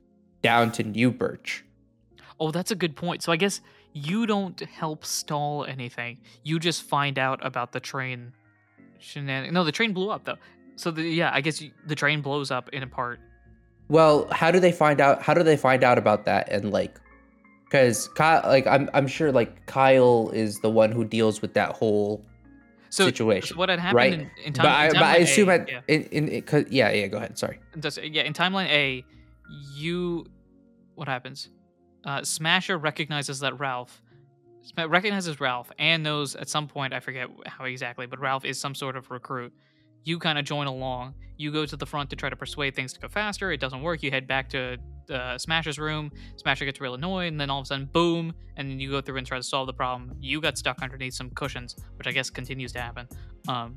down 0.45 0.70
to 0.72 0.82
New 0.84 1.11
Birch. 1.11 1.64
oh, 2.38 2.51
that's 2.53 2.70
a 2.70 2.76
good 2.76 2.95
point. 2.95 3.22
So 3.22 3.32
I 3.32 3.36
guess 3.36 3.61
you 3.92 4.26
don't 4.26 4.59
help 4.61 5.05
stall 5.05 5.64
anything. 5.64 6.18
You 6.42 6.59
just 6.59 6.82
find 6.82 7.18
out 7.18 7.45
about 7.45 7.72
the 7.72 7.80
train 7.80 8.32
shenanigans. 8.99 9.55
No, 9.55 9.64
the 9.64 9.72
train 9.72 9.92
blew 9.92 10.11
up 10.11 10.24
though. 10.24 10.36
So 10.76 10.90
the, 10.90 11.03
yeah, 11.03 11.30
I 11.32 11.40
guess 11.40 11.61
you, 11.62 11.70
the 11.86 11.95
train 11.95 12.20
blows 12.20 12.51
up 12.51 12.68
in 12.70 12.82
a 12.82 12.86
part. 12.86 13.20
Well, 13.88 14.26
how 14.32 14.51
do 14.51 14.59
they 14.61 14.72
find 14.72 15.01
out? 15.01 15.22
How 15.22 15.32
do 15.34 15.42
they 15.42 15.57
find 15.57 15.84
out 15.84 15.99
about 15.99 16.24
that? 16.24 16.49
And 16.51 16.72
like, 16.72 16.99
because 17.64 18.09
Kyle, 18.09 18.42
like 18.45 18.66
I'm 18.66 18.90
I'm 18.95 19.07
sure 19.07 19.30
like 19.32 19.66
Kyle 19.66 20.30
is 20.34 20.59
the 20.61 20.70
one 20.70 20.90
who 20.90 21.05
deals 21.05 21.40
with 21.42 21.55
that 21.55 21.70
whole 21.76 22.24
So, 22.90 23.05
situation. 23.05 23.55
so 23.55 23.59
what 23.59 23.68
had 23.68 23.78
happened 23.78 23.97
right? 23.97 24.12
in, 24.14 24.30
in 24.45 24.53
time? 24.55 24.64
but 24.64 24.72
I 24.72 24.86
in 24.86 24.92
but 24.95 25.03
I 25.05 25.16
assume 25.18 25.49
A, 25.51 25.64
yeah. 25.68 25.80
in 25.88 26.03
in 26.05 26.45
yeah 26.70 26.90
yeah 26.90 27.07
go 27.09 27.18
ahead 27.18 27.38
sorry 27.38 27.59
Does, 27.78 27.99
yeah, 27.99 28.22
in 28.22 28.32
timeline 28.32 28.68
A, 28.68 29.05
you 29.49 30.26
what 30.95 31.09
happens? 31.09 31.51
Uh, 32.05 32.22
Smasher 32.22 32.78
recognizes 32.78 33.40
that 33.40 33.59
Ralph 33.59 34.03
recognizes 34.88 35.40
Ralph 35.40 35.70
and 35.78 36.03
knows 36.03 36.36
at 36.36 36.49
some 36.49 36.68
point 36.68 36.95
I 36.95 37.01
forget 37.01 37.28
how 37.47 37.64
exactly, 37.64 38.07
but 38.07 38.18
Ralph 38.20 38.45
is 38.45 38.59
some 38.59 38.74
sort 38.74 38.97
of 38.97 39.11
recruit. 39.11 39.53
You 40.05 40.18
kind 40.18 40.38
of 40.38 40.45
join 40.45 40.66
along. 40.66 41.14
You 41.36 41.51
go 41.51 41.66
to 41.66 41.76
the 41.76 41.86
front 41.86 42.11
to 42.11 42.16
try 42.16 42.28
to 42.28 42.36
persuade 42.36 42.74
things 42.74 42.92
to 42.92 43.01
go 43.01 43.09
faster. 43.09 43.53
It 43.53 43.61
doesn't 43.61 43.82
work. 43.82 44.03
You 44.03 44.11
head 44.11 44.26
back 44.26 44.49
to 44.51 44.76
uh, 45.11 45.36
Smasher's 45.38 45.78
room. 45.78 46.12
Smasher 46.36 46.64
gets 46.64 46.80
real 46.80 46.95
annoyed, 46.95 47.28
and 47.28 47.40
then 47.40 47.51
all 47.51 47.61
of 47.61 47.64
a 47.64 47.66
sudden, 47.66 47.86
boom! 47.86 48.32
And 48.57 48.70
then 48.70 48.80
you 48.80 48.90
go 48.90 49.01
through 49.01 49.16
and 49.16 49.26
try 49.26 49.38
to 49.38 49.42
solve 49.42 49.66
the 49.66 49.72
problem. 49.72 50.16
You 50.20 50.40
got 50.40 50.57
stuck 50.59 50.80
underneath 50.82 51.14
some 51.14 51.30
cushions, 51.30 51.76
which 51.97 52.07
I 52.07 52.12
guess 52.12 52.30
continues 52.30 52.72
to 52.72 52.80
happen. 52.80 53.09
Um, 53.49 53.76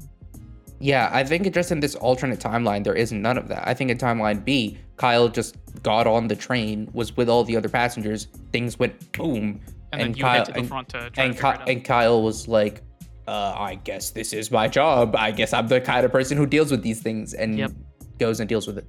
Yeah, 0.80 1.09
I 1.11 1.23
think 1.23 1.51
just 1.53 1.71
in 1.71 1.80
this 1.80 1.95
alternate 1.95 2.39
timeline 2.39 2.84
there 2.84 2.93
is 2.93 3.11
none 3.11 3.38
of 3.38 3.47
that. 3.47 3.67
I 3.67 3.73
think 3.73 3.89
in 3.89 3.97
timeline 3.97 4.45
B, 4.45 4.78
Kyle 4.97 5.28
just 5.28 5.57
got 5.82 6.05
on 6.07 6.28
the 6.28 6.36
train, 6.36 6.88
was 6.93 7.15
with 7.17 7.30
all 7.30 7.43
the 7.43 7.57
other 7.57 7.69
passengers, 7.69 8.28
things 8.51 8.78
went 8.78 9.11
boom, 9.13 9.59
and, 9.91 10.01
And 10.01 10.19
Kyle- 10.19 10.38
head 10.38 10.45
to 10.45 10.51
the 10.51 10.59
and- 10.59 10.67
front 10.67 10.89
to 10.89 11.09
try 11.09 11.23
and 11.25 11.36
to 11.36 11.41
Ky- 11.41 11.47
figure 11.47 11.53
it 11.55 11.61
out. 11.61 11.69
and 11.69 11.86
Kyle 11.86 12.21
was 12.21 12.47
like, 12.47 12.84
uh, 13.28 13.53
"I 13.57 13.75
guess 13.75 14.11
this 14.11 14.34
is 14.34 14.51
my 14.51 14.67
job. 14.67 15.15
I 15.17 15.32
guess 15.32 15.51
I'm 15.53 15.67
the 15.67 15.82
kind 15.82 16.05
of 16.05 16.11
person 16.11 16.38
who 16.38 16.45
deals 16.45 16.69
with 16.71 16.84
these 16.84 17.01
things," 17.01 17.34
and 17.34 17.57
Yep. 17.57 17.71
goes 18.19 18.39
and 18.39 18.47
deals 18.47 18.67
with 18.67 18.78
it. 18.78 18.86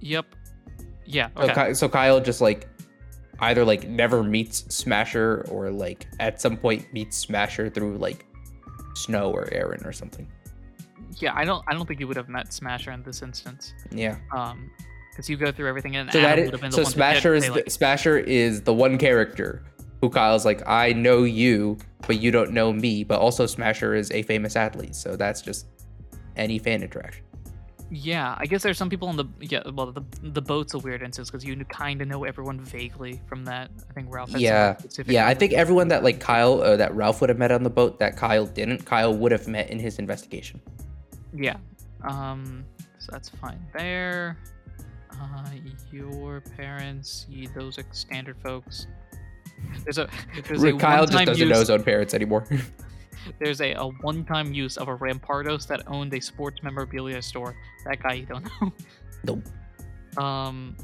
Yep. 0.00 0.26
Yeah. 1.04 1.28
Okay. 1.36 1.68
Ky- 1.68 1.74
so 1.74 1.88
Kyle 1.88 2.20
just 2.20 2.40
like 2.40 2.68
either 3.40 3.64
like 3.64 3.88
never 3.88 4.22
meets 4.24 4.64
Smasher 4.74 5.44
or 5.50 5.70
like 5.70 6.06
at 6.20 6.40
some 6.40 6.56
point 6.56 6.86
meets 6.92 7.16
Smasher 7.16 7.68
through 7.70 7.98
like 7.98 8.24
Snow 8.94 9.30
or 9.30 9.48
Aaron 9.52 9.84
or 9.84 9.92
something. 9.92 10.26
Yeah, 11.18 11.32
I 11.34 11.44
don't. 11.44 11.64
I 11.68 11.74
don't 11.74 11.86
think 11.86 12.00
you 12.00 12.08
would 12.08 12.16
have 12.16 12.28
met 12.28 12.52
Smasher 12.52 12.92
in 12.92 13.02
this 13.02 13.22
instance. 13.22 13.74
Yeah. 13.90 14.16
Um, 14.32 14.70
because 15.10 15.28
you 15.28 15.36
go 15.36 15.52
through 15.52 15.68
everything, 15.68 15.96
and 15.96 16.10
So 16.10 16.20
Adam 16.20 16.46
that 16.46 16.60
been 16.60 16.70
the 16.70 16.76
so 16.76 16.82
one 16.84 16.92
Smasher 16.92 17.34
is 17.34 17.44
say, 17.44 17.62
the, 17.62 17.70
Smasher 17.70 18.18
is 18.18 18.62
the 18.62 18.72
one 18.72 18.96
character 18.96 19.62
who 20.00 20.08
Kyle's 20.08 20.46
like 20.46 20.66
I 20.66 20.92
know 20.94 21.24
you, 21.24 21.76
but 22.06 22.18
you 22.18 22.30
don't 22.30 22.52
know 22.52 22.72
me. 22.72 23.04
But 23.04 23.20
also 23.20 23.46
Smasher 23.46 23.94
is 23.94 24.10
a 24.12 24.22
famous 24.22 24.56
athlete, 24.56 24.94
so 24.94 25.16
that's 25.16 25.42
just 25.42 25.66
any 26.36 26.58
fan 26.58 26.82
interaction. 26.82 27.24
Yeah, 27.94 28.36
I 28.38 28.46
guess 28.46 28.62
there's 28.62 28.78
some 28.78 28.88
people 28.88 29.10
in 29.10 29.16
the 29.16 29.26
yeah. 29.40 29.68
Well, 29.68 29.92
the 29.92 30.02
the 30.22 30.40
boat's 30.40 30.72
a 30.72 30.78
weird 30.78 31.02
instance 31.02 31.30
because 31.30 31.44
you 31.44 31.62
kind 31.66 32.00
of 32.00 32.08
know 32.08 32.24
everyone 32.24 32.58
vaguely 32.58 33.20
from 33.26 33.44
that. 33.44 33.70
I 33.90 33.92
think 33.92 34.06
Ralph. 34.10 34.30
Yeah, 34.30 34.76
Yeah, 35.04 35.26
I 35.26 35.34
think 35.34 35.52
everyone 35.52 35.88
that 35.88 36.02
like 36.02 36.18
Kyle 36.18 36.62
uh, 36.62 36.76
that 36.76 36.94
Ralph 36.94 37.20
would 37.20 37.28
have 37.28 37.38
met 37.38 37.52
on 37.52 37.64
the 37.64 37.70
boat 37.70 37.98
that 37.98 38.16
Kyle 38.16 38.46
didn't, 38.46 38.86
Kyle 38.86 39.14
would 39.14 39.30
have 39.30 39.46
met 39.46 39.68
in 39.68 39.78
his 39.78 39.98
investigation. 39.98 40.62
Yeah. 41.34 41.56
Um. 42.02 42.64
So 42.98 43.10
that's 43.10 43.28
fine 43.28 43.64
there. 43.76 44.38
Uh, 45.20 45.50
your 45.92 46.40
parents, 46.56 47.26
you, 47.28 47.48
those 47.48 47.78
are 47.78 47.84
standard 47.92 48.36
folks. 48.42 48.86
There's 49.84 49.98
a 49.98 50.08
there's 50.46 50.64
a 50.64 50.72
Kyle 50.72 51.06
just 51.06 51.26
doesn't 51.26 51.48
know 51.48 51.58
his 51.58 51.70
own 51.70 51.82
parents 51.82 52.14
anymore. 52.14 52.46
There's 53.38 53.60
a, 53.60 53.74
a 53.74 53.86
one-time 53.86 54.52
use 54.52 54.76
of 54.76 54.88
a 54.88 54.96
Rampardos 54.96 55.66
that 55.68 55.86
owned 55.86 56.12
a 56.12 56.20
sports 56.20 56.62
memorabilia 56.62 57.22
store. 57.22 57.54
That 57.84 58.02
guy 58.02 58.14
you 58.14 58.26
don't 58.26 58.44
know. 58.60 58.72
Nope. 59.24 60.22
Um, 60.22 60.76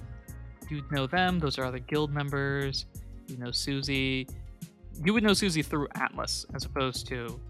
you'd 0.68 0.90
know 0.92 1.08
them. 1.08 1.40
Those 1.40 1.58
are 1.58 1.64
other 1.64 1.80
guild 1.80 2.12
members. 2.12 2.86
You 3.26 3.38
know 3.38 3.50
Susie. 3.50 4.28
You 5.04 5.12
would 5.14 5.22
know 5.22 5.32
Susie 5.32 5.62
through 5.62 5.88
Atlas 5.96 6.46
as 6.54 6.64
opposed 6.64 7.06
to 7.08 7.40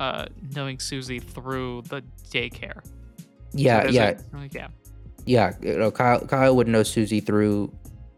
uh, 0.00 0.26
knowing 0.54 0.78
Susie 0.78 1.18
through 1.18 1.82
the 1.82 2.02
daycare. 2.30 2.82
Yeah, 3.52 3.82
there's 3.82 3.94
yeah, 3.94 4.18
uh, 4.34 4.48
yeah. 4.52 4.68
yeah. 5.24 5.52
You 5.60 5.78
know, 5.78 5.90
Kyle 5.90 6.20
Kyle 6.20 6.54
would 6.56 6.68
know 6.68 6.82
Susie 6.82 7.20
through 7.20 7.72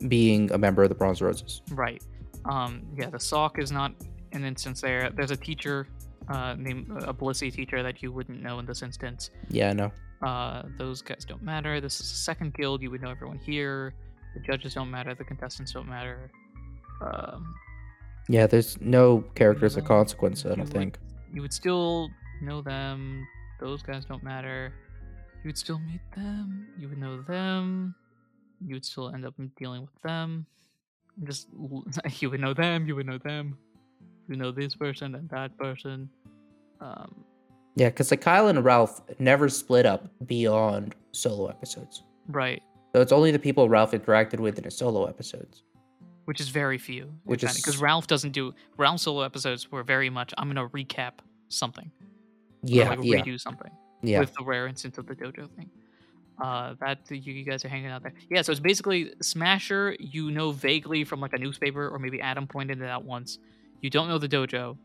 being 0.09 0.51
a 0.53 0.59
member 0.59 0.83
of 0.83 0.89
the 0.89 0.95
Bronze 0.95 1.23
Roses. 1.23 1.63
Right. 1.71 2.03
Um, 2.47 2.83
yeah, 2.97 3.11
the 3.11 3.21
sock 3.21 3.59
is 3.59 3.71
not 3.71 3.93
an 4.33 4.45
instance 4.45 4.81
there. 4.81 5.11
There's 5.11 5.31
a 5.31 5.37
teacher 5.37 5.87
uh, 6.29 6.55
named 6.59 6.89
a 7.03 7.13
Blissey 7.13 7.53
teacher 7.53 7.83
that 7.83 8.03
you 8.03 8.13
wouldn't 8.13 8.43
know 8.43 8.59
in 8.59 8.67
this 8.67 8.83
instance. 8.83 9.31
Yeah, 9.51 9.73
no. 9.73 9.93
Uh, 10.23 10.63
those 10.79 11.03
guys 11.03 11.25
don't 11.25 11.43
matter. 11.43 11.81
This 11.81 12.01
is 12.01 12.11
a 12.11 12.15
second 12.15 12.55
guild. 12.55 12.83
You 12.83 12.91
would 12.91 13.03
know 13.03 13.11
everyone 13.11 13.39
here. 13.39 13.95
The 14.35 14.41
judges 14.41 14.75
don't 14.75 14.91
matter. 14.91 15.15
The 15.15 15.25
contestants 15.25 15.73
don't 15.73 15.89
matter. 15.89 16.31
Um, 17.03 17.55
Yeah, 18.29 18.47
there's 18.47 18.81
no 18.81 19.25
characters 19.35 19.77
of 19.77 19.85
consequence. 19.85 20.47
I 20.47 20.55
don't 20.55 20.67
think. 20.69 20.99
You 21.33 21.43
would 21.43 21.53
still 21.53 22.11
know 22.43 22.63
them. 22.63 23.27
Those 23.61 23.83
guys 23.83 24.05
don't 24.05 24.23
matter. 24.23 24.73
You 25.43 25.49
would 25.49 25.59
still 25.59 25.79
meet 25.79 26.01
them. 26.15 26.69
You 26.79 26.89
would 26.89 26.99
know 26.99 27.23
them. 27.23 27.95
You 28.67 28.75
would 28.75 28.85
still 28.85 29.11
end 29.11 29.25
up 29.25 29.35
dealing 29.59 29.83
with 29.83 30.03
them. 30.03 30.47
Just 31.25 31.49
you 32.21 32.31
would 32.31 32.41
know 32.41 32.55
them. 32.55 32.87
You 32.87 32.97
would 32.97 33.07
know 33.07 33.19
them. 33.19 33.57
You 34.29 34.37
know 34.37 34.51
this 34.53 34.75
person 34.75 35.15
and 35.15 35.29
that 35.31 35.57
person. 35.59 36.09
Um, 36.81 37.25
Yeah, 37.77 37.89
because 37.89 38.11
like 38.11 38.21
Kyle 38.21 38.49
and 38.49 38.65
Ralph 38.65 39.01
never 39.19 39.49
split 39.49 39.87
up 39.87 40.09
beyond 40.27 40.95
solo 41.13 41.47
episodes. 41.49 42.03
right. 42.29 42.63
So 42.95 43.01
it's 43.01 43.13
only 43.13 43.31
the 43.31 43.39
people 43.39 43.69
Ralph 43.69 43.93
interacted 43.93 44.41
with 44.41 44.59
in 44.59 44.65
his 44.65 44.77
solo 44.77 45.05
episodes. 45.07 45.63
Which 46.31 46.41
is 46.41 46.49
very 46.49 46.79
few. 46.79 47.13
Which 47.25 47.43
is 47.43 47.57
because 47.57 47.79
Ralph 47.79 48.07
doesn't 48.07 48.31
do 48.31 48.55
Ralph 48.77 49.01
solo 49.01 49.23
episodes 49.23 49.73
were 49.73 49.83
very 49.83 50.11
much. 50.11 50.33
I'm 50.39 50.47
gonna 50.47 50.69
recap 50.69 51.15
something. 51.49 51.91
Yeah, 52.63 52.91
like 52.91 53.01
yeah, 53.03 53.17
redo 53.17 53.41
something. 53.41 53.73
yeah. 54.01 54.21
with 54.21 54.33
the 54.35 54.45
rare 54.45 54.69
instance 54.69 54.97
of 54.97 55.09
the 55.09 55.17
dojo 55.17 55.51
thing. 55.57 55.69
Uh, 56.41 56.75
that 56.79 57.01
you, 57.11 57.33
you 57.33 57.45
guys 57.45 57.65
are 57.65 57.69
hanging 57.69 57.89
out 57.89 58.05
there. 58.05 58.15
Yeah, 58.31 58.43
so 58.43 58.53
it's 58.53 58.61
basically 58.61 59.13
Smasher. 59.21 59.97
You 59.99 60.31
know 60.31 60.53
vaguely 60.53 61.03
from 61.03 61.19
like 61.19 61.33
a 61.33 61.39
newspaper, 61.39 61.89
or 61.89 61.99
maybe 61.99 62.21
Adam 62.21 62.47
pointed 62.47 62.81
it 62.81 62.87
out 62.87 63.05
once. 63.05 63.41
You 63.81 63.91
don't 63.91 64.07
know 64.07 64.19
the 64.19 64.29
dojo, 64.29 64.77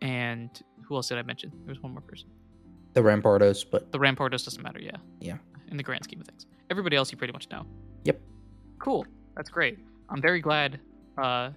and 0.00 0.50
who 0.84 0.96
else 0.96 1.10
did 1.10 1.18
I 1.18 1.22
mention? 1.22 1.52
There 1.64 1.72
was 1.72 1.80
one 1.80 1.92
more 1.92 2.02
person. 2.02 2.26
The 2.94 3.02
Rampardos, 3.02 3.64
but 3.70 3.92
The 3.92 4.00
Rampardos 4.00 4.44
doesn't 4.44 4.64
matter. 4.64 4.80
Yeah. 4.80 4.96
Yeah. 5.20 5.36
In 5.70 5.76
the 5.76 5.84
grand 5.84 6.02
scheme 6.02 6.20
of 6.20 6.26
things, 6.26 6.46
everybody 6.70 6.96
else 6.96 7.12
you 7.12 7.18
pretty 7.18 7.32
much 7.32 7.48
know. 7.52 7.66
Yep. 8.02 8.20
Cool. 8.80 9.06
That's 9.36 9.48
great. 9.48 9.78
I'm 10.12 10.20
very 10.20 10.40
glad. 10.40 10.78
Uh, 11.16 11.50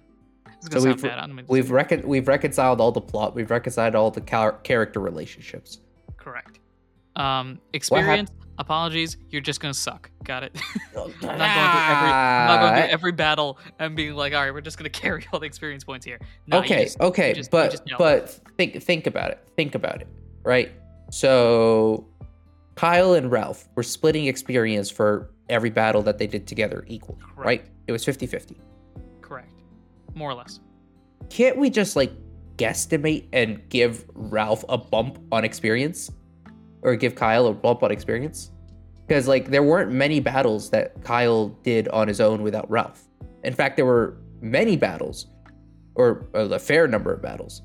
So 0.70 0.80
we've- 0.82 1.02
we've 1.48 1.70
recon- 1.70 2.06
we've 2.06 2.26
reconciled 2.28 2.80
all 2.80 2.90
the 2.92 3.00
plot. 3.00 3.34
We've 3.34 3.50
reconciled 3.50 3.94
all 3.94 4.10
the 4.10 4.20
char- 4.22 4.58
character 4.62 5.00
relationships. 5.00 5.78
correct. 6.16 6.58
Um, 7.14 7.60
experience. 7.72 8.30
Apologies. 8.58 9.16
You're 9.30 9.42
just 9.42 9.60
gonna 9.60 9.74
suck. 9.74 10.10
Got 10.24 10.42
it. 10.44 10.56
I'm 10.96 10.96
not 10.96 11.04
going 11.04 11.10
through 11.12 11.28
every 11.30 12.10
I'm 12.10 12.46
not 12.48 12.60
going 12.60 12.82
through 12.82 12.90
every 12.92 13.12
battle 13.12 13.58
and 13.78 13.94
being 13.94 14.14
like, 14.14 14.34
all 14.34 14.42
right, 14.42 14.52
we're 14.52 14.60
just 14.62 14.76
gonna 14.78 14.88
carry 15.04 15.24
all 15.32 15.38
the 15.40 15.46
experience 15.46 15.84
points 15.84 16.04
here. 16.06 16.18
No, 16.46 16.58
okay, 16.60 16.84
just- 16.84 17.00
okay, 17.00 17.32
just- 17.34 17.50
but 17.50 17.80
but 17.98 18.30
think 18.58 18.82
think 18.82 19.06
about 19.06 19.30
it. 19.30 19.38
Think 19.56 19.74
about 19.74 20.00
it. 20.00 20.08
Right. 20.42 20.72
So 21.10 22.06
Kyle 22.74 23.12
and 23.14 23.30
Ralph 23.30 23.68
were 23.76 23.82
splitting 23.82 24.26
experience 24.26 24.90
for 24.90 25.30
every 25.48 25.70
battle 25.70 26.02
that 26.02 26.18
they 26.18 26.26
did 26.26 26.46
together 26.46 26.84
equally, 26.88 27.20
right? 27.36 27.66
It 27.86 27.92
was 27.92 28.04
50-50. 28.04 28.56
correct, 29.20 29.52
more 30.14 30.30
or 30.30 30.34
less. 30.34 30.60
Can't 31.30 31.56
we 31.58 31.70
just 31.70 31.96
like 31.96 32.12
guesstimate 32.56 33.26
and 33.32 33.68
give 33.68 34.04
Ralph 34.14 34.64
a 34.68 34.78
bump 34.78 35.18
on 35.32 35.44
experience? 35.44 36.10
Or 36.82 36.94
give 36.94 37.14
Kyle 37.16 37.46
a 37.48 37.52
bump 37.52 37.82
on 37.82 37.90
experience? 37.90 38.52
Because 39.06 39.26
like 39.26 39.50
there 39.50 39.62
weren't 39.62 39.90
many 39.90 40.20
battles 40.20 40.70
that 40.70 41.02
Kyle 41.04 41.48
did 41.62 41.88
on 41.88 42.06
his 42.06 42.20
own 42.20 42.42
without 42.42 42.70
Ralph. 42.70 43.08
In 43.44 43.54
fact, 43.54 43.76
there 43.76 43.86
were 43.86 44.18
many 44.40 44.76
battles, 44.76 45.26
or 45.94 46.28
a 46.34 46.58
fair 46.58 46.86
number 46.86 47.12
of 47.12 47.22
battles, 47.22 47.62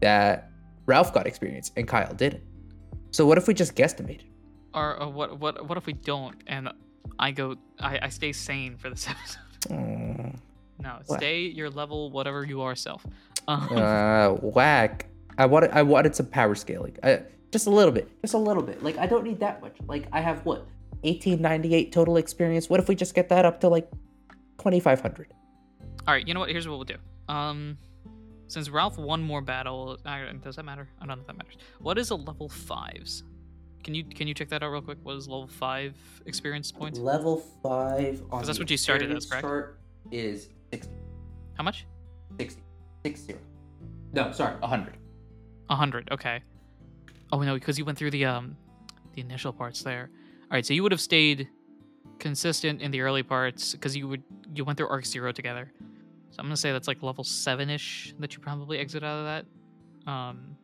that 0.00 0.50
Ralph 0.86 1.12
got 1.12 1.26
experience 1.26 1.72
and 1.76 1.88
Kyle 1.88 2.14
didn't. 2.14 2.42
So 3.10 3.26
what 3.26 3.38
if 3.38 3.48
we 3.48 3.54
just 3.54 3.74
guesstimated? 3.74 4.26
Or, 4.72 5.00
or 5.00 5.08
what 5.08 5.38
what 5.40 5.68
what 5.68 5.76
if 5.76 5.86
we 5.86 5.92
don't 5.94 6.36
and 6.46 6.68
I 7.20 7.30
go 7.30 7.56
I, 7.78 7.98
I 8.02 8.08
stay 8.08 8.32
sane 8.32 8.76
for 8.76 8.90
this 8.90 9.06
episode? 9.12 9.38
Mm, 9.68 10.36
No, 10.82 10.98
stay 11.16 11.42
your 11.42 11.70
level 11.70 12.10
whatever 12.10 12.44
you 12.44 12.62
are 12.62 12.74
self. 12.74 13.06
Um, 13.46 13.68
uh, 13.76 14.30
whack. 14.40 15.06
I 15.38 15.46
wanted 15.46 15.70
I 15.72 15.82
wanted 15.82 16.16
some 16.16 16.26
power 16.26 16.54
scaling. 16.54 16.96
I, 17.02 17.22
just 17.52 17.66
a 17.66 17.70
little 17.70 17.92
bit. 17.92 18.08
Just 18.22 18.34
a 18.34 18.38
little 18.38 18.62
bit. 18.62 18.82
Like 18.82 18.98
I 18.98 19.06
don't 19.06 19.24
need 19.24 19.40
that 19.40 19.60
much. 19.60 19.76
Like 19.86 20.06
I 20.12 20.20
have 20.20 20.44
what? 20.44 20.66
1898 21.02 21.92
total 21.92 22.16
experience. 22.16 22.68
What 22.68 22.80
if 22.80 22.88
we 22.88 22.94
just 22.94 23.14
get 23.14 23.28
that 23.30 23.44
up 23.44 23.60
to 23.60 23.68
like 23.68 23.88
2500? 24.58 25.32
all 26.08 26.14
right, 26.14 26.26
you 26.26 26.34
know 26.34 26.40
what? 26.40 26.50
Here's 26.50 26.66
what 26.66 26.76
we'll 26.76 26.84
do. 26.84 26.96
Um, 27.28 27.78
since 28.48 28.68
Ralph 28.68 28.98
won 28.98 29.22
more 29.22 29.40
battle, 29.42 29.98
uh, 30.04 30.18
does 30.42 30.56
that 30.56 30.64
matter? 30.64 30.88
I 31.00 31.06
don't 31.06 31.18
know 31.18 31.20
if 31.22 31.26
that 31.26 31.36
matters. 31.36 31.56
What 31.78 31.98
is 31.98 32.10
a 32.10 32.16
level 32.16 32.48
fives? 32.48 33.22
Can 33.82 33.94
you 33.94 34.04
can 34.04 34.28
you 34.28 34.34
check 34.34 34.48
that 34.50 34.62
out 34.62 34.70
real 34.70 34.82
quick? 34.82 34.98
What 35.02 35.16
is 35.16 35.28
level 35.28 35.48
five 35.48 35.96
experience 36.26 36.70
points? 36.70 36.98
Level 36.98 37.42
5 37.62 38.22
on 38.30 38.44
that's 38.44 38.58
the 38.58 38.62
what 38.62 38.70
you 38.70 38.76
started 38.76 39.10
as, 39.10 39.26
correct? 39.26 39.42
chart 39.42 39.80
is 40.10 40.48
60. 40.72 40.92
How 41.54 41.64
much? 41.64 41.86
60. 42.38 42.62
60. 43.04 43.34
No, 44.12 44.32
sorry, 44.32 44.56
100. 44.60 44.96
A 45.70 45.76
hundred. 45.76 46.08
Okay. 46.10 46.42
Oh 47.32 47.40
no, 47.40 47.54
because 47.54 47.78
you 47.78 47.84
went 47.84 47.96
through 47.96 48.10
the 48.10 48.24
um 48.24 48.56
the 49.14 49.20
initial 49.20 49.52
parts 49.52 49.82
there. 49.82 50.10
All 50.42 50.56
right, 50.56 50.66
so 50.66 50.74
you 50.74 50.82
would 50.82 50.92
have 50.92 51.00
stayed 51.00 51.48
consistent 52.18 52.82
in 52.82 52.90
the 52.90 53.00
early 53.00 53.22
parts 53.22 53.72
because 53.72 53.96
you 53.96 54.08
would 54.08 54.22
you 54.54 54.64
went 54.64 54.76
through 54.76 54.88
arc 54.88 55.06
zero 55.06 55.32
together. 55.32 55.70
So 56.30 56.36
I'm 56.40 56.46
gonna 56.46 56.56
say 56.56 56.72
that's 56.72 56.88
like 56.88 57.02
level 57.02 57.24
seven 57.24 57.70
ish 57.70 58.14
that 58.18 58.34
you 58.34 58.40
probably 58.40 58.78
exit 58.78 59.02
out 59.04 59.18
of 59.18 59.24
that. 60.06 60.10
Um, 60.10 60.56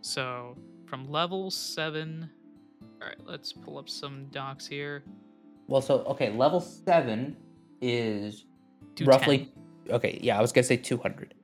so 0.00 0.56
from 0.86 1.10
level 1.10 1.50
seven. 1.50 2.30
All 2.82 3.08
right, 3.08 3.16
let's 3.24 3.52
pull 3.52 3.78
up 3.78 3.88
some 3.88 4.26
docs 4.26 4.66
here. 4.66 5.04
Well, 5.66 5.82
so 5.82 6.00
okay, 6.04 6.30
level 6.30 6.60
7 6.60 7.36
is 7.80 8.44
210. 8.94 9.06
roughly 9.06 9.52
Okay, 9.90 10.18
yeah, 10.22 10.38
I 10.38 10.40
was 10.40 10.52
to 10.52 10.62
say 10.62 10.76
200. 10.76 11.34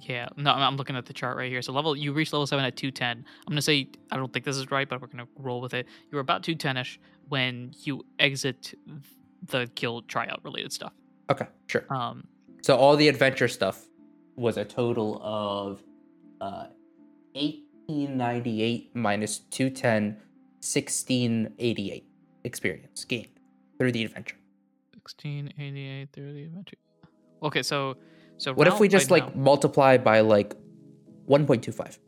Yeah, 0.00 0.28
no, 0.36 0.52
I'm 0.52 0.76
looking 0.76 0.96
at 0.96 1.06
the 1.06 1.12
chart 1.12 1.36
right 1.36 1.50
here. 1.50 1.60
So 1.60 1.72
level, 1.72 1.96
you 1.96 2.12
reach 2.12 2.32
level 2.32 2.46
seven 2.46 2.64
at 2.64 2.76
210. 2.76 3.18
I'm 3.18 3.50
gonna 3.52 3.60
say 3.62 3.88
I 4.12 4.16
don't 4.16 4.32
think 4.32 4.44
this 4.44 4.56
is 4.56 4.70
right, 4.70 4.88
but 4.88 5.00
we're 5.00 5.08
gonna 5.08 5.26
roll 5.36 5.60
with 5.60 5.74
it. 5.74 5.86
You're 6.10 6.20
about 6.20 6.42
210ish 6.44 6.98
when 7.28 7.72
you 7.82 8.04
exit 8.18 8.74
the 9.46 9.68
guild 9.74 10.08
tryout 10.08 10.40
related 10.44 10.72
stuff. 10.72 10.92
Okay, 11.30 11.46
sure. 11.66 11.84
Um, 11.90 12.28
So 12.62 12.76
all 12.76 12.96
the 12.96 13.08
adventure 13.08 13.48
stuff 13.48 13.86
was 14.36 14.56
a 14.56 14.64
total 14.64 15.20
of 15.22 15.82
uh 16.40 16.66
1898 17.34 18.94
minus 18.94 19.38
210 19.38 20.16
1688 20.60 22.04
experience 22.44 23.04
gained 23.04 23.28
through 23.78 23.92
the 23.92 24.04
adventure. 24.04 24.36
1688 25.02 26.08
through 26.12 26.32
the 26.34 26.44
adventure. 26.44 26.76
Okay, 27.42 27.62
so 27.62 27.96
so 28.36 28.52
What 28.52 28.68
if 28.68 28.78
we 28.80 28.88
just 28.88 29.10
like 29.10 29.34
now, 29.34 29.42
multiply 29.42 29.96
by 29.96 30.20
like 30.20 30.54
1.25? 31.28 31.98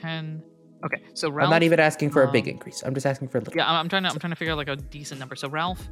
10? 0.00 0.42
Okay, 0.84 1.02
so 1.14 1.30
Ralph. 1.30 1.46
I'm 1.46 1.50
not 1.50 1.62
even 1.62 1.80
asking 1.80 2.10
for 2.10 2.22
a 2.22 2.30
big 2.30 2.44
um, 2.44 2.50
increase. 2.50 2.82
I'm 2.84 2.94
just 2.94 3.06
asking 3.06 3.28
for 3.28 3.38
a 3.38 3.40
little. 3.40 3.56
Yeah, 3.56 3.68
I'm, 3.68 3.76
I'm 3.76 3.88
trying 3.88 4.02
to 4.02 4.10
I'm 4.10 4.18
trying 4.18 4.32
to 4.32 4.36
figure 4.36 4.52
out 4.52 4.58
like 4.58 4.68
a 4.68 4.76
decent 4.76 5.18
number. 5.18 5.34
So 5.34 5.48
Ralph 5.48 5.88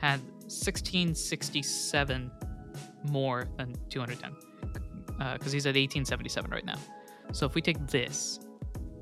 had 0.00 0.20
1667 0.42 2.30
more 3.04 3.48
than 3.56 3.74
210 3.88 4.32
because 5.34 5.52
he's 5.52 5.66
at 5.66 5.74
1877 5.74 6.50
right 6.50 6.64
now. 6.64 6.78
So 7.32 7.46
if 7.46 7.54
we 7.54 7.60
take 7.60 7.84
this 7.88 8.38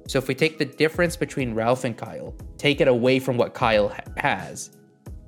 So 0.06 0.18
if 0.18 0.28
we 0.28 0.34
take 0.34 0.58
the 0.58 0.64
difference 0.64 1.16
between 1.16 1.54
Ralph 1.54 1.84
and 1.84 1.96
Kyle, 1.96 2.34
take 2.58 2.80
it 2.80 2.88
away 2.88 3.18
from 3.18 3.36
what 3.36 3.54
Kyle 3.54 3.88
ha- 3.88 4.02
has, 4.16 4.70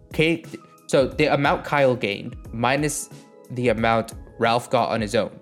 okay, 0.08 0.44
so 0.86 1.06
the 1.08 1.26
amount 1.26 1.64
Kyle 1.64 1.96
gained 1.96 2.36
minus 2.52 3.10
the 3.50 3.68
amount 3.68 4.14
Ralph 4.38 4.70
got 4.70 4.90
on 4.90 5.00
his 5.00 5.14
own, 5.14 5.38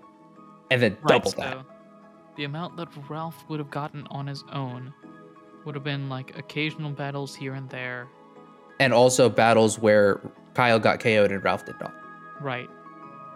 and 0.70 0.80
then 0.80 0.96
double 1.06 1.30
so 1.30 1.40
that. 1.40 1.66
The 2.36 2.44
amount 2.44 2.76
that 2.76 2.88
Ralph 3.08 3.44
would 3.48 3.58
have 3.58 3.70
gotten 3.70 4.06
on 4.10 4.26
his 4.26 4.44
own 4.52 4.92
would 5.64 5.74
have 5.74 5.84
been 5.84 6.08
like 6.08 6.36
occasional 6.38 6.90
battles 6.90 7.34
here 7.34 7.54
and 7.54 7.68
there. 7.70 8.08
And 8.80 8.92
also 8.92 9.28
battles 9.28 9.78
where 9.78 10.20
Kyle 10.54 10.78
got 10.78 11.00
KO'd 11.00 11.30
and 11.30 11.42
Ralph 11.42 11.64
did 11.64 11.76
not. 11.80 11.94
Right. 12.40 12.68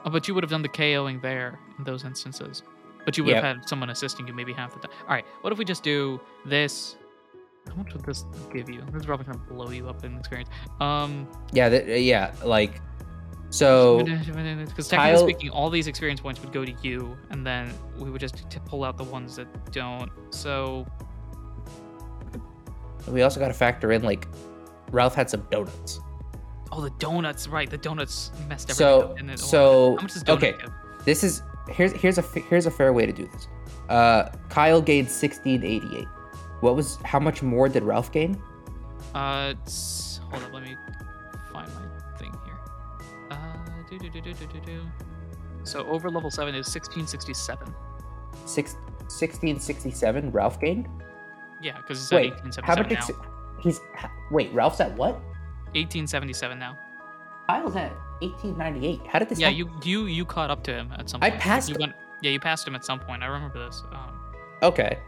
Oh, 0.04 0.10
but 0.10 0.26
you 0.28 0.34
would 0.34 0.42
have 0.42 0.50
done 0.50 0.62
the 0.62 0.68
KOing 0.68 1.22
there 1.22 1.58
in 1.78 1.84
those 1.84 2.04
instances. 2.04 2.62
But 3.08 3.16
you 3.16 3.24
would 3.24 3.30
Yep. 3.36 3.42
have 3.42 3.56
had 3.56 3.66
someone 3.70 3.88
assisting 3.88 4.26
you 4.28 4.34
maybe 4.34 4.52
half 4.52 4.74
the 4.74 4.80
time. 4.86 4.90
All 5.08 5.14
right. 5.14 5.24
What 5.40 5.50
if 5.50 5.58
we 5.58 5.64
just 5.64 5.82
do 5.82 6.20
this? 6.44 6.96
How 7.66 7.74
much 7.76 7.94
would 7.94 8.04
this 8.04 8.26
give 8.52 8.68
you? 8.68 8.82
This 8.92 9.00
is 9.00 9.06
probably 9.06 9.24
gonna 9.24 9.38
blow 9.48 9.70
you 9.70 9.88
up 9.88 10.04
in 10.04 10.18
experience. 10.18 10.50
Um, 10.78 11.26
Yeah, 11.54 11.70
th- 11.70 12.02
yeah, 12.04 12.34
like 12.44 12.82
so. 13.48 14.00
because 14.04 14.88
technically 14.88 14.96
Kyle- 15.14 15.22
speaking, 15.22 15.48
all 15.48 15.70
these 15.70 15.86
experience 15.86 16.20
points 16.20 16.38
would 16.42 16.52
go 16.52 16.66
to 16.66 16.72
you, 16.82 17.16
and 17.30 17.46
then 17.46 17.72
we 17.98 18.10
would 18.10 18.20
just 18.20 18.44
t- 18.50 18.58
pull 18.66 18.84
out 18.84 18.98
the 18.98 19.04
ones 19.04 19.36
that 19.36 19.72
don't. 19.72 20.10
So 20.28 20.84
We 23.06 23.22
also 23.22 23.40
got 23.40 23.48
to 23.48 23.54
factor 23.54 23.92
in 23.92 24.02
like 24.02 24.28
Ralph 24.90 25.14
had 25.14 25.30
some 25.30 25.46
donuts. 25.50 25.98
Oh, 26.70 26.82
the 26.82 26.90
donuts, 26.98 27.48
right? 27.48 27.70
The 27.70 27.78
donuts 27.78 28.32
messed 28.50 28.68
everything 28.68 28.74
So 28.74 29.12
up. 29.32 29.38
so 29.38 29.96
how 29.96 30.02
much 30.02 30.12
does 30.12 30.24
donut 30.24 30.36
okay, 30.36 30.52
give? 30.60 30.70
this 31.06 31.24
is 31.24 31.42
here's 31.70 31.92
here's 31.92 32.18
a 32.18 32.22
here's 32.22 32.66
a 32.66 32.70
fair 32.70 32.92
way 32.92 33.06
to 33.06 33.12
do 33.12 33.26
this. 33.26 33.48
Uh, 33.88 34.30
Kyle 34.48 34.80
gained 34.80 35.08
1688. 35.08 36.06
What 36.60 36.76
was 36.76 36.96
how 37.04 37.18
much 37.18 37.42
more 37.42 37.68
did 37.68 37.82
Ralph 37.82 38.12
gain? 38.12 38.40
Uh, 39.14 39.54
hold 40.30 40.42
up, 40.42 40.52
let 40.52 40.62
me 40.62 40.76
find 41.52 41.68
my 41.74 42.18
thing 42.18 42.32
here. 42.44 42.58
Uh, 43.30 43.36
do 43.88 43.98
do 43.98 44.10
do 44.10 44.20
do 44.20 44.34
do 44.34 44.46
do 44.46 44.60
do. 44.66 44.82
So 45.64 45.86
over 45.86 46.10
level 46.10 46.30
seven 46.30 46.54
is 46.54 46.66
1667. 46.66 47.74
Six, 48.44 48.74
1667 48.74 50.30
Ralph 50.30 50.60
gained. 50.60 50.88
Yeah, 51.60 51.76
because 51.78 52.10
Wait, 52.10 52.30
1877 52.30 52.64
how 52.64 52.82
much? 52.82 52.92
Ex- 52.92 53.18
he's 53.60 53.80
wait. 54.30 54.52
Ralph's 54.52 54.80
at 54.80 54.96
what? 54.96 55.14
1877 55.74 56.58
now. 56.58 56.78
Kyle's 57.48 57.76
at 57.76 57.92
1898. 58.20 59.06
How 59.06 59.18
did 59.18 59.28
this? 59.28 59.38
Yeah, 59.38 59.48
happen? 59.48 59.58
you 59.84 60.02
you 60.02 60.06
you 60.06 60.24
caught 60.24 60.50
up 60.50 60.62
to 60.64 60.72
him 60.72 60.92
at 60.98 61.08
some 61.08 61.22
I 61.22 61.30
point. 61.30 61.42
passed 61.42 61.68
You 61.68 61.76
went, 61.78 61.94
yeah, 62.22 62.30
you 62.30 62.40
passed 62.40 62.66
him 62.66 62.74
at 62.74 62.84
some 62.84 62.98
point. 63.00 63.22
I 63.22 63.26
remember 63.26 63.64
this. 63.64 63.82
Um, 63.92 64.14
Okay. 64.62 64.98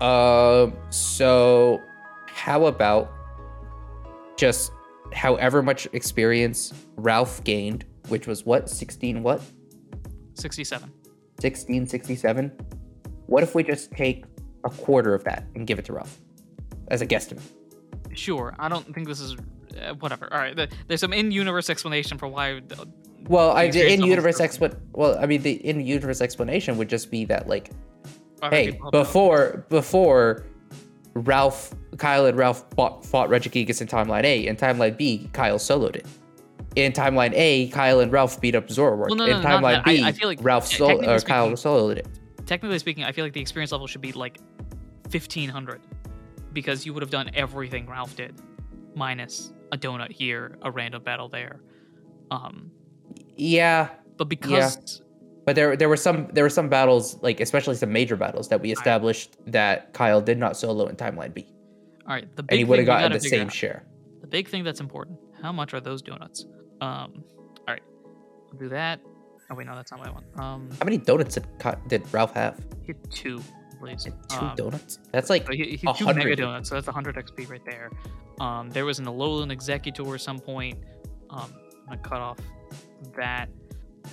Um. 0.00 0.72
So, 0.90 1.82
how 2.28 2.66
about 2.66 3.12
just 4.36 4.72
however 5.12 5.62
much 5.62 5.86
experience 5.92 6.72
Ralph 6.96 7.42
gained, 7.44 7.84
which 8.08 8.26
was 8.26 8.44
what 8.46 8.68
16 8.68 9.22
what 9.22 9.42
67. 10.34 10.90
1667. 11.40 12.52
What 13.26 13.42
if 13.42 13.54
we 13.54 13.62
just 13.62 13.90
take 13.92 14.24
a 14.64 14.70
quarter 14.70 15.14
of 15.14 15.24
that 15.24 15.44
and 15.54 15.66
give 15.66 15.78
it 15.78 15.84
to 15.86 15.92
Ralph 15.92 16.18
as 16.88 17.02
a 17.02 17.06
guesstimate? 17.06 17.42
Sure. 18.14 18.54
I 18.58 18.68
don't 18.68 18.94
think 18.94 19.06
this 19.06 19.20
is 19.20 19.36
uh, 19.76 19.94
whatever. 19.94 20.32
All 20.32 20.38
right. 20.38 20.54
The, 20.56 20.68
there's 20.88 21.00
some 21.00 21.12
in-universe 21.12 21.68
explanation 21.70 22.18
for 22.18 22.28
why. 22.28 22.60
the- 22.60 22.88
Well, 23.28 23.50
I 23.52 23.64
in-universe 23.64 24.38
explan. 24.40 24.76
Well, 24.92 25.18
I 25.20 25.26
mean 25.26 25.42
the 25.42 25.52
in 25.66 25.80
universe 25.80 26.20
explanation 26.20 26.76
would 26.78 26.88
just 26.88 27.10
be 27.10 27.24
that 27.26 27.48
like, 27.48 27.70
why 28.40 28.50
hey, 28.50 28.80
before 28.92 29.64
before 29.68 30.44
Ralph, 31.14 31.74
Kyle 31.98 32.26
and 32.26 32.36
Ralph 32.36 32.64
fought, 32.76 33.04
fought 33.04 33.28
Regigigas 33.30 33.80
in 33.80 33.88
timeline 33.88 34.24
A, 34.24 34.46
and 34.48 34.58
timeline 34.58 34.96
B, 34.96 35.28
Kyle 35.32 35.58
soloed 35.58 35.96
it. 35.96 36.06
In 36.76 36.92
timeline 36.92 37.32
A, 37.34 37.68
Kyle 37.68 38.00
and 38.00 38.12
Ralph 38.12 38.38
beat 38.40 38.54
up 38.54 38.68
Zoroark. 38.68 39.06
Well, 39.08 39.14
no, 39.16 39.24
in 39.24 39.30
no, 39.30 39.40
not 39.40 39.62
timeline 39.62 39.84
that. 39.84 39.88
I- 39.88 39.96
B, 39.96 40.04
I 40.04 40.12
feel 40.12 40.28
like 40.28 40.38
Ralph 40.42 40.68
te- 40.68 40.76
sol- 40.76 40.88
technically 40.88 41.14
or 41.14 41.20
Kyle 41.20 41.50
soloed 41.52 41.96
it. 41.96 42.06
technically 42.44 42.78
speaking, 42.78 43.04
I 43.04 43.12
feel 43.12 43.24
like 43.24 43.32
the 43.32 43.40
experience 43.40 43.72
level 43.72 43.86
should 43.86 44.02
be 44.02 44.12
like 44.12 44.38
1500 45.10 45.80
because 46.52 46.84
you 46.84 46.92
would 46.92 47.02
have 47.02 47.10
done 47.10 47.30
everything 47.34 47.88
Ralph 47.88 48.14
did, 48.14 48.34
minus 48.94 49.52
a 49.72 49.76
donut 49.78 50.10
here, 50.12 50.58
a 50.62 50.70
random 50.70 51.02
battle 51.02 51.28
there. 51.28 51.60
Um, 52.30 52.70
Yeah, 53.36 53.88
but 54.16 54.28
because 54.28 54.76
yeah. 55.00 55.04
but 55.44 55.56
there 55.56 55.76
there 55.76 55.88
were 55.88 55.96
some 55.96 56.28
there 56.32 56.44
were 56.44 56.50
some 56.50 56.68
battles 56.68 57.20
like 57.22 57.40
especially 57.40 57.74
some 57.76 57.92
major 57.92 58.16
battles 58.16 58.48
that 58.48 58.60
we 58.60 58.72
established 58.72 59.36
that 59.46 59.92
Kyle 59.92 60.20
did 60.20 60.38
not 60.38 60.56
solo 60.56 60.86
in 60.86 60.96
timeline 60.96 61.32
B, 61.34 61.46
all 62.06 62.14
right, 62.14 62.28
the 62.36 62.42
big 62.42 62.52
and 62.52 62.58
he 62.58 62.64
thing 62.64 62.68
would 62.70 62.78
have 62.80 62.86
gotten 62.86 63.12
the 63.12 63.20
same 63.20 63.46
out- 63.46 63.52
share. 63.52 63.84
The 64.22 64.26
big 64.26 64.48
thing 64.48 64.64
that's 64.64 64.80
important: 64.80 65.18
how 65.42 65.52
much 65.52 65.72
are 65.74 65.80
those 65.80 66.02
donuts? 66.02 66.46
Um, 66.80 67.22
all 67.68 67.74
right, 67.74 67.82
we'll 68.50 68.58
do 68.58 68.68
that. 68.70 69.00
Oh 69.50 69.54
wait, 69.54 69.66
no, 69.68 69.76
that's 69.76 69.92
not 69.92 70.00
what 70.00 70.08
I 70.08 70.10
want. 70.10 70.26
Um, 70.40 70.68
How 70.80 70.84
many 70.84 70.98
donuts 70.98 71.36
did, 71.36 71.46
did 71.86 72.02
Ralph 72.12 72.32
have? 72.34 72.58
two, 73.10 73.40
please. 73.78 74.04
Two 74.04 74.36
Um, 74.36 74.54
donuts. 74.56 74.98
That's 75.12 75.30
like 75.30 75.46
So 75.46 75.52
he, 75.52 75.76
he 75.76 75.88
A 75.88 75.94
two 75.94 76.04
mega 76.06 76.20
hundred. 76.20 76.36
donuts, 76.38 76.68
so 76.68 76.74
that's 76.76 76.86
100 76.86 77.16
XP 77.16 77.48
right 77.50 77.64
there. 77.64 77.90
Um, 78.40 78.70
there 78.70 78.84
was 78.84 78.98
an 78.98 79.06
Alolan 79.06 79.50
Exeggutor 79.54 80.14
at 80.14 80.20
some 80.20 80.38
point. 80.38 80.78
Um, 81.30 81.52
I'm 81.88 81.96
gonna 81.96 81.98
cut 82.02 82.20
off 82.20 82.38
that. 83.16 83.48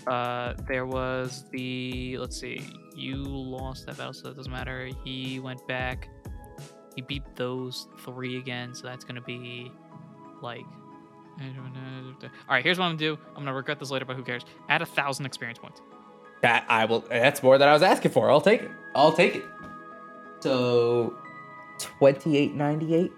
Uh, 0.07 0.53
there 0.68 0.86
was 0.86 1.45
the 1.51 2.18
let's 2.18 2.39
see, 2.39 2.61
you 2.95 3.16
lost 3.18 3.86
that 3.86 3.97
battle, 3.97 4.14
so 4.14 4.30
that 4.30 4.38
doesn't 4.38 4.51
matter. 4.51 4.89
He 5.03 5.39
went 5.39 5.66
back. 5.68 6.09
He 6.95 7.01
beat 7.01 7.24
those 7.36 7.88
three 7.99 8.38
again, 8.38 8.74
so 8.76 8.88
that's 8.88 9.03
gonna 9.03 9.22
be 9.22 9.72
like. 10.41 10.66
All 11.39 12.22
right, 12.49 12.64
here's 12.64 12.78
what 12.78 12.86
I'm 12.86 12.91
gonna 12.91 13.16
do. 13.16 13.18
I'm 13.30 13.43
gonna 13.43 13.53
regret 13.55 13.80
this 13.80 13.89
later, 13.89 14.05
but 14.05 14.16
who 14.16 14.24
cares? 14.24 14.43
Add 14.70 14.84
a 14.84 14.86
thousand 14.86 15.26
experience 15.26 15.57
points. 15.57 15.82
That 16.43 16.66
I 16.70 16.86
will. 16.86 16.99
That's 17.09 17.41
more 17.41 17.57
than 17.57 17.68
I 17.68 17.74
was 17.74 17.82
asking 17.82 18.11
for. 18.11 18.30
I'll 18.30 18.41
take 18.41 18.61
it. 18.61 18.72
I'll 18.93 19.14
take 19.14 19.36
it. 19.38 19.43
So, 20.44 21.14
twenty 21.80 22.36
eight 22.38 22.54
ninety 22.54 22.94
eight. 22.94 23.14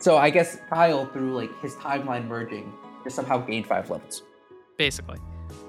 So 0.00 0.18
I 0.18 0.28
guess 0.28 0.58
Kyle 0.68 1.06
through 1.06 1.34
like 1.34 1.50
his 1.62 1.74
timeline 1.76 2.28
merging 2.28 2.72
just 3.04 3.16
somehow 3.16 3.38
gained 3.38 3.66
five 3.66 3.88
levels. 3.88 4.22
Basically. 4.76 5.18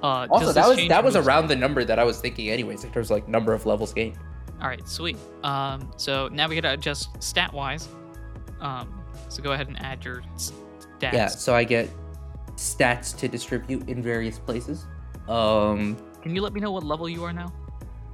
Uh, 0.04 0.28
Also, 0.30 0.52
that 0.52 0.68
was 0.68 0.88
that 0.90 1.04
was 1.04 1.16
around 1.16 1.48
the 1.48 1.56
number 1.56 1.86
that 1.86 2.00
I 2.00 2.04
was 2.04 2.20
thinking, 2.20 2.50
anyways, 2.50 2.84
in 2.84 2.92
terms 2.92 3.08
of 3.08 3.12
like 3.12 3.30
number 3.30 3.54
of 3.54 3.66
levels 3.66 3.94
gained. 3.94 4.18
All 4.62 4.68
right, 4.68 4.86
sweet. 4.88 5.16
Um, 5.44 5.90
so 5.96 6.28
now 6.28 6.50
we 6.50 6.56
gotta 6.56 6.74
adjust 6.74 7.24
stat 7.24 7.54
wise. 7.54 7.88
Um, 8.60 9.02
so 9.30 9.42
go 9.42 9.54
ahead 9.54 9.70
and 9.70 9.82
add 9.82 10.04
your 10.04 10.22
stats. 10.36 10.52
Yeah. 11.14 11.28
So 11.28 11.56
I 11.56 11.64
get 11.64 11.90
stats 12.58 13.18
to 13.20 13.30
distribute 13.30 13.88
in 13.88 14.04
various 14.04 14.38
places. 14.38 14.86
Um, 15.30 15.96
Can 16.22 16.36
you 16.36 16.42
let 16.42 16.52
me 16.52 16.60
know 16.60 16.72
what 16.72 16.84
level 16.84 17.08
you 17.08 17.24
are 17.24 17.32
now? 17.32 17.54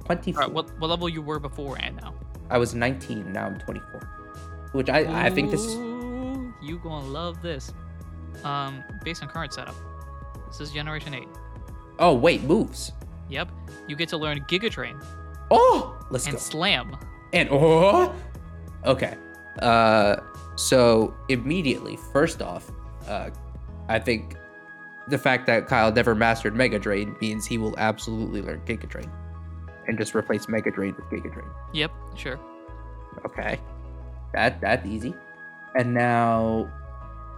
twenty 0.04 0.30
right, 0.30 0.48
what, 0.48 0.70
what 0.78 0.88
level 0.88 1.08
you 1.08 1.20
were 1.20 1.40
before 1.40 1.76
and 1.80 1.96
now? 1.96 2.14
I 2.50 2.58
was 2.58 2.74
nineteen. 2.74 3.32
Now 3.32 3.46
I'm 3.46 3.58
twenty 3.58 3.80
four. 3.80 4.00
Which 4.72 4.88
I 4.88 5.26
I 5.26 5.30
think 5.30 5.50
this. 5.50 5.64
You 6.62 6.80
gonna 6.82 7.06
love 7.06 7.42
this. 7.42 7.72
Um, 8.44 8.84
based 9.04 9.22
on 9.22 9.28
current 9.28 9.52
setup, 9.52 9.74
this 10.48 10.60
is 10.60 10.72
Generation 10.72 11.14
Eight. 11.14 11.28
Oh 11.98 12.14
wait, 12.14 12.42
moves. 12.42 12.92
Yep, 13.28 13.50
you 13.88 13.96
get 13.96 14.08
to 14.10 14.16
learn 14.16 14.40
Giga 14.42 14.70
Drain 14.70 15.00
Oh, 15.50 15.96
let's 16.10 16.26
and 16.26 16.34
go. 16.34 16.38
Slam. 16.38 16.96
And 17.32 17.48
oh, 17.50 18.14
okay. 18.84 19.16
Uh, 19.60 20.16
so 20.56 21.14
immediately, 21.28 21.98
first 22.12 22.42
off, 22.42 22.70
uh, 23.08 23.30
I 23.88 23.98
think 23.98 24.36
the 25.08 25.18
fact 25.18 25.46
that 25.46 25.66
Kyle 25.66 25.92
never 25.92 26.14
mastered 26.14 26.54
Mega 26.54 26.78
Drain 26.78 27.16
means 27.20 27.46
he 27.46 27.58
will 27.58 27.74
absolutely 27.78 28.42
learn 28.42 28.60
Giga 28.66 28.88
Drain, 28.88 29.10
and 29.88 29.98
just 29.98 30.14
replace 30.14 30.48
Mega 30.48 30.70
Drain 30.70 30.94
with 30.96 31.04
Giga 31.06 31.32
Drain. 31.32 31.48
Yep, 31.72 31.90
sure. 32.16 32.38
Okay, 33.24 33.58
that 34.32 34.60
that's 34.60 34.86
easy. 34.86 35.14
And 35.78 35.92
now, 35.94 36.70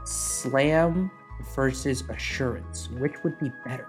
Slam 0.05 1.11
versus 1.55 2.05
Assurance, 2.09 2.89
which 2.99 3.15
would 3.25 3.39
be 3.39 3.51
better? 3.65 3.87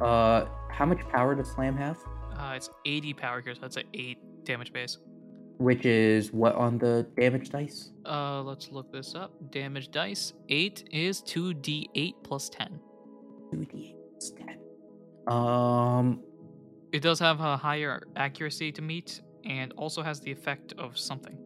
Uh, 0.00 0.46
how 0.70 0.86
much 0.86 1.00
power 1.10 1.34
does 1.34 1.50
Slam 1.50 1.76
have? 1.76 1.98
Uh, 2.36 2.54
it's 2.56 2.70
80 2.86 3.14
power 3.14 3.40
here, 3.42 3.54
so 3.54 3.60
that's 3.60 3.76
an 3.76 3.84
eight 3.94 4.18
damage 4.44 4.72
base. 4.72 4.98
Which 5.58 5.84
is 5.84 6.32
what 6.32 6.54
on 6.54 6.78
the 6.78 7.06
damage 7.18 7.50
dice? 7.50 7.90
Uh, 8.06 8.42
let's 8.42 8.70
look 8.70 8.90
this 8.90 9.14
up. 9.14 9.32
Damage 9.50 9.90
dice 9.90 10.32
eight 10.48 10.84
is 10.90 11.20
two 11.20 11.52
d8 11.52 12.14
plus 12.22 12.48
ten. 12.48 12.80
2d8 13.52 13.94
stat. 14.22 14.58
Um, 15.30 16.20
It 16.92 17.00
does 17.02 17.18
have 17.20 17.40
a 17.40 17.56
higher 17.56 18.02
accuracy 18.16 18.72
to 18.72 18.82
meet, 18.82 19.20
and 19.44 19.72
also 19.76 20.02
has 20.02 20.20
the 20.20 20.30
effect 20.32 20.74
of 20.78 20.98
something. 20.98 21.36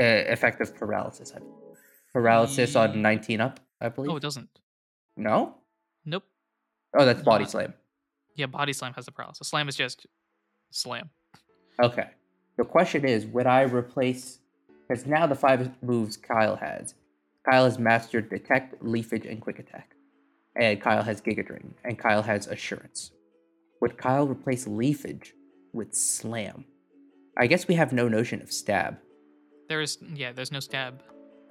uh, 0.00 0.04
effective 0.04 0.74
paralysis. 0.74 1.32
I 1.34 1.38
believe. 1.38 1.52
Paralysis 2.12 2.76
on 2.76 3.00
19 3.02 3.40
up, 3.40 3.60
I 3.80 3.88
believe. 3.88 4.10
Oh, 4.10 4.16
it 4.16 4.20
doesn't. 4.22 4.48
no? 5.16 5.54
Nope. 6.04 6.24
Oh, 6.98 7.04
that's 7.04 7.22
body 7.22 7.44
slam. 7.46 7.72
Yeah, 8.34 8.46
body 8.46 8.72
slam 8.72 8.92
has 8.94 9.04
the 9.06 9.12
paralysis. 9.12 9.48
Slam 9.48 9.68
is 9.68 9.76
just 9.76 10.06
slam. 10.70 11.10
Okay. 11.80 12.08
The 12.58 12.64
question 12.64 13.04
is, 13.06 13.24
would 13.26 13.46
I 13.46 13.62
replace 13.62 14.40
because 14.88 15.06
now 15.06 15.26
the 15.26 15.34
five 15.34 15.70
moves 15.82 16.16
Kyle 16.18 16.56
has. 16.56 16.94
Kyle 17.48 17.64
has 17.64 17.78
mastered 17.78 18.28
Detect, 18.30 18.82
Leafage, 18.82 19.26
and 19.30 19.40
Quick 19.40 19.58
Attack. 19.58 19.94
And 20.54 20.80
Kyle 20.80 21.02
has 21.02 21.20
Giga 21.22 21.46
Drain. 21.46 21.74
And 21.84 21.98
Kyle 21.98 22.22
has 22.22 22.46
Assurance. 22.46 23.10
Would 23.82 23.98
Kyle 23.98 24.28
replace 24.28 24.68
Leafage 24.68 25.34
with 25.72 25.92
Slam? 25.92 26.64
I 27.36 27.48
guess 27.48 27.66
we 27.66 27.74
have 27.74 27.92
no 27.92 28.06
notion 28.06 28.40
of 28.40 28.52
Stab. 28.52 28.98
There's 29.68 29.98
yeah, 30.14 30.30
there's 30.30 30.52
no 30.52 30.60
stab. 30.60 31.02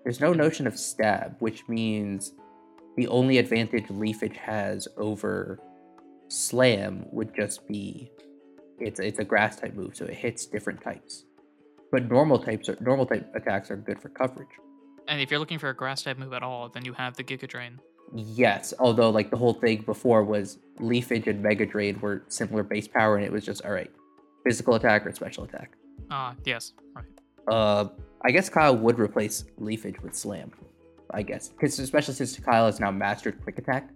There's 0.06 0.22
no 0.22 0.32
notion 0.32 0.66
of 0.66 0.80
Stab, 0.80 1.36
which 1.40 1.68
means 1.68 2.32
the 2.96 3.10
only 3.10 3.38
advantage 3.38 3.88
Leafage 3.88 4.38
has 4.38 4.88
over 4.96 5.60
Slam 6.30 7.06
would 7.12 7.36
just 7.36 7.68
be 7.68 8.10
it's 8.80 9.02
it's 9.02 9.20
a 9.20 9.26
grass 9.26 9.58
type 9.58 9.74
move, 9.74 9.98
so 9.98 10.06
it 10.06 10.14
hits 10.14 10.46
different 10.46 10.82
types. 10.82 11.26
But 11.92 12.10
normal 12.10 12.40
types 12.40 12.70
are, 12.70 12.78
normal 12.80 13.08
type 13.08 13.30
attacks 13.36 13.70
are 13.70 13.76
good 13.76 14.02
for 14.02 14.08
coverage. 14.08 14.56
And 15.10 15.20
if 15.20 15.32
you're 15.32 15.40
looking 15.42 15.60
for 15.60 15.68
a 15.68 15.76
grass 15.76 16.04
type 16.04 16.18
move 16.18 16.32
at 16.32 16.44
all, 16.44 16.70
then 16.70 16.86
you 16.86 16.94
have 16.94 17.18
the 17.18 17.26
Giga 17.26 17.50
Drain. 17.50 17.82
Yes, 18.14 18.74
although 18.80 19.10
like 19.10 19.30
the 19.32 19.38
whole 19.38 19.54
thing 19.54 19.82
before 19.84 20.24
was 20.24 20.60
Leafage 20.80 21.28
and 21.28 21.42
Mega 21.42 21.66
Drain 21.66 22.00
were 22.02 22.24
similar 22.28 22.64
base 22.64 22.88
power, 22.88 23.16
and 23.16 23.26
it 23.26 23.32
was 23.32 23.46
just 23.46 23.64
all 23.66 23.72
right, 23.72 23.90
physical 24.44 24.76
attack 24.76 25.06
or 25.06 25.12
special 25.14 25.44
attack. 25.46 25.72
Ah, 26.10 26.36
yes, 26.46 26.74
right. 26.96 27.06
Uh, 27.48 27.88
I 28.24 28.32
guess 28.32 28.50
Kyle 28.50 28.76
would 28.76 29.00
replace 29.00 29.46
Leafage 29.60 30.02
with 30.02 30.14
Slam. 30.16 30.52
I 31.14 31.22
guess 31.24 31.50
because 31.50 31.78
especially 31.80 32.14
since 32.14 32.38
Kyle 32.40 32.66
has 32.66 32.80
now 32.80 32.92
mastered 32.92 33.42
Quick 33.44 33.58
Attack. 33.58 33.90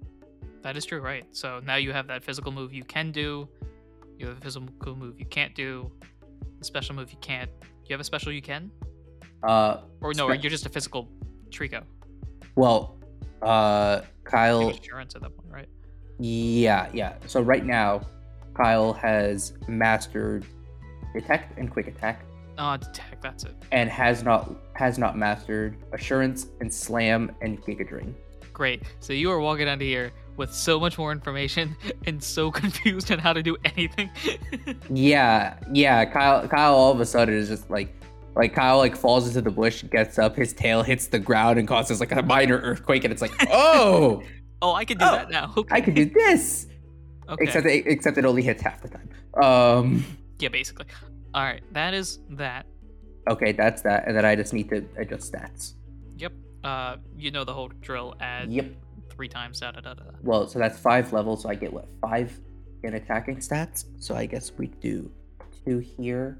That 0.64 0.76
is 0.76 0.86
true, 0.86 1.00
right? 1.00 1.26
So 1.32 1.62
now 1.66 1.76
you 1.76 1.94
have 1.94 2.08
that 2.08 2.24
physical 2.24 2.52
move 2.52 2.74
you 2.74 2.84
can 2.84 3.12
do. 3.12 3.48
You 4.18 4.28
have 4.28 4.38
a 4.38 4.42
physical 4.42 4.96
move 4.96 5.20
you 5.20 5.26
can't 5.26 5.54
do. 5.56 5.92
A 6.60 6.64
special 6.64 6.96
move 6.96 7.12
you 7.12 7.18
can't. 7.22 7.50
You 7.86 7.94
have 7.94 8.00
a 8.00 8.04
special 8.04 8.32
you 8.32 8.42
can, 8.42 8.72
Uh, 9.44 9.82
or 10.02 10.14
no, 10.14 10.28
Spe- 10.34 10.42
you're 10.44 10.50
just 10.50 10.66
a 10.66 10.70
physical 10.70 11.08
Treecko. 11.50 11.84
well, 12.56 12.95
uh, 13.46 14.02
Kyle. 14.24 14.68
have 14.70 14.80
assurance 14.80 15.16
at 15.16 15.22
that 15.22 15.36
point, 15.38 15.50
right? 15.52 15.70
Yeah, 16.20 16.90
yeah. 16.94 17.14
So 17.28 17.42
right 17.42 17.66
now, 17.66 18.02
Kyle 18.56 18.94
has 18.94 19.54
mastered 19.68 20.46
Detect 21.14 21.58
and 21.58 21.70
Quick 21.72 21.88
Attack, 21.88 22.26
Ah, 22.58 22.78
detect. 22.78 23.22
That's 23.22 23.44
it. 23.44 23.54
and 23.72 23.90
has 23.90 24.24
not 24.24 24.50
has 24.76 24.98
not 24.98 25.18
mastered 25.18 25.78
Assurance 25.94 26.48
and 26.62 26.74
Slam 26.74 27.32
and 27.42 27.62
Giga 27.64 27.88
Drain. 27.88 28.16
Great. 28.54 28.84
So 29.02 29.12
you 29.12 29.30
are 29.32 29.40
walking 29.42 29.68
out 29.68 29.76
of 29.76 29.82
here 29.82 30.12
with 30.38 30.54
so 30.54 30.80
much 30.80 30.98
more 30.98 31.12
information 31.12 31.76
and 32.08 32.22
so 32.24 32.50
confused 32.62 33.12
on 33.12 33.20
how 33.20 33.34
to 33.34 33.44
do 33.44 33.56
anything. 33.66 34.10
Yeah, 34.90 35.58
yeah. 35.74 36.06
Kyle, 36.06 36.48
Kyle, 36.48 36.74
all 36.76 36.92
of 36.92 37.00
a 37.02 37.06
sudden 37.06 37.34
is 37.36 37.50
just 37.50 37.70
like, 37.70 37.94
like 38.36 38.54
Kyle 38.54 38.78
like 38.78 38.96
falls 38.96 39.28
into 39.28 39.42
the 39.42 39.52
bush, 39.52 39.84
gets 39.92 40.20
up, 40.20 40.36
his 40.36 40.54
tail 40.54 40.84
hits 40.84 41.08
the 41.08 41.20
ground, 41.20 41.58
and 41.60 41.68
causes 41.68 42.00
like 42.00 42.12
a 42.12 42.22
minor 42.22 42.58
earthquake, 42.58 43.04
and 43.04 43.12
it's 43.14 43.22
like, 43.22 43.32
oh, 43.52 44.22
oh, 44.62 44.74
I 44.74 44.86
can 44.86 44.98
do 44.98 45.06
Oh, 45.06 45.12
that 45.12 45.30
now. 45.32 45.54
Okay. 45.58 45.70
I 45.76 45.82
can 45.82 45.94
do 45.94 46.06
this. 46.06 46.68
Okay. 47.30 47.44
Except, 47.46 47.66
it, 47.66 47.88
except 47.88 48.18
it 48.18 48.26
only 48.26 48.44
hits 48.44 48.62
half 48.62 48.82
the 48.82 48.90
time. 48.90 49.10
Um. 49.42 50.06
yeah, 50.40 50.50
basically. 50.50 50.86
All 51.34 51.44
right, 51.44 51.62
that 51.74 51.94
is 51.94 52.20
that. 52.32 52.66
Okay, 53.30 53.52
that's 53.54 53.82
that, 53.82 54.08
and 54.08 54.16
then 54.16 54.24
I 54.26 54.36
just 54.36 54.54
need 54.54 54.70
to 54.70 54.86
adjust 54.98 55.34
stats. 55.34 55.74
Yep. 56.18 56.34
Uh, 56.64 56.98
you 57.18 57.32
know 57.32 57.44
the 57.44 57.54
whole 57.54 57.70
drill. 57.82 58.16
Add 58.20 58.52
Yep. 58.52 58.66
three 59.10 59.28
times. 59.28 59.60
Da 59.60 59.72
da 59.72 59.82
da 59.82 59.94
da. 59.96 60.04
da. 60.04 60.12
Well, 60.22 60.48
so 60.48 60.60
that's 60.60 60.78
five 60.78 61.12
levels, 61.14 61.42
so 61.44 61.50
I 61.50 61.56
get 61.56 61.74
what 61.74 61.88
five 62.02 62.40
in 62.84 62.94
attacking 62.94 63.38
stats. 63.38 63.86
So 64.00 64.16
I 64.16 64.26
guess 64.28 64.52
we 64.58 64.68
do 64.68 65.12
two 65.66 65.80
here, 65.80 66.40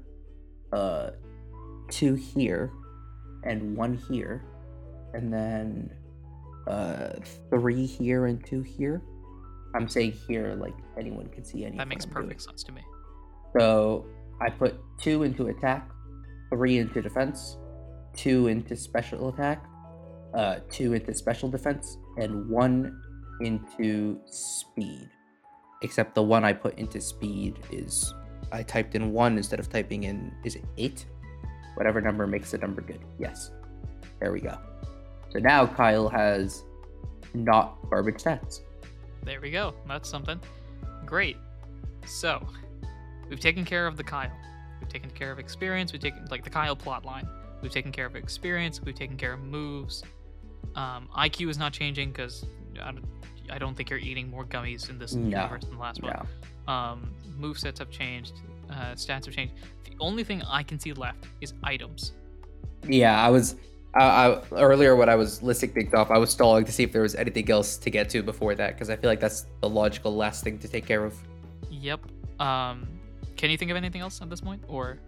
uh, 0.72 1.10
two 1.88 2.14
here, 2.14 2.72
and 3.44 3.76
one 3.76 3.94
here, 4.08 4.44
and 5.14 5.32
then 5.32 5.90
uh 6.66 7.10
three 7.50 7.86
here 7.86 8.26
and 8.26 8.44
two 8.44 8.62
here. 8.62 9.02
I'm 9.74 9.88
saying 9.88 10.12
here 10.26 10.56
like 10.58 10.74
anyone 10.98 11.28
can 11.28 11.44
see 11.44 11.62
anything. 11.62 11.78
That 11.78 11.88
makes 11.88 12.04
I'm 12.06 12.12
doing. 12.12 12.24
perfect 12.24 12.42
sense 12.42 12.62
to 12.64 12.72
me. 12.72 12.82
So 13.58 14.06
I 14.40 14.50
put 14.50 14.74
two 14.98 15.22
into 15.22 15.46
attack, 15.46 15.90
three 16.50 16.78
into 16.78 17.00
defense, 17.02 17.56
two 18.14 18.48
into 18.48 18.76
special 18.76 19.28
attack, 19.28 19.64
uh, 20.34 20.56
two 20.70 20.94
into 20.94 21.14
special 21.14 21.48
defense, 21.48 21.98
and 22.16 22.48
one 22.48 23.00
into 23.40 24.18
speed. 24.26 25.08
Except 25.82 26.14
the 26.14 26.22
one 26.22 26.44
I 26.44 26.52
put 26.52 26.78
into 26.78 27.00
speed 27.00 27.58
is 27.70 28.12
I 28.50 28.62
typed 28.62 28.94
in 28.94 29.12
one 29.12 29.36
instead 29.36 29.60
of 29.60 29.68
typing 29.68 30.04
in 30.04 30.32
is 30.44 30.56
it 30.56 30.64
eight? 30.78 31.06
Whatever 31.76 32.00
number 32.00 32.26
makes 32.26 32.50
the 32.50 32.58
number 32.58 32.80
good. 32.80 33.00
Yes. 33.18 33.50
There 34.20 34.32
we 34.32 34.40
go. 34.40 34.58
So 35.30 35.38
now 35.38 35.66
Kyle 35.66 36.08
has 36.08 36.64
not 37.34 37.76
garbage 37.90 38.16
stats. 38.22 38.60
There 39.22 39.40
we 39.40 39.50
go. 39.50 39.74
That's 39.86 40.08
something. 40.08 40.40
Great. 41.04 41.36
So, 42.06 42.46
we've 43.28 43.40
taken 43.40 43.64
care 43.64 43.86
of 43.86 43.96
the 43.96 44.04
Kyle. 44.04 44.30
We've 44.80 44.88
taken 44.88 45.10
care 45.10 45.30
of 45.32 45.38
experience. 45.38 45.92
We've 45.92 46.00
taken 46.00 46.24
like 46.30 46.44
the 46.44 46.50
Kyle 46.50 46.76
plot 46.76 47.04
line. 47.04 47.28
We've 47.60 47.72
taken 47.72 47.92
care 47.92 48.06
of 48.06 48.16
experience. 48.16 48.80
We've 48.82 48.94
taken 48.94 49.16
care 49.16 49.32
of 49.34 49.40
moves. 49.40 50.02
Um, 50.76 51.08
IQ 51.16 51.48
is 51.50 51.58
not 51.58 51.72
changing 51.72 52.10
because 52.12 52.44
I 52.82 52.92
don't, 52.92 53.04
I 53.50 53.58
don't 53.58 53.74
think 53.76 53.90
you're 53.90 53.98
eating 53.98 54.30
more 54.30 54.44
gummies 54.44 54.88
in 54.88 54.98
this 54.98 55.14
No. 55.14 55.38
universe 55.40 55.64
than 55.64 55.74
the 55.74 55.80
last 55.80 56.02
one. 56.02 56.14
No. 56.66 56.72
Um, 56.72 57.10
move 57.36 57.58
sets 57.58 57.78
have 57.80 57.90
changed. 57.90 58.34
Uh, 58.70 58.92
stats 58.94 59.24
have 59.26 59.34
changed. 59.34 59.54
The 59.84 59.92
only 60.00 60.24
thing 60.24 60.42
I 60.42 60.62
can 60.62 60.78
see 60.78 60.92
left 60.92 61.24
is 61.40 61.54
items. 61.62 62.12
Yeah, 62.88 63.20
I 63.24 63.30
was. 63.30 63.56
I, 63.94 64.04
I 64.04 64.42
earlier 64.52 64.94
when 64.96 65.08
I 65.08 65.14
was 65.14 65.42
listing 65.42 65.70
things 65.70 65.94
off, 65.94 66.10
I 66.10 66.18
was 66.18 66.30
stalling 66.30 66.64
to 66.66 66.72
see 66.72 66.82
if 66.82 66.92
there 66.92 67.02
was 67.02 67.14
anything 67.14 67.50
else 67.50 67.76
to 67.78 67.88
get 67.90 68.10
to 68.10 68.22
before 68.22 68.54
that 68.54 68.74
because 68.74 68.90
I 68.90 68.96
feel 68.96 69.08
like 69.08 69.20
that's 69.20 69.46
the 69.62 69.68
logical 69.68 70.14
last 70.14 70.44
thing 70.44 70.58
to 70.58 70.68
take 70.68 70.84
care 70.86 71.04
of. 71.04 71.14
Yep. 71.70 72.00
Um, 72.40 72.86
can 73.36 73.50
you 73.50 73.56
think 73.56 73.70
of 73.70 73.76
anything 73.76 74.02
else 74.02 74.20
at 74.20 74.28
this 74.28 74.40
point, 74.42 74.62
or 74.68 74.98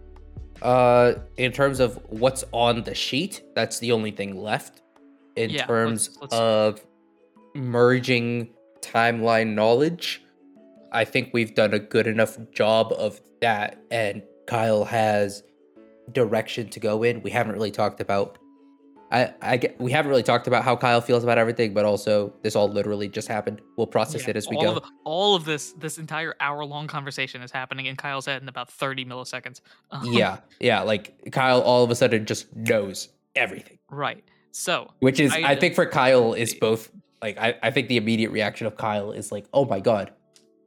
Uh, 0.63 1.13
in 1.37 1.51
terms 1.51 1.79
of 1.79 1.99
what's 2.09 2.43
on 2.51 2.83
the 2.83 2.95
sheet, 2.95 3.43
that's 3.55 3.77
the 3.79 3.91
only 3.91 4.11
thing 4.11 4.35
left. 4.41 4.81
In 5.35 5.51
Yeah, 5.51 5.65
terms 5.67 6.09
let's- 6.19 6.21
let's- 6.21 6.33
of 6.33 6.85
merging 7.55 8.49
timeline 8.81 9.53
knowledge, 9.53 10.21
I 10.91 11.05
think 11.05 11.29
we've 11.33 11.53
done 11.53 11.73
a 11.73 11.79
good 11.79 12.07
enough 12.07 12.37
job 12.51 12.91
of 12.97 13.21
that, 13.41 13.81
and 13.91 14.23
Kyle 14.47 14.85
has 14.85 15.43
direction 16.11 16.69
to 16.69 16.79
go 16.79 17.03
in. 17.03 17.21
We 17.21 17.31
haven't 17.31 17.53
really 17.53 17.71
talked 17.71 18.01
about. 18.01 18.37
I, 19.11 19.33
I 19.41 19.57
get, 19.57 19.79
we 19.79 19.91
haven't 19.91 20.09
really 20.09 20.23
talked 20.23 20.45
about 20.45 20.63
how 20.63 20.75
Kyle 20.75 21.01
feels 21.01 21.23
about 21.23 21.39
everything, 21.39 21.73
but 21.73 21.83
also 21.83 22.31
this 22.43 22.55
all 22.55 22.69
literally 22.69 23.07
just 23.07 23.27
happened. 23.27 23.59
We'll 23.75 23.87
process 23.87 24.23
Yeah, 24.23 24.31
it 24.31 24.35
as 24.35 24.47
we 24.47 24.55
all 24.57 24.63
go. 24.63 24.75
Of, 24.75 24.83
all 25.03 25.35
of 25.35 25.45
this, 25.45 25.71
this 25.73 25.97
entire 25.97 26.35
hour-long 26.39 26.85
conversation 26.85 27.41
is 27.41 27.51
happening 27.51 27.87
in 27.87 27.95
Kyle's 27.95 28.27
head 28.27 28.41
in 28.43 28.47
about 28.47 28.69
thirty 28.69 29.05
milliseconds. 29.05 29.61
Yeah, 30.03 30.37
yeah. 30.59 30.81
Like 30.81 31.31
Kyle 31.31 31.61
all 31.61 31.83
of 31.83 31.89
a 31.89 31.95
sudden 31.95 32.25
just 32.25 32.55
knows 32.55 33.09
everything. 33.35 33.79
Right. 33.89 34.23
So 34.51 34.91
which 34.99 35.19
is 35.19 35.33
I- 35.33 35.51
I, 35.51 35.55
think 35.55 35.73
for 35.73 35.85
Kyle 35.85 36.33
is 36.33 36.53
both 36.53 36.91
like 37.21 37.37
I, 37.39 37.55
I 37.63 37.71
think 37.71 37.87
the 37.87 37.97
immediate 37.97 38.31
reaction 38.31 38.67
of 38.67 38.77
Kyle 38.77 39.11
is 39.11 39.31
like, 39.31 39.45
oh 39.53 39.65
my 39.65 39.79
god, 39.79 40.11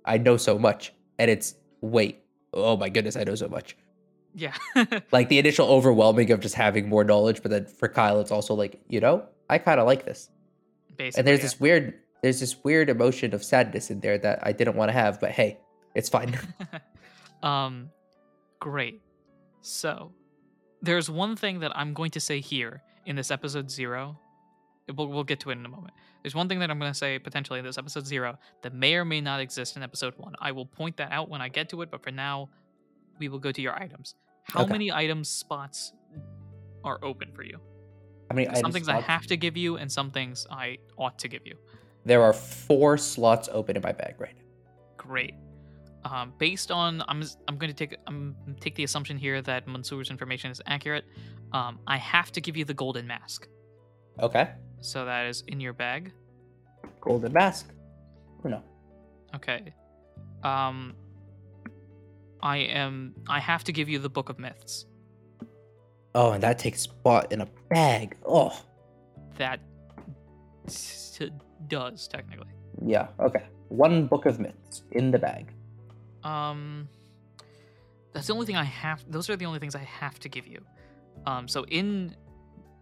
I 0.04 0.18
know 0.18 0.36
so 0.36 0.58
much. 0.58 0.92
And 1.18 1.30
it's 1.30 1.54
wait, 1.80 2.21
oh 2.52 2.76
my 2.76 2.88
goodness, 2.88 3.16
I 3.16 3.24
know 3.24 3.34
so 3.34 3.48
much. 3.48 3.76
yeah. 4.34 4.54
Like 5.12 5.28
the 5.28 5.38
initial 5.38 5.68
overwhelming 5.68 6.30
of 6.30 6.40
just 6.40 6.54
having 6.54 6.88
more 6.88 7.04
knowledge, 7.04 7.42
but 7.42 7.50
then 7.50 7.66
for 7.66 7.88
Kyle 7.88 8.20
it's 8.20 8.30
also 8.30 8.54
like, 8.54 8.80
you 8.88 9.00
know, 9.00 9.24
I 9.48 9.58
kinda 9.58 9.84
like 9.84 10.04
this. 10.04 10.30
Basically. 10.96 11.20
And 11.20 11.26
there's 11.26 11.38
yeah. 11.38 11.42
this 11.42 11.60
weird 11.60 11.94
there's 12.22 12.38
this 12.38 12.62
weird 12.64 12.88
emotion 12.88 13.34
of 13.34 13.44
sadness 13.44 13.90
in 13.90 14.00
there 14.00 14.16
that 14.16 14.38
I 14.42 14.52
didn't 14.52 14.76
want 14.76 14.90
to 14.90 14.92
have, 14.92 15.20
but 15.20 15.32
hey, 15.32 15.58
it's 15.94 16.08
fine. 16.08 16.38
um, 17.42 17.90
great. 18.60 19.02
So, 19.60 20.12
there's 20.80 21.10
one 21.10 21.36
thing 21.36 21.60
that 21.60 21.76
I'm 21.76 21.94
going 21.94 22.12
to 22.12 22.20
say 22.20 22.40
here 22.40 22.82
in 23.06 23.16
this 23.16 23.30
episode 23.30 23.70
zero. 23.70 24.18
We'll, 24.96 25.08
we'll 25.08 25.24
get 25.24 25.40
to 25.40 25.50
it 25.50 25.58
in 25.58 25.66
a 25.66 25.68
moment. 25.68 25.94
There's 26.22 26.34
one 26.34 26.48
thing 26.48 26.60
that 26.60 26.70
I'm 26.70 26.78
going 26.78 26.90
to 26.92 26.96
say 26.98 27.18
potentially 27.18 27.58
in 27.58 27.64
this 27.64 27.78
episode 27.78 28.06
zero 28.06 28.38
that 28.62 28.72
may 28.72 28.94
or 28.94 29.04
may 29.04 29.20
not 29.20 29.40
exist 29.40 29.76
in 29.76 29.82
episode 29.82 30.14
one. 30.16 30.34
I 30.40 30.52
will 30.52 30.66
point 30.66 30.96
that 30.98 31.10
out 31.12 31.28
when 31.28 31.40
I 31.40 31.48
get 31.48 31.68
to 31.70 31.82
it, 31.82 31.90
but 31.90 32.02
for 32.02 32.10
now, 32.12 32.48
we 33.18 33.28
will 33.28 33.40
go 33.40 33.50
to 33.52 33.60
your 33.60 33.74
items. 33.80 34.14
How 34.44 34.62
Okay. 34.62 34.72
many 34.72 34.92
items 34.92 35.28
spots 35.28 35.92
are 36.84 36.98
open 37.02 37.32
for 37.32 37.42
you? 37.42 37.58
I 38.30 38.34
mean 38.34 38.54
Some 38.54 38.72
things 38.72 38.88
I 38.88 39.00
have 39.00 39.26
to 39.26 39.36
give 39.36 39.56
you, 39.56 39.76
and 39.76 39.90
some 39.90 40.10
things 40.10 40.46
I 40.50 40.78
ought 40.96 41.18
to 41.20 41.28
give 41.28 41.46
you. 41.46 41.56
there 42.04 42.22
are 42.22 42.32
four 42.32 42.98
slots 42.98 43.48
open 43.52 43.76
in 43.76 43.82
my 43.82 43.92
bag 43.92 44.14
right 44.18 44.34
now. 44.36 44.42
Great. 44.96 45.34
Um, 46.04 46.32
based 46.38 46.72
on, 46.72 47.02
I'm 47.08 47.22
I'm 47.46 47.56
going 47.58 47.70
to 47.70 47.76
take 47.76 47.96
I'm 48.08 48.34
take 48.60 48.74
the 48.74 48.82
assumption 48.84 49.16
here 49.18 49.40
that 49.42 49.68
Mansoor's 49.68 50.10
information 50.10 50.50
is 50.50 50.60
accurate. 50.66 51.04
Um, 51.52 51.78
I 51.86 51.96
have 51.98 52.32
to 52.32 52.40
give 52.40 52.56
you 52.56 52.64
the 52.64 52.74
golden 52.74 53.06
mask, 53.06 53.46
Okay. 54.20 54.50
So 54.82 55.04
that 55.04 55.26
is 55.26 55.42
in 55.48 55.60
your 55.60 55.72
bag. 55.72 56.12
Golden 57.00 57.32
mask. 57.32 57.72
Or 58.44 58.50
no. 58.50 58.62
Okay. 59.34 59.72
Um, 60.42 60.94
I 62.42 62.59
am. 62.59 63.14
I 63.28 63.40
have 63.40 63.64
to 63.64 63.72
give 63.72 63.88
you 63.88 63.98
the 63.98 64.09
Book 64.10 64.28
of 64.28 64.38
Myths. 64.38 64.86
Oh, 66.14 66.32
and 66.32 66.42
that 66.42 66.59
takes 66.59 66.80
spot 66.82 67.32
in 67.32 67.40
a 67.40 67.48
bag. 67.70 68.16
Oh, 68.26 68.52
That 69.38 69.60
s- 70.66 71.18
does 71.68 72.06
technically. 72.09 72.48
yeah. 72.84 73.09
Okay. 73.20 73.44
One 73.68 74.06
book 74.06 74.26
of 74.26 74.38
myths 74.38 74.82
in 74.90 75.10
the 75.10 75.18
bag. 75.18 75.54
Um, 76.24 76.88
that's 78.12 78.26
the 78.26 78.34
only 78.34 78.44
thing 78.44 78.56
I 78.56 78.64
have. 78.64 79.02
Those 79.10 79.30
are 79.30 79.36
the 79.36 79.46
only 79.46 79.59
things 79.60 79.74
I 79.74 79.84
have 79.84 80.18
to 80.20 80.28
give 80.28 80.46
you. 80.46 80.60
Um, 81.24 81.48
so 81.48 81.64
in 81.66 82.14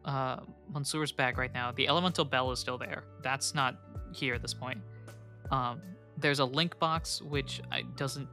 uh 0.05 0.41
Mansoor's 0.73 1.13
bag 1.13 1.37
right 1.39 1.53
now, 1.53 1.73
the 1.73 1.87
elemental 1.89 2.25
bell 2.25 2.51
is 2.53 2.59
still 2.59 2.79
there. 2.79 3.05
That's 3.23 3.55
not 3.55 3.79
here 4.15 4.35
at 4.35 4.43
this 4.43 4.55
point. 4.55 4.79
Um, 5.51 5.81
there's 6.17 6.39
a 6.39 6.45
link 6.45 6.79
box 6.79 7.21
which 7.23 7.61
I, 7.73 7.83
doesn't 7.97 8.29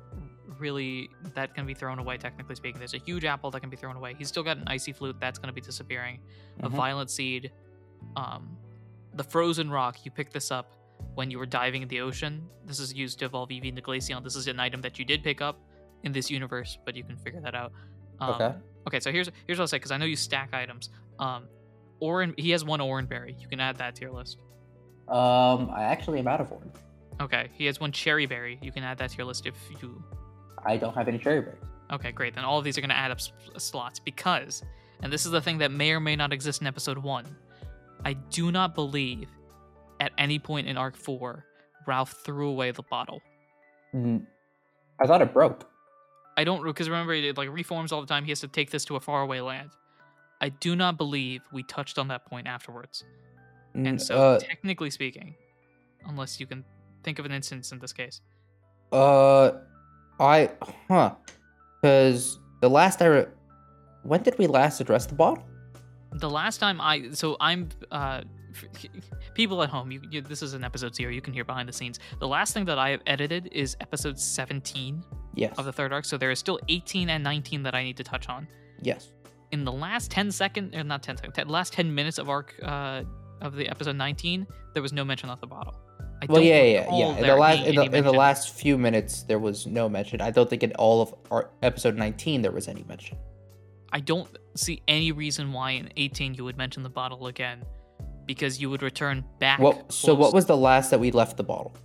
really 0.60 1.10
that 1.36 1.54
can 1.54 1.66
be 1.66 1.74
thrown 1.74 2.00
away 2.00 2.18
technically 2.18 2.56
speaking. 2.56 2.80
There's 2.80 2.94
a 2.94 2.98
huge 3.00 3.26
apple 3.26 3.52
that 3.52 3.60
can 3.60 3.70
be 3.70 3.78
thrown 3.78 3.96
away. 3.96 4.16
He's 4.18 4.28
still 4.28 4.44
got 4.44 4.58
an 4.58 4.64
icy 4.68 4.92
flute 4.92 5.18
that's 5.20 5.38
going 5.40 5.48
to 5.50 5.54
be 5.54 5.62
disappearing. 5.62 6.20
A 6.62 6.70
Mhm. 6.70 6.74
violent 6.74 7.10
seed. 7.10 7.52
Um, 8.16 8.58
the 9.14 9.24
frozen 9.24 9.70
rock. 9.70 10.04
You 10.06 10.12
picked 10.12 10.34
this 10.34 10.52
up 10.52 10.74
when 11.16 11.30
you 11.32 11.38
were 11.40 11.46
diving 11.46 11.82
in 11.84 11.88
the 11.88 12.02
ocean. 12.02 12.48
This 12.66 12.80
is 12.80 12.94
used 12.94 13.20
to 13.20 13.26
evolve 13.26 13.50
Eevee 13.50 13.66
into 13.70 13.82
Glaceon. 13.82 14.24
This 14.24 14.36
is 14.36 14.48
an 14.48 14.60
item 14.60 14.82
that 14.82 14.98
you 15.00 15.06
did 15.06 15.24
pick 15.24 15.42
up 15.42 15.60
in 16.04 16.12
this 16.12 16.30
universe, 16.32 16.78
but 16.86 16.96
you 16.96 17.04
can 17.04 17.18
figure 17.18 17.42
that 17.42 17.56
out. 17.56 17.72
Um, 18.20 18.30
Okay. 18.32 18.54
Okay. 18.88 19.00
So 19.00 19.12
here's 19.12 19.30
here's 19.46 19.58
what 19.60 19.64
I'll 19.64 19.68
say 19.68 19.78
because 19.78 19.92
I 19.92 19.98
know 19.98 20.06
you 20.06 20.16
stack 20.16 20.54
items. 20.54 20.90
Um, 21.20 21.48
Oran 22.00 22.34
he 22.38 22.52
has 22.52 22.64
one 22.64 22.82
Oran 22.82 23.06
berry. 23.06 23.36
You 23.40 23.48
can 23.48 23.60
add 23.60 23.78
that 23.78 23.96
to 23.96 24.02
your 24.02 24.12
list. 24.12 24.38
Um, 25.08 25.70
I 25.74 25.84
actually 25.84 26.20
am 26.20 26.28
out 26.28 26.42
of 26.42 26.52
orange. 26.52 26.74
Okay. 27.22 27.50
He 27.54 27.66
has 27.66 27.80
one 27.80 27.92
cherry 27.92 28.26
berry. 28.26 28.60
You 28.62 28.72
can 28.72 28.84
add 28.84 28.98
that 29.00 29.12
to 29.12 29.18
your 29.18 29.26
list 29.26 29.46
if 29.46 29.56
you. 29.82 30.04
I 30.66 30.78
don't 30.78 30.94
have 30.96 31.08
any 31.08 31.18
cherry 31.18 31.42
berries. 31.42 31.62
Okay, 31.92 32.12
great. 32.12 32.36
Then 32.36 32.44
all 32.44 32.58
of 32.58 32.66
these 32.66 32.78
are 32.78 32.82
going 32.82 32.90
to 32.90 32.98
add 32.98 33.12
up 33.12 33.18
s- 33.20 33.32
slots 33.58 34.00
because, 34.00 34.62
and 35.02 35.12
this 35.12 35.26
is 35.26 35.32
the 35.32 35.40
thing 35.42 35.58
that 35.60 35.72
may 35.72 35.92
or 35.92 36.02
may 36.02 36.16
not 36.18 36.34
exist 36.34 36.60
in 36.62 36.68
episode 36.68 36.98
one. 36.98 37.26
I 38.04 38.14
do 38.14 38.52
not 38.52 38.76
believe 38.76 39.30
at 40.00 40.12
any 40.18 40.38
point 40.40 40.68
in 40.68 40.78
arc 40.78 40.96
four 40.96 41.46
Ralph 41.88 42.12
threw 42.26 42.50
away 42.50 42.72
the 42.72 42.84
bottle. 42.84 43.22
Mm, 43.96 44.26
I 45.00 45.08
thought 45.08 45.22
it 45.22 45.34
broke. 45.34 45.70
I 46.36 46.44
don't 46.44 46.64
because 46.64 46.90
remember 46.90 47.14
it 47.14 47.38
like 47.38 47.50
reforms 47.50 47.92
all 47.92 48.02
the 48.02 48.08
time. 48.08 48.26
He 48.26 48.32
has 48.32 48.42
to 48.42 48.48
take 48.48 48.70
this 48.70 48.84
to 48.86 48.98
a 48.98 49.00
faraway 49.00 49.40
land. 49.40 49.70
I 50.42 50.50
do 50.50 50.76
not 50.76 50.98
believe 50.98 51.42
we 51.52 51.64
touched 51.64 51.98
on 51.98 52.08
that 52.10 52.26
point 52.26 52.48
afterwards. 52.48 53.04
And 53.76 54.02
so, 54.02 54.18
uh, 54.18 54.40
technically 54.40 54.90
speaking, 54.90 55.36
unless 56.06 56.40
you 56.40 56.48
can 56.48 56.64
think 57.04 57.20
of 57.20 57.26
an 57.26 57.32
instance 57.32 57.72
in 57.72 57.80
this 57.80 57.94
case, 57.94 58.22
uh, 58.92 59.52
I, 60.20 60.50
huh? 60.88 61.16
Because 61.82 62.40
the 62.62 62.70
last 62.70 63.02
I, 63.02 63.06
re- 63.06 63.26
when 64.04 64.24
did 64.24 64.38
we 64.40 64.48
last 64.48 64.80
address 64.82 65.06
the 65.06 65.16
bottle? 65.16 65.44
the 66.14 66.30
last 66.30 66.60
time 66.60 66.80
I 66.80 67.12
so 67.12 67.36
I'm 67.42 67.68
uh 67.92 68.22
people 69.34 69.62
at 69.62 69.70
home 69.70 69.92
you, 69.92 70.02
you 70.10 70.22
this 70.22 70.42
is 70.42 70.54
an 70.54 70.64
episode 70.64 70.96
zero 70.96 71.12
you 71.12 71.22
can 71.22 71.34
hear 71.34 71.44
behind 71.44 71.68
the 71.68 71.74
scenes 71.74 72.00
the 72.20 72.28
last 72.28 72.54
thing 72.54 72.64
that 72.66 72.80
I 72.80 72.90
have 72.92 73.02
edited 73.06 73.50
is 73.52 73.76
episode 73.82 74.18
17 74.18 75.04
Yes. 75.36 75.54
of 75.60 75.66
the 75.66 75.74
third 75.74 75.92
arc 75.92 76.06
so 76.06 76.18
there 76.18 76.32
is 76.32 76.40
still 76.40 76.60
18 76.70 77.10
and 77.10 77.24
19 77.24 77.62
that 77.64 77.76
I 77.76 77.84
need 77.84 77.98
to 77.98 78.04
touch 78.06 78.30
on 78.30 78.48
yes. 78.82 79.12
In 79.52 79.64
the 79.64 79.72
last 79.72 80.12
10 80.12 80.32
second 80.32 80.76
or 80.76 80.84
not 80.84 81.04
10 81.04 81.18
seconds 81.18 81.36
te- 81.36 81.44
last 81.44 81.74
10 81.74 81.94
minutes 81.94 82.18
of 82.18 82.30
arc 82.30 82.56
uh 82.64 83.04
of 83.42 83.56
the 83.56 83.68
episode 83.70 83.96
19 83.96 84.48
there 84.74 84.82
was 84.82 84.92
no 84.94 85.06
mention 85.06 85.30
of 85.30 85.40
the 85.40 85.48
bottle 85.48 85.76
I 86.22 86.26
Well, 86.28 86.42
yeah, 86.42 86.64
yeah, 86.64 86.96
yeah. 86.96 87.18
In 87.18 87.28
the 87.28 87.36
last, 87.36 87.68
in 87.68 87.76
the, 87.76 87.84
in 87.84 88.04
the 88.04 88.12
last 88.12 88.50
few 88.56 88.76
minutes, 88.76 89.22
there 89.22 89.38
was 89.38 89.68
no 89.68 89.88
mention. 89.88 90.20
I 90.20 90.32
don't 90.32 90.50
think 90.50 90.64
in 90.64 90.72
all 90.74 91.02
of 91.04 91.14
our 91.30 91.52
episode 91.62 91.96
nineteen 91.96 92.42
there 92.42 92.52
was 92.52 92.68
any 92.68 92.84
mention. 92.88 93.20
I 93.94 94.00
don't 94.00 94.28
see 94.56 94.82
any 94.88 95.12
reason 95.12 95.54
why 95.54 95.72
in 95.72 95.90
18 95.96 96.34
you 96.34 96.44
would 96.44 96.58
mention 96.58 96.82
the 96.82 96.90
bottle 96.90 97.28
again 97.28 97.64
because 98.26 98.60
you 98.60 98.70
would 98.72 98.82
return 98.82 99.24
back 99.40 99.60
What? 99.60 99.92
So 99.92 100.16
what 100.16 100.34
was 100.34 100.48
the 100.48 100.58
last 100.58 100.90
that 100.90 101.00
we 101.00 101.12
left 101.12 101.38
the 101.38 101.44
bottle? 101.44 101.76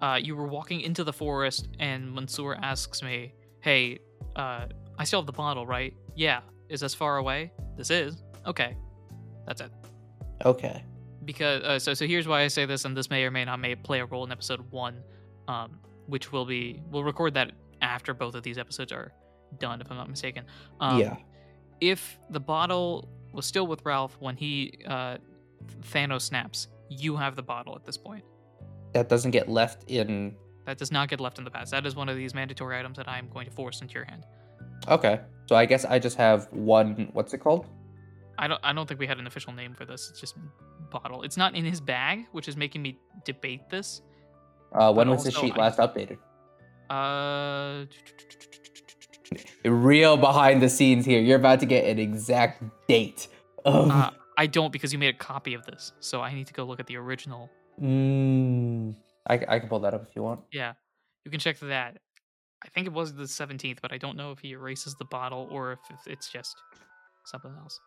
uh, 0.00 0.18
you 0.22 0.36
were 0.36 0.46
walking 0.46 0.80
into 0.80 1.04
the 1.04 1.12
forest, 1.12 1.68
and 1.78 2.14
Mansoor 2.14 2.56
asks 2.62 3.02
me, 3.02 3.34
"Hey, 3.60 3.98
uh, 4.36 4.66
I 4.98 5.04
still 5.04 5.20
have 5.20 5.26
the 5.26 5.32
bottle, 5.32 5.66
right? 5.66 5.94
Yeah. 6.14 6.40
Is 6.68 6.80
this 6.80 6.94
far 6.94 7.18
away? 7.18 7.52
This 7.76 7.90
is. 7.90 8.22
Okay. 8.46 8.76
That's 9.46 9.60
it. 9.60 9.70
Okay. 10.44 10.84
Because 11.24 11.62
uh, 11.62 11.78
so 11.78 11.94
so 11.94 12.06
here's 12.06 12.28
why 12.28 12.42
I 12.42 12.48
say 12.48 12.66
this, 12.66 12.84
and 12.84 12.96
this 12.96 13.10
may 13.10 13.24
or 13.24 13.30
may 13.30 13.44
not 13.44 13.58
may 13.58 13.74
play 13.74 14.00
a 14.00 14.06
role 14.06 14.24
in 14.24 14.32
episode 14.32 14.70
one, 14.70 15.02
um, 15.48 15.78
which 16.06 16.32
will 16.32 16.44
be 16.44 16.80
we'll 16.90 17.04
record 17.04 17.34
that 17.34 17.52
after 17.82 18.14
both 18.14 18.34
of 18.34 18.42
these 18.42 18.58
episodes 18.58 18.92
are 18.92 19.12
done, 19.58 19.80
if 19.80 19.90
I'm 19.90 19.96
not 19.96 20.08
mistaken. 20.08 20.44
Um, 20.80 21.00
yeah. 21.00 21.16
If 21.80 22.18
the 22.30 22.40
bottle 22.40 23.08
was 23.32 23.44
still 23.44 23.66
with 23.66 23.84
Ralph 23.84 24.16
when 24.20 24.36
he 24.36 24.78
uh, 24.86 25.18
Thanos 25.82 26.22
snaps, 26.22 26.68
you 26.88 27.16
have 27.16 27.36
the 27.36 27.42
bottle 27.42 27.74
at 27.74 27.84
this 27.84 27.96
point. 27.96 28.24
That 28.92 29.08
doesn't 29.08 29.32
get 29.32 29.48
left 29.48 29.84
in. 29.90 30.36
That 30.64 30.78
does 30.78 30.90
not 30.90 31.08
get 31.08 31.20
left 31.20 31.38
in 31.38 31.44
the 31.44 31.50
past. 31.50 31.70
That 31.70 31.86
is 31.86 31.94
one 31.94 32.08
of 32.08 32.16
these 32.16 32.34
mandatory 32.34 32.78
items 32.78 32.96
that 32.96 33.08
I 33.08 33.18
am 33.18 33.28
going 33.28 33.46
to 33.46 33.52
force 33.52 33.80
into 33.82 33.94
your 33.94 34.04
hand. 34.04 34.24
Okay. 34.88 35.20
So 35.46 35.56
I 35.56 35.64
guess 35.64 35.84
I 35.84 35.98
just 35.98 36.16
have 36.16 36.48
one. 36.52 37.08
What's 37.12 37.32
it 37.34 37.38
called? 37.38 37.66
I 38.38 38.48
don't. 38.48 38.60
I 38.62 38.72
don't 38.72 38.86
think 38.86 39.00
we 39.00 39.06
had 39.06 39.18
an 39.18 39.26
official 39.26 39.52
name 39.52 39.74
for 39.74 39.84
this. 39.84 40.08
It's 40.10 40.20
just 40.20 40.36
bottle. 40.90 41.22
It's 41.22 41.36
not 41.36 41.54
in 41.54 41.64
his 41.64 41.80
bag, 41.80 42.26
which 42.32 42.48
is 42.48 42.56
making 42.56 42.82
me 42.82 42.98
debate 43.24 43.68
this. 43.70 44.02
Uh, 44.72 44.92
when 44.92 45.08
was 45.08 45.24
the 45.24 45.30
sheet 45.30 45.54
I- 45.54 45.60
last 45.60 45.78
updated? 45.78 46.18
Uh, 46.90 47.86
Real 49.64 50.16
behind 50.16 50.62
the 50.62 50.68
scenes 50.68 51.04
here. 51.04 51.20
You're 51.20 51.38
about 51.38 51.58
to 51.60 51.66
get 51.66 51.84
an 51.84 51.98
exact 51.98 52.62
date. 52.86 53.26
Of... 53.64 53.90
uh, 53.90 54.10
I 54.38 54.46
don't 54.46 54.72
because 54.72 54.92
you 54.92 54.98
made 54.98 55.14
a 55.14 55.18
copy 55.18 55.54
of 55.54 55.64
this, 55.66 55.92
so 55.98 56.20
I 56.20 56.32
need 56.34 56.46
to 56.46 56.52
go 56.52 56.64
look 56.64 56.78
at 56.78 56.86
the 56.86 56.96
original. 56.96 57.50
Mm, 57.82 58.94
I, 59.26 59.34
I 59.48 59.58
can 59.58 59.68
pull 59.68 59.80
that 59.80 59.94
up 59.94 60.06
if 60.08 60.14
you 60.14 60.22
want. 60.22 60.40
Yeah, 60.52 60.74
you 61.24 61.30
can 61.30 61.40
check 61.40 61.58
that. 61.60 61.98
I 62.66 62.70
think 62.74 62.86
it 62.86 62.92
was 62.92 63.14
the 63.14 63.28
seventeenth, 63.28 63.80
but 63.80 63.92
I 63.92 63.98
don't 63.98 64.16
know 64.16 64.32
if 64.32 64.40
he 64.40 64.52
erases 64.52 64.94
the 64.96 65.04
bottle 65.04 65.48
or 65.50 65.72
if 65.72 65.78
it's 66.06 66.30
just 66.30 66.56
something 67.24 67.54
else. 67.58 67.80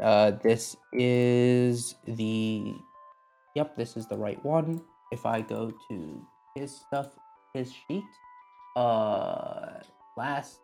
Uh, 0.00 0.32
this 0.42 0.76
is 0.92 1.94
the. 2.06 2.74
Yep, 3.54 3.76
this 3.76 3.96
is 3.96 4.06
the 4.06 4.16
right 4.16 4.42
one. 4.44 4.80
If 5.10 5.26
I 5.26 5.42
go 5.42 5.72
to 5.90 6.26
his 6.56 6.74
stuff, 6.74 7.08
his 7.52 7.70
sheet, 7.72 8.04
uh, 8.76 9.80
last 10.16 10.60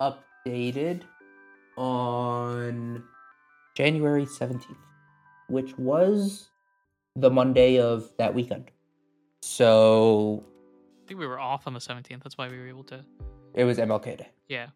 updated 0.00 1.02
on 1.76 3.04
January 3.76 4.26
17th, 4.26 4.76
which 5.48 5.78
was 5.78 6.50
the 7.16 7.30
Monday 7.30 7.78
of 7.78 8.10
that 8.18 8.34
weekend. 8.34 8.70
So 9.42 10.44
think 11.12 11.20
we 11.20 11.26
were 11.26 11.38
off 11.38 11.66
on 11.66 11.74
the 11.74 11.80
seventeenth. 11.80 12.22
That's 12.22 12.38
why 12.38 12.48
we 12.48 12.58
were 12.58 12.66
able 12.68 12.84
to. 12.84 13.04
it 13.54 13.64
was 13.64 13.78
MLK 13.78 14.16
Day. 14.18 14.28
Yeah. 14.48 14.68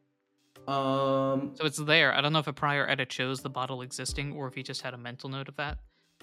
Um, 0.69 1.53
So 1.55 1.65
it's 1.65 1.79
there. 1.79 2.13
I 2.15 2.21
don't 2.21 2.33
know 2.33 2.39
if 2.41 2.47
a 2.49 2.53
prior 2.53 2.89
edit 2.89 3.11
shows 3.13 3.41
the 3.41 3.49
bottle 3.51 3.83
existing 3.83 4.33
or 4.35 4.47
if 4.49 4.55
he 4.55 4.63
just 4.63 4.83
had 4.83 4.93
a 4.95 4.99
mental 4.99 5.31
note 5.31 5.49
of 5.49 5.57
that. 5.57 5.79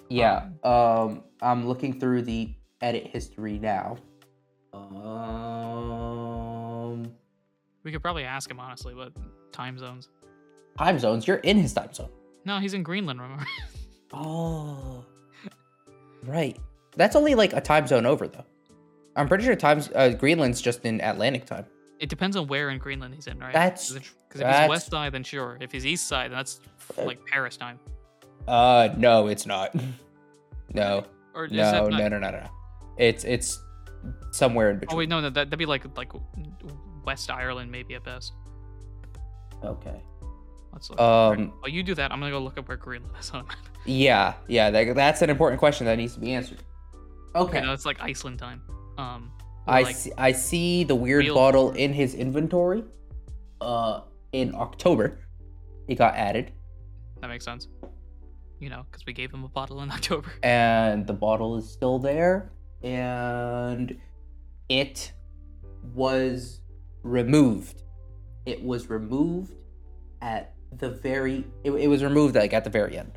Yeah. 0.08 0.48
Um, 0.62 1.22
I'm 1.40 1.66
looking 1.66 1.98
through 1.98 2.22
the 2.22 2.54
edit 2.80 3.06
history 3.06 3.58
now. 3.58 3.96
Um, 6.04 7.10
We 7.84 7.92
could 7.92 8.02
probably 8.02 8.24
ask 8.24 8.50
him 8.50 8.60
honestly, 8.60 8.92
but 8.94 9.12
time 9.52 9.78
zones. 9.78 10.08
time 10.78 10.98
zones. 10.98 11.26
You're 11.26 11.38
in 11.38 11.56
his 11.58 11.72
time 11.72 11.92
zone. 11.92 12.10
No, 12.44 12.58
he's 12.58 12.74
in 12.74 12.82
Greenland. 12.82 13.20
Remember? 13.20 13.46
Oh, 14.16 15.04
right. 16.22 16.56
That's 16.96 17.16
only 17.16 17.34
like 17.34 17.52
a 17.52 17.60
time 17.60 17.88
zone 17.88 18.06
over 18.06 18.28
though. 18.28 18.44
I'm 19.16 19.28
pretty 19.28 19.44
sure 19.44 19.54
times 19.56 19.90
uh, 19.94 20.08
Greenland's 20.10 20.60
just 20.60 20.84
in 20.84 21.00
Atlantic 21.00 21.46
time. 21.46 21.66
it 22.00 22.08
depends 22.08 22.36
on 22.36 22.46
where 22.48 22.70
in 22.70 22.78
Greenland 22.78 23.14
he's 23.14 23.26
in, 23.28 23.38
right? 23.38 23.52
That's 23.52 23.92
because 23.92 24.02
if, 24.02 24.06
he's 24.32 24.40
that's- 24.40 24.68
west 24.68 24.90
side, 24.90 25.12
then 25.12 25.22
sure. 25.22 25.56
If 25.60 25.70
he's 25.72 25.86
east 25.86 26.08
side, 26.08 26.30
then 26.30 26.38
that's 26.38 26.60
Uh, 26.98 27.04
like 27.04 27.24
Paris 27.26 27.56
time. 27.56 27.78
Uh, 28.48 28.88
no, 28.96 29.26
it's 29.28 29.46
not. 29.46 29.74
No, 30.72 31.04
Or 31.34 31.44
is 31.44 31.52
no, 31.52 31.58
that 31.70 31.82
no, 31.84 31.88
not- 31.98 32.10
no, 32.10 32.18
no, 32.18 32.30
no. 32.30 32.46
It's 32.98 33.22
it's 33.22 33.60
somewhere 34.32 34.70
in 34.70 34.78
between. 34.80 34.94
Oh 34.94 34.98
wait, 34.98 35.08
no, 35.08 35.20
no, 35.20 35.30
that, 35.30 35.50
that'd 35.50 35.58
be 35.58 35.66
like 35.66 35.84
like 35.96 36.10
West 37.04 37.30
Ireland 37.30 37.70
maybe 37.70 37.94
at 37.94 38.02
best. 38.02 38.32
Okay. 39.62 40.02
Let's 40.72 40.90
look. 40.90 41.00
Um. 41.00 41.52
While 41.60 41.70
you 41.70 41.82
do 41.84 41.94
that, 41.94 42.10
I'm 42.10 42.18
gonna 42.18 42.32
go 42.32 42.40
look 42.40 42.58
up 42.58 42.66
where 42.66 42.76
Greenland 42.76 43.14
is 43.20 43.30
on. 43.30 43.46
Yeah. 43.86 44.34
Yeah. 44.48 44.70
That, 44.70 44.96
that's 44.96 45.22
an 45.22 45.30
important 45.30 45.60
question 45.60 45.86
that 45.86 45.96
needs 45.96 46.14
to 46.14 46.20
be 46.20 46.32
answered. 46.32 46.58
Okay, 47.36 47.58
Okay. 47.58 47.66
no, 47.66 47.72
it's 47.72 47.86
like 47.86 48.00
Iceland 48.00 48.38
time. 48.40 48.62
Um, 48.98 49.30
I 49.66 49.82
like, 49.82 49.96
see, 49.96 50.12
I 50.18 50.32
see 50.32 50.84
the 50.84 50.94
weird 50.94 51.24
Wheel 51.24 51.34
bottle 51.34 51.70
in 51.72 51.92
his 51.92 52.14
inventory. 52.14 52.84
Uh, 53.60 54.00
in 54.32 54.54
October, 54.54 55.18
it 55.88 55.94
got 55.96 56.14
added, 56.16 56.52
that 57.20 57.28
makes 57.28 57.44
sense. 57.44 57.68
You 58.60 58.68
know, 58.68 58.84
because 58.90 59.06
we 59.06 59.12
gave 59.12 59.32
him 59.32 59.44
a 59.44 59.48
bottle 59.48 59.80
in 59.82 59.90
October. 59.92 60.32
and 60.42 61.06
the 61.06 61.12
bottle 61.14 61.56
is 61.56 61.70
still 61.70 61.98
there, 61.98 62.50
and 62.82 63.96
it 64.68 65.12
was 65.94 66.60
removed. 67.02 67.82
It 68.44 68.62
was 68.62 68.90
removed 68.90 69.54
at 70.20 70.54
the 70.78 70.90
very 70.90 71.44
it, 71.62 71.70
it 71.70 71.86
was 71.88 72.02
removed 72.02 72.34
like 72.34 72.52
at 72.52 72.64
the 72.64 72.70
very 72.70 72.98
end. 72.98 73.12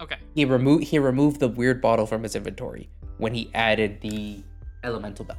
Okay. 0.00 0.16
He 0.34 0.44
removed 0.44 0.84
he 0.84 0.98
removed 0.98 1.40
the 1.40 1.48
weird 1.48 1.80
bottle 1.80 2.06
from 2.06 2.22
his 2.22 2.36
inventory 2.36 2.90
when 3.18 3.32
he 3.34 3.50
added 3.54 4.00
the 4.00 4.42
elemental 4.84 5.24
bell. 5.24 5.38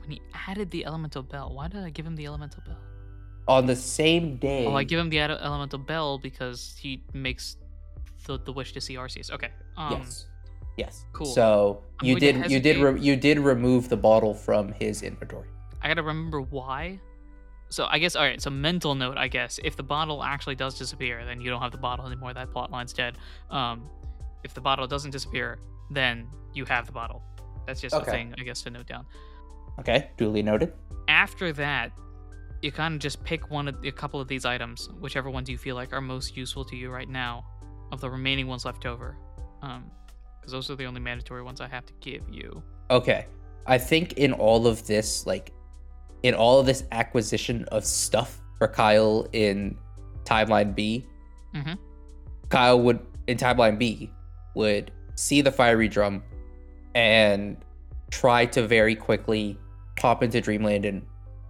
When 0.00 0.10
he 0.10 0.22
added 0.46 0.70
the 0.70 0.84
elemental 0.84 1.22
bell, 1.22 1.52
why 1.54 1.68
did 1.68 1.82
I 1.82 1.90
give 1.90 2.06
him 2.06 2.14
the 2.14 2.26
elemental 2.26 2.62
bell? 2.66 2.78
On 3.48 3.66
the 3.66 3.76
same 3.76 4.36
day. 4.36 4.66
Oh, 4.66 4.74
I 4.74 4.84
give 4.84 4.98
him 4.98 5.10
the 5.10 5.18
ele- 5.18 5.38
elemental 5.38 5.78
bell 5.78 6.18
because 6.18 6.76
he 6.80 7.02
makes 7.12 7.56
the, 8.26 8.38
the 8.38 8.52
wish 8.52 8.72
to 8.72 8.80
see 8.80 8.94
Arceus. 8.94 9.30
Okay. 9.30 9.50
Um, 9.76 9.92
yes. 9.92 10.26
Yes. 10.76 11.04
cool. 11.12 11.26
So 11.26 11.82
I'm 12.00 12.08
you 12.08 12.18
did 12.18 12.50
you 12.50 12.58
did 12.58 12.78
re- 12.78 13.00
you 13.00 13.16
did 13.16 13.38
remove 13.38 13.88
the 13.88 13.96
bottle 13.96 14.34
from 14.34 14.72
his 14.72 15.02
inventory. 15.02 15.48
I 15.82 15.88
gotta 15.88 16.02
remember 16.02 16.40
why. 16.40 16.98
So 17.68 17.86
I 17.88 17.98
guess 17.98 18.16
all 18.16 18.24
right. 18.24 18.40
So 18.40 18.50
mental 18.50 18.94
note, 18.94 19.16
I 19.16 19.28
guess 19.28 19.60
if 19.62 19.76
the 19.76 19.82
bottle 19.82 20.22
actually 20.22 20.56
does 20.56 20.76
disappear, 20.78 21.24
then 21.24 21.40
you 21.40 21.50
don't 21.50 21.60
have 21.62 21.72
the 21.72 21.78
bottle 21.78 22.06
anymore. 22.06 22.34
That 22.34 22.50
plot 22.50 22.70
line's 22.70 22.92
dead. 22.92 23.18
Um, 23.50 23.88
if 24.42 24.54
the 24.54 24.60
bottle 24.60 24.86
doesn't 24.86 25.10
disappear, 25.10 25.58
then 25.90 26.26
you 26.54 26.64
have 26.64 26.86
the 26.86 26.92
bottle. 26.92 27.22
That's 27.66 27.80
just 27.80 27.94
a 27.94 28.04
thing, 28.04 28.34
I 28.38 28.42
guess, 28.42 28.62
to 28.62 28.70
note 28.70 28.86
down. 28.86 29.06
Okay, 29.80 30.10
duly 30.16 30.42
noted. 30.42 30.72
After 31.08 31.52
that, 31.52 31.92
you 32.62 32.70
kind 32.72 32.94
of 32.94 33.00
just 33.00 33.22
pick 33.24 33.50
one 33.50 33.68
of 33.68 33.76
a 33.84 33.90
couple 33.90 34.20
of 34.20 34.28
these 34.28 34.44
items, 34.44 34.88
whichever 35.00 35.30
ones 35.30 35.48
you 35.48 35.58
feel 35.58 35.74
like 35.74 35.92
are 35.92 36.00
most 36.00 36.36
useful 36.36 36.64
to 36.66 36.76
you 36.76 36.90
right 36.90 37.08
now, 37.08 37.44
of 37.92 38.00
the 38.00 38.08
remaining 38.10 38.46
ones 38.46 38.64
left 38.64 38.86
over. 38.86 39.16
Um, 39.62 39.90
because 40.40 40.52
those 40.52 40.70
are 40.70 40.76
the 40.76 40.84
only 40.84 41.00
mandatory 41.00 41.42
ones 41.42 41.60
I 41.60 41.68
have 41.68 41.86
to 41.86 41.92
give 42.00 42.22
you. 42.30 42.62
Okay. 42.90 43.26
I 43.66 43.78
think 43.78 44.14
in 44.14 44.32
all 44.34 44.66
of 44.66 44.86
this, 44.86 45.26
like 45.26 45.52
in 46.22 46.34
all 46.34 46.60
of 46.60 46.66
this 46.66 46.84
acquisition 46.92 47.64
of 47.72 47.84
stuff 47.84 48.40
for 48.58 48.68
Kyle 48.68 49.26
in 49.32 49.76
timeline 50.24 50.74
B, 50.74 51.06
Mhm. 51.54 51.78
Kyle 52.50 52.78
would 52.80 53.00
in 53.26 53.38
timeline 53.38 53.78
B 53.78 54.10
would 54.54 54.90
see 55.14 55.40
the 55.40 55.50
fiery 55.50 55.88
drum 55.88 56.22
and 56.94 57.56
try 58.10 58.46
to 58.46 58.66
very 58.66 58.94
quickly 58.94 59.58
pop 59.96 60.22
into 60.22 60.40
Dreamland 60.40 60.84
and 60.84 61.02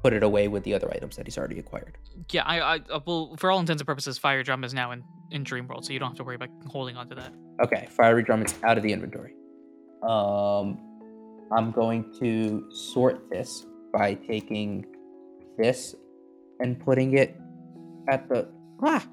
put 0.03 0.13
it 0.13 0.23
away 0.23 0.49
with 0.49 0.65
the 0.65 0.75
other 0.75 0.91
items 0.93 1.17
that 1.17 1.27
he's 1.27 1.39
already 1.39 1.59
acquired. 1.59 1.97
Yeah, 2.31 2.45
I, 2.45 2.61
I, 2.61 2.81
uh, 2.91 3.01
well, 3.07 3.35
for 3.39 3.51
all 3.51 3.59
intents 3.59 3.81
and 3.81 3.87
purposes, 3.87 4.19
Fire 4.19 4.43
Drum 4.43 4.65
is 4.65 4.75
now 4.75 4.93
in 4.93 5.03
in 5.31 5.43
Dream 5.43 5.67
World, 5.67 5.85
so 5.85 5.93
you 5.93 5.99
don't 5.99 6.11
have 6.11 6.17
to 6.19 6.25
worry 6.25 6.37
about 6.37 6.51
holding 6.67 6.97
on 6.97 7.09
to 7.09 7.15
that. 7.17 7.33
Okay, 7.63 7.89
fiery 7.91 8.23
drum 8.23 8.43
is 8.43 8.55
out 8.63 8.77
of 8.77 8.83
the 8.83 8.93
inventory. 8.93 9.35
Um, 10.03 10.79
I'm 11.53 11.73
going 11.73 12.13
to 12.21 12.71
sort 12.71 13.29
this 13.31 13.67
by 13.93 14.15
taking 14.15 14.87
this 15.59 15.95
and 16.61 16.79
putting 16.79 17.19
it 17.19 17.37
at 18.09 18.29
the 18.29 18.49
ah, 18.83 19.05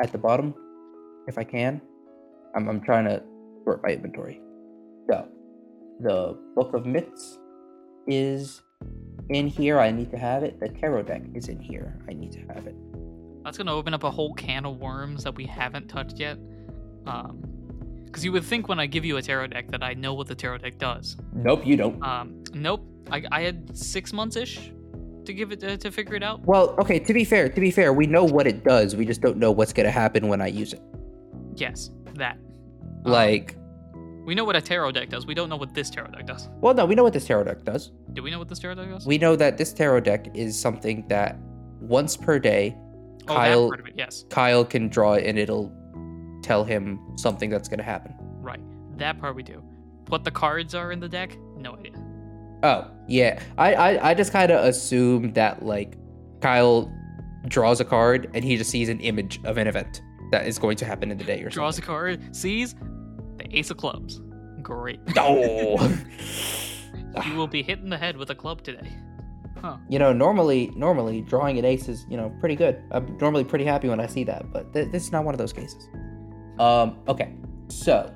at 0.00 0.12
the 0.12 0.18
bottom, 0.18 0.54
if 1.28 1.38
I 1.38 1.44
can. 1.44 1.80
I'm 2.54 2.68
I'm 2.68 2.80
trying 2.80 3.04
to 3.04 3.22
sort 3.64 3.82
my 3.82 3.90
inventory. 3.90 4.40
So, 5.10 5.28
the 6.00 6.38
Book 6.54 6.74
of 6.74 6.86
Myths 6.86 7.38
is 8.06 8.62
in 9.28 9.46
here. 9.46 9.78
I 9.78 9.90
need 9.90 10.10
to 10.10 10.18
have 10.18 10.42
it. 10.42 10.58
The 10.60 10.68
tarot 10.68 11.04
deck 11.04 11.22
is 11.34 11.48
in 11.48 11.60
here. 11.60 11.98
I 12.08 12.12
need 12.12 12.32
to 12.32 12.40
have 12.52 12.66
it. 12.66 12.74
That's 13.44 13.58
gonna 13.58 13.74
open 13.74 13.94
up 13.94 14.04
a 14.04 14.10
whole 14.10 14.34
can 14.34 14.64
of 14.64 14.78
worms 14.78 15.24
that 15.24 15.34
we 15.34 15.46
haven't 15.46 15.88
touched 15.88 16.18
yet. 16.18 16.38
Um, 17.06 17.42
because 18.04 18.24
you 18.24 18.32
would 18.32 18.44
think 18.44 18.68
when 18.68 18.78
I 18.78 18.84
give 18.86 19.06
you 19.06 19.16
a 19.16 19.22
tarot 19.22 19.48
deck 19.48 19.70
that 19.70 19.82
I 19.82 19.94
know 19.94 20.12
what 20.12 20.26
the 20.26 20.34
tarot 20.34 20.58
deck 20.58 20.78
does. 20.78 21.16
Nope, 21.32 21.66
you 21.66 21.76
don't. 21.76 22.02
Um, 22.04 22.44
nope. 22.52 22.86
I, 23.10 23.22
I 23.32 23.40
had 23.40 23.74
six 23.76 24.12
months 24.12 24.36
ish 24.36 24.70
to 25.24 25.32
give 25.32 25.50
it 25.50 25.64
uh, 25.64 25.78
to 25.78 25.90
figure 25.90 26.14
it 26.14 26.22
out. 26.22 26.44
Well, 26.44 26.76
okay, 26.78 26.98
to 26.98 27.14
be 27.14 27.24
fair, 27.24 27.48
to 27.48 27.60
be 27.60 27.70
fair, 27.70 27.92
we 27.94 28.06
know 28.06 28.24
what 28.24 28.46
it 28.46 28.64
does. 28.64 28.94
We 28.94 29.06
just 29.06 29.22
don't 29.22 29.38
know 29.38 29.50
what's 29.50 29.72
going 29.72 29.86
to 29.86 29.90
happen 29.92 30.28
when 30.28 30.42
I 30.42 30.48
use 30.48 30.74
it. 30.74 30.82
Yes, 31.56 31.90
that. 32.16 32.36
Um, 33.04 33.12
Like, 33.12 33.56
we 34.24 34.34
know 34.34 34.44
what 34.44 34.56
a 34.56 34.60
tarot 34.60 34.92
deck 34.92 35.08
does. 35.08 35.26
We 35.26 35.34
don't 35.34 35.48
know 35.48 35.56
what 35.56 35.74
this 35.74 35.90
tarot 35.90 36.10
deck 36.12 36.26
does. 36.26 36.48
well, 36.60 36.74
no, 36.74 36.84
we 36.86 36.94
know 36.94 37.02
what 37.02 37.12
this 37.12 37.26
tarot 37.26 37.44
deck 37.44 37.64
does. 37.64 37.90
Do 38.12 38.22
we 38.22 38.30
know 38.30 38.38
what 38.38 38.48
this 38.48 38.58
tarot 38.58 38.76
deck 38.76 38.88
does? 38.88 39.06
We 39.06 39.18
know 39.18 39.36
that 39.36 39.58
this 39.58 39.72
tarot 39.72 40.00
deck 40.00 40.28
is 40.34 40.58
something 40.58 41.06
that 41.08 41.36
once 41.80 42.16
per 42.16 42.38
day, 42.38 42.76
oh, 43.28 43.34
Kyle 43.34 43.62
that 43.62 43.68
part 43.68 43.80
of 43.80 43.86
it. 43.86 43.94
Yes, 43.96 44.24
Kyle 44.30 44.64
can 44.64 44.88
draw 44.88 45.14
it 45.14 45.26
and 45.26 45.38
it'll 45.38 45.72
tell 46.42 46.64
him 46.64 46.98
something 47.16 47.50
that's 47.50 47.68
going 47.68 47.78
to 47.78 47.84
happen. 47.84 48.14
right. 48.40 48.60
That 48.98 49.18
part 49.20 49.34
we 49.34 49.42
do. 49.42 49.62
What 50.08 50.22
the 50.24 50.30
cards 50.30 50.74
are 50.74 50.92
in 50.92 51.00
the 51.00 51.08
deck? 51.08 51.36
No 51.56 51.74
idea. 51.74 51.92
Oh, 52.62 52.88
yeah. 53.08 53.42
I 53.58 53.74
I, 53.74 54.10
I 54.10 54.14
just 54.14 54.32
kind 54.32 54.52
of 54.52 54.64
assume 54.64 55.32
that 55.32 55.64
like 55.64 55.96
Kyle 56.40 56.92
draws 57.48 57.80
a 57.80 57.84
card 57.84 58.30
and 58.34 58.44
he 58.44 58.56
just 58.56 58.70
sees 58.70 58.88
an 58.88 59.00
image 59.00 59.40
of 59.44 59.56
an 59.56 59.66
event 59.66 60.00
that 60.30 60.46
is 60.46 60.58
going 60.58 60.76
to 60.76 60.84
happen 60.84 61.10
in 61.10 61.18
the 61.18 61.24
day 61.24 61.40
or 61.40 61.50
something. 61.50 61.54
Draws 61.54 61.78
a 61.78 61.82
card, 61.82 62.36
sees 62.36 62.74
the 63.42 63.58
Ace 63.58 63.70
of 63.70 63.76
Clubs. 63.76 64.20
Great. 64.62 65.00
Oh. 65.16 65.76
you 67.26 67.34
will 67.36 67.46
be 67.46 67.62
hit 67.62 67.78
in 67.80 67.90
the 67.90 67.98
head 67.98 68.16
with 68.16 68.30
a 68.30 68.34
club 68.34 68.62
today. 68.62 68.90
Huh. 69.60 69.76
you 69.88 69.98
know, 69.98 70.12
normally, 70.12 70.72
normally 70.74 71.20
drawing 71.20 71.56
an 71.58 71.64
ace 71.64 71.88
is, 71.88 72.04
you 72.10 72.16
know, 72.16 72.34
pretty 72.40 72.56
good. 72.56 72.82
I'm 72.90 73.16
normally 73.18 73.44
pretty 73.44 73.64
happy 73.64 73.88
when 73.88 74.00
I 74.00 74.06
see 74.06 74.24
that, 74.24 74.50
but 74.52 74.72
th- 74.72 74.90
this 74.90 75.04
is 75.04 75.12
not 75.12 75.24
one 75.24 75.34
of 75.34 75.38
those 75.38 75.52
cases. 75.52 75.86
Um, 76.58 76.98
okay. 77.06 77.32
So, 77.68 78.12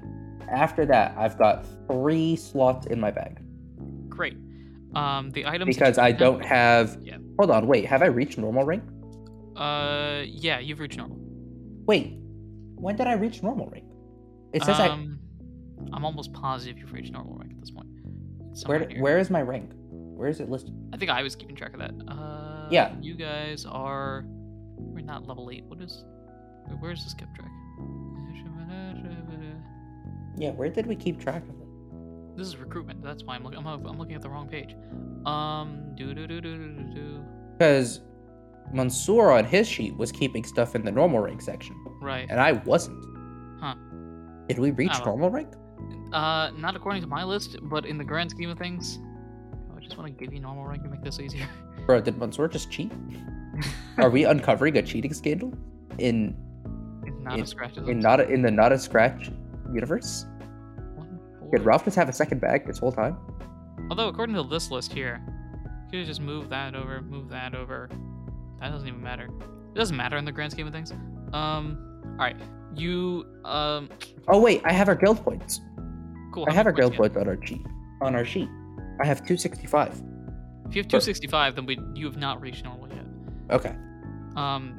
after 0.51 0.85
that, 0.87 1.15
I've 1.17 1.39
got 1.39 1.65
three 1.87 2.35
slots 2.35 2.87
in 2.87 2.99
my 2.99 3.13
bag 3.13 3.39
Great. 4.09 4.37
Um, 4.95 5.31
the 5.31 5.47
items 5.47 5.77
because 5.77 5.99
I 5.99 6.11
don't 6.11 6.45
have. 6.45 6.99
Yeah. 7.03 7.19
Hold 7.39 7.51
on, 7.51 7.67
wait. 7.67 7.85
Have 7.85 8.03
I 8.03 8.07
reached 8.07 8.39
normal 8.39 8.65
rank? 8.65 8.83
Uh, 9.55 10.23
yeah, 10.25 10.59
you've 10.59 10.81
reached 10.81 10.97
normal. 10.97 11.19
Wait, 11.87 12.15
when 12.77 12.97
did 12.97 13.07
I 13.07 13.13
reach 13.13 13.43
normal 13.43 13.69
rank? 13.69 13.85
It 14.55 14.65
says 14.65 14.81
I. 14.81 14.89
um, 14.89 15.16
I'm 15.93 16.05
almost 16.05 16.33
positive 16.33 16.79
you've 16.79 16.93
reached 16.93 17.13
normal 17.13 17.37
rank 17.37 17.53
at 17.53 17.61
this 17.61 17.71
point. 17.71 17.87
Where 18.67 18.89
here. 18.89 19.03
where 19.03 19.19
is 19.19 19.31
my 19.31 19.43
rank? 19.43 19.71
Where 19.91 20.29
is 20.29 20.41
it 20.41 20.49
listed? 20.49 20.75
I 20.93 20.97
think 20.97 21.11
I 21.11 21.23
was 21.23 21.37
keeping 21.37 21.57
track 21.57 21.75
of 21.75 21.81
that. 21.81 21.93
Uh, 22.09 22.69
Yeah. 22.71 22.95
You 23.01 23.15
guys 23.15 23.67
are. 23.67 24.25
We're 24.79 25.03
not 25.03 25.27
level 25.27 25.51
eight. 25.53 25.65
What 25.65 25.81
is. 25.83 26.05
Where 26.81 26.91
is 26.93 27.05
this 27.05 27.15
kept 27.15 27.35
track? 27.37 27.51
Yeah, 30.39 30.51
where 30.51 30.69
did 30.69 30.87
we 30.87 30.97
keep 30.97 31.19
track 31.19 31.43
of 31.45 31.49
it? 31.49 32.37
This 32.37 32.47
is 32.49 32.57
recruitment. 32.59 33.03
That's 33.03 33.25
why 33.25 33.37
I'm 33.37 33.43
looking. 33.45 33.59
I'm, 33.59 33.67
I'm 33.87 33.99
looking 33.99 34.15
at 34.15 34.23
the 34.23 34.29
wrong 34.29 34.49
page. 34.49 34.77
Um, 35.25 35.95
do 35.95 36.13
do 36.15 36.27
do 36.27 36.41
do 36.43 36.57
do 36.59 36.95
do. 36.95 37.25
Because 37.57 38.01
Mansoor 38.73 39.31
on 39.33 39.45
his 39.47 39.67
sheet 39.67 39.97
was 39.97 40.13
keeping 40.13 40.45
stuff 40.45 40.75
in 40.75 40.85
the 40.85 40.93
normal 40.93 41.21
rank 41.21 41.41
section, 41.41 41.75
Right. 42.03 42.27
and 42.29 42.39
I 42.39 42.53
wasn't. 42.53 43.03
Huh. 43.61 43.77
Did 44.49 44.59
we 44.59 44.73
reach 44.73 44.93
normal 45.07 45.31
rank? 45.31 45.49
Uh, 46.13 46.51
not 46.57 46.77
according 46.77 47.03
to 47.03 47.09
my 47.09 47.25
list, 47.25 47.57
but 47.63 47.85
in 47.85 47.99
the 47.99 48.05
grand 48.05 48.31
scheme 48.31 48.51
of 48.51 48.59
things, 48.59 48.99
I 49.77 49.81
just 49.81 49.99
want 49.99 50.07
to 50.07 50.25
give 50.25 50.33
you 50.33 50.41
normal 50.41 50.65
rank 50.65 50.83
and 50.83 50.91
make 50.91 51.03
this 51.03 51.19
easier. 51.21 51.49
Bro, 51.87 52.03
did 52.03 52.19
Mansoor 52.19 52.49
just 52.49 52.71
cheat? 52.71 52.93
Are 53.99 54.11
we 54.11 54.25
uncovering 54.25 54.77
a 54.77 54.83
cheating 54.83 55.13
scandal 55.15 55.53
in 55.99 56.37
not 57.23 57.39
in- 57.39 57.45
a 57.45 57.47
scratch. 57.47 57.77
in 57.77 57.99
not 58.01 58.21
a, 58.21 58.29
in 58.29 58.43
the 58.43 58.51
not 58.51 58.73
a 58.73 58.79
scratch 58.79 59.31
universe? 59.73 60.27
One, 60.95 61.19
four. 61.39 61.51
Did 61.51 61.65
Ralph 61.65 61.85
just 61.85 61.97
have 61.97 62.09
a 62.09 62.13
second 62.13 62.41
bag 62.41 62.67
this 62.67 62.79
whole 62.79 62.93
time? 62.93 63.17
Although 63.91 64.09
according 64.09 64.35
to 64.37 64.43
this 64.43 64.71
list 64.71 64.93
here, 64.93 65.23
could 65.91 65.99
you 65.99 66.01
could 66.03 66.09
just 66.09 66.21
move 66.21 66.49
that 66.51 66.75
over, 66.75 67.01
move 67.03 67.29
that 67.31 67.55
over. 67.55 67.89
That 68.61 68.71
doesn't 68.71 68.89
even 68.89 69.03
matter. 69.03 69.29
It 69.75 69.79
doesn't 69.79 69.97
matter 69.97 70.17
in 70.17 70.25
the 70.25 70.33
grand 70.33 70.53
scheme 70.53 70.67
of 70.67 70.73
things. 70.73 70.93
Um, 71.33 72.03
all 72.19 72.25
right, 72.25 72.37
you 72.75 73.27
um, 73.45 73.89
Oh 74.29 74.41
wait, 74.41 74.63
I 74.65 74.73
have 74.73 74.89
our 74.89 74.95
guild 74.95 75.23
points. 75.23 75.61
Cool. 76.37 76.47
I 76.49 76.53
have 76.53 76.67
many 76.67 76.77
guild 76.77 76.95
points 76.95 77.17
on 77.17 77.27
our 77.29 77.39
sheet. 77.45 77.67
On 78.03 78.15
our 78.15 78.25
sheet, 78.25 78.49
I 79.01 79.07
have 79.07 79.27
two 79.27 79.37
sixty 79.37 79.67
five. 79.67 79.93
If 80.69 80.75
you 80.75 80.83
have 80.83 80.89
265, 80.89 81.55
then 81.57 81.65
we 81.67 81.79
you 81.95 82.07
have 82.07 82.17
not 82.17 82.41
reached 82.41 82.65
normal 82.65 82.89
yet. 82.89 83.07
Okay. 83.51 83.75
Um, 84.37 84.75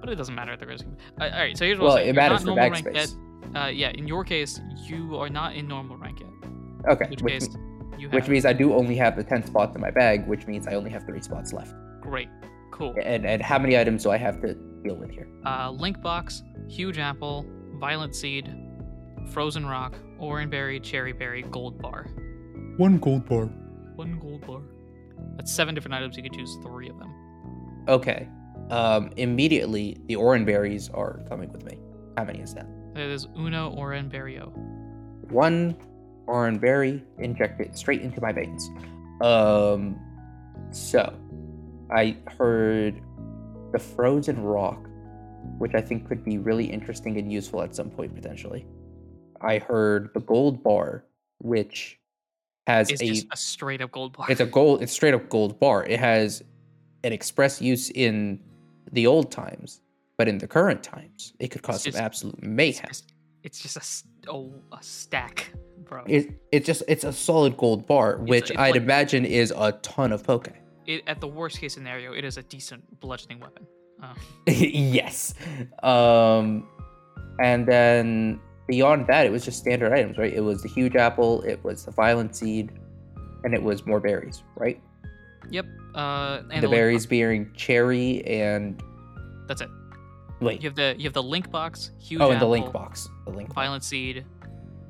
but 0.00 0.08
it 0.08 0.14
doesn't 0.14 0.34
matter 0.34 0.52
at 0.52 0.60
the 0.60 0.78
scheme. 0.78 0.96
Uh, 1.20 1.24
all 1.24 1.30
right, 1.30 1.58
so 1.58 1.64
here's 1.64 1.78
what 1.78 1.86
Well, 1.88 1.96
I'll 1.96 2.04
say. 2.04 2.08
it 2.08 2.14
matters 2.14 2.44
for 2.44 2.54
bag 2.54 2.76
space. 2.76 2.94
Yet. 2.94 3.56
Uh, 3.60 3.66
yeah, 3.66 3.90
in 3.90 4.06
your 4.06 4.22
case, 4.24 4.60
you 4.86 5.16
are 5.16 5.28
not 5.28 5.56
in 5.56 5.66
normal 5.66 5.96
rank 5.96 6.20
yet. 6.20 6.30
Okay. 6.92 7.06
Which, 7.10 7.22
Which, 7.22 7.32
case, 7.40 7.48
you 7.98 8.08
have 8.08 8.14
which 8.14 8.28
means 8.28 8.46
I 8.46 8.52
do 8.52 8.74
only 8.74 8.94
have 8.96 9.16
the 9.16 9.24
ten 9.24 9.44
spots 9.44 9.74
in 9.74 9.80
my 9.80 9.90
bag, 9.90 10.26
which 10.28 10.46
means 10.46 10.68
I 10.68 10.74
only 10.74 10.90
have 10.90 11.04
three 11.04 11.20
spots 11.20 11.52
left. 11.52 11.74
great, 12.00 12.28
cool. 12.70 12.94
And 13.04 13.26
and 13.26 13.42
how 13.42 13.58
many 13.58 13.76
items 13.76 14.04
do 14.04 14.10
I 14.12 14.18
have 14.18 14.40
to 14.42 14.54
deal 14.84 14.94
with 14.94 15.10
here? 15.10 15.26
uh, 15.44 15.70
Link 15.72 16.00
Box, 16.00 16.42
Huge 16.68 16.98
Apple, 17.00 17.44
Violent 17.80 18.14
Seed, 18.14 18.46
Frozen 19.32 19.66
Rock, 19.66 19.94
Oran 20.18 20.50
Berry, 20.50 20.80
Cherry 20.80 21.12
Berry, 21.12 21.42
Gold 21.42 21.80
Bar. 21.80 22.06
One 22.76 22.98
gold 22.98 23.26
bar. 23.26 23.46
One 23.96 24.18
gold 24.18 24.46
bar. 24.46 24.60
That's 25.36 25.52
seven 25.52 25.74
different 25.74 25.94
items. 25.94 26.16
You 26.16 26.22
can 26.22 26.32
choose 26.32 26.56
three 26.62 26.88
of 26.88 26.98
them. 26.98 27.12
Okay. 27.88 28.28
Um, 28.70 29.10
immediately 29.16 29.98
the 30.06 30.16
Oran 30.16 30.44
berries 30.44 30.88
are 30.90 31.20
coming 31.28 31.50
with 31.52 31.64
me. 31.64 31.78
How 32.16 32.24
many 32.24 32.40
is 32.40 32.54
that? 32.54 32.66
It 32.94 33.10
is 33.10 33.26
Uno 33.36 33.70
Oran 33.70 34.10
Berrio. 34.10 34.52
One 35.30 35.76
Oran 36.26 36.58
berry 36.58 37.02
injected 37.18 37.76
straight 37.76 38.02
into 38.02 38.20
my 38.20 38.32
veins. 38.32 38.68
Um, 39.22 39.98
so 40.70 41.12
I 41.90 42.16
heard 42.36 43.00
the 43.72 43.78
frozen 43.78 44.42
rock 44.42 44.88
which 45.58 45.74
I 45.74 45.80
think 45.80 46.06
could 46.08 46.24
be 46.24 46.38
really 46.38 46.66
interesting 46.66 47.18
and 47.18 47.32
useful 47.32 47.62
at 47.62 47.74
some 47.74 47.90
point 47.90 48.14
potentially. 48.14 48.66
I 49.40 49.58
heard 49.58 50.10
the 50.14 50.20
gold 50.20 50.62
bar, 50.62 51.04
which 51.38 51.98
has 52.66 52.90
It's 52.90 53.00
a 53.02 53.06
just 53.06 53.26
a 53.32 53.36
straight 53.36 53.80
up 53.80 53.90
gold 53.92 54.12
bar. 54.16 54.26
it's 54.30 54.40
a 54.40 54.46
gold 54.46 54.82
it's 54.82 54.92
straight 54.92 55.14
up 55.14 55.28
gold 55.28 55.58
bar. 55.60 55.84
It 55.86 55.98
has 56.00 56.42
an 57.04 57.12
express 57.12 57.62
use 57.62 57.90
in 57.90 58.40
the 58.92 59.06
old 59.06 59.30
times, 59.30 59.80
but 60.16 60.28
in 60.28 60.38
the 60.38 60.46
current 60.48 60.82
times, 60.82 61.32
it 61.38 61.48
could 61.48 61.62
cause 61.62 61.82
some 61.84 61.94
absolute 61.96 62.34
It's 62.38 62.46
mayhem. 62.46 62.86
just, 62.88 63.12
it's 63.42 63.60
just 63.60 63.76
a, 64.26 64.30
oh, 64.30 64.52
a 64.72 64.82
stack, 64.82 65.52
bro. 65.84 66.02
It 66.06 66.30
it's 66.52 66.66
just 66.66 66.82
it's 66.88 67.04
a 67.04 67.12
solid 67.12 67.56
gold 67.56 67.86
bar, 67.86 68.18
which 68.18 68.50
it's 68.50 68.58
I'd 68.58 68.72
like- 68.72 68.82
imagine 68.82 69.24
is 69.24 69.52
a 69.56 69.72
ton 69.82 70.12
of 70.12 70.24
poke. 70.24 70.48
it, 70.86 71.02
at 71.06 71.20
the 71.20 71.28
worst 71.28 71.58
case 71.60 71.74
scenario, 71.74 72.12
it 72.12 72.24
is 72.24 72.36
a 72.36 72.42
decent 72.42 73.00
bludgeoning 73.00 73.40
weapon. 73.40 73.66
Uh, 74.02 74.14
yes. 74.46 75.34
Um, 75.82 76.66
and 77.40 77.66
then 77.66 78.40
beyond 78.68 79.06
that, 79.08 79.26
it 79.26 79.32
was 79.32 79.44
just 79.44 79.58
standard 79.58 79.92
items, 79.92 80.18
right? 80.18 80.32
It 80.32 80.42
was 80.42 80.62
the 80.62 80.68
huge 80.68 80.94
apple, 80.94 81.42
it 81.42 81.62
was 81.64 81.84
the 81.84 81.90
violent 81.90 82.36
seed, 82.36 82.70
and 83.42 83.54
it 83.54 83.62
was 83.62 83.84
more 83.86 83.98
berries, 83.98 84.44
right? 84.54 84.80
yep. 85.50 85.66
Uh, 85.94 86.42
and 86.52 86.62
the 86.62 86.68
link 86.68 86.70
berries 86.70 87.06
being 87.06 87.50
cherry 87.54 88.24
and. 88.26 88.80
That's 89.48 89.62
it. 89.62 89.70
wait. 90.40 90.62
You 90.62 90.68
have 90.68 90.76
the 90.76 90.94
you 90.98 91.04
have 91.04 91.14
the 91.14 91.22
link 91.22 91.50
box, 91.50 91.90
huge 91.98 92.20
Oh, 92.20 92.30
and 92.30 92.40
the 92.40 92.46
link 92.46 92.70
box. 92.72 93.08
The 93.24 93.32
link. 93.32 93.48
Box. 93.48 93.54
violent 93.54 93.82
seed, 93.82 94.24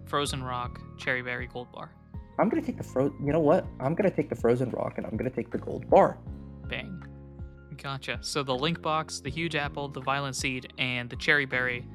frozen 0.06 0.42
rock, 0.42 0.80
cherry 0.98 1.22
berry, 1.22 1.46
gold 1.46 1.70
bar. 1.72 1.92
I'm 2.40 2.48
gonna 2.48 2.62
take 2.62 2.76
the 2.76 2.82
fro. 2.84 3.04
You 3.24 3.32
know 3.32 3.40
what? 3.40 3.64
I'm 3.80 3.94
gonna 3.94 4.10
take 4.10 4.28
the 4.28 4.34
frozen 4.34 4.70
rock, 4.70 4.94
and 4.98 5.06
I'm 5.06 5.16
gonna 5.16 5.30
take 5.30 5.50
the 5.50 5.58
gold 5.58 5.88
bar. 5.88 6.18
Bang. 6.68 7.02
Gotcha. 7.80 8.18
So 8.20 8.42
the 8.42 8.54
link 8.56 8.82
box, 8.82 9.20
the 9.20 9.30
huge 9.30 9.54
apple, 9.54 9.88
the 9.88 10.00
violent 10.00 10.34
seed, 10.34 10.72
and 10.78 11.08
the 11.08 11.14
cherry 11.16 11.44
berry 11.46 11.86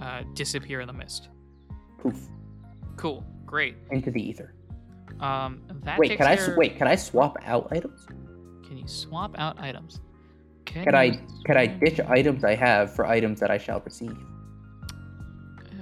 uh, 0.00 0.22
disappear 0.34 0.80
in 0.80 0.86
the 0.86 0.92
mist. 0.92 1.28
Poof 1.98 2.28
Cool. 2.96 3.24
Great. 3.46 3.76
into 3.90 4.10
the 4.10 4.20
ether. 4.22 4.54
Um, 5.20 5.62
that 5.84 5.98
Wait, 5.98 6.16
can 6.16 6.26
I 6.26 6.36
care- 6.36 6.54
wait? 6.56 6.76
Can 6.76 6.86
I 6.88 6.96
swap 6.96 7.36
out 7.44 7.68
items? 7.70 8.06
Can 8.66 8.76
you 8.78 8.86
swap 8.88 9.34
out 9.38 9.60
items? 9.60 10.00
Can, 10.64 10.84
Can 10.84 10.94
I 10.94 11.10
can 11.44 11.56
I 11.56 11.66
ditch 11.66 12.00
items 12.00 12.42
I 12.42 12.54
have 12.54 12.92
for 12.94 13.06
items 13.06 13.38
that 13.40 13.50
I 13.50 13.58
shall 13.58 13.80
receive? 13.80 14.16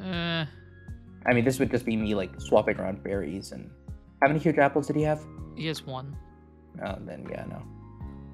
Uh, 0.05 0.45
I 1.27 1.33
mean, 1.33 1.45
this 1.45 1.59
would 1.61 1.71
just 1.71 1.87
be 1.87 1.97
me 1.97 2.15
like 2.15 2.31
swapping 2.41 2.77
around 2.79 3.03
berries 3.03 3.53
and. 3.53 3.71
How 4.21 4.29
many 4.29 4.39
huge 4.41 4.59
apples 4.59 4.87
did 4.87 4.97
he 4.97 5.03
have? 5.03 5.21
he 5.57 5.67
has 5.67 5.85
one. 5.85 6.17
Oh, 6.87 6.97
then 7.01 7.27
yeah, 7.31 7.45
no. 7.49 7.63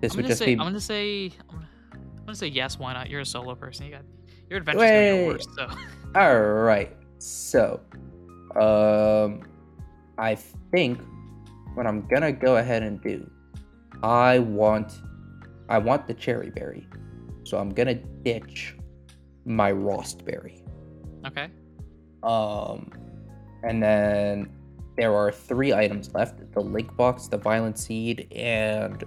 This 0.01 0.13
I'm 0.13 0.19
would 0.19 0.27
just 0.27 0.39
say. 0.39 0.47
be. 0.47 0.53
I'm 0.53 0.59
gonna 0.67 0.81
say. 0.81 1.33
I'm 1.51 2.25
gonna 2.27 2.35
say 2.35 2.47
yes. 2.49 2.79
Why 2.79 2.93
not? 2.93 3.09
You're 3.11 3.21
a 3.21 3.27
solo 3.27 3.55
person. 3.55 3.87
You 3.87 3.93
got 3.93 4.03
your 4.51 4.59
adventure's 4.61 4.83
gonna 4.83 4.91
get 4.91 5.27
worse. 5.27 5.47
So 5.55 5.69
All 6.15 6.41
right. 6.41 6.95
So, 7.19 7.81
um, 8.57 9.43
I 10.19 10.35
think 10.71 11.01
what 11.75 11.87
I'm 11.87 12.07
gonna 12.09 12.33
go 12.33 12.57
ahead 12.57 12.83
and 12.83 13.01
do, 13.03 13.29
I 14.03 14.39
want, 14.39 14.93
I 15.69 15.79
want 15.79 16.07
the 16.07 16.15
cherry 16.15 16.51
berry, 16.51 16.87
so 17.45 17.59
I'm 17.59 17.71
gonna 17.71 17.95
ditch 17.95 18.77
my 19.45 19.71
rawst 19.73 20.25
berry. 20.25 20.65
okay. 21.27 21.49
Um, 22.23 22.91
and 23.65 23.83
then 23.83 24.51
there 24.97 25.15
are 25.15 25.31
three 25.31 25.73
items 25.73 26.13
left: 26.15 26.41
the 26.53 26.61
link 26.61 26.97
box, 26.97 27.29
the 27.29 27.39
violent 27.39 27.79
seed, 27.79 28.27
and 28.35 29.05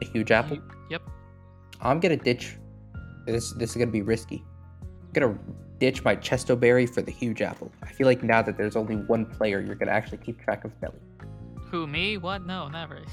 the 0.00 0.06
huge 0.06 0.30
apple. 0.30 0.58
Yep. 0.90 1.02
I'm 1.80 2.00
gonna 2.00 2.16
ditch. 2.16 2.56
This 3.26 3.52
this 3.54 3.70
is 3.70 3.76
gonna 3.76 3.90
be 3.90 4.02
risky. 4.02 4.44
I'm 5.16 5.22
gonna 5.22 5.38
ditch 5.78 6.04
my 6.04 6.16
chesto 6.16 6.58
berry 6.58 6.86
for 6.86 7.02
the 7.02 7.10
huge 7.10 7.42
apple. 7.42 7.70
I 7.82 7.88
feel 7.92 8.06
like 8.06 8.22
now 8.22 8.42
that 8.42 8.56
there's 8.56 8.76
only 8.76 8.96
one 8.96 9.26
player, 9.26 9.60
you're 9.60 9.74
gonna 9.74 9.92
actually 9.92 10.18
keep 10.18 10.40
track 10.40 10.64
of 10.64 10.78
Belly. 10.80 10.98
Who 11.70 11.86
me? 11.86 12.16
What? 12.18 12.46
No, 12.46 12.68
never. 12.68 13.00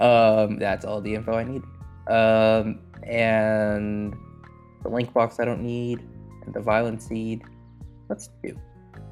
Um, 0.00 0.58
that's 0.58 0.84
all 0.84 1.00
the 1.00 1.14
info 1.14 1.34
I 1.34 1.44
need. 1.44 1.62
Um, 2.08 2.80
and 3.04 4.12
the 4.82 4.88
link 4.88 5.12
box 5.12 5.38
I 5.38 5.44
don't 5.44 5.62
need, 5.62 6.00
and 6.44 6.52
the 6.52 6.60
violent 6.60 7.00
seed. 7.00 7.42
Let's 8.08 8.30
do. 8.42 8.58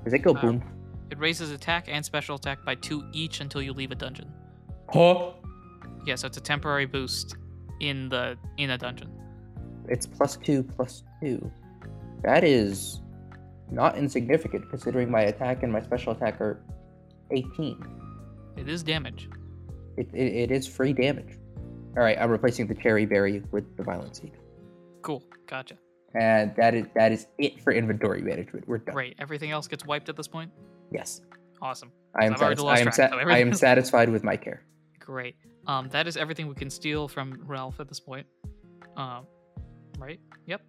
Does 0.03 0.15
it 0.15 0.19
go 0.19 0.33
Uh, 0.33 0.41
boom? 0.41 0.63
It 1.13 1.19
raises 1.21 1.53
attack 1.53 1.85
and 1.89 2.05
special 2.05 2.35
attack 2.35 2.65
by 2.65 2.75
two 2.75 3.05
each 3.13 3.41
until 3.41 3.63
you 3.63 3.73
leave 3.73 3.93
a 3.93 3.95
dungeon. 3.95 4.33
Huh? 4.93 5.31
Yeah, 6.05 6.17
so 6.17 6.27
it's 6.27 6.39
a 6.39 6.41
temporary 6.41 6.87
boost 6.87 7.37
in 7.79 8.09
the 8.09 8.37
in 8.57 8.71
a 8.71 8.79
dungeon. 8.79 9.13
It's 9.87 10.07
plus 10.07 10.37
two, 10.39 10.65
plus 10.65 11.05
two. 11.23 11.53
That 12.23 12.45
is 12.45 13.01
not 13.71 13.97
insignificant 13.97 14.69
considering 14.71 15.11
my 15.11 15.23
attack 15.23 15.63
and 15.63 15.73
my 15.73 15.83
special 15.83 16.13
attack 16.13 16.41
are 16.41 16.61
18. 17.31 17.85
It 18.57 18.69
is 18.69 18.83
damage. 18.83 19.29
It, 19.97 20.09
it, 20.13 20.35
it 20.35 20.51
is 20.51 20.67
free 20.67 20.93
damage. 20.93 21.39
All 21.97 22.03
right, 22.03 22.17
I'm 22.21 22.31
replacing 22.31 22.67
the 22.67 22.75
cherry 22.75 23.07
berry 23.07 23.43
with 23.51 23.77
the 23.77 23.83
violent 23.83 24.17
seed, 24.17 24.33
Cool. 25.03 25.23
Gotcha. 25.47 25.77
and 26.15 26.55
that 26.57 26.75
is 26.75 26.87
that 26.95 27.13
is 27.13 27.27
it 27.39 27.61
for 27.61 27.73
inventory 27.73 28.23
management. 28.23 28.69
We're 28.69 28.79
done. 28.79 28.95
Great. 28.95 29.17
Everything 29.19 29.51
else 29.51 29.67
gets 29.67 29.85
wiped 29.85 30.09
at 30.09 30.17
this 30.17 30.29
point. 30.29 30.53
Yes, 30.93 31.23
Awesome. 31.61 31.91
I 32.15 32.27
am. 32.27 32.37
Satis- 32.37 32.63
I 32.63 32.79
am. 32.79 32.93
Sa- 32.93 33.09
so 33.09 33.17
I 33.19 33.39
am 33.39 33.53
satisfied 33.53 34.09
with 34.11 34.23
my 34.23 34.37
care. 34.37 34.63
Great. 35.01 35.37
Um, 35.67 35.89
that 35.91 36.07
is 36.07 36.17
everything 36.17 36.47
we 36.47 36.55
can 36.55 36.71
steal 36.71 37.09
from 37.09 37.43
Ralph 37.47 37.81
at 37.81 37.89
this 37.89 38.01
point. 38.01 38.27
Um, 38.97 39.27
right? 39.99 40.21
Yep. 40.47 40.63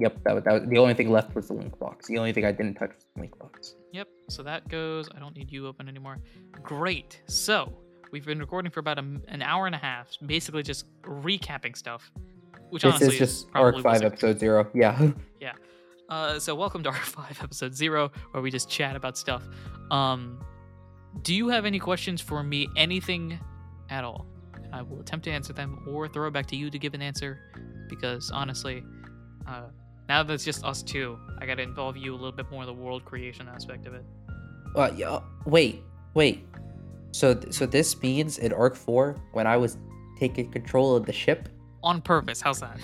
Yep, 0.00 0.24
that 0.24 0.34
was, 0.34 0.44
that 0.44 0.52
was 0.54 0.68
the 0.68 0.78
only 0.78 0.94
thing 0.94 1.10
left 1.10 1.34
was 1.34 1.48
the 1.48 1.54
link 1.54 1.78
box. 1.78 2.06
The 2.06 2.16
only 2.16 2.32
thing 2.32 2.46
I 2.46 2.52
didn't 2.52 2.74
touch 2.74 2.90
was 2.94 3.04
the 3.14 3.20
link 3.20 3.38
box. 3.38 3.76
Yep. 3.92 4.08
So 4.28 4.42
that 4.42 4.66
goes. 4.68 5.08
I 5.14 5.18
don't 5.18 5.36
need 5.36 5.52
you 5.52 5.66
open 5.66 5.88
anymore. 5.88 6.18
Great. 6.62 7.20
So 7.26 7.70
we've 8.10 8.24
been 8.24 8.38
recording 8.38 8.70
for 8.70 8.80
about 8.80 8.98
a 8.98 9.04
an 9.28 9.42
hour 9.42 9.66
and 9.66 9.74
a 9.74 9.78
half, 9.78 10.08
basically 10.24 10.62
just 10.62 10.86
recapping 11.02 11.76
stuff. 11.76 12.10
Which 12.70 12.82
This 12.82 12.94
honestly 12.94 13.14
is 13.14 13.18
just 13.18 13.50
probably 13.50 13.74
arc 13.74 13.82
five, 13.82 14.02
episode 14.02 14.38
zero. 14.40 14.66
Yeah. 14.74 15.12
Uh, 16.10 16.40
so 16.40 16.56
welcome 16.56 16.82
to 16.82 16.88
our 16.88 16.94
five 16.96 17.38
episode 17.40 17.74
zero, 17.74 18.10
where 18.32 18.42
we 18.42 18.50
just 18.50 18.68
chat 18.68 18.96
about 18.96 19.16
stuff. 19.16 19.44
Um, 19.92 20.44
do 21.22 21.32
you 21.34 21.48
have 21.48 21.64
any 21.64 21.78
questions 21.78 22.20
for 22.20 22.42
me? 22.42 22.68
Anything 22.76 23.38
at 23.90 24.02
all? 24.02 24.26
And 24.54 24.74
I 24.74 24.82
will 24.82 25.00
attempt 25.00 25.24
to 25.26 25.30
answer 25.30 25.52
them, 25.52 25.84
or 25.88 26.08
throw 26.08 26.26
it 26.26 26.32
back 26.32 26.46
to 26.46 26.56
you 26.56 26.68
to 26.68 26.78
give 26.80 26.94
an 26.94 27.02
answer, 27.02 27.38
because 27.88 28.32
honestly, 28.32 28.82
uh, 29.46 29.68
now 30.10 30.24
that 30.24 30.34
it's 30.34 30.44
just 30.44 30.64
us 30.64 30.82
two, 30.82 31.16
I 31.38 31.46
got 31.46 31.54
to 31.54 31.62
involve 31.62 31.96
you 31.96 32.12
a 32.12 32.16
little 32.16 32.32
bit 32.32 32.50
more 32.50 32.62
in 32.64 32.66
the 32.66 32.74
world 32.74 33.04
creation 33.04 33.48
aspect 33.48 33.86
of 33.86 33.94
it. 33.94 34.04
Uh, 34.74 34.90
yeah. 34.96 35.20
Wait, 35.46 35.84
wait. 36.14 36.44
So, 37.12 37.32
th- 37.32 37.54
so 37.54 37.64
this 37.64 38.00
means 38.02 38.38
in 38.38 38.52
arc 38.52 38.74
four, 38.74 39.16
when 39.34 39.46
I 39.46 39.56
was 39.56 39.78
taking 40.18 40.50
control 40.50 40.96
of 40.96 41.06
the 41.06 41.12
ship, 41.12 41.48
On 41.84 42.02
purpose. 42.02 42.40
How's 42.40 42.58
that? 42.58 42.80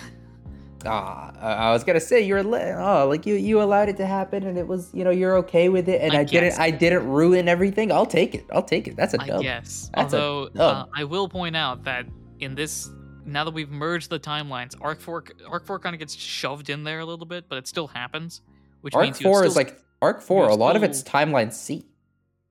ah, 0.85 1.33
I 1.41 1.67
I 1.67 1.71
was 1.73 1.83
gonna 1.83 1.99
say 1.99 2.21
you're 2.21 2.43
li- 2.43 2.71
oh, 2.77 3.07
like 3.09 3.25
you 3.25 3.35
you 3.35 3.61
allowed 3.61 3.89
it 3.89 3.97
to 3.97 4.05
happen, 4.05 4.45
and 4.47 4.57
it 4.57 4.65
was 4.65 4.89
you 4.93 5.03
know 5.03 5.11
you're 5.11 5.35
okay 5.43 5.67
with 5.67 5.89
it, 5.89 6.01
and 6.01 6.13
I 6.13 6.21
I, 6.21 6.23
didn't 6.23 6.59
I 6.59 6.71
didn't 6.71 7.07
ruin 7.07 7.49
everything. 7.49 7.91
I'll 7.91 8.05
take 8.05 8.35
it. 8.35 8.45
I'll 8.53 8.63
take 8.63 8.87
it. 8.87 8.95
That's 8.95 9.13
a 9.13 9.17
dub. 9.17 9.41
guess. 9.41 9.91
That's 9.93 10.13
a 10.13 10.17
Although 10.17 10.49
dub. 10.49 10.87
uh, 10.87 10.91
I 10.95 11.03
will 11.03 11.27
point 11.27 11.57
out 11.57 11.83
that 11.83 12.05
in 12.39 12.55
this, 12.55 12.89
now 13.27 13.43
that 13.43 13.53
we've 13.53 13.69
merged 13.69 14.09
the 14.09 14.19
timelines, 14.19 14.75
Arc 14.81 14.99
Four, 14.99 15.25
Arc 15.47 15.65
Four 15.65 15.79
kind 15.79 15.93
of 15.93 15.99
gets 15.99 16.15
shoved 16.15 16.69
in 16.69 16.83
there 16.83 16.99
a 16.99 17.05
little 17.05 17.25
bit, 17.25 17.45
but 17.49 17.57
it 17.57 17.67
still 17.67 17.87
happens. 17.87 18.41
Which 18.81 18.95
Arc 18.95 19.03
means 19.03 19.21
Four 19.21 19.39
still, 19.39 19.51
is 19.51 19.55
like 19.55 19.79
arc 20.01 20.21
four. 20.21 20.47
A 20.47 20.55
lot 20.55 20.75
of 20.75 20.83
it's 20.83 21.03
timeline 21.03 21.51
C, 21.51 21.85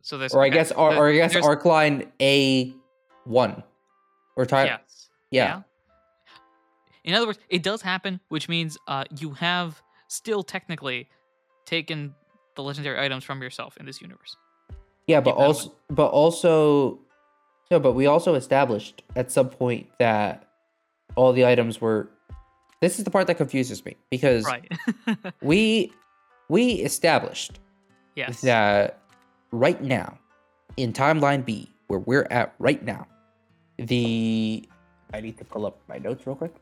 so 0.02 0.18
there's 0.18 0.34
or 0.34 0.42
I 0.42 0.48
guess 0.48 0.72
or, 0.72 0.94
or 0.94 1.08
I 1.08 1.14
guess 1.14 1.34
arc 1.36 1.64
line 1.64 2.12
A 2.20 2.74
one, 3.24 3.62
or 4.36 4.46
time. 4.46 4.66
Yes. 4.66 5.08
yeah. 5.30 5.62
In 7.04 7.14
other 7.14 7.26
words, 7.26 7.38
it 7.48 7.62
does 7.62 7.82
happen, 7.82 8.20
which 8.28 8.48
means 8.48 8.76
uh, 8.88 9.04
you 9.18 9.30
have 9.30 9.80
still 10.08 10.42
technically 10.42 11.08
taken 11.64 12.14
the 12.56 12.62
legendary 12.62 12.98
items 12.98 13.22
from 13.22 13.40
yourself 13.42 13.76
in 13.76 13.86
this 13.86 14.00
universe. 14.00 14.36
Yeah, 15.06 15.20
but 15.20 15.36
also, 15.36 15.72
but 15.88 16.08
also, 16.08 16.98
no, 17.70 17.78
but 17.78 17.92
we 17.92 18.06
also 18.06 18.34
established 18.34 19.02
at 19.14 19.30
some 19.30 19.48
point 19.48 19.88
that 20.00 20.45
all 21.14 21.32
the 21.32 21.46
items 21.46 21.80
were. 21.80 22.08
This 22.80 22.98
is 22.98 23.04
the 23.04 23.10
part 23.10 23.26
that 23.28 23.36
confuses 23.36 23.84
me 23.84 23.96
because 24.10 24.44
Right. 24.44 24.70
we 25.42 25.92
we 26.48 26.72
established 26.72 27.58
yes. 28.14 28.40
that 28.42 29.00
right 29.50 29.82
now 29.82 30.18
in 30.76 30.92
timeline 30.92 31.44
B, 31.44 31.70
where 31.86 32.00
we're 32.00 32.26
at 32.30 32.54
right 32.58 32.82
now, 32.84 33.06
the 33.78 34.68
I 35.14 35.20
need 35.20 35.38
to 35.38 35.44
pull 35.44 35.64
up 35.66 35.78
my 35.88 35.98
notes 35.98 36.26
real 36.26 36.36
quick. 36.36 36.54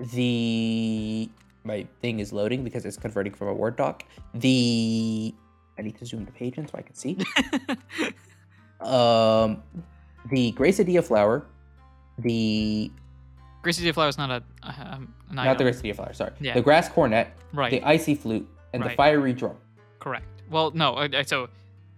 The 0.00 1.28
my 1.64 1.86
thing 2.00 2.20
is 2.20 2.32
loading 2.32 2.64
because 2.64 2.84
it's 2.84 2.96
converting 2.96 3.32
from 3.32 3.48
a 3.48 3.54
Word 3.54 3.76
doc. 3.76 4.04
The 4.34 5.34
I 5.78 5.82
need 5.82 5.98
to 5.98 6.06
zoom 6.06 6.24
the 6.24 6.32
page 6.32 6.58
in 6.58 6.66
so 6.68 6.78
I 6.78 6.82
can 6.82 6.94
see. 6.94 7.18
um, 8.80 9.62
the 10.30 10.52
Gracidea 10.52 11.02
flower, 11.02 11.46
the 12.18 12.90
Greasy 13.64 13.90
Flower 13.92 14.08
is 14.08 14.16
not 14.18 14.30
a 14.30 14.42
Not 15.32 15.58
the. 15.58 15.64
Gracie 15.64 15.92
Flower, 15.92 16.12
sorry. 16.12 16.32
Yeah. 16.40 16.54
The 16.54 16.62
grass 16.62 16.88
cornet, 16.88 17.28
right. 17.52 17.70
the 17.70 17.82
icy 17.82 18.14
flute, 18.14 18.48
and 18.72 18.82
the 18.82 18.88
Right. 18.88 18.96
fiery 18.96 19.32
drum 19.32 19.56
Correct. 19.98 20.26
Well, 20.50 20.70
no. 20.72 21.08
So 21.26 21.48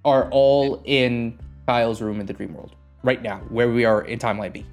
are 0.05 0.29
all 0.31 0.81
in 0.85 1.39
Kyle's 1.67 2.01
room 2.01 2.21
in 2.21 2.27
the 2.27 2.33
dream 2.33 2.55
world 2.55 2.75
right 3.03 3.21
now, 3.21 3.39
where 3.51 3.69
we 3.71 3.85
are 3.85 4.03
in 4.03 4.19
timeline 4.19 4.53
B. 4.53 4.65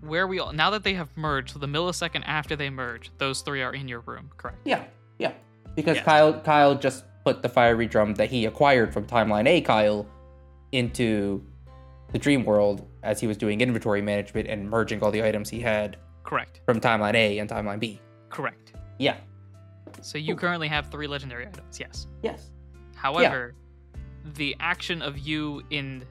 where 0.00 0.26
we 0.26 0.40
all 0.40 0.52
now 0.52 0.70
that 0.70 0.82
they 0.82 0.94
have 0.94 1.08
merged, 1.16 1.50
so 1.52 1.58
the 1.60 1.66
millisecond 1.68 2.22
after 2.26 2.56
they 2.56 2.70
merge, 2.70 3.10
those 3.18 3.42
three 3.42 3.62
are 3.62 3.72
in 3.74 3.86
your 3.86 4.00
room. 4.00 4.30
Correct. 4.36 4.58
Yeah, 4.64 4.82
yeah. 5.18 5.32
Because 5.76 5.96
Yes. 5.96 6.04
Kyle 6.04 6.32
Kyle 6.40 6.74
just 6.74 7.04
put 7.24 7.42
the 7.42 7.48
fiery 7.48 7.86
drum 7.86 8.14
that 8.14 8.28
he 8.30 8.46
acquired 8.46 8.92
from 8.92 9.06
timeline 9.06 9.46
A 9.46 9.60
Kyle 9.60 10.06
into 10.72 11.44
the 12.12 12.18
dream 12.18 12.44
world 12.44 12.86
as 13.02 13.20
he 13.20 13.26
was 13.26 13.36
doing 13.36 13.60
inventory 13.60 14.02
management 14.02 14.48
and 14.48 14.68
merging 14.68 15.02
all 15.02 15.10
the 15.10 15.22
items 15.24 15.48
he 15.50 15.60
had 15.60 15.96
Correct. 16.24 16.60
from 16.66 16.80
timeline 16.80 17.14
A 17.14 17.38
and 17.38 17.48
timeline 17.50 17.80
B. 17.80 18.00
Correct. 18.30 18.72
Yeah. 18.98 19.16
So 20.00 20.18
you 20.18 20.34
currently 20.36 20.68
have 20.68 20.90
three 20.90 21.06
legendary 21.06 21.46
items. 21.46 21.78
Yes. 21.78 22.06
Yes. 22.22 22.50
However, 22.94 23.54
the 24.34 24.56
action 24.60 25.02
of 25.02 25.18
you 25.18 25.62
in 25.70 26.04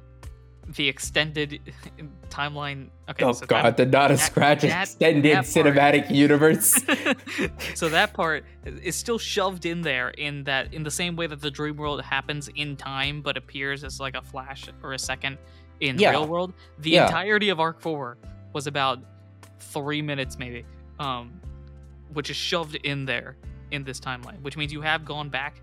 the 0.75 0.87
extended 0.87 1.59
timeline. 2.29 2.89
Okay. 3.09 3.25
oh 3.25 3.31
so 3.33 3.45
god, 3.45 3.63
that- 3.63 3.77
the 3.77 3.85
not 3.85 4.11
a 4.11 4.15
that- 4.15 4.19
scratch 4.19 4.61
that- 4.61 4.83
extended 4.83 5.33
that 5.35 5.43
cinematic 5.45 6.11
universe. 6.25 6.79
so 7.75 7.89
that 7.89 8.13
part 8.13 8.45
is 8.65 8.95
still 8.95 9.17
shoved 9.17 9.65
in 9.65 9.81
there 9.81 10.09
in 10.09 10.43
that 10.43 10.73
in 10.73 10.83
the 10.83 10.91
same 10.91 11.15
way 11.15 11.25
that 11.27 11.41
the 11.41 11.49
dream 11.51 11.75
world 11.77 12.01
happens 12.01 12.47
in 12.55 12.75
time 12.77 13.21
but 13.21 13.37
appears 13.37 13.83
as 13.83 13.99
like 13.99 14.15
a 14.15 14.21
flash 14.21 14.67
or 14.83 14.93
a 14.93 14.99
second 14.99 15.37
in 15.79 15.97
Yeah. 15.97 16.11
real 16.11 16.27
world 16.27 16.53
the 16.79 16.91
Yeah. 16.91 17.07
entirety 17.07 17.49
of 17.49 17.59
arc 17.59 17.81
4 17.81 18.17
was 18.53 18.67
about 18.67 18.99
three 19.61 20.01
minutes 20.01 20.37
maybe 20.37 20.65
um 20.99 21.39
which 22.13 22.29
is 22.29 22.35
shoved 22.35 22.75
in 22.75 23.05
there 23.05 23.35
in 23.71 23.83
this 23.83 23.99
timeline 23.99 24.41
which 24.41 24.57
means 24.57 24.71
you 24.71 24.81
have 24.81 25.05
gone 25.05 25.29
back 25.29 25.61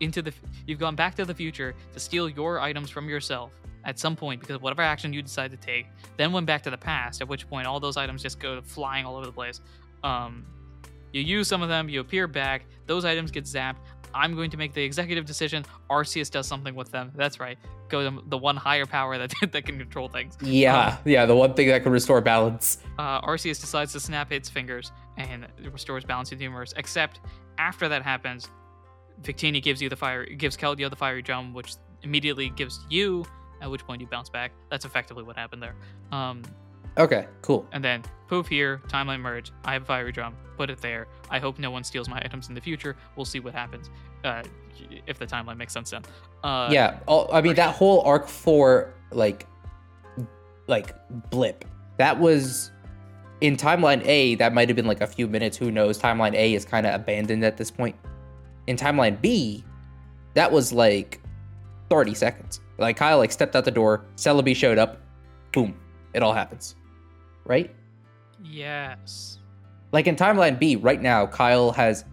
into 0.00 0.22
the 0.22 0.32
you've 0.66 0.78
gone 0.78 0.96
back 0.96 1.14
to 1.14 1.24
the 1.24 1.34
future 1.34 1.74
to 1.92 2.00
steal 2.00 2.28
your 2.28 2.60
items 2.60 2.90
from 2.90 3.08
yourself 3.08 3.52
at 3.84 3.98
some 3.98 4.14
point 4.14 4.40
because 4.40 4.60
whatever 4.60 4.82
action 4.82 5.12
you 5.12 5.22
decide 5.22 5.50
to 5.50 5.56
take 5.56 5.86
then 6.16 6.32
went 6.32 6.46
back 6.46 6.62
to 6.62 6.70
the 6.70 6.78
past 6.78 7.20
at 7.20 7.28
which 7.28 7.48
point 7.48 7.66
all 7.66 7.80
those 7.80 7.96
items 7.96 8.22
just 8.22 8.38
go 8.38 8.60
flying 8.62 9.04
all 9.04 9.16
over 9.16 9.26
the 9.26 9.32
place 9.32 9.60
um 10.02 10.44
you 11.12 11.20
use 11.20 11.46
some 11.46 11.62
of 11.62 11.68
them, 11.68 11.88
you 11.88 12.00
appear 12.00 12.26
back, 12.26 12.64
those 12.86 13.04
items 13.04 13.30
get 13.30 13.44
zapped. 13.44 13.76
I'm 14.14 14.34
going 14.34 14.50
to 14.50 14.56
make 14.56 14.74
the 14.74 14.82
executive 14.82 15.24
decision. 15.24 15.64
Arceus 15.90 16.30
does 16.30 16.46
something 16.46 16.74
with 16.74 16.90
them. 16.90 17.12
That's 17.14 17.40
right. 17.40 17.58
Go 17.88 18.10
to 18.10 18.22
the 18.26 18.38
one 18.38 18.56
higher 18.56 18.86
power 18.86 19.18
that, 19.18 19.32
that 19.52 19.64
can 19.64 19.78
control 19.78 20.08
things. 20.08 20.36
yeah, 20.40 20.98
yeah, 21.04 21.26
the 21.26 21.36
one 21.36 21.54
thing 21.54 21.68
that 21.68 21.82
can 21.82 21.92
restore 21.92 22.20
balance. 22.20 22.78
Uh, 22.98 23.20
Arceus 23.22 23.60
decides 23.60 23.92
to 23.92 24.00
snap 24.00 24.32
its 24.32 24.48
fingers 24.48 24.92
and 25.16 25.46
restores 25.70 26.04
balance 26.04 26.30
to 26.30 26.36
the 26.36 26.44
universe. 26.44 26.72
Except 26.76 27.20
after 27.58 27.88
that 27.88 28.02
happens, 28.02 28.48
Victini 29.22 29.62
gives 29.62 29.80
you 29.80 29.88
the 29.88 29.96
fire, 29.96 30.24
gives 30.24 30.56
Keldeo 30.56 30.90
the 30.90 30.96
fiery 30.96 31.22
drum, 31.22 31.52
which 31.54 31.74
immediately 32.02 32.50
gives 32.50 32.80
you. 32.90 33.24
At 33.60 33.70
which 33.70 33.86
point 33.86 34.00
you 34.00 34.08
bounce 34.08 34.28
back. 34.28 34.50
That's 34.72 34.84
effectively 34.84 35.22
what 35.22 35.36
happened 35.36 35.62
there. 35.62 35.76
Um, 36.10 36.42
Okay, 36.98 37.26
cool. 37.40 37.66
and 37.72 37.82
then 37.82 38.02
poof 38.28 38.48
here, 38.48 38.80
timeline 38.88 39.20
merge. 39.20 39.52
I 39.64 39.72
have 39.74 39.82
a 39.82 39.86
fiery 39.86 40.12
drum. 40.12 40.34
Put 40.56 40.70
it 40.70 40.80
there. 40.80 41.06
I 41.30 41.38
hope 41.38 41.58
no 41.58 41.70
one 41.70 41.84
steals 41.84 42.08
my 42.08 42.18
items 42.18 42.48
in 42.48 42.54
the 42.54 42.60
future. 42.60 42.96
We'll 43.16 43.24
see 43.24 43.40
what 43.40 43.54
happens. 43.54 43.90
Uh, 44.22 44.42
if 45.06 45.18
the 45.18 45.26
timeline 45.26 45.56
makes 45.56 45.72
sense 45.72 45.90
then. 45.90 46.02
Uh, 46.44 46.68
yeah, 46.70 47.00
all, 47.06 47.28
I 47.32 47.40
mean 47.40 47.54
that 47.54 47.74
whole 47.74 48.02
arc 48.02 48.28
four 48.28 48.94
like 49.10 49.46
like 50.66 50.94
blip. 51.30 51.64
That 51.98 52.18
was 52.18 52.70
in 53.40 53.56
timeline 53.56 54.04
A. 54.06 54.34
That 54.36 54.54
might 54.54 54.68
have 54.68 54.76
been 54.76 54.86
like 54.86 55.00
a 55.00 55.06
few 55.06 55.26
minutes. 55.26 55.56
Who 55.56 55.70
knows? 55.70 55.98
Timeline 55.98 56.34
A 56.34 56.54
is 56.54 56.64
kind 56.64 56.86
of 56.86 56.94
abandoned 56.94 57.44
at 57.44 57.56
this 57.56 57.70
point. 57.70 57.96
In 58.66 58.76
timeline 58.76 59.20
B, 59.20 59.64
that 60.34 60.50
was 60.50 60.72
like 60.72 61.20
thirty 61.90 62.14
seconds. 62.14 62.60
Like 62.78 62.96
Kyle 62.96 63.18
like 63.18 63.32
stepped 63.32 63.56
out 63.56 63.64
the 63.64 63.70
door. 63.70 64.04
Celebi 64.16 64.54
showed 64.54 64.78
up. 64.78 65.00
Boom! 65.52 65.76
It 66.14 66.22
all 66.22 66.32
happens. 66.32 66.76
Right? 67.44 67.74
Yes. 68.42 69.38
Like 69.92 70.06
in 70.06 70.16
timeline 70.16 70.58
B, 70.58 70.76
right 70.76 71.00
now, 71.00 71.26
Kyle 71.26 71.70
has 71.72 72.04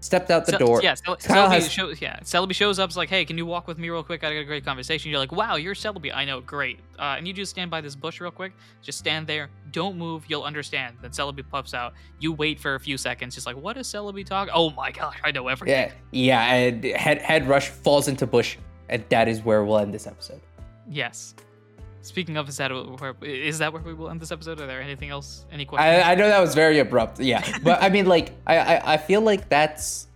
stepped 0.00 0.30
out 0.30 0.46
the 0.46 0.52
Cel- 0.52 0.58
door. 0.60 0.80
Yeah. 0.82 0.94
Cel- 0.94 1.16
Kyle 1.16 1.48
Celebi 1.48 1.52
has- 1.52 1.72
shows. 1.72 2.00
Yeah. 2.00 2.20
Celebi 2.20 2.52
shows 2.54 2.78
up. 2.78 2.90
Is 2.90 2.96
like, 2.96 3.08
hey, 3.08 3.24
can 3.24 3.36
you 3.36 3.44
walk 3.46 3.66
with 3.66 3.78
me 3.78 3.90
real 3.90 4.04
quick? 4.04 4.22
I 4.22 4.32
got 4.32 4.38
a 4.40 4.44
great 4.44 4.64
conversation. 4.64 5.10
You're 5.10 5.18
like, 5.18 5.32
wow, 5.32 5.56
you're 5.56 5.74
Celebi. 5.74 6.14
I 6.14 6.24
know. 6.24 6.40
Great. 6.40 6.78
Uh, 6.98 7.16
and 7.18 7.26
you 7.26 7.32
just 7.32 7.50
stand 7.50 7.70
by 7.70 7.80
this 7.80 7.96
bush 7.96 8.20
real 8.20 8.30
quick. 8.30 8.52
Just 8.82 8.98
stand 8.98 9.26
there. 9.26 9.50
Don't 9.72 9.96
move. 9.98 10.24
You'll 10.28 10.44
understand. 10.44 10.96
Then 11.02 11.10
Celebi 11.10 11.48
puffs 11.48 11.74
out. 11.74 11.94
You 12.20 12.32
wait 12.32 12.60
for 12.60 12.76
a 12.76 12.80
few 12.80 12.96
seconds. 12.96 13.34
Just 13.34 13.46
like, 13.46 13.56
what 13.56 13.76
is 13.76 13.88
Celebi 13.88 14.24
talk? 14.24 14.48
Oh 14.54 14.70
my 14.70 14.92
gosh, 14.92 15.18
I 15.24 15.32
know 15.32 15.48
everything. 15.48 15.90
Yeah, 16.12 16.40
yeah, 16.42 16.54
and 16.54 16.84
head 16.84 17.20
head 17.22 17.48
rush 17.48 17.68
falls 17.68 18.06
into 18.08 18.26
bush, 18.26 18.56
and 18.88 19.04
that 19.08 19.26
is 19.26 19.42
where 19.42 19.64
we'll 19.64 19.78
end 19.78 19.92
this 19.92 20.06
episode. 20.06 20.40
Yes. 20.88 21.34
Speaking 22.06 22.36
of, 22.36 22.48
is 22.48 22.56
that 22.58 22.70
where 22.70 23.16
is 23.22 23.58
that 23.58 23.72
where 23.72 23.82
we 23.82 23.92
will 23.92 24.08
end 24.10 24.20
this 24.20 24.30
episode? 24.30 24.60
Are 24.60 24.66
there 24.66 24.80
anything 24.80 25.10
else? 25.10 25.44
Any 25.50 25.64
questions? 25.64 26.04
I, 26.04 26.12
I 26.12 26.14
know 26.14 26.28
that 26.28 26.38
was 26.38 26.54
very 26.54 26.78
abrupt, 26.78 27.18
yeah, 27.18 27.44
but 27.64 27.82
I 27.82 27.88
mean, 27.88 28.06
like, 28.06 28.32
I, 28.46 28.58
I 28.58 28.92
I 28.94 28.96
feel 28.96 29.22
like 29.22 29.48
that's 29.48 30.06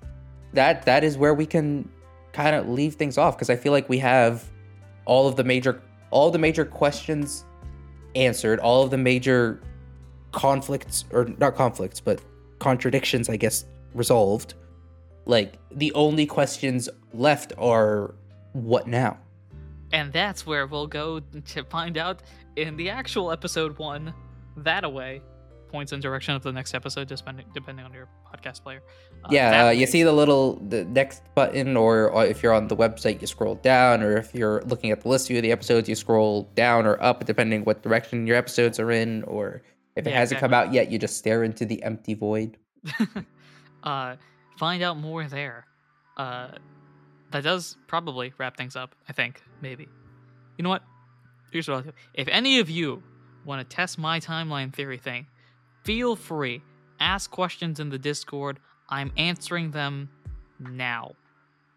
that 0.52 0.84
that 0.84 1.02
is 1.02 1.18
where 1.18 1.34
we 1.34 1.46
can 1.46 1.88
kind 2.32 2.54
of 2.54 2.68
leave 2.68 2.94
things 2.94 3.18
off 3.18 3.36
because 3.36 3.50
I 3.50 3.56
feel 3.56 3.72
like 3.72 3.88
we 3.88 3.98
have 3.98 4.44
all 5.04 5.26
of 5.26 5.34
the 5.34 5.42
major 5.42 5.82
all 6.10 6.30
the 6.30 6.38
major 6.38 6.64
questions 6.64 7.44
answered, 8.14 8.60
all 8.60 8.84
of 8.84 8.90
the 8.90 8.98
major 8.98 9.60
conflicts 10.30 11.06
or 11.10 11.24
not 11.38 11.56
conflicts, 11.56 11.98
but 11.98 12.20
contradictions, 12.60 13.28
I 13.28 13.36
guess, 13.36 13.64
resolved. 13.94 14.54
Like 15.26 15.58
the 15.72 15.92
only 15.94 16.24
questions 16.24 16.88
left 17.12 17.52
are 17.58 18.14
what 18.52 18.86
now? 18.86 19.18
And 19.92 20.12
that's 20.12 20.46
where 20.46 20.66
we'll 20.66 20.86
go 20.86 21.20
to 21.20 21.64
find 21.64 21.98
out 21.98 22.22
in 22.56 22.76
the 22.76 22.90
actual 22.90 23.32
episode 23.32 23.78
one. 23.78 24.14
That 24.56 24.84
away 24.84 25.22
points 25.68 25.92
in 25.92 26.00
direction 26.00 26.34
of 26.34 26.42
the 26.42 26.52
next 26.52 26.74
episode, 26.74 27.08
depending 27.08 27.46
depending 27.54 27.84
on 27.84 27.92
your 27.92 28.08
podcast 28.32 28.62
player. 28.62 28.82
Uh, 29.24 29.28
yeah, 29.30 29.66
uh, 29.66 29.70
you 29.70 29.86
see 29.86 30.02
the 30.02 30.12
little 30.12 30.56
the 30.68 30.84
next 30.84 31.22
button, 31.34 31.76
or, 31.76 32.10
or 32.10 32.26
if 32.26 32.42
you're 32.42 32.52
on 32.52 32.68
the 32.68 32.76
website, 32.76 33.20
you 33.20 33.26
scroll 33.26 33.54
down, 33.56 34.02
or 34.02 34.16
if 34.16 34.34
you're 34.34 34.62
looking 34.62 34.90
at 34.90 35.00
the 35.02 35.08
list 35.08 35.28
view 35.28 35.38
of 35.38 35.42
the 35.42 35.52
episodes, 35.52 35.88
you 35.88 35.94
scroll 35.94 36.50
down 36.54 36.86
or 36.86 37.00
up, 37.02 37.24
depending 37.24 37.64
what 37.64 37.82
direction 37.82 38.26
your 38.26 38.36
episodes 38.36 38.78
are 38.80 38.90
in, 38.90 39.22
or 39.24 39.62
if 39.96 40.06
it 40.06 40.10
Yeah, 40.10 40.18
hasn't 40.18 40.40
come 40.40 40.54
out 40.54 40.72
yet, 40.72 40.90
you 40.90 40.98
just 40.98 41.16
stare 41.16 41.44
into 41.44 41.64
the 41.64 41.82
empty 41.82 42.14
void. 42.14 42.56
uh, 43.84 44.16
find 44.58 44.82
out 44.82 44.96
more 44.96 45.24
there. 45.24 45.66
Uh, 46.16 46.48
that 47.30 47.44
does 47.44 47.76
probably 47.86 48.32
wrap 48.38 48.56
things 48.56 48.76
up. 48.76 48.94
I 49.08 49.12
think 49.12 49.42
maybe. 49.60 49.88
You 50.56 50.64
know 50.64 50.70
what? 50.70 50.82
Here's 51.50 51.68
what 51.68 51.76
I'll 51.76 51.82
do. 51.82 51.92
If 52.14 52.28
any 52.28 52.60
of 52.60 52.70
you 52.70 53.02
want 53.44 53.68
to 53.68 53.76
test 53.76 53.98
my 53.98 54.20
timeline 54.20 54.72
theory 54.72 54.98
thing, 54.98 55.26
feel 55.84 56.16
free. 56.16 56.62
Ask 57.00 57.30
questions 57.30 57.80
in 57.80 57.88
the 57.88 57.98
Discord. 57.98 58.60
I'm 58.88 59.12
answering 59.16 59.70
them 59.70 60.10
now. 60.58 61.12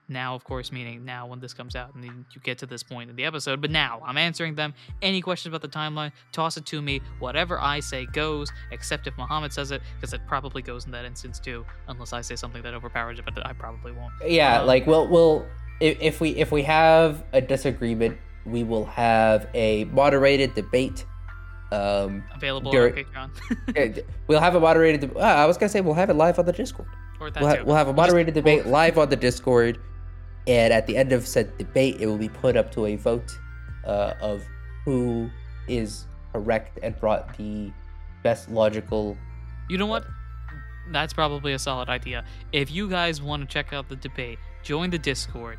Now, 0.09 0.35
of 0.35 0.43
course, 0.43 0.71
meaning 0.71 1.05
now 1.05 1.27
when 1.27 1.39
this 1.39 1.53
comes 1.53 1.75
out 1.75 1.95
and 1.95 2.03
you 2.03 2.13
get 2.43 2.57
to 2.59 2.65
this 2.65 2.83
point 2.83 3.09
in 3.09 3.15
the 3.15 3.23
episode. 3.23 3.61
But 3.61 3.71
now 3.71 4.01
I'm 4.05 4.17
answering 4.17 4.55
them. 4.55 4.73
Any 5.01 5.21
questions 5.21 5.53
about 5.55 5.61
the 5.61 5.69
timeline, 5.75 6.11
toss 6.31 6.57
it 6.57 6.65
to 6.67 6.81
me. 6.81 7.01
Whatever 7.19 7.59
I 7.59 7.79
say 7.79 8.05
goes, 8.07 8.51
except 8.71 9.07
if 9.07 9.17
Muhammad 9.17 9.53
says 9.53 9.71
it, 9.71 9.81
because 9.99 10.13
it 10.13 10.21
probably 10.27 10.61
goes 10.61 10.85
in 10.85 10.91
that 10.91 11.05
instance 11.05 11.39
too, 11.39 11.65
unless 11.87 12.11
I 12.13 12.21
say 12.21 12.35
something 12.35 12.61
that 12.63 12.73
overpowers 12.73 13.17
it, 13.19 13.25
but 13.25 13.45
I 13.47 13.53
probably 13.53 13.93
won't. 13.93 14.11
Yeah, 14.27 14.61
Um, 14.61 14.67
like 14.67 14.85
we'll 14.85 15.07
we'll 15.07 15.45
if, 15.79 16.19
we 16.21 16.29
if 16.31 16.51
we 16.51 16.63
have 16.63 17.23
a 17.33 17.41
disagreement, 17.41 18.17
we 18.45 18.63
will 18.63 18.85
have 18.85 19.47
a 19.53 19.85
moderated 19.85 20.53
debate. 20.53 21.05
Um, 21.71 22.23
Available 22.35 22.71
During- 22.71 23.05
on 23.15 23.31
Patreon. 23.31 23.75
eh, 23.97 24.01
we'll 24.27 24.39
have 24.41 24.53
a 24.55 24.59
moderated. 24.59 25.01
De- 25.13 25.19
ah, 25.19 25.41
I 25.41 25.45
was 25.45 25.57
gonna 25.57 25.69
say 25.69 25.81
we'll 25.81 25.95
have 25.95 26.09
it 26.09 26.13
live 26.15 26.37
on 26.37 26.45
the 26.45 26.51
Discord. 26.51 26.87
or 27.19 27.31
that 27.31 27.41
We'll, 27.41 27.49
ha- 27.55 27.63
we'll 27.65 27.75
have 27.75 27.87
a 27.87 27.93
moderated 27.93 28.33
debate 28.35 28.65
live 28.67 28.97
on 28.99 29.09
the 29.09 29.15
Discord, 29.15 29.79
and 30.47 30.73
at 30.73 30.87
the 30.87 30.97
end 30.97 31.11
of 31.11 31.27
said 31.27 31.57
debate, 31.57 31.97
it 31.99 32.07
will 32.07 32.17
be 32.17 32.29
put 32.29 32.57
up 32.57 32.71
to 32.73 32.85
a 32.85 32.95
vote 32.95 33.37
uh, 33.85 34.13
of 34.21 34.43
who 34.85 35.29
is 35.67 36.05
correct 36.33 36.79
and 36.83 36.99
brought 36.99 37.37
the 37.37 37.71
best 38.23 38.49
logical. 38.49 39.17
You 39.69 39.77
know 39.77 39.85
what? 39.85 40.05
That's 40.91 41.13
probably 41.13 41.53
a 41.53 41.59
solid 41.59 41.87
idea. 41.87 42.25
If 42.51 42.69
you 42.71 42.89
guys 42.89 43.21
want 43.21 43.47
to 43.47 43.47
check 43.47 43.71
out 43.71 43.87
the 43.87 43.95
debate, 43.95 44.39
join 44.63 44.89
the 44.89 44.97
Discord, 44.97 45.57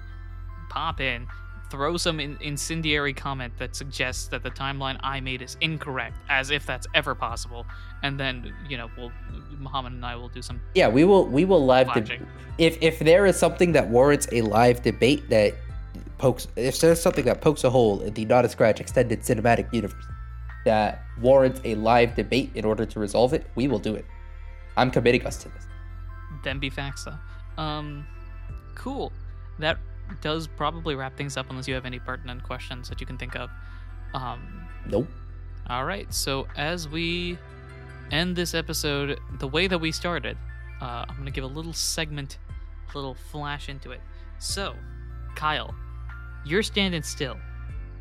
pop 0.69 1.01
in, 1.01 1.27
throw 1.75 1.97
some 1.97 2.21
in- 2.21 2.39
incendiary 2.41 3.13
comment 3.13 3.53
that 3.59 3.75
suggests 3.75 4.29
that 4.29 4.45
the 4.45 4.51
timeline 4.51 4.97
I 5.03 5.19
made 5.19 5.43
is 5.43 5.57
incorrect, 5.61 6.17
as 6.29 6.51
if 6.51 6.65
that's 6.65 6.87
ever 6.95 7.17
possible, 7.17 7.67
and 8.05 8.19
then 8.19 8.55
you 8.69 8.77
know 8.77 8.89
we'll 8.97 9.11
Muhammad 9.59 9.93
and 9.93 10.07
I 10.07 10.15
will 10.15 10.29
do 10.29 10.41
some 10.41 10.61
Yeah, 10.75 10.89
we 10.89 11.05
will 11.05 11.27
we 11.27 11.45
will 11.45 11.67
live 11.67 11.93
debate. 11.93 12.23
If 12.59 12.79
if 12.81 13.01
there 13.01 13.27
is 13.27 13.37
something 13.37 13.73
that 13.73 13.89
warrants 13.89 14.29
a 14.31 14.43
live 14.43 14.83
debate 14.83 15.29
that 15.31 15.55
pokes, 16.19 16.47
if 16.55 16.79
there's 16.81 17.03
something 17.03 17.25
that 17.25 17.41
pokes 17.41 17.65
a 17.65 17.71
hole 17.71 18.01
in 18.03 18.15
the 18.15 18.25
not 18.25 18.45
a 18.45 18.49
scratch 18.49 18.81
extended 18.81 19.21
cinematic 19.21 19.73
universe, 19.73 20.07
that 20.65 21.03
warrants 21.21 21.61
a 21.65 21.75
live 21.75 22.15
debate 22.15 22.51
in 22.55 22.65
order 22.65 22.87
to 22.87 23.01
resolve 23.01 23.33
it, 23.35 23.45
we 23.57 23.67
will 23.67 23.81
do 23.81 23.97
it. 23.97 24.07
I'm 24.77 24.93
committing 24.93 25.27
us 25.27 25.43
to 25.43 25.49
this. 25.49 25.67
Then 26.45 26.61
be 26.61 26.71
facts 26.71 27.05
though. 27.05 27.63
Um, 27.63 28.07
cool. 28.77 29.13
That 29.59 29.79
does 30.21 30.47
probably 30.47 30.95
wrap 30.95 31.17
things 31.17 31.37
up 31.37 31.47
unless 31.51 31.67
you 31.69 31.75
have 31.75 31.87
any 31.87 31.99
pertinent 31.99 32.43
questions 32.43 32.89
that 32.89 33.01
you 33.01 33.07
can 33.07 33.17
think 33.19 33.37
of. 33.37 33.51
Um, 34.15 34.67
Nope. 34.87 35.09
all 35.69 35.85
right. 35.85 36.13
So 36.13 36.47
as 36.57 36.89
we 36.89 37.39
end 38.11 38.37
this 38.37 38.55
episode, 38.55 39.19
the 39.39 39.49
way 39.49 39.67
that 39.67 39.79
we 39.79 39.91
started, 39.93 40.37
uh, 40.81 41.05
I'm 41.09 41.17
gonna 41.17 41.31
give 41.31 41.45
a 41.45 41.49
little 41.49 41.73
segment, 41.73 42.39
a 42.93 42.97
little 42.99 43.15
flash 43.15 43.69
into 43.69 43.91
it. 43.93 44.01
So, 44.39 44.75
Kyle, 45.37 45.75
you're 46.45 46.63
standing 46.63 47.03
still. 47.03 47.37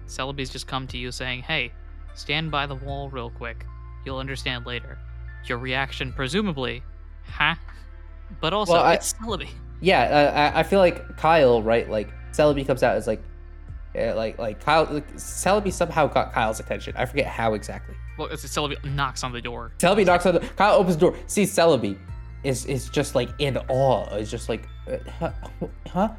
Celebi's 0.08 0.50
just 0.50 0.68
come 0.68 0.86
to 0.88 0.98
you 0.98 1.12
saying, 1.12 1.44
"Hey, 1.44 1.72
stand 2.14 2.52
by 2.52 2.66
the 2.66 2.76
wall 2.76 3.10
real 3.10 3.30
quick. 3.30 3.66
You'll 4.06 4.18
understand 4.20 4.66
later." 4.66 4.98
Your 5.46 5.58
reaction, 5.58 6.12
presumably, 6.14 6.84
huh? 7.26 7.56
But 8.42 8.54
also, 8.54 8.74
Well, 8.74 8.84
I- 8.84 8.94
it's 8.96 9.14
Celebi. 9.14 9.50
Yeah, 9.84 10.02
uh, 10.04 10.54
I, 10.56 10.60
I 10.62 10.64
feel 10.64 10.80
like 10.80 11.18
Kyle, 11.18 11.62
right? 11.62 11.90
Like 11.90 12.10
Celebi 12.32 12.66
comes 12.66 12.84
out 12.84 12.96
as 12.96 13.06
like, 13.06 13.22
yeah, 13.94 14.14
like 14.14 14.40
like 14.40 14.64
Kyle. 14.64 14.88
Like, 14.90 15.14
Celebi 15.16 15.74
somehow 15.74 16.08
got 16.08 16.32
Kyle's 16.32 16.62
attention. 16.62 16.94
I 16.96 17.06
forget 17.06 17.28
how 17.28 17.54
exactly. 17.54 17.96
Well, 18.18 18.30
it's 18.30 18.46
Celebi 18.46 18.82
knocks 18.96 19.24
on 19.26 19.34
the 19.34 19.42
door. 19.42 19.74
Celebi 19.80 20.06
knocks 20.06 20.26
on 20.26 20.36
the. 20.36 20.40
Kyle 20.40 20.76
opens 20.76 20.96
the 20.96 21.02
door. 21.02 21.18
Sees 21.28 21.54
Celebi, 21.54 21.98
is 22.44 22.66
is 22.66 22.88
just 22.90 23.14
like 23.14 23.30
in 23.40 23.58
awe. 23.68 24.06
Is 24.16 24.32
just 24.32 24.48
like, 24.48 24.70
uh, 24.90 24.98
huh? 25.20 25.32
huh? 25.90 26.10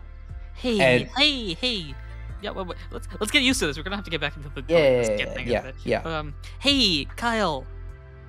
Hey, 0.55 0.81
And- 1.01 1.11
hey, 1.17 1.55
hey. 1.55 1.95
Yeah, 2.43 2.51
wait, 2.51 2.67
wait, 2.67 2.77
let's 2.91 3.09
let's 3.19 3.33
get 3.33 3.43
used 3.43 3.61
to 3.61 3.67
this. 3.67 3.79
We're 3.79 3.85
gonna 3.85 3.97
have 3.97 4.05
to 4.05 4.11
get 4.11 4.21
back 4.21 4.37
into 4.37 4.51
the 4.51 4.63
Yeah, 4.69 4.79
yeah, 4.79 5.17
yeah, 5.17 5.33
thing 5.33 5.49
yeah, 5.49 5.73
yeah. 5.85 6.01
Um, 6.03 6.35
hey, 6.61 7.07
Kyle. 7.17 7.65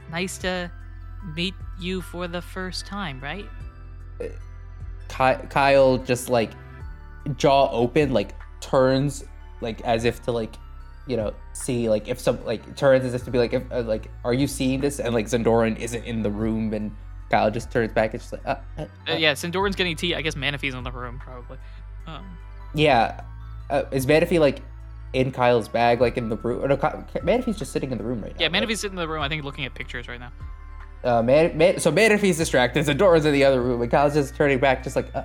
Nice 0.10 0.38
to 0.38 0.72
meet 1.36 1.54
you 1.78 2.02
for 2.02 2.30
the 2.30 2.42
first 2.42 2.86
time, 2.86 3.20
right? 3.20 3.46
Ky- 5.10 5.48
Kyle 5.50 5.98
just 5.98 6.30
like 6.30 6.52
jaw 7.38 7.70
open, 7.72 8.14
like 8.14 8.34
turns 8.62 9.24
like 9.62 9.82
as 9.82 10.06
if 10.06 10.22
to 10.24 10.32
like, 10.32 10.56
you 11.08 11.18
know, 11.18 11.34
see 11.54 11.90
like 11.90 12.08
if 12.08 12.20
some 12.20 12.44
like 12.46 12.76
turns 12.76 13.06
as 13.06 13.14
if 13.14 13.24
to 13.26 13.32
be 13.32 13.38
like, 13.38 13.54
if 13.54 13.64
uh, 13.72 13.82
like, 13.82 14.10
are 14.24 14.34
you 14.34 14.48
seeing 14.48 14.82
this? 14.82 15.00
And 15.00 15.14
like 15.14 15.28
Zendoran 15.28 15.78
isn't 15.78 16.04
in 16.04 16.22
the 16.24 16.30
room, 16.32 16.74
and 16.74 16.92
Kyle 17.30 17.50
just 17.52 17.72
turns 17.72 17.92
back 17.94 18.14
and 18.14 18.22
just 18.22 18.34
like, 18.34 18.46
uh, 18.46 18.56
uh, 18.78 18.82
Uh, 19.08 19.12
uh, 19.12 19.16
yeah, 19.16 19.34
Sindoran's 19.34 19.76
getting 19.76 19.96
tea. 19.96 20.16
I 20.16 20.22
guess 20.22 20.36
Manaphy's 20.36 20.74
in 20.74 20.84
the 20.84 20.92
room, 20.92 21.20
probably. 21.20 21.58
Um, 22.08 22.38
yeah. 22.74 23.22
Uh, 23.70 23.84
is 23.92 24.06
Manaphy 24.06 24.40
like 24.40 24.62
in 25.14 25.32
Kyle's 25.32 25.68
bag, 25.68 26.02
like 26.02 26.18
in 26.18 26.30
the 26.30 26.38
room? 26.38 26.64
Or 26.64 26.68
no, 26.68 26.78
Ky- 26.78 27.20
Manaphy's 27.22 27.58
just 27.58 27.72
sitting 27.72 27.92
in 27.92 27.98
the 27.98 28.04
room 28.04 28.22
right 28.22 28.32
now. 28.34 28.38
yeah, 28.48 28.60
right? 28.60 28.78
Sitting 28.78 28.92
in 28.92 29.02
the 29.02 29.08
room. 29.08 29.22
I 29.22 29.30
think 29.30 29.44
looking 29.44 29.66
at 29.66 29.74
pictures 29.74 30.08
right 30.08 30.20
now. 30.20 30.32
Uh, 31.06 31.22
Man, 31.22 31.56
Man, 31.58 31.80
so 31.80 31.92
Manaphy's 31.92 32.38
distracted. 32.38 32.86
Zendoran's 32.86 33.26
in 33.26 33.34
the 33.34 33.44
other 33.44 33.62
room, 33.62 33.82
and 33.82 33.92
Kyle's 33.92 34.14
just 34.16 34.36
turning 34.36 34.60
back, 34.60 34.84
just 34.84 34.96
like, 34.96 35.14
uh, 35.16 35.24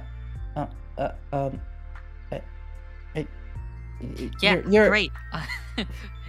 uh, 0.57 0.67
uh 0.99 1.13
um, 1.33 1.61
uh, 2.31 2.39
uh, 3.17 3.23
Yeah, 4.43 4.57
you're- 4.57 4.73
you're- 4.73 4.89
great. 4.89 5.11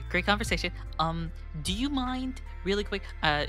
great 0.09 0.25
conversation. 0.25 0.71
Um, 0.99 1.31
do 1.63 1.73
you 1.73 1.89
mind, 1.89 2.41
really 2.63 2.83
quick? 2.83 3.03
Uh, 3.23 3.45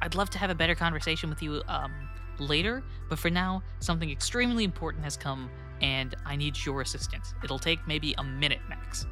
I'd 0.00 0.14
love 0.14 0.30
to 0.30 0.38
have 0.38 0.50
a 0.50 0.54
better 0.54 0.74
conversation 0.74 1.28
with 1.28 1.42
you 1.42 1.62
um 1.68 1.92
later, 2.38 2.82
but 3.08 3.18
for 3.18 3.30
now, 3.30 3.62
something 3.80 4.10
extremely 4.10 4.62
important 4.64 5.02
has 5.04 5.16
come, 5.16 5.50
and 5.80 6.14
I 6.24 6.36
need 6.36 6.56
your 6.64 6.82
assistance. 6.82 7.34
It'll 7.42 7.58
take 7.58 7.86
maybe 7.86 8.14
a 8.18 8.24
minute 8.24 8.60
max. 8.68 9.06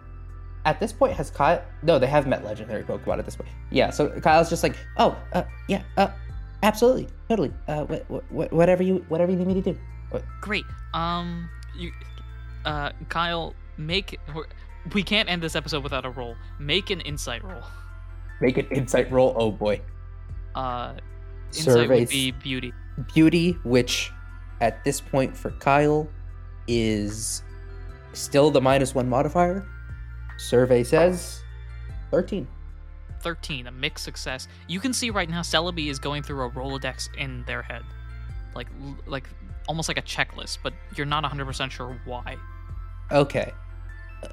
At 0.67 0.81
this 0.81 0.93
point, 0.93 1.13
has 1.15 1.31
Kyle? 1.31 1.63
No, 1.83 1.99
they 1.99 2.07
have 2.07 2.27
met 2.27 2.45
legendary 2.45 2.83
Pokemon 2.85 3.19
at 3.19 3.25
this 3.27 3.37
point. 3.37 3.51
Yeah, 3.71 3.91
so 3.91 4.09
Kyle's 4.21 4.49
just 4.49 4.63
like, 4.63 4.77
oh, 4.97 5.17
uh, 5.35 5.43
yeah, 5.69 5.83
uh, 5.99 6.09
absolutely, 6.63 7.09
totally. 7.29 7.53
Uh, 7.69 7.85
wh- 7.85 8.19
wh- 8.31 8.53
whatever 8.53 8.83
you, 8.83 9.05
whatever 9.09 9.31
you 9.31 9.37
need 9.39 9.47
me 9.49 9.55
to 9.61 9.73
do. 9.73 9.79
Great. 10.41 10.65
Um, 10.95 11.49
you, 11.77 11.93
uh, 12.65 12.93
Kyle, 13.09 13.55
make. 13.77 14.19
We 14.95 15.03
can't 15.03 15.29
end 15.31 15.43
this 15.43 15.57
episode 15.57 15.83
without 15.83 16.05
a 16.07 16.11
roll. 16.11 16.37
Make 16.59 16.91
an 16.91 17.01
insight 17.03 17.43
roll. 17.45 17.63
Make 18.41 18.57
an 18.59 18.67
insight 18.71 19.11
roll. 19.11 19.35
Oh 19.37 19.51
boy, 19.51 19.81
Uh, 20.55 20.95
insight 21.53 21.89
would 21.89 22.09
be 22.09 22.31
beauty. 22.31 22.73
beauty, 23.15 23.53
which 23.65 24.13
at 24.61 24.83
this 24.85 25.01
point 25.01 25.37
for 25.37 25.51
Kyle 25.53 26.09
is 26.69 27.43
still 28.13 28.51
the 28.51 28.61
minus 28.61 28.95
one 28.95 29.09
modifier. 29.09 29.67
Survey 30.45 30.85
says 30.85 31.43
thirteen. 32.11 32.47
13, 33.21 33.67
a 33.67 33.73
mixed 33.73 34.05
success. 34.05 34.49
You 34.69 34.79
can 34.79 34.93
see 34.93 35.09
right 35.09 35.31
now 35.31 35.41
Celebi 35.41 35.89
is 35.89 35.99
going 35.99 36.23
through 36.23 36.45
a 36.45 36.51
Rolodex 36.51 37.09
in 37.17 37.43
their 37.47 37.63
head. 37.63 37.83
Like 38.55 38.69
like 39.07 39.29
almost 39.67 39.89
like 39.89 39.97
a 39.97 40.03
checklist, 40.03 40.59
but 40.63 40.75
you're 40.95 41.07
not 41.07 41.25
100% 41.25 41.71
sure 41.71 41.99
why. 42.05 42.37
Okay. 43.11 43.51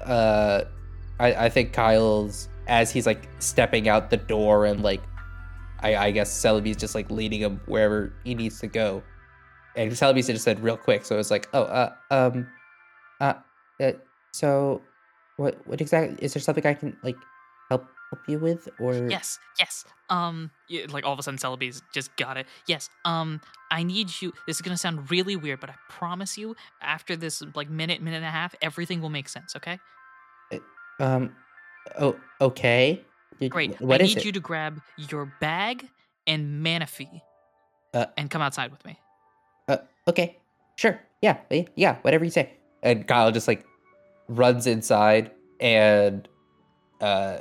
Uh 0.04 0.64
I 1.18 1.46
I 1.46 1.48
think 1.48 1.72
Kyle's 1.72 2.50
as 2.66 2.92
he's 2.92 3.06
like 3.06 3.28
stepping 3.38 3.88
out 3.88 4.10
the 4.10 4.18
door 4.18 4.66
and 4.66 4.82
like 4.82 5.00
I 5.80 5.96
I 5.96 6.10
guess 6.10 6.30
Celebi's 6.30 6.76
just 6.76 6.94
like 6.94 7.10
leading 7.10 7.40
him 7.40 7.62
wherever 7.64 8.12
he 8.24 8.34
needs 8.34 8.60
to 8.60 8.66
go. 8.66 9.02
And 9.74 9.90
Celebi's 9.90 10.26
just 10.26 10.44
said 10.44 10.62
real 10.62 10.76
quick, 10.76 11.06
so 11.06 11.18
it's 11.18 11.30
like, 11.30 11.48
oh 11.54 11.62
uh 11.62 11.94
um 12.10 12.46
uh, 13.22 13.34
uh 13.80 13.92
so 14.32 14.82
what 15.42 15.66
what 15.66 15.80
exactly 15.80 16.16
is 16.24 16.34
there 16.34 16.40
something 16.40 16.64
I 16.66 16.74
can 16.74 16.96
like 17.02 17.16
help 17.68 17.84
help 18.10 18.28
you 18.28 18.38
with 18.38 18.68
or 18.78 18.94
Yes, 19.08 19.38
yes. 19.58 19.84
Um 20.10 20.50
like 20.90 21.04
all 21.04 21.12
of 21.12 21.18
a 21.18 21.22
sudden 21.22 21.38
Celebi's 21.38 21.82
just 21.92 22.14
got 22.16 22.36
it. 22.36 22.46
Yes. 22.66 22.88
Um 23.04 23.40
I 23.70 23.82
need 23.82 24.10
you 24.20 24.32
This 24.46 24.56
is 24.56 24.62
going 24.62 24.74
to 24.74 24.78
sound 24.78 25.10
really 25.10 25.34
weird, 25.36 25.60
but 25.60 25.70
I 25.70 25.74
promise 25.88 26.36
you 26.36 26.54
after 26.80 27.16
this 27.16 27.42
like 27.54 27.70
minute 27.70 28.00
minute 28.02 28.18
and 28.18 28.26
a 28.26 28.30
half 28.30 28.54
everything 28.62 29.00
will 29.00 29.10
make 29.10 29.28
sense, 29.28 29.56
okay? 29.56 29.78
um 31.00 31.34
oh 31.98 32.16
okay. 32.40 33.02
Great. 33.48 33.80
What 33.80 34.00
I 34.00 34.04
need 34.04 34.18
it? 34.18 34.24
you 34.24 34.32
to 34.32 34.40
grab 34.40 34.80
your 34.96 35.32
bag 35.40 35.88
and 36.26 36.64
Manaphy 36.64 37.22
Uh, 37.94 38.06
and 38.16 38.30
come 38.30 38.40
outside 38.40 38.70
with 38.70 38.84
me. 38.84 38.98
Uh, 39.68 39.78
okay 40.06 40.36
sure 40.76 41.00
yeah 41.20 41.38
eh, 41.50 41.64
yeah 41.76 41.96
whatever 42.02 42.24
you 42.24 42.30
say 42.30 42.50
and 42.82 43.06
kyle 43.06 43.30
just 43.30 43.46
like 43.46 43.64
runs 44.36 44.66
inside 44.66 45.30
and 45.60 46.28
uh 47.00 47.38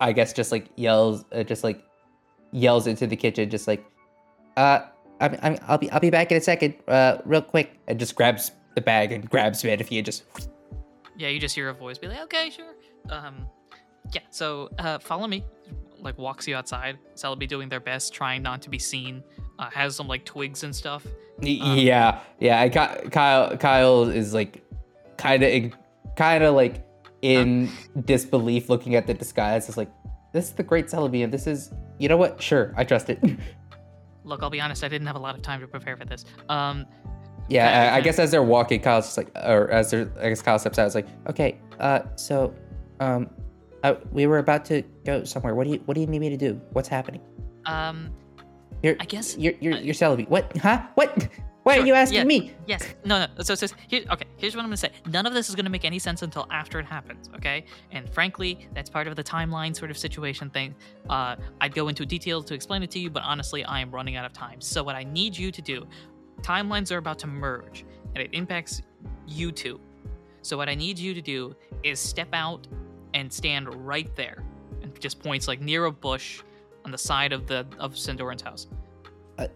i 0.00 0.12
guess 0.12 0.32
just 0.32 0.52
like 0.52 0.66
yells 0.76 1.24
uh, 1.32 1.42
just 1.42 1.64
like 1.64 1.84
yells 2.52 2.86
into 2.86 3.06
the 3.06 3.16
kitchen 3.16 3.50
just 3.50 3.66
like 3.66 3.84
uh 4.56 4.80
I'm, 5.20 5.36
I'm, 5.42 5.58
i'll 5.68 5.78
be 5.78 5.90
i'll 5.90 6.00
be 6.00 6.10
back 6.10 6.30
in 6.30 6.38
a 6.38 6.40
second 6.40 6.74
uh 6.88 7.18
real 7.24 7.42
quick 7.42 7.78
and 7.86 7.98
just 7.98 8.14
grabs 8.14 8.50
the 8.74 8.80
bag 8.80 9.12
and 9.12 9.28
grabs 9.28 9.62
Manaphy 9.62 9.96
and 9.98 10.06
just 10.06 10.24
Yeah, 11.16 11.28
you 11.28 11.38
just 11.38 11.54
hear 11.54 11.68
a 11.68 11.72
voice 11.72 11.96
be 11.96 12.08
like, 12.08 12.22
"Okay, 12.22 12.50
sure." 12.50 12.74
Um, 13.08 13.46
yeah. 14.12 14.22
So, 14.30 14.68
uh, 14.80 14.98
follow 14.98 15.28
me. 15.28 15.44
Like 16.00 16.18
walks 16.18 16.48
you 16.48 16.56
outside. 16.56 16.98
Celebi 17.14 17.46
doing 17.46 17.68
their 17.68 17.78
best, 17.78 18.12
trying 18.12 18.42
not 18.42 18.60
to 18.62 18.70
be 18.70 18.80
seen. 18.80 19.22
Uh, 19.60 19.70
has 19.70 19.94
some 19.94 20.08
like 20.08 20.24
twigs 20.24 20.64
and 20.64 20.74
stuff. 20.74 21.06
Um, 21.06 21.46
yeah 21.46 22.20
yeah 22.40 22.60
I, 22.60 22.68
Ky- 22.68 23.10
kyle 23.10 23.56
kyle 23.56 24.08
is 24.08 24.34
like 24.34 24.62
kind 25.16 25.42
of 25.42 25.50
kind 26.16 26.44
of 26.44 26.54
like 26.54 26.86
in 27.22 27.70
disbelief 28.04 28.68
looking 28.68 28.94
at 28.94 29.06
the 29.06 29.14
disguise 29.14 29.68
it's 29.68 29.78
like 29.78 29.90
this 30.32 30.46
is 30.46 30.52
the 30.52 30.62
great 30.62 30.86
Celebi 30.86 31.24
and 31.24 31.32
this 31.32 31.46
is 31.46 31.72
you 31.98 32.08
know 32.08 32.16
what 32.16 32.42
sure 32.42 32.72
i 32.76 32.84
trust 32.84 33.08
it 33.10 33.18
Look, 34.24 34.42
I'll 34.42 34.50
be 34.50 34.60
honest. 34.60 34.82
I 34.82 34.88
didn't 34.88 35.06
have 35.06 35.16
a 35.16 35.20
lot 35.20 35.34
of 35.36 35.42
time 35.42 35.60
to 35.60 35.66
prepare 35.66 35.96
for 35.96 36.06
this. 36.06 36.24
Um, 36.48 36.86
Yeah, 37.48 37.92
I, 37.92 37.96
I 37.96 38.00
guess 38.00 38.18
as 38.18 38.30
they're 38.30 38.42
walking, 38.42 38.80
Kyle's 38.80 39.04
just 39.04 39.18
like, 39.18 39.28
or 39.36 39.70
as 39.70 39.90
they're, 39.90 40.10
I 40.18 40.30
guess 40.30 40.40
Kyle 40.40 40.58
steps 40.58 40.78
out. 40.78 40.86
It's 40.86 40.94
like, 40.94 41.06
okay, 41.28 41.58
uh, 41.78 42.00
so, 42.16 42.54
um, 43.00 43.28
uh, 43.82 43.96
we 44.12 44.26
were 44.26 44.38
about 44.38 44.64
to 44.66 44.82
go 45.04 45.24
somewhere. 45.24 45.54
What 45.54 45.66
do 45.66 45.74
you, 45.74 45.82
what 45.84 45.94
do 45.94 46.00
you 46.00 46.06
need 46.06 46.20
me 46.20 46.30
to 46.30 46.38
do? 46.38 46.58
What's 46.72 46.88
happening? 46.88 47.20
um, 47.66 48.10
You're, 48.82 48.96
I 48.98 49.04
guess. 49.04 49.36
you're, 49.36 49.52
you're, 49.60 49.74
uh, 49.74 49.80
you're 49.80 49.94
Celebi. 49.94 50.26
What? 50.28 50.56
Huh? 50.56 50.86
What? 50.94 51.28
Why 51.64 51.76
Sure, 51.76 51.82
are 51.82 51.86
you 51.86 51.94
asking 51.94 52.18
yeah. 52.18 52.24
me? 52.24 52.52
Yes. 52.66 52.94
No, 53.06 53.20
no. 53.20 53.42
So, 53.42 53.54
so 53.54 53.66
here, 53.88 54.04
okay. 54.12 54.26
Here's 54.36 54.54
what 54.54 54.60
I'm 54.60 54.68
gonna 54.68 54.76
say. 54.76 54.90
None 55.10 55.26
of 55.26 55.32
this 55.32 55.48
is 55.48 55.54
gonna 55.54 55.70
make 55.70 55.86
any 55.86 55.98
sense 55.98 56.20
until 56.20 56.46
after 56.50 56.78
it 56.78 56.84
happens. 56.84 57.30
Okay. 57.36 57.64
And 57.90 58.08
frankly, 58.10 58.68
that's 58.74 58.90
part 58.90 59.06
of 59.06 59.16
the 59.16 59.24
timeline 59.24 59.74
sort 59.74 59.90
of 59.90 59.96
situation 59.96 60.50
thing. 60.50 60.74
Uh, 61.08 61.36
I'd 61.62 61.74
go 61.74 61.88
into 61.88 62.04
detail 62.04 62.42
to 62.42 62.52
explain 62.52 62.82
it 62.82 62.90
to 62.90 62.98
you, 62.98 63.08
but 63.08 63.22
honestly, 63.22 63.64
I 63.64 63.80
am 63.80 63.90
running 63.90 64.16
out 64.16 64.26
of 64.26 64.34
time. 64.34 64.60
So 64.60 64.82
what 64.82 64.94
I 64.94 65.04
need 65.04 65.36
you 65.36 65.50
to 65.50 65.62
do, 65.62 65.86
timelines 66.42 66.92
are 66.92 66.98
about 66.98 67.18
to 67.20 67.26
merge, 67.26 67.86
and 68.14 68.22
it 68.22 68.28
impacts 68.34 68.82
you 69.26 69.50
two. 69.50 69.80
So 70.42 70.58
what 70.58 70.68
I 70.68 70.74
need 70.74 70.98
you 70.98 71.14
to 71.14 71.22
do 71.22 71.56
is 71.82 71.98
step 71.98 72.28
out 72.34 72.66
and 73.14 73.32
stand 73.32 73.74
right 73.86 74.14
there, 74.16 74.44
and 74.82 75.00
just 75.00 75.22
points 75.22 75.48
like 75.48 75.62
near 75.62 75.86
a 75.86 75.90
bush 75.90 76.42
on 76.84 76.90
the 76.90 76.98
side 76.98 77.32
of 77.32 77.46
the 77.46 77.66
of 77.78 77.94
Sindoran's 77.94 78.42
house. 78.42 78.66
Are, 79.38 79.48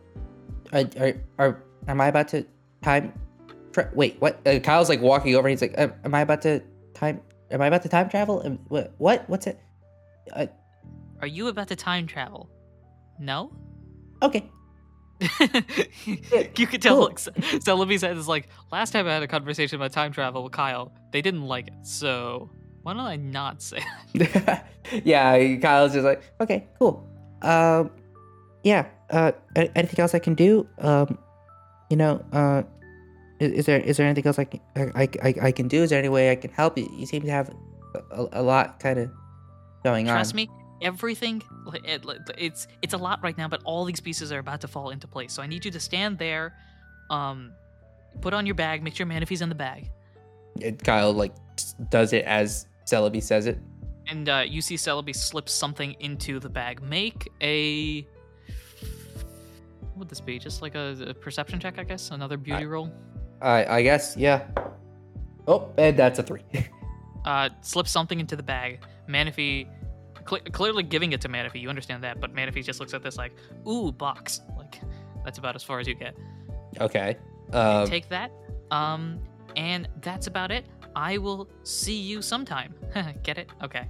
are, 0.99 1.15
are 1.39 1.63
am 1.89 2.01
I 2.01 2.07
about 2.07 2.29
to 2.29 2.47
time? 2.83 3.13
Tra- 3.73 3.91
wait, 3.95 4.17
what? 4.21 4.47
Uh, 4.47 4.61
Kyle's 4.61 4.89
like 4.89 5.01
walking 5.01 5.35
over. 5.35 5.49
And 5.49 5.53
he's 5.59 5.63
like, 5.63 5.79
um, 5.79 5.93
am 6.05 6.15
I 6.15 6.21
about 6.21 6.43
to 6.43 6.63
time? 6.95 7.21
Am 7.51 7.61
I 7.61 7.67
about 7.67 7.83
to 7.83 7.89
time 7.89 8.09
travel? 8.09 8.43
Um, 8.45 8.59
what? 8.69 8.95
What? 8.99 9.29
What's 9.29 9.47
it? 9.47 9.59
Uh, 10.33 10.47
are 11.21 11.27
you 11.27 11.49
about 11.49 11.69
to 11.69 11.77
time 11.77 12.07
travel? 12.07 12.49
No? 13.19 13.51
Okay. 14.23 14.51
you 15.41 16.67
could 16.69 16.81
tell 16.81 16.95
cool. 16.95 17.07
like, 17.07 17.17
Celebi 17.17 17.99
says 17.99 18.29
like 18.29 18.49
last 18.71 18.93
time 18.93 19.09
I 19.09 19.15
had 19.15 19.23
a 19.25 19.27
conversation 19.27 19.75
about 19.75 19.91
time 19.91 20.13
travel 20.13 20.45
with 20.45 20.53
Kyle, 20.53 20.93
they 21.11 21.21
didn't 21.21 21.43
like 21.43 21.67
it. 21.67 21.75
So 21.83 22.51
why 22.83 22.93
don't 22.93 23.03
I 23.03 23.17
not 23.17 23.61
say 23.61 23.83
that? 24.15 24.69
yeah, 25.05 25.57
Kyle's 25.57 25.93
just 25.93 26.05
like, 26.05 26.23
okay, 26.41 26.69
cool. 26.79 27.05
Um, 27.43 27.91
yeah. 28.63 28.87
Uh, 29.11 29.33
anything 29.57 30.01
else 30.01 30.15
I 30.15 30.21
can 30.21 30.35
do? 30.35 30.69
Um, 30.79 31.19
you 31.91 31.97
know, 31.97 32.25
uh, 32.33 32.63
is, 33.41 33.53
is 33.53 33.67
there 33.67 33.79
is 33.81 33.97
there 33.97 34.07
anything 34.07 34.27
else 34.27 34.39
I 34.39 34.45
can 34.45 34.61
I, 34.77 35.09
I, 35.23 35.35
I 35.43 35.53
can 35.53 35.69
do? 35.69 35.83
Is 35.83 35.91
there 35.91 35.99
any 35.99 36.09
way 36.09 36.31
I 36.31 36.37
can 36.37 36.51
help 36.51 36.77
you? 36.79 36.89
You 36.93 37.07
seem 37.07 37.23
to 37.23 37.31
have 37.31 37.51
a, 38.11 38.27
a 38.33 38.43
lot 38.43 38.81
kind 38.81 38.99
of 38.99 39.11
going 39.85 40.07
Trust 40.07 40.13
on. 40.13 40.17
Trust 40.17 40.35
me, 40.35 40.49
everything 40.83 41.43
it, 41.85 42.05
it's 42.37 42.67
it's 42.83 42.95
a 42.95 42.99
lot 42.99 43.21
right 43.23 43.37
now, 43.39 43.49
but 43.49 43.63
all 43.65 43.85
these 43.85 44.01
pieces 44.01 44.33
are 44.33 44.39
about 44.39 44.61
to 44.63 44.69
fall 44.69 44.91
into 44.91 45.07
place. 45.07 45.33
So 45.33 45.43
I 45.43 45.47
need 45.47 45.65
you 45.65 45.71
to 45.71 45.81
stand 45.81 46.19
there, 46.19 46.55
um, 47.11 47.53
put 48.21 48.35
on 48.35 48.45
your 48.47 48.55
bag, 48.55 48.83
make 48.83 48.95
sure 48.97 49.07
Manaphy's 49.07 49.41
in 49.43 49.49
the 49.49 49.55
bag, 49.55 49.91
And 50.63 50.83
Kyle 50.83 51.13
like 51.13 51.33
does 51.91 52.13
it 52.13 52.25
as 52.25 52.67
Celebi 52.87 53.23
says 53.23 53.47
it. 53.47 53.59
and 54.09 54.29
uh, 54.29 54.45
you 54.47 54.61
see 54.63 54.75
Celebi 54.77 55.15
slip 55.15 55.49
something 55.49 55.95
into 56.01 56.41
the 56.41 56.49
bag. 56.49 56.83
Make 56.83 57.29
a 57.41 58.03
what 58.03 58.18
would 59.99 60.09
this 60.09 60.21
be? 60.21 60.39
Just 60.39 60.63
like 60.63 60.75
a, 60.75 60.97
a 61.09 61.15
perception 61.15 61.61
check, 61.61 61.79
I 61.79 61.85
guess. 61.85 62.11
Another 62.11 62.37
beauty 62.37 62.67
roll. 62.67 62.91
I 63.41 63.65
I 63.65 63.83
guess 63.83 64.17
yeah. 64.17 64.47
Oh, 65.47 65.71
and 65.79 65.97
that's 65.97 66.19
a 66.19 66.23
three. 66.23 66.45
uh, 67.25 67.49
slips 67.63 67.91
something 67.91 68.21
into 68.21 68.37
the 68.37 68.43
bag. 68.43 68.81
Manaphy, 69.09 69.67
cle 70.25 70.39
clearly 70.53 70.83
giving 70.83 71.13
it 71.13 71.21
to 71.23 71.29
Manaphy, 71.29 71.61
you 71.61 71.69
understand 71.69 72.05
that, 72.05 72.21
but 72.21 72.35
Manaphy 72.35 72.63
just 72.63 72.81
looks 72.81 72.95
at 72.95 73.03
this 73.03 73.17
like, 73.17 73.33
ooh, 73.67 73.91
box. 73.91 74.43
Like, 74.57 74.81
that's 75.25 75.39
about 75.39 75.57
as 75.57 75.63
far 75.63 75.81
as 75.81 75.89
you 75.89 75.95
get. 75.95 76.17
okay. 76.81 77.17
Um, 77.53 77.87
Take 77.87 78.09
that. 78.11 78.31
Um, 78.71 79.21
and 79.57 79.89
that's 80.03 80.27
about 80.27 80.51
it. 80.51 80.67
I 80.95 81.19
will 81.19 81.49
see 81.63 81.99
you 81.99 82.21
sometime. 82.21 82.75
get 83.23 83.39
it? 83.39 83.51
Okay. 83.63 83.89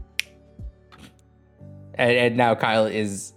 and, 1.94 2.12
and 2.12 2.36
now 2.36 2.54
Kyle 2.54 2.86
is 2.86 3.34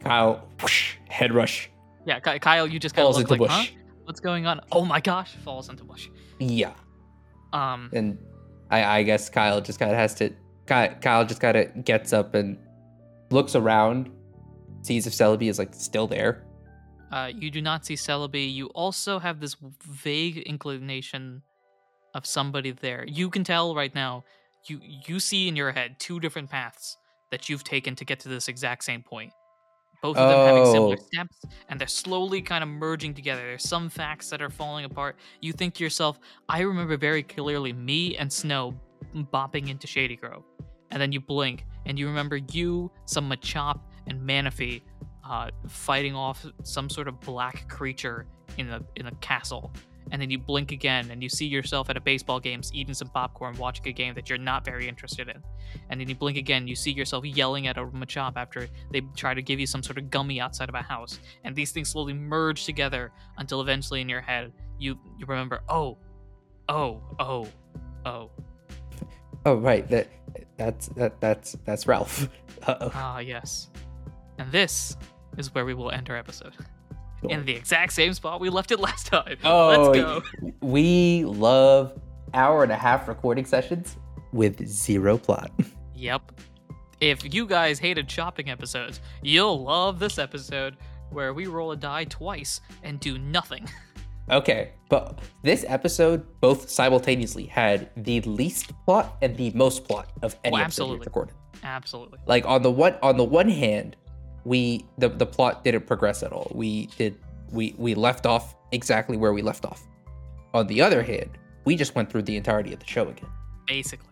Kyle 0.00 0.46
whoosh, 0.60 0.96
head 1.08 1.32
rush 1.32 1.70
Yeah, 2.04 2.20
Kyle, 2.20 2.66
you 2.66 2.78
just 2.78 2.94
kind 2.94 3.06
of 3.06 3.14
falls 3.14 3.22
look 3.22 3.30
into 3.30 3.42
like, 3.42 3.50
bush. 3.50 3.72
huh? 3.72 3.78
What's 4.04 4.20
going 4.20 4.46
on? 4.46 4.60
Oh 4.72 4.84
my 4.84 5.00
gosh, 5.00 5.34
falls 5.36 5.68
into 5.68 5.84
bush. 5.84 6.08
Yeah. 6.38 6.72
Um, 7.52 7.90
and 7.92 8.18
I, 8.70 8.98
I 8.98 9.02
guess 9.02 9.28
Kyle 9.28 9.60
just 9.60 9.78
kind 9.78 9.90
of 9.90 9.96
has 9.96 10.14
to. 10.16 10.30
Kyle 10.66 11.24
just 11.24 11.40
kind 11.40 11.56
of 11.56 11.84
gets 11.84 12.12
up 12.12 12.34
and 12.34 12.56
looks 13.30 13.54
around, 13.54 14.10
sees 14.82 15.06
if 15.06 15.12
Celebi 15.12 15.48
is 15.48 15.58
like 15.58 15.74
still 15.74 16.06
there. 16.06 16.44
Uh, 17.10 17.30
you 17.34 17.50
do 17.50 17.60
not 17.60 17.84
see 17.84 17.94
Celebi. 17.94 18.52
You 18.52 18.68
also 18.68 19.18
have 19.18 19.38
this 19.38 19.56
vague 19.84 20.38
inclination 20.38 21.42
of 22.14 22.24
somebody 22.24 22.70
there. 22.70 23.04
You 23.06 23.28
can 23.30 23.44
tell 23.44 23.74
right 23.74 23.94
now. 23.94 24.24
You 24.66 24.80
you 24.82 25.18
see 25.20 25.48
in 25.48 25.56
your 25.56 25.72
head 25.72 25.96
two 25.98 26.20
different 26.20 26.48
paths 26.48 26.96
that 27.30 27.48
you've 27.48 27.64
taken 27.64 27.96
to 27.96 28.04
get 28.04 28.20
to 28.20 28.28
this 28.28 28.48
exact 28.48 28.84
same 28.84 29.02
point. 29.02 29.32
Both 30.02 30.16
of 30.16 30.28
them 30.28 30.46
having 30.46 30.66
similar 30.66 30.96
Oh. 31.00 31.04
steps, 31.04 31.42
and 31.68 31.80
they're 31.80 31.86
slowly 31.86 32.42
kind 32.42 32.62
of 32.64 32.68
merging 32.68 33.14
together. 33.14 33.40
There's 33.42 33.66
some 33.68 33.88
facts 33.88 34.28
that 34.30 34.42
are 34.42 34.50
falling 34.50 34.84
apart. 34.84 35.16
You 35.40 35.52
think 35.52 35.74
to 35.74 35.84
yourself, 35.84 36.18
I 36.48 36.60
remember 36.60 36.96
very 36.96 37.22
clearly 37.22 37.72
me 37.72 38.16
and 38.16 38.32
Snow 38.32 38.74
bopping 39.14 39.68
into 39.68 39.86
Shady 39.86 40.16
Grove. 40.16 40.42
And 40.90 41.00
then 41.00 41.12
you 41.12 41.20
blink, 41.20 41.64
and 41.86 41.98
you 41.98 42.08
remember 42.08 42.36
you, 42.36 42.90
some 43.06 43.30
Machop, 43.30 43.80
and 44.08 44.20
Manaphy 44.20 44.82
uh, 45.24 45.50
fighting 45.68 46.14
off 46.16 46.44
some 46.64 46.90
sort 46.90 47.06
of 47.08 47.20
black 47.20 47.68
creature 47.68 48.26
in 48.58 48.68
a 48.70 48.82
in 48.96 49.06
a 49.06 49.12
castle. 49.16 49.72
And 50.10 50.20
then 50.20 50.30
you 50.30 50.38
blink 50.38 50.72
again, 50.72 51.10
and 51.10 51.22
you 51.22 51.28
see 51.28 51.46
yourself 51.46 51.88
at 51.88 51.96
a 51.96 52.00
baseball 52.00 52.40
game, 52.40 52.60
eating 52.72 52.94
some 52.94 53.08
popcorn, 53.08 53.56
watching 53.56 53.86
a 53.88 53.92
game 53.92 54.14
that 54.14 54.28
you're 54.28 54.38
not 54.38 54.64
very 54.64 54.88
interested 54.88 55.28
in. 55.28 55.42
And 55.88 56.00
then 56.00 56.08
you 56.08 56.14
blink 56.14 56.36
again, 56.36 56.66
you 56.66 56.76
see 56.76 56.90
yourself 56.90 57.24
yelling 57.24 57.66
at 57.66 57.78
a 57.78 57.84
Machop 57.86 58.32
after 58.36 58.68
they 58.90 59.00
try 59.16 59.32
to 59.32 59.42
give 59.42 59.60
you 59.60 59.66
some 59.66 59.82
sort 59.82 59.98
of 59.98 60.10
gummy 60.10 60.40
outside 60.40 60.68
of 60.68 60.74
a 60.74 60.82
house. 60.82 61.18
And 61.44 61.54
these 61.54 61.72
things 61.72 61.88
slowly 61.88 62.12
merge 62.12 62.64
together 62.64 63.12
until 63.38 63.60
eventually 63.60 64.00
in 64.00 64.08
your 64.08 64.20
head 64.20 64.52
you 64.82 64.98
you 65.18 65.26
remember, 65.26 65.62
oh, 65.68 65.96
oh, 66.68 67.00
oh, 67.18 67.48
oh. 68.04 68.30
Oh 69.44 69.54
right, 69.54 69.88
that 69.88 70.08
that's 70.56 70.88
that 70.88 71.20
that's 71.20 71.56
that's 71.64 71.86
Ralph. 71.86 72.28
Uh-oh. 72.66 72.90
Ah, 72.94 73.18
yes. 73.18 73.70
And 74.38 74.50
this 74.52 74.96
is 75.36 75.52
where 75.52 75.64
we 75.64 75.74
will 75.74 75.90
end 75.90 76.08
our 76.10 76.16
episode. 76.16 76.54
In 77.30 77.44
the 77.44 77.52
exact 77.54 77.92
same 77.92 78.12
spot 78.14 78.40
we 78.40 78.48
left 78.50 78.70
it 78.72 78.80
last 78.80 79.06
time. 79.06 79.36
Oh, 79.44 79.92
Let's 79.92 79.98
go. 79.98 80.22
We 80.60 81.24
love 81.24 82.00
hour 82.34 82.62
and 82.62 82.72
a 82.72 82.76
half 82.76 83.06
recording 83.08 83.44
sessions 83.44 83.96
with 84.32 84.66
zero 84.66 85.18
plot. 85.18 85.50
Yep. 85.94 86.40
If 87.00 87.32
you 87.32 87.46
guys 87.46 87.78
hated 87.78 88.10
shopping 88.10 88.50
episodes, 88.50 89.00
you'll 89.22 89.62
love 89.62 90.00
this 90.00 90.18
episode 90.18 90.76
where 91.10 91.32
we 91.32 91.46
roll 91.46 91.70
a 91.70 91.76
die 91.76 92.02
twice 92.04 92.60
and 92.82 92.98
do 92.98 93.18
nothing. 93.18 93.68
Okay, 94.30 94.70
but 94.88 95.18
this 95.42 95.64
episode 95.68 96.24
both 96.40 96.70
simultaneously 96.70 97.44
had 97.44 97.90
the 97.96 98.20
least 98.22 98.72
plot 98.86 99.16
and 99.20 99.36
the 99.36 99.50
most 99.50 99.84
plot 99.84 100.10
of 100.22 100.36
any 100.44 100.54
Oh, 100.56 100.60
episode 100.60 100.64
absolutely. 100.64 100.98
we've 100.98 101.06
recorded. 101.06 101.34
Absolutely. 101.64 102.18
Like 102.26 102.46
on 102.46 102.62
the 102.62 102.70
one 102.70 102.94
on 103.02 103.16
the 103.16 103.24
one 103.24 103.48
hand, 103.48 103.96
we 104.44 104.84
the 104.98 105.08
the 105.08 105.26
plot 105.26 105.64
didn't 105.64 105.86
progress 105.86 106.22
at 106.22 106.32
all. 106.32 106.50
We 106.54 106.86
did 106.98 107.18
we 107.50 107.74
we 107.78 107.94
left 107.94 108.26
off 108.26 108.54
exactly 108.72 109.16
where 109.16 109.32
we 109.32 109.42
left 109.42 109.64
off. 109.64 109.82
On 110.54 110.66
the 110.66 110.80
other 110.82 111.02
hand, 111.02 111.38
we 111.64 111.76
just 111.76 111.94
went 111.94 112.10
through 112.10 112.22
the 112.22 112.36
entirety 112.36 112.72
of 112.72 112.80
the 112.80 112.86
show 112.86 113.08
again. 113.08 113.30
basically. 113.66 114.08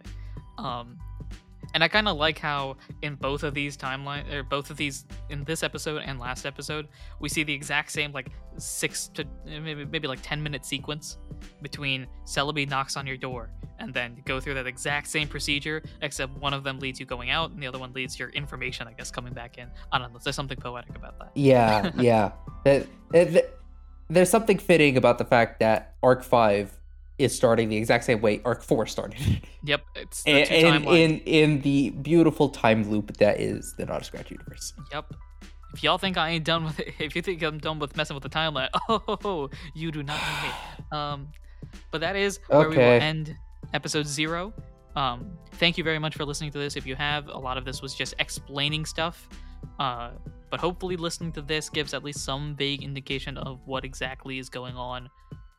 Um, 0.59 0.98
and 1.74 1.84
I 1.84 1.88
kind 1.88 2.09
of 2.09 2.16
like 2.16 2.38
how 2.38 2.76
in 3.02 3.14
both 3.14 3.42
of 3.42 3.55
these 3.55 3.76
timeline 3.76 4.30
or 4.32 4.42
both 4.42 4.70
of 4.70 4.76
these 4.76 5.05
in 5.28 5.44
this 5.44 5.62
episode 5.62 6.02
and 6.05 6.18
last 6.18 6.47
episode, 6.47 6.88
we 7.20 7.28
see 7.28 7.42
the 7.42 7.52
exact 7.52 7.90
same 7.92 8.12
like 8.12 8.30
six 8.56 9.09
to 9.09 9.24
maybe 9.44 9.84
maybe 9.84 10.09
like 10.09 10.20
ten 10.22 10.42
minute 10.42 10.64
sequence 10.64 11.18
between 11.62 12.06
Celebi 12.26 12.68
knocks 12.68 12.97
on 12.97 13.06
your 13.06 13.16
door 13.16 13.51
and 13.78 13.94
then 13.94 14.20
go 14.24 14.40
through 14.40 14.55
that 14.55 14.66
exact 14.66 15.06
same 15.06 15.28
procedure, 15.28 15.82
except 16.02 16.36
one 16.38 16.52
of 16.52 16.64
them 16.64 16.78
leads 16.78 17.01
you 17.01 17.06
going 17.06 17.30
out 17.30 17.51
and 17.51 17.62
the 17.62 17.66
other 17.66 17.78
one 17.78 17.92
leads 17.92 18.18
your 18.18 18.28
information, 18.30 18.86
I 18.86 18.92
guess, 18.92 19.10
coming 19.10 19.32
back 19.32 19.59
in. 19.59 19.68
I 19.92 19.98
don't 19.98 20.12
know. 20.12 20.18
There's 20.22 20.36
something 20.36 20.59
poetic 20.59 20.97
about 20.97 21.18
that. 21.18 21.30
Yeah, 21.34 21.90
yeah. 21.98 22.32
Th- 22.64 22.86
th- 23.12 23.44
There's 24.09 24.28
something 24.28 24.59
fitting 24.59 24.97
about 24.97 25.18
the 25.18 25.24
fact 25.24 25.60
that 25.60 25.94
Arc 26.02 26.22
Five 26.24 26.80
is 27.20 27.34
starting 27.34 27.68
the 27.68 27.76
exact 27.76 28.05
same 28.05 28.20
way 28.20 28.40
Arc 28.44 28.62
Four 28.62 28.86
started, 28.86 29.20
Yep, 29.62 29.82
it's 29.94 30.22
the 30.22 30.30
and 30.30 30.84
two 30.84 30.90
in, 30.90 31.18
in 31.18 31.20
in 31.20 31.60
the 31.60 31.90
beautiful 31.90 32.48
time 32.48 32.90
loop 32.90 33.16
that 33.18 33.38
is 33.40 33.74
the 33.76 33.86
Not 33.86 34.01
a 34.01 34.05
Scratch 34.05 34.30
universe. 34.30 34.72
Yep. 34.92 35.12
If 35.74 35.84
y'all 35.84 35.98
think 35.98 36.16
I 36.16 36.30
ain't 36.30 36.44
done 36.44 36.64
with 36.64 36.80
it, 36.80 36.94
if 36.98 37.14
you 37.14 37.22
think 37.22 37.42
I'm 37.42 37.59
done 37.59 37.78
with 37.78 37.97
messing 37.97 38.14
with 38.14 38.22
the 38.22 38.30
timeline, 38.30 38.68
oh, 38.88 39.51
you 39.74 39.92
do 39.92 40.02
not 40.02 40.18
know 40.20 40.48
me. 40.48 40.55
Um, 40.98 41.28
but 41.92 42.01
that 42.01 42.16
is 42.16 42.40
where 42.48 42.68
we 42.68 42.76
will 42.76 42.82
Okay. 42.82 42.98
end 42.98 43.36
episode 43.74 44.06
zero. 44.06 44.52
Um, 44.97 45.38
thank 45.52 45.78
you 45.78 45.84
very 45.84 46.01
much 46.01 46.16
for 46.16 46.24
listening 46.24 46.51
to 46.51 46.59
this. 46.59 46.74
If 46.74 46.84
you 46.84 46.97
have, 46.97 47.28
a 47.28 47.38
lot 47.38 47.56
of 47.56 47.64
this 47.64 47.80
was 47.80 47.94
just 47.94 48.14
explaining 48.18 48.84
stuff. 48.84 49.28
Uh, 49.78 50.10
but 50.51 50.59
hopefully, 50.59 50.97
listening 50.97 51.30
to 51.32 51.42
this 51.42 51.68
gives 51.68 51.94
at 51.94 52.02
least 52.02 52.24
some 52.24 52.56
vague 52.56 52.82
indication 52.82 53.36
of 53.38 53.60
what 53.66 53.84
exactly 53.84 54.40
is 54.40 54.48
going 54.48 54.74
on 54.74 55.09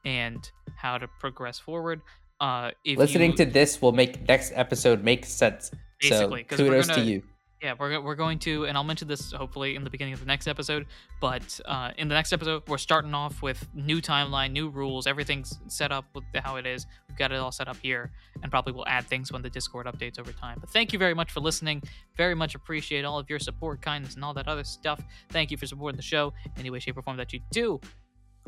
and 0.06 0.49
how 0.76 0.98
to 0.98 1.07
progress 1.19 1.60
forward. 1.60 2.02
Uh, 2.40 2.72
if 2.84 2.98
Listening 2.98 3.32
you, 3.32 3.38
to 3.38 3.45
this 3.45 3.82
will 3.82 3.91
make 3.91 4.28
next 4.28 4.52
episode 4.56 5.03
make 5.03 5.26
sense. 5.26 5.72
Basically, 5.99 6.45
so 6.49 6.57
kudos 6.57 6.88
gonna- 6.88 7.03
to 7.03 7.07
you. 7.07 7.22
yeah 7.61 7.76
we're, 7.80 8.02
we're 8.02 8.15
going 8.15 8.40
to 8.40 8.65
and 8.65 8.76
i'll 8.76 8.84
mention 8.84 9.07
this 9.07 9.32
hopefully 9.32 9.76
in 9.76 9.84
the 9.84 9.90
beginning 9.91 10.15
of 10.15 10.19
the 10.19 10.26
next 10.26 10.48
episode 10.48 10.88
but 11.19 11.60
uh, 11.65 11.91
in 11.99 12.07
the 12.07 12.15
next 12.15 12.34
episode 12.34 12.64
we're 12.68 12.80
starting 12.80 13.14
off 13.14 13.44
with 13.44 13.68
new 13.76 14.02
timeline 14.02 14.52
new 14.52 14.68
rules 14.69 15.06
everything's 15.06 15.60
set 15.68 15.91
up 15.91 16.06
with 16.15 16.23
how 16.44 16.56
it 16.56 16.65
is 16.65 16.88
we've 17.07 17.19
got 17.19 17.32
it 17.32 17.36
all 17.36 17.52
set 17.52 17.68
up 17.68 17.78
here 17.84 18.10
and 18.41 18.52
probably 18.52 18.73
we'll 18.73 18.88
add 18.88 19.06
things 19.06 19.32
when 19.32 19.44
the 19.44 19.49
discord 19.52 19.86
updates 19.86 20.18
over 20.18 20.32
time 20.32 20.57
but 20.60 20.72
thank 20.72 20.91
you 20.91 20.98
very 20.98 21.14
much 21.14 21.30
for 21.32 21.40
listening 21.40 21.80
very 22.18 22.34
much 22.34 22.56
appreciate 22.56 23.06
all 23.06 23.19
of 23.19 23.30
your 23.30 23.38
support 23.38 23.80
kindness 23.80 24.15
and 24.15 24.26
all 24.26 24.34
that 24.34 24.48
other 24.48 24.64
stuff 24.64 24.99
thank 25.30 25.52
you 25.52 25.57
for 25.57 25.68
supporting 25.68 25.98
the 25.98 26.02
show 26.02 26.34
any 26.57 26.72
way 26.72 26.80
shape 26.80 26.98
or 26.98 27.03
form 27.03 27.18
that 27.18 27.32
you 27.32 27.40
do 27.52 27.80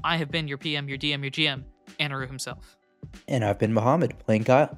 i 0.03 0.17
have 0.17 0.29
been 0.31 0.47
your 0.47 0.57
pm 0.57 0.87
your 0.89 0.97
dm 0.97 1.21
your 1.21 1.31
gm 1.31 1.63
anaru 1.99 2.27
himself 2.27 2.77
And 3.27 3.43
I've 3.43 3.59
been 3.59 3.73
Mohammed 3.73 4.17
playing 4.25 4.45
Kyle. 4.45 4.77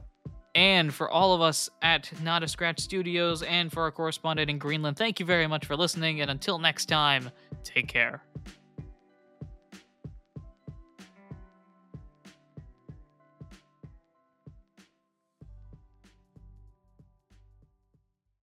and 0.55 0.91
for 0.93 1.09
all 1.09 1.33
of 1.35 1.41
us 1.41 1.69
at 1.81 2.11
Not 2.23 2.41
a 2.43 2.47
Scratch 2.47 2.79
Studios 2.79 3.43
and 3.43 3.71
for 3.71 3.83
our 3.83 3.91
correspondent 3.91 4.49
in 4.49 4.57
Greenland, 4.57 4.97
thank 4.97 5.19
you 5.19 5.25
very 5.25 5.47
much 5.47 5.65
for 5.65 5.75
listening. 5.77 6.21
And 6.21 6.31
until 6.31 6.57
next 6.59 6.85
time, 6.87 7.29
take 7.63 7.87
care. 7.87 8.23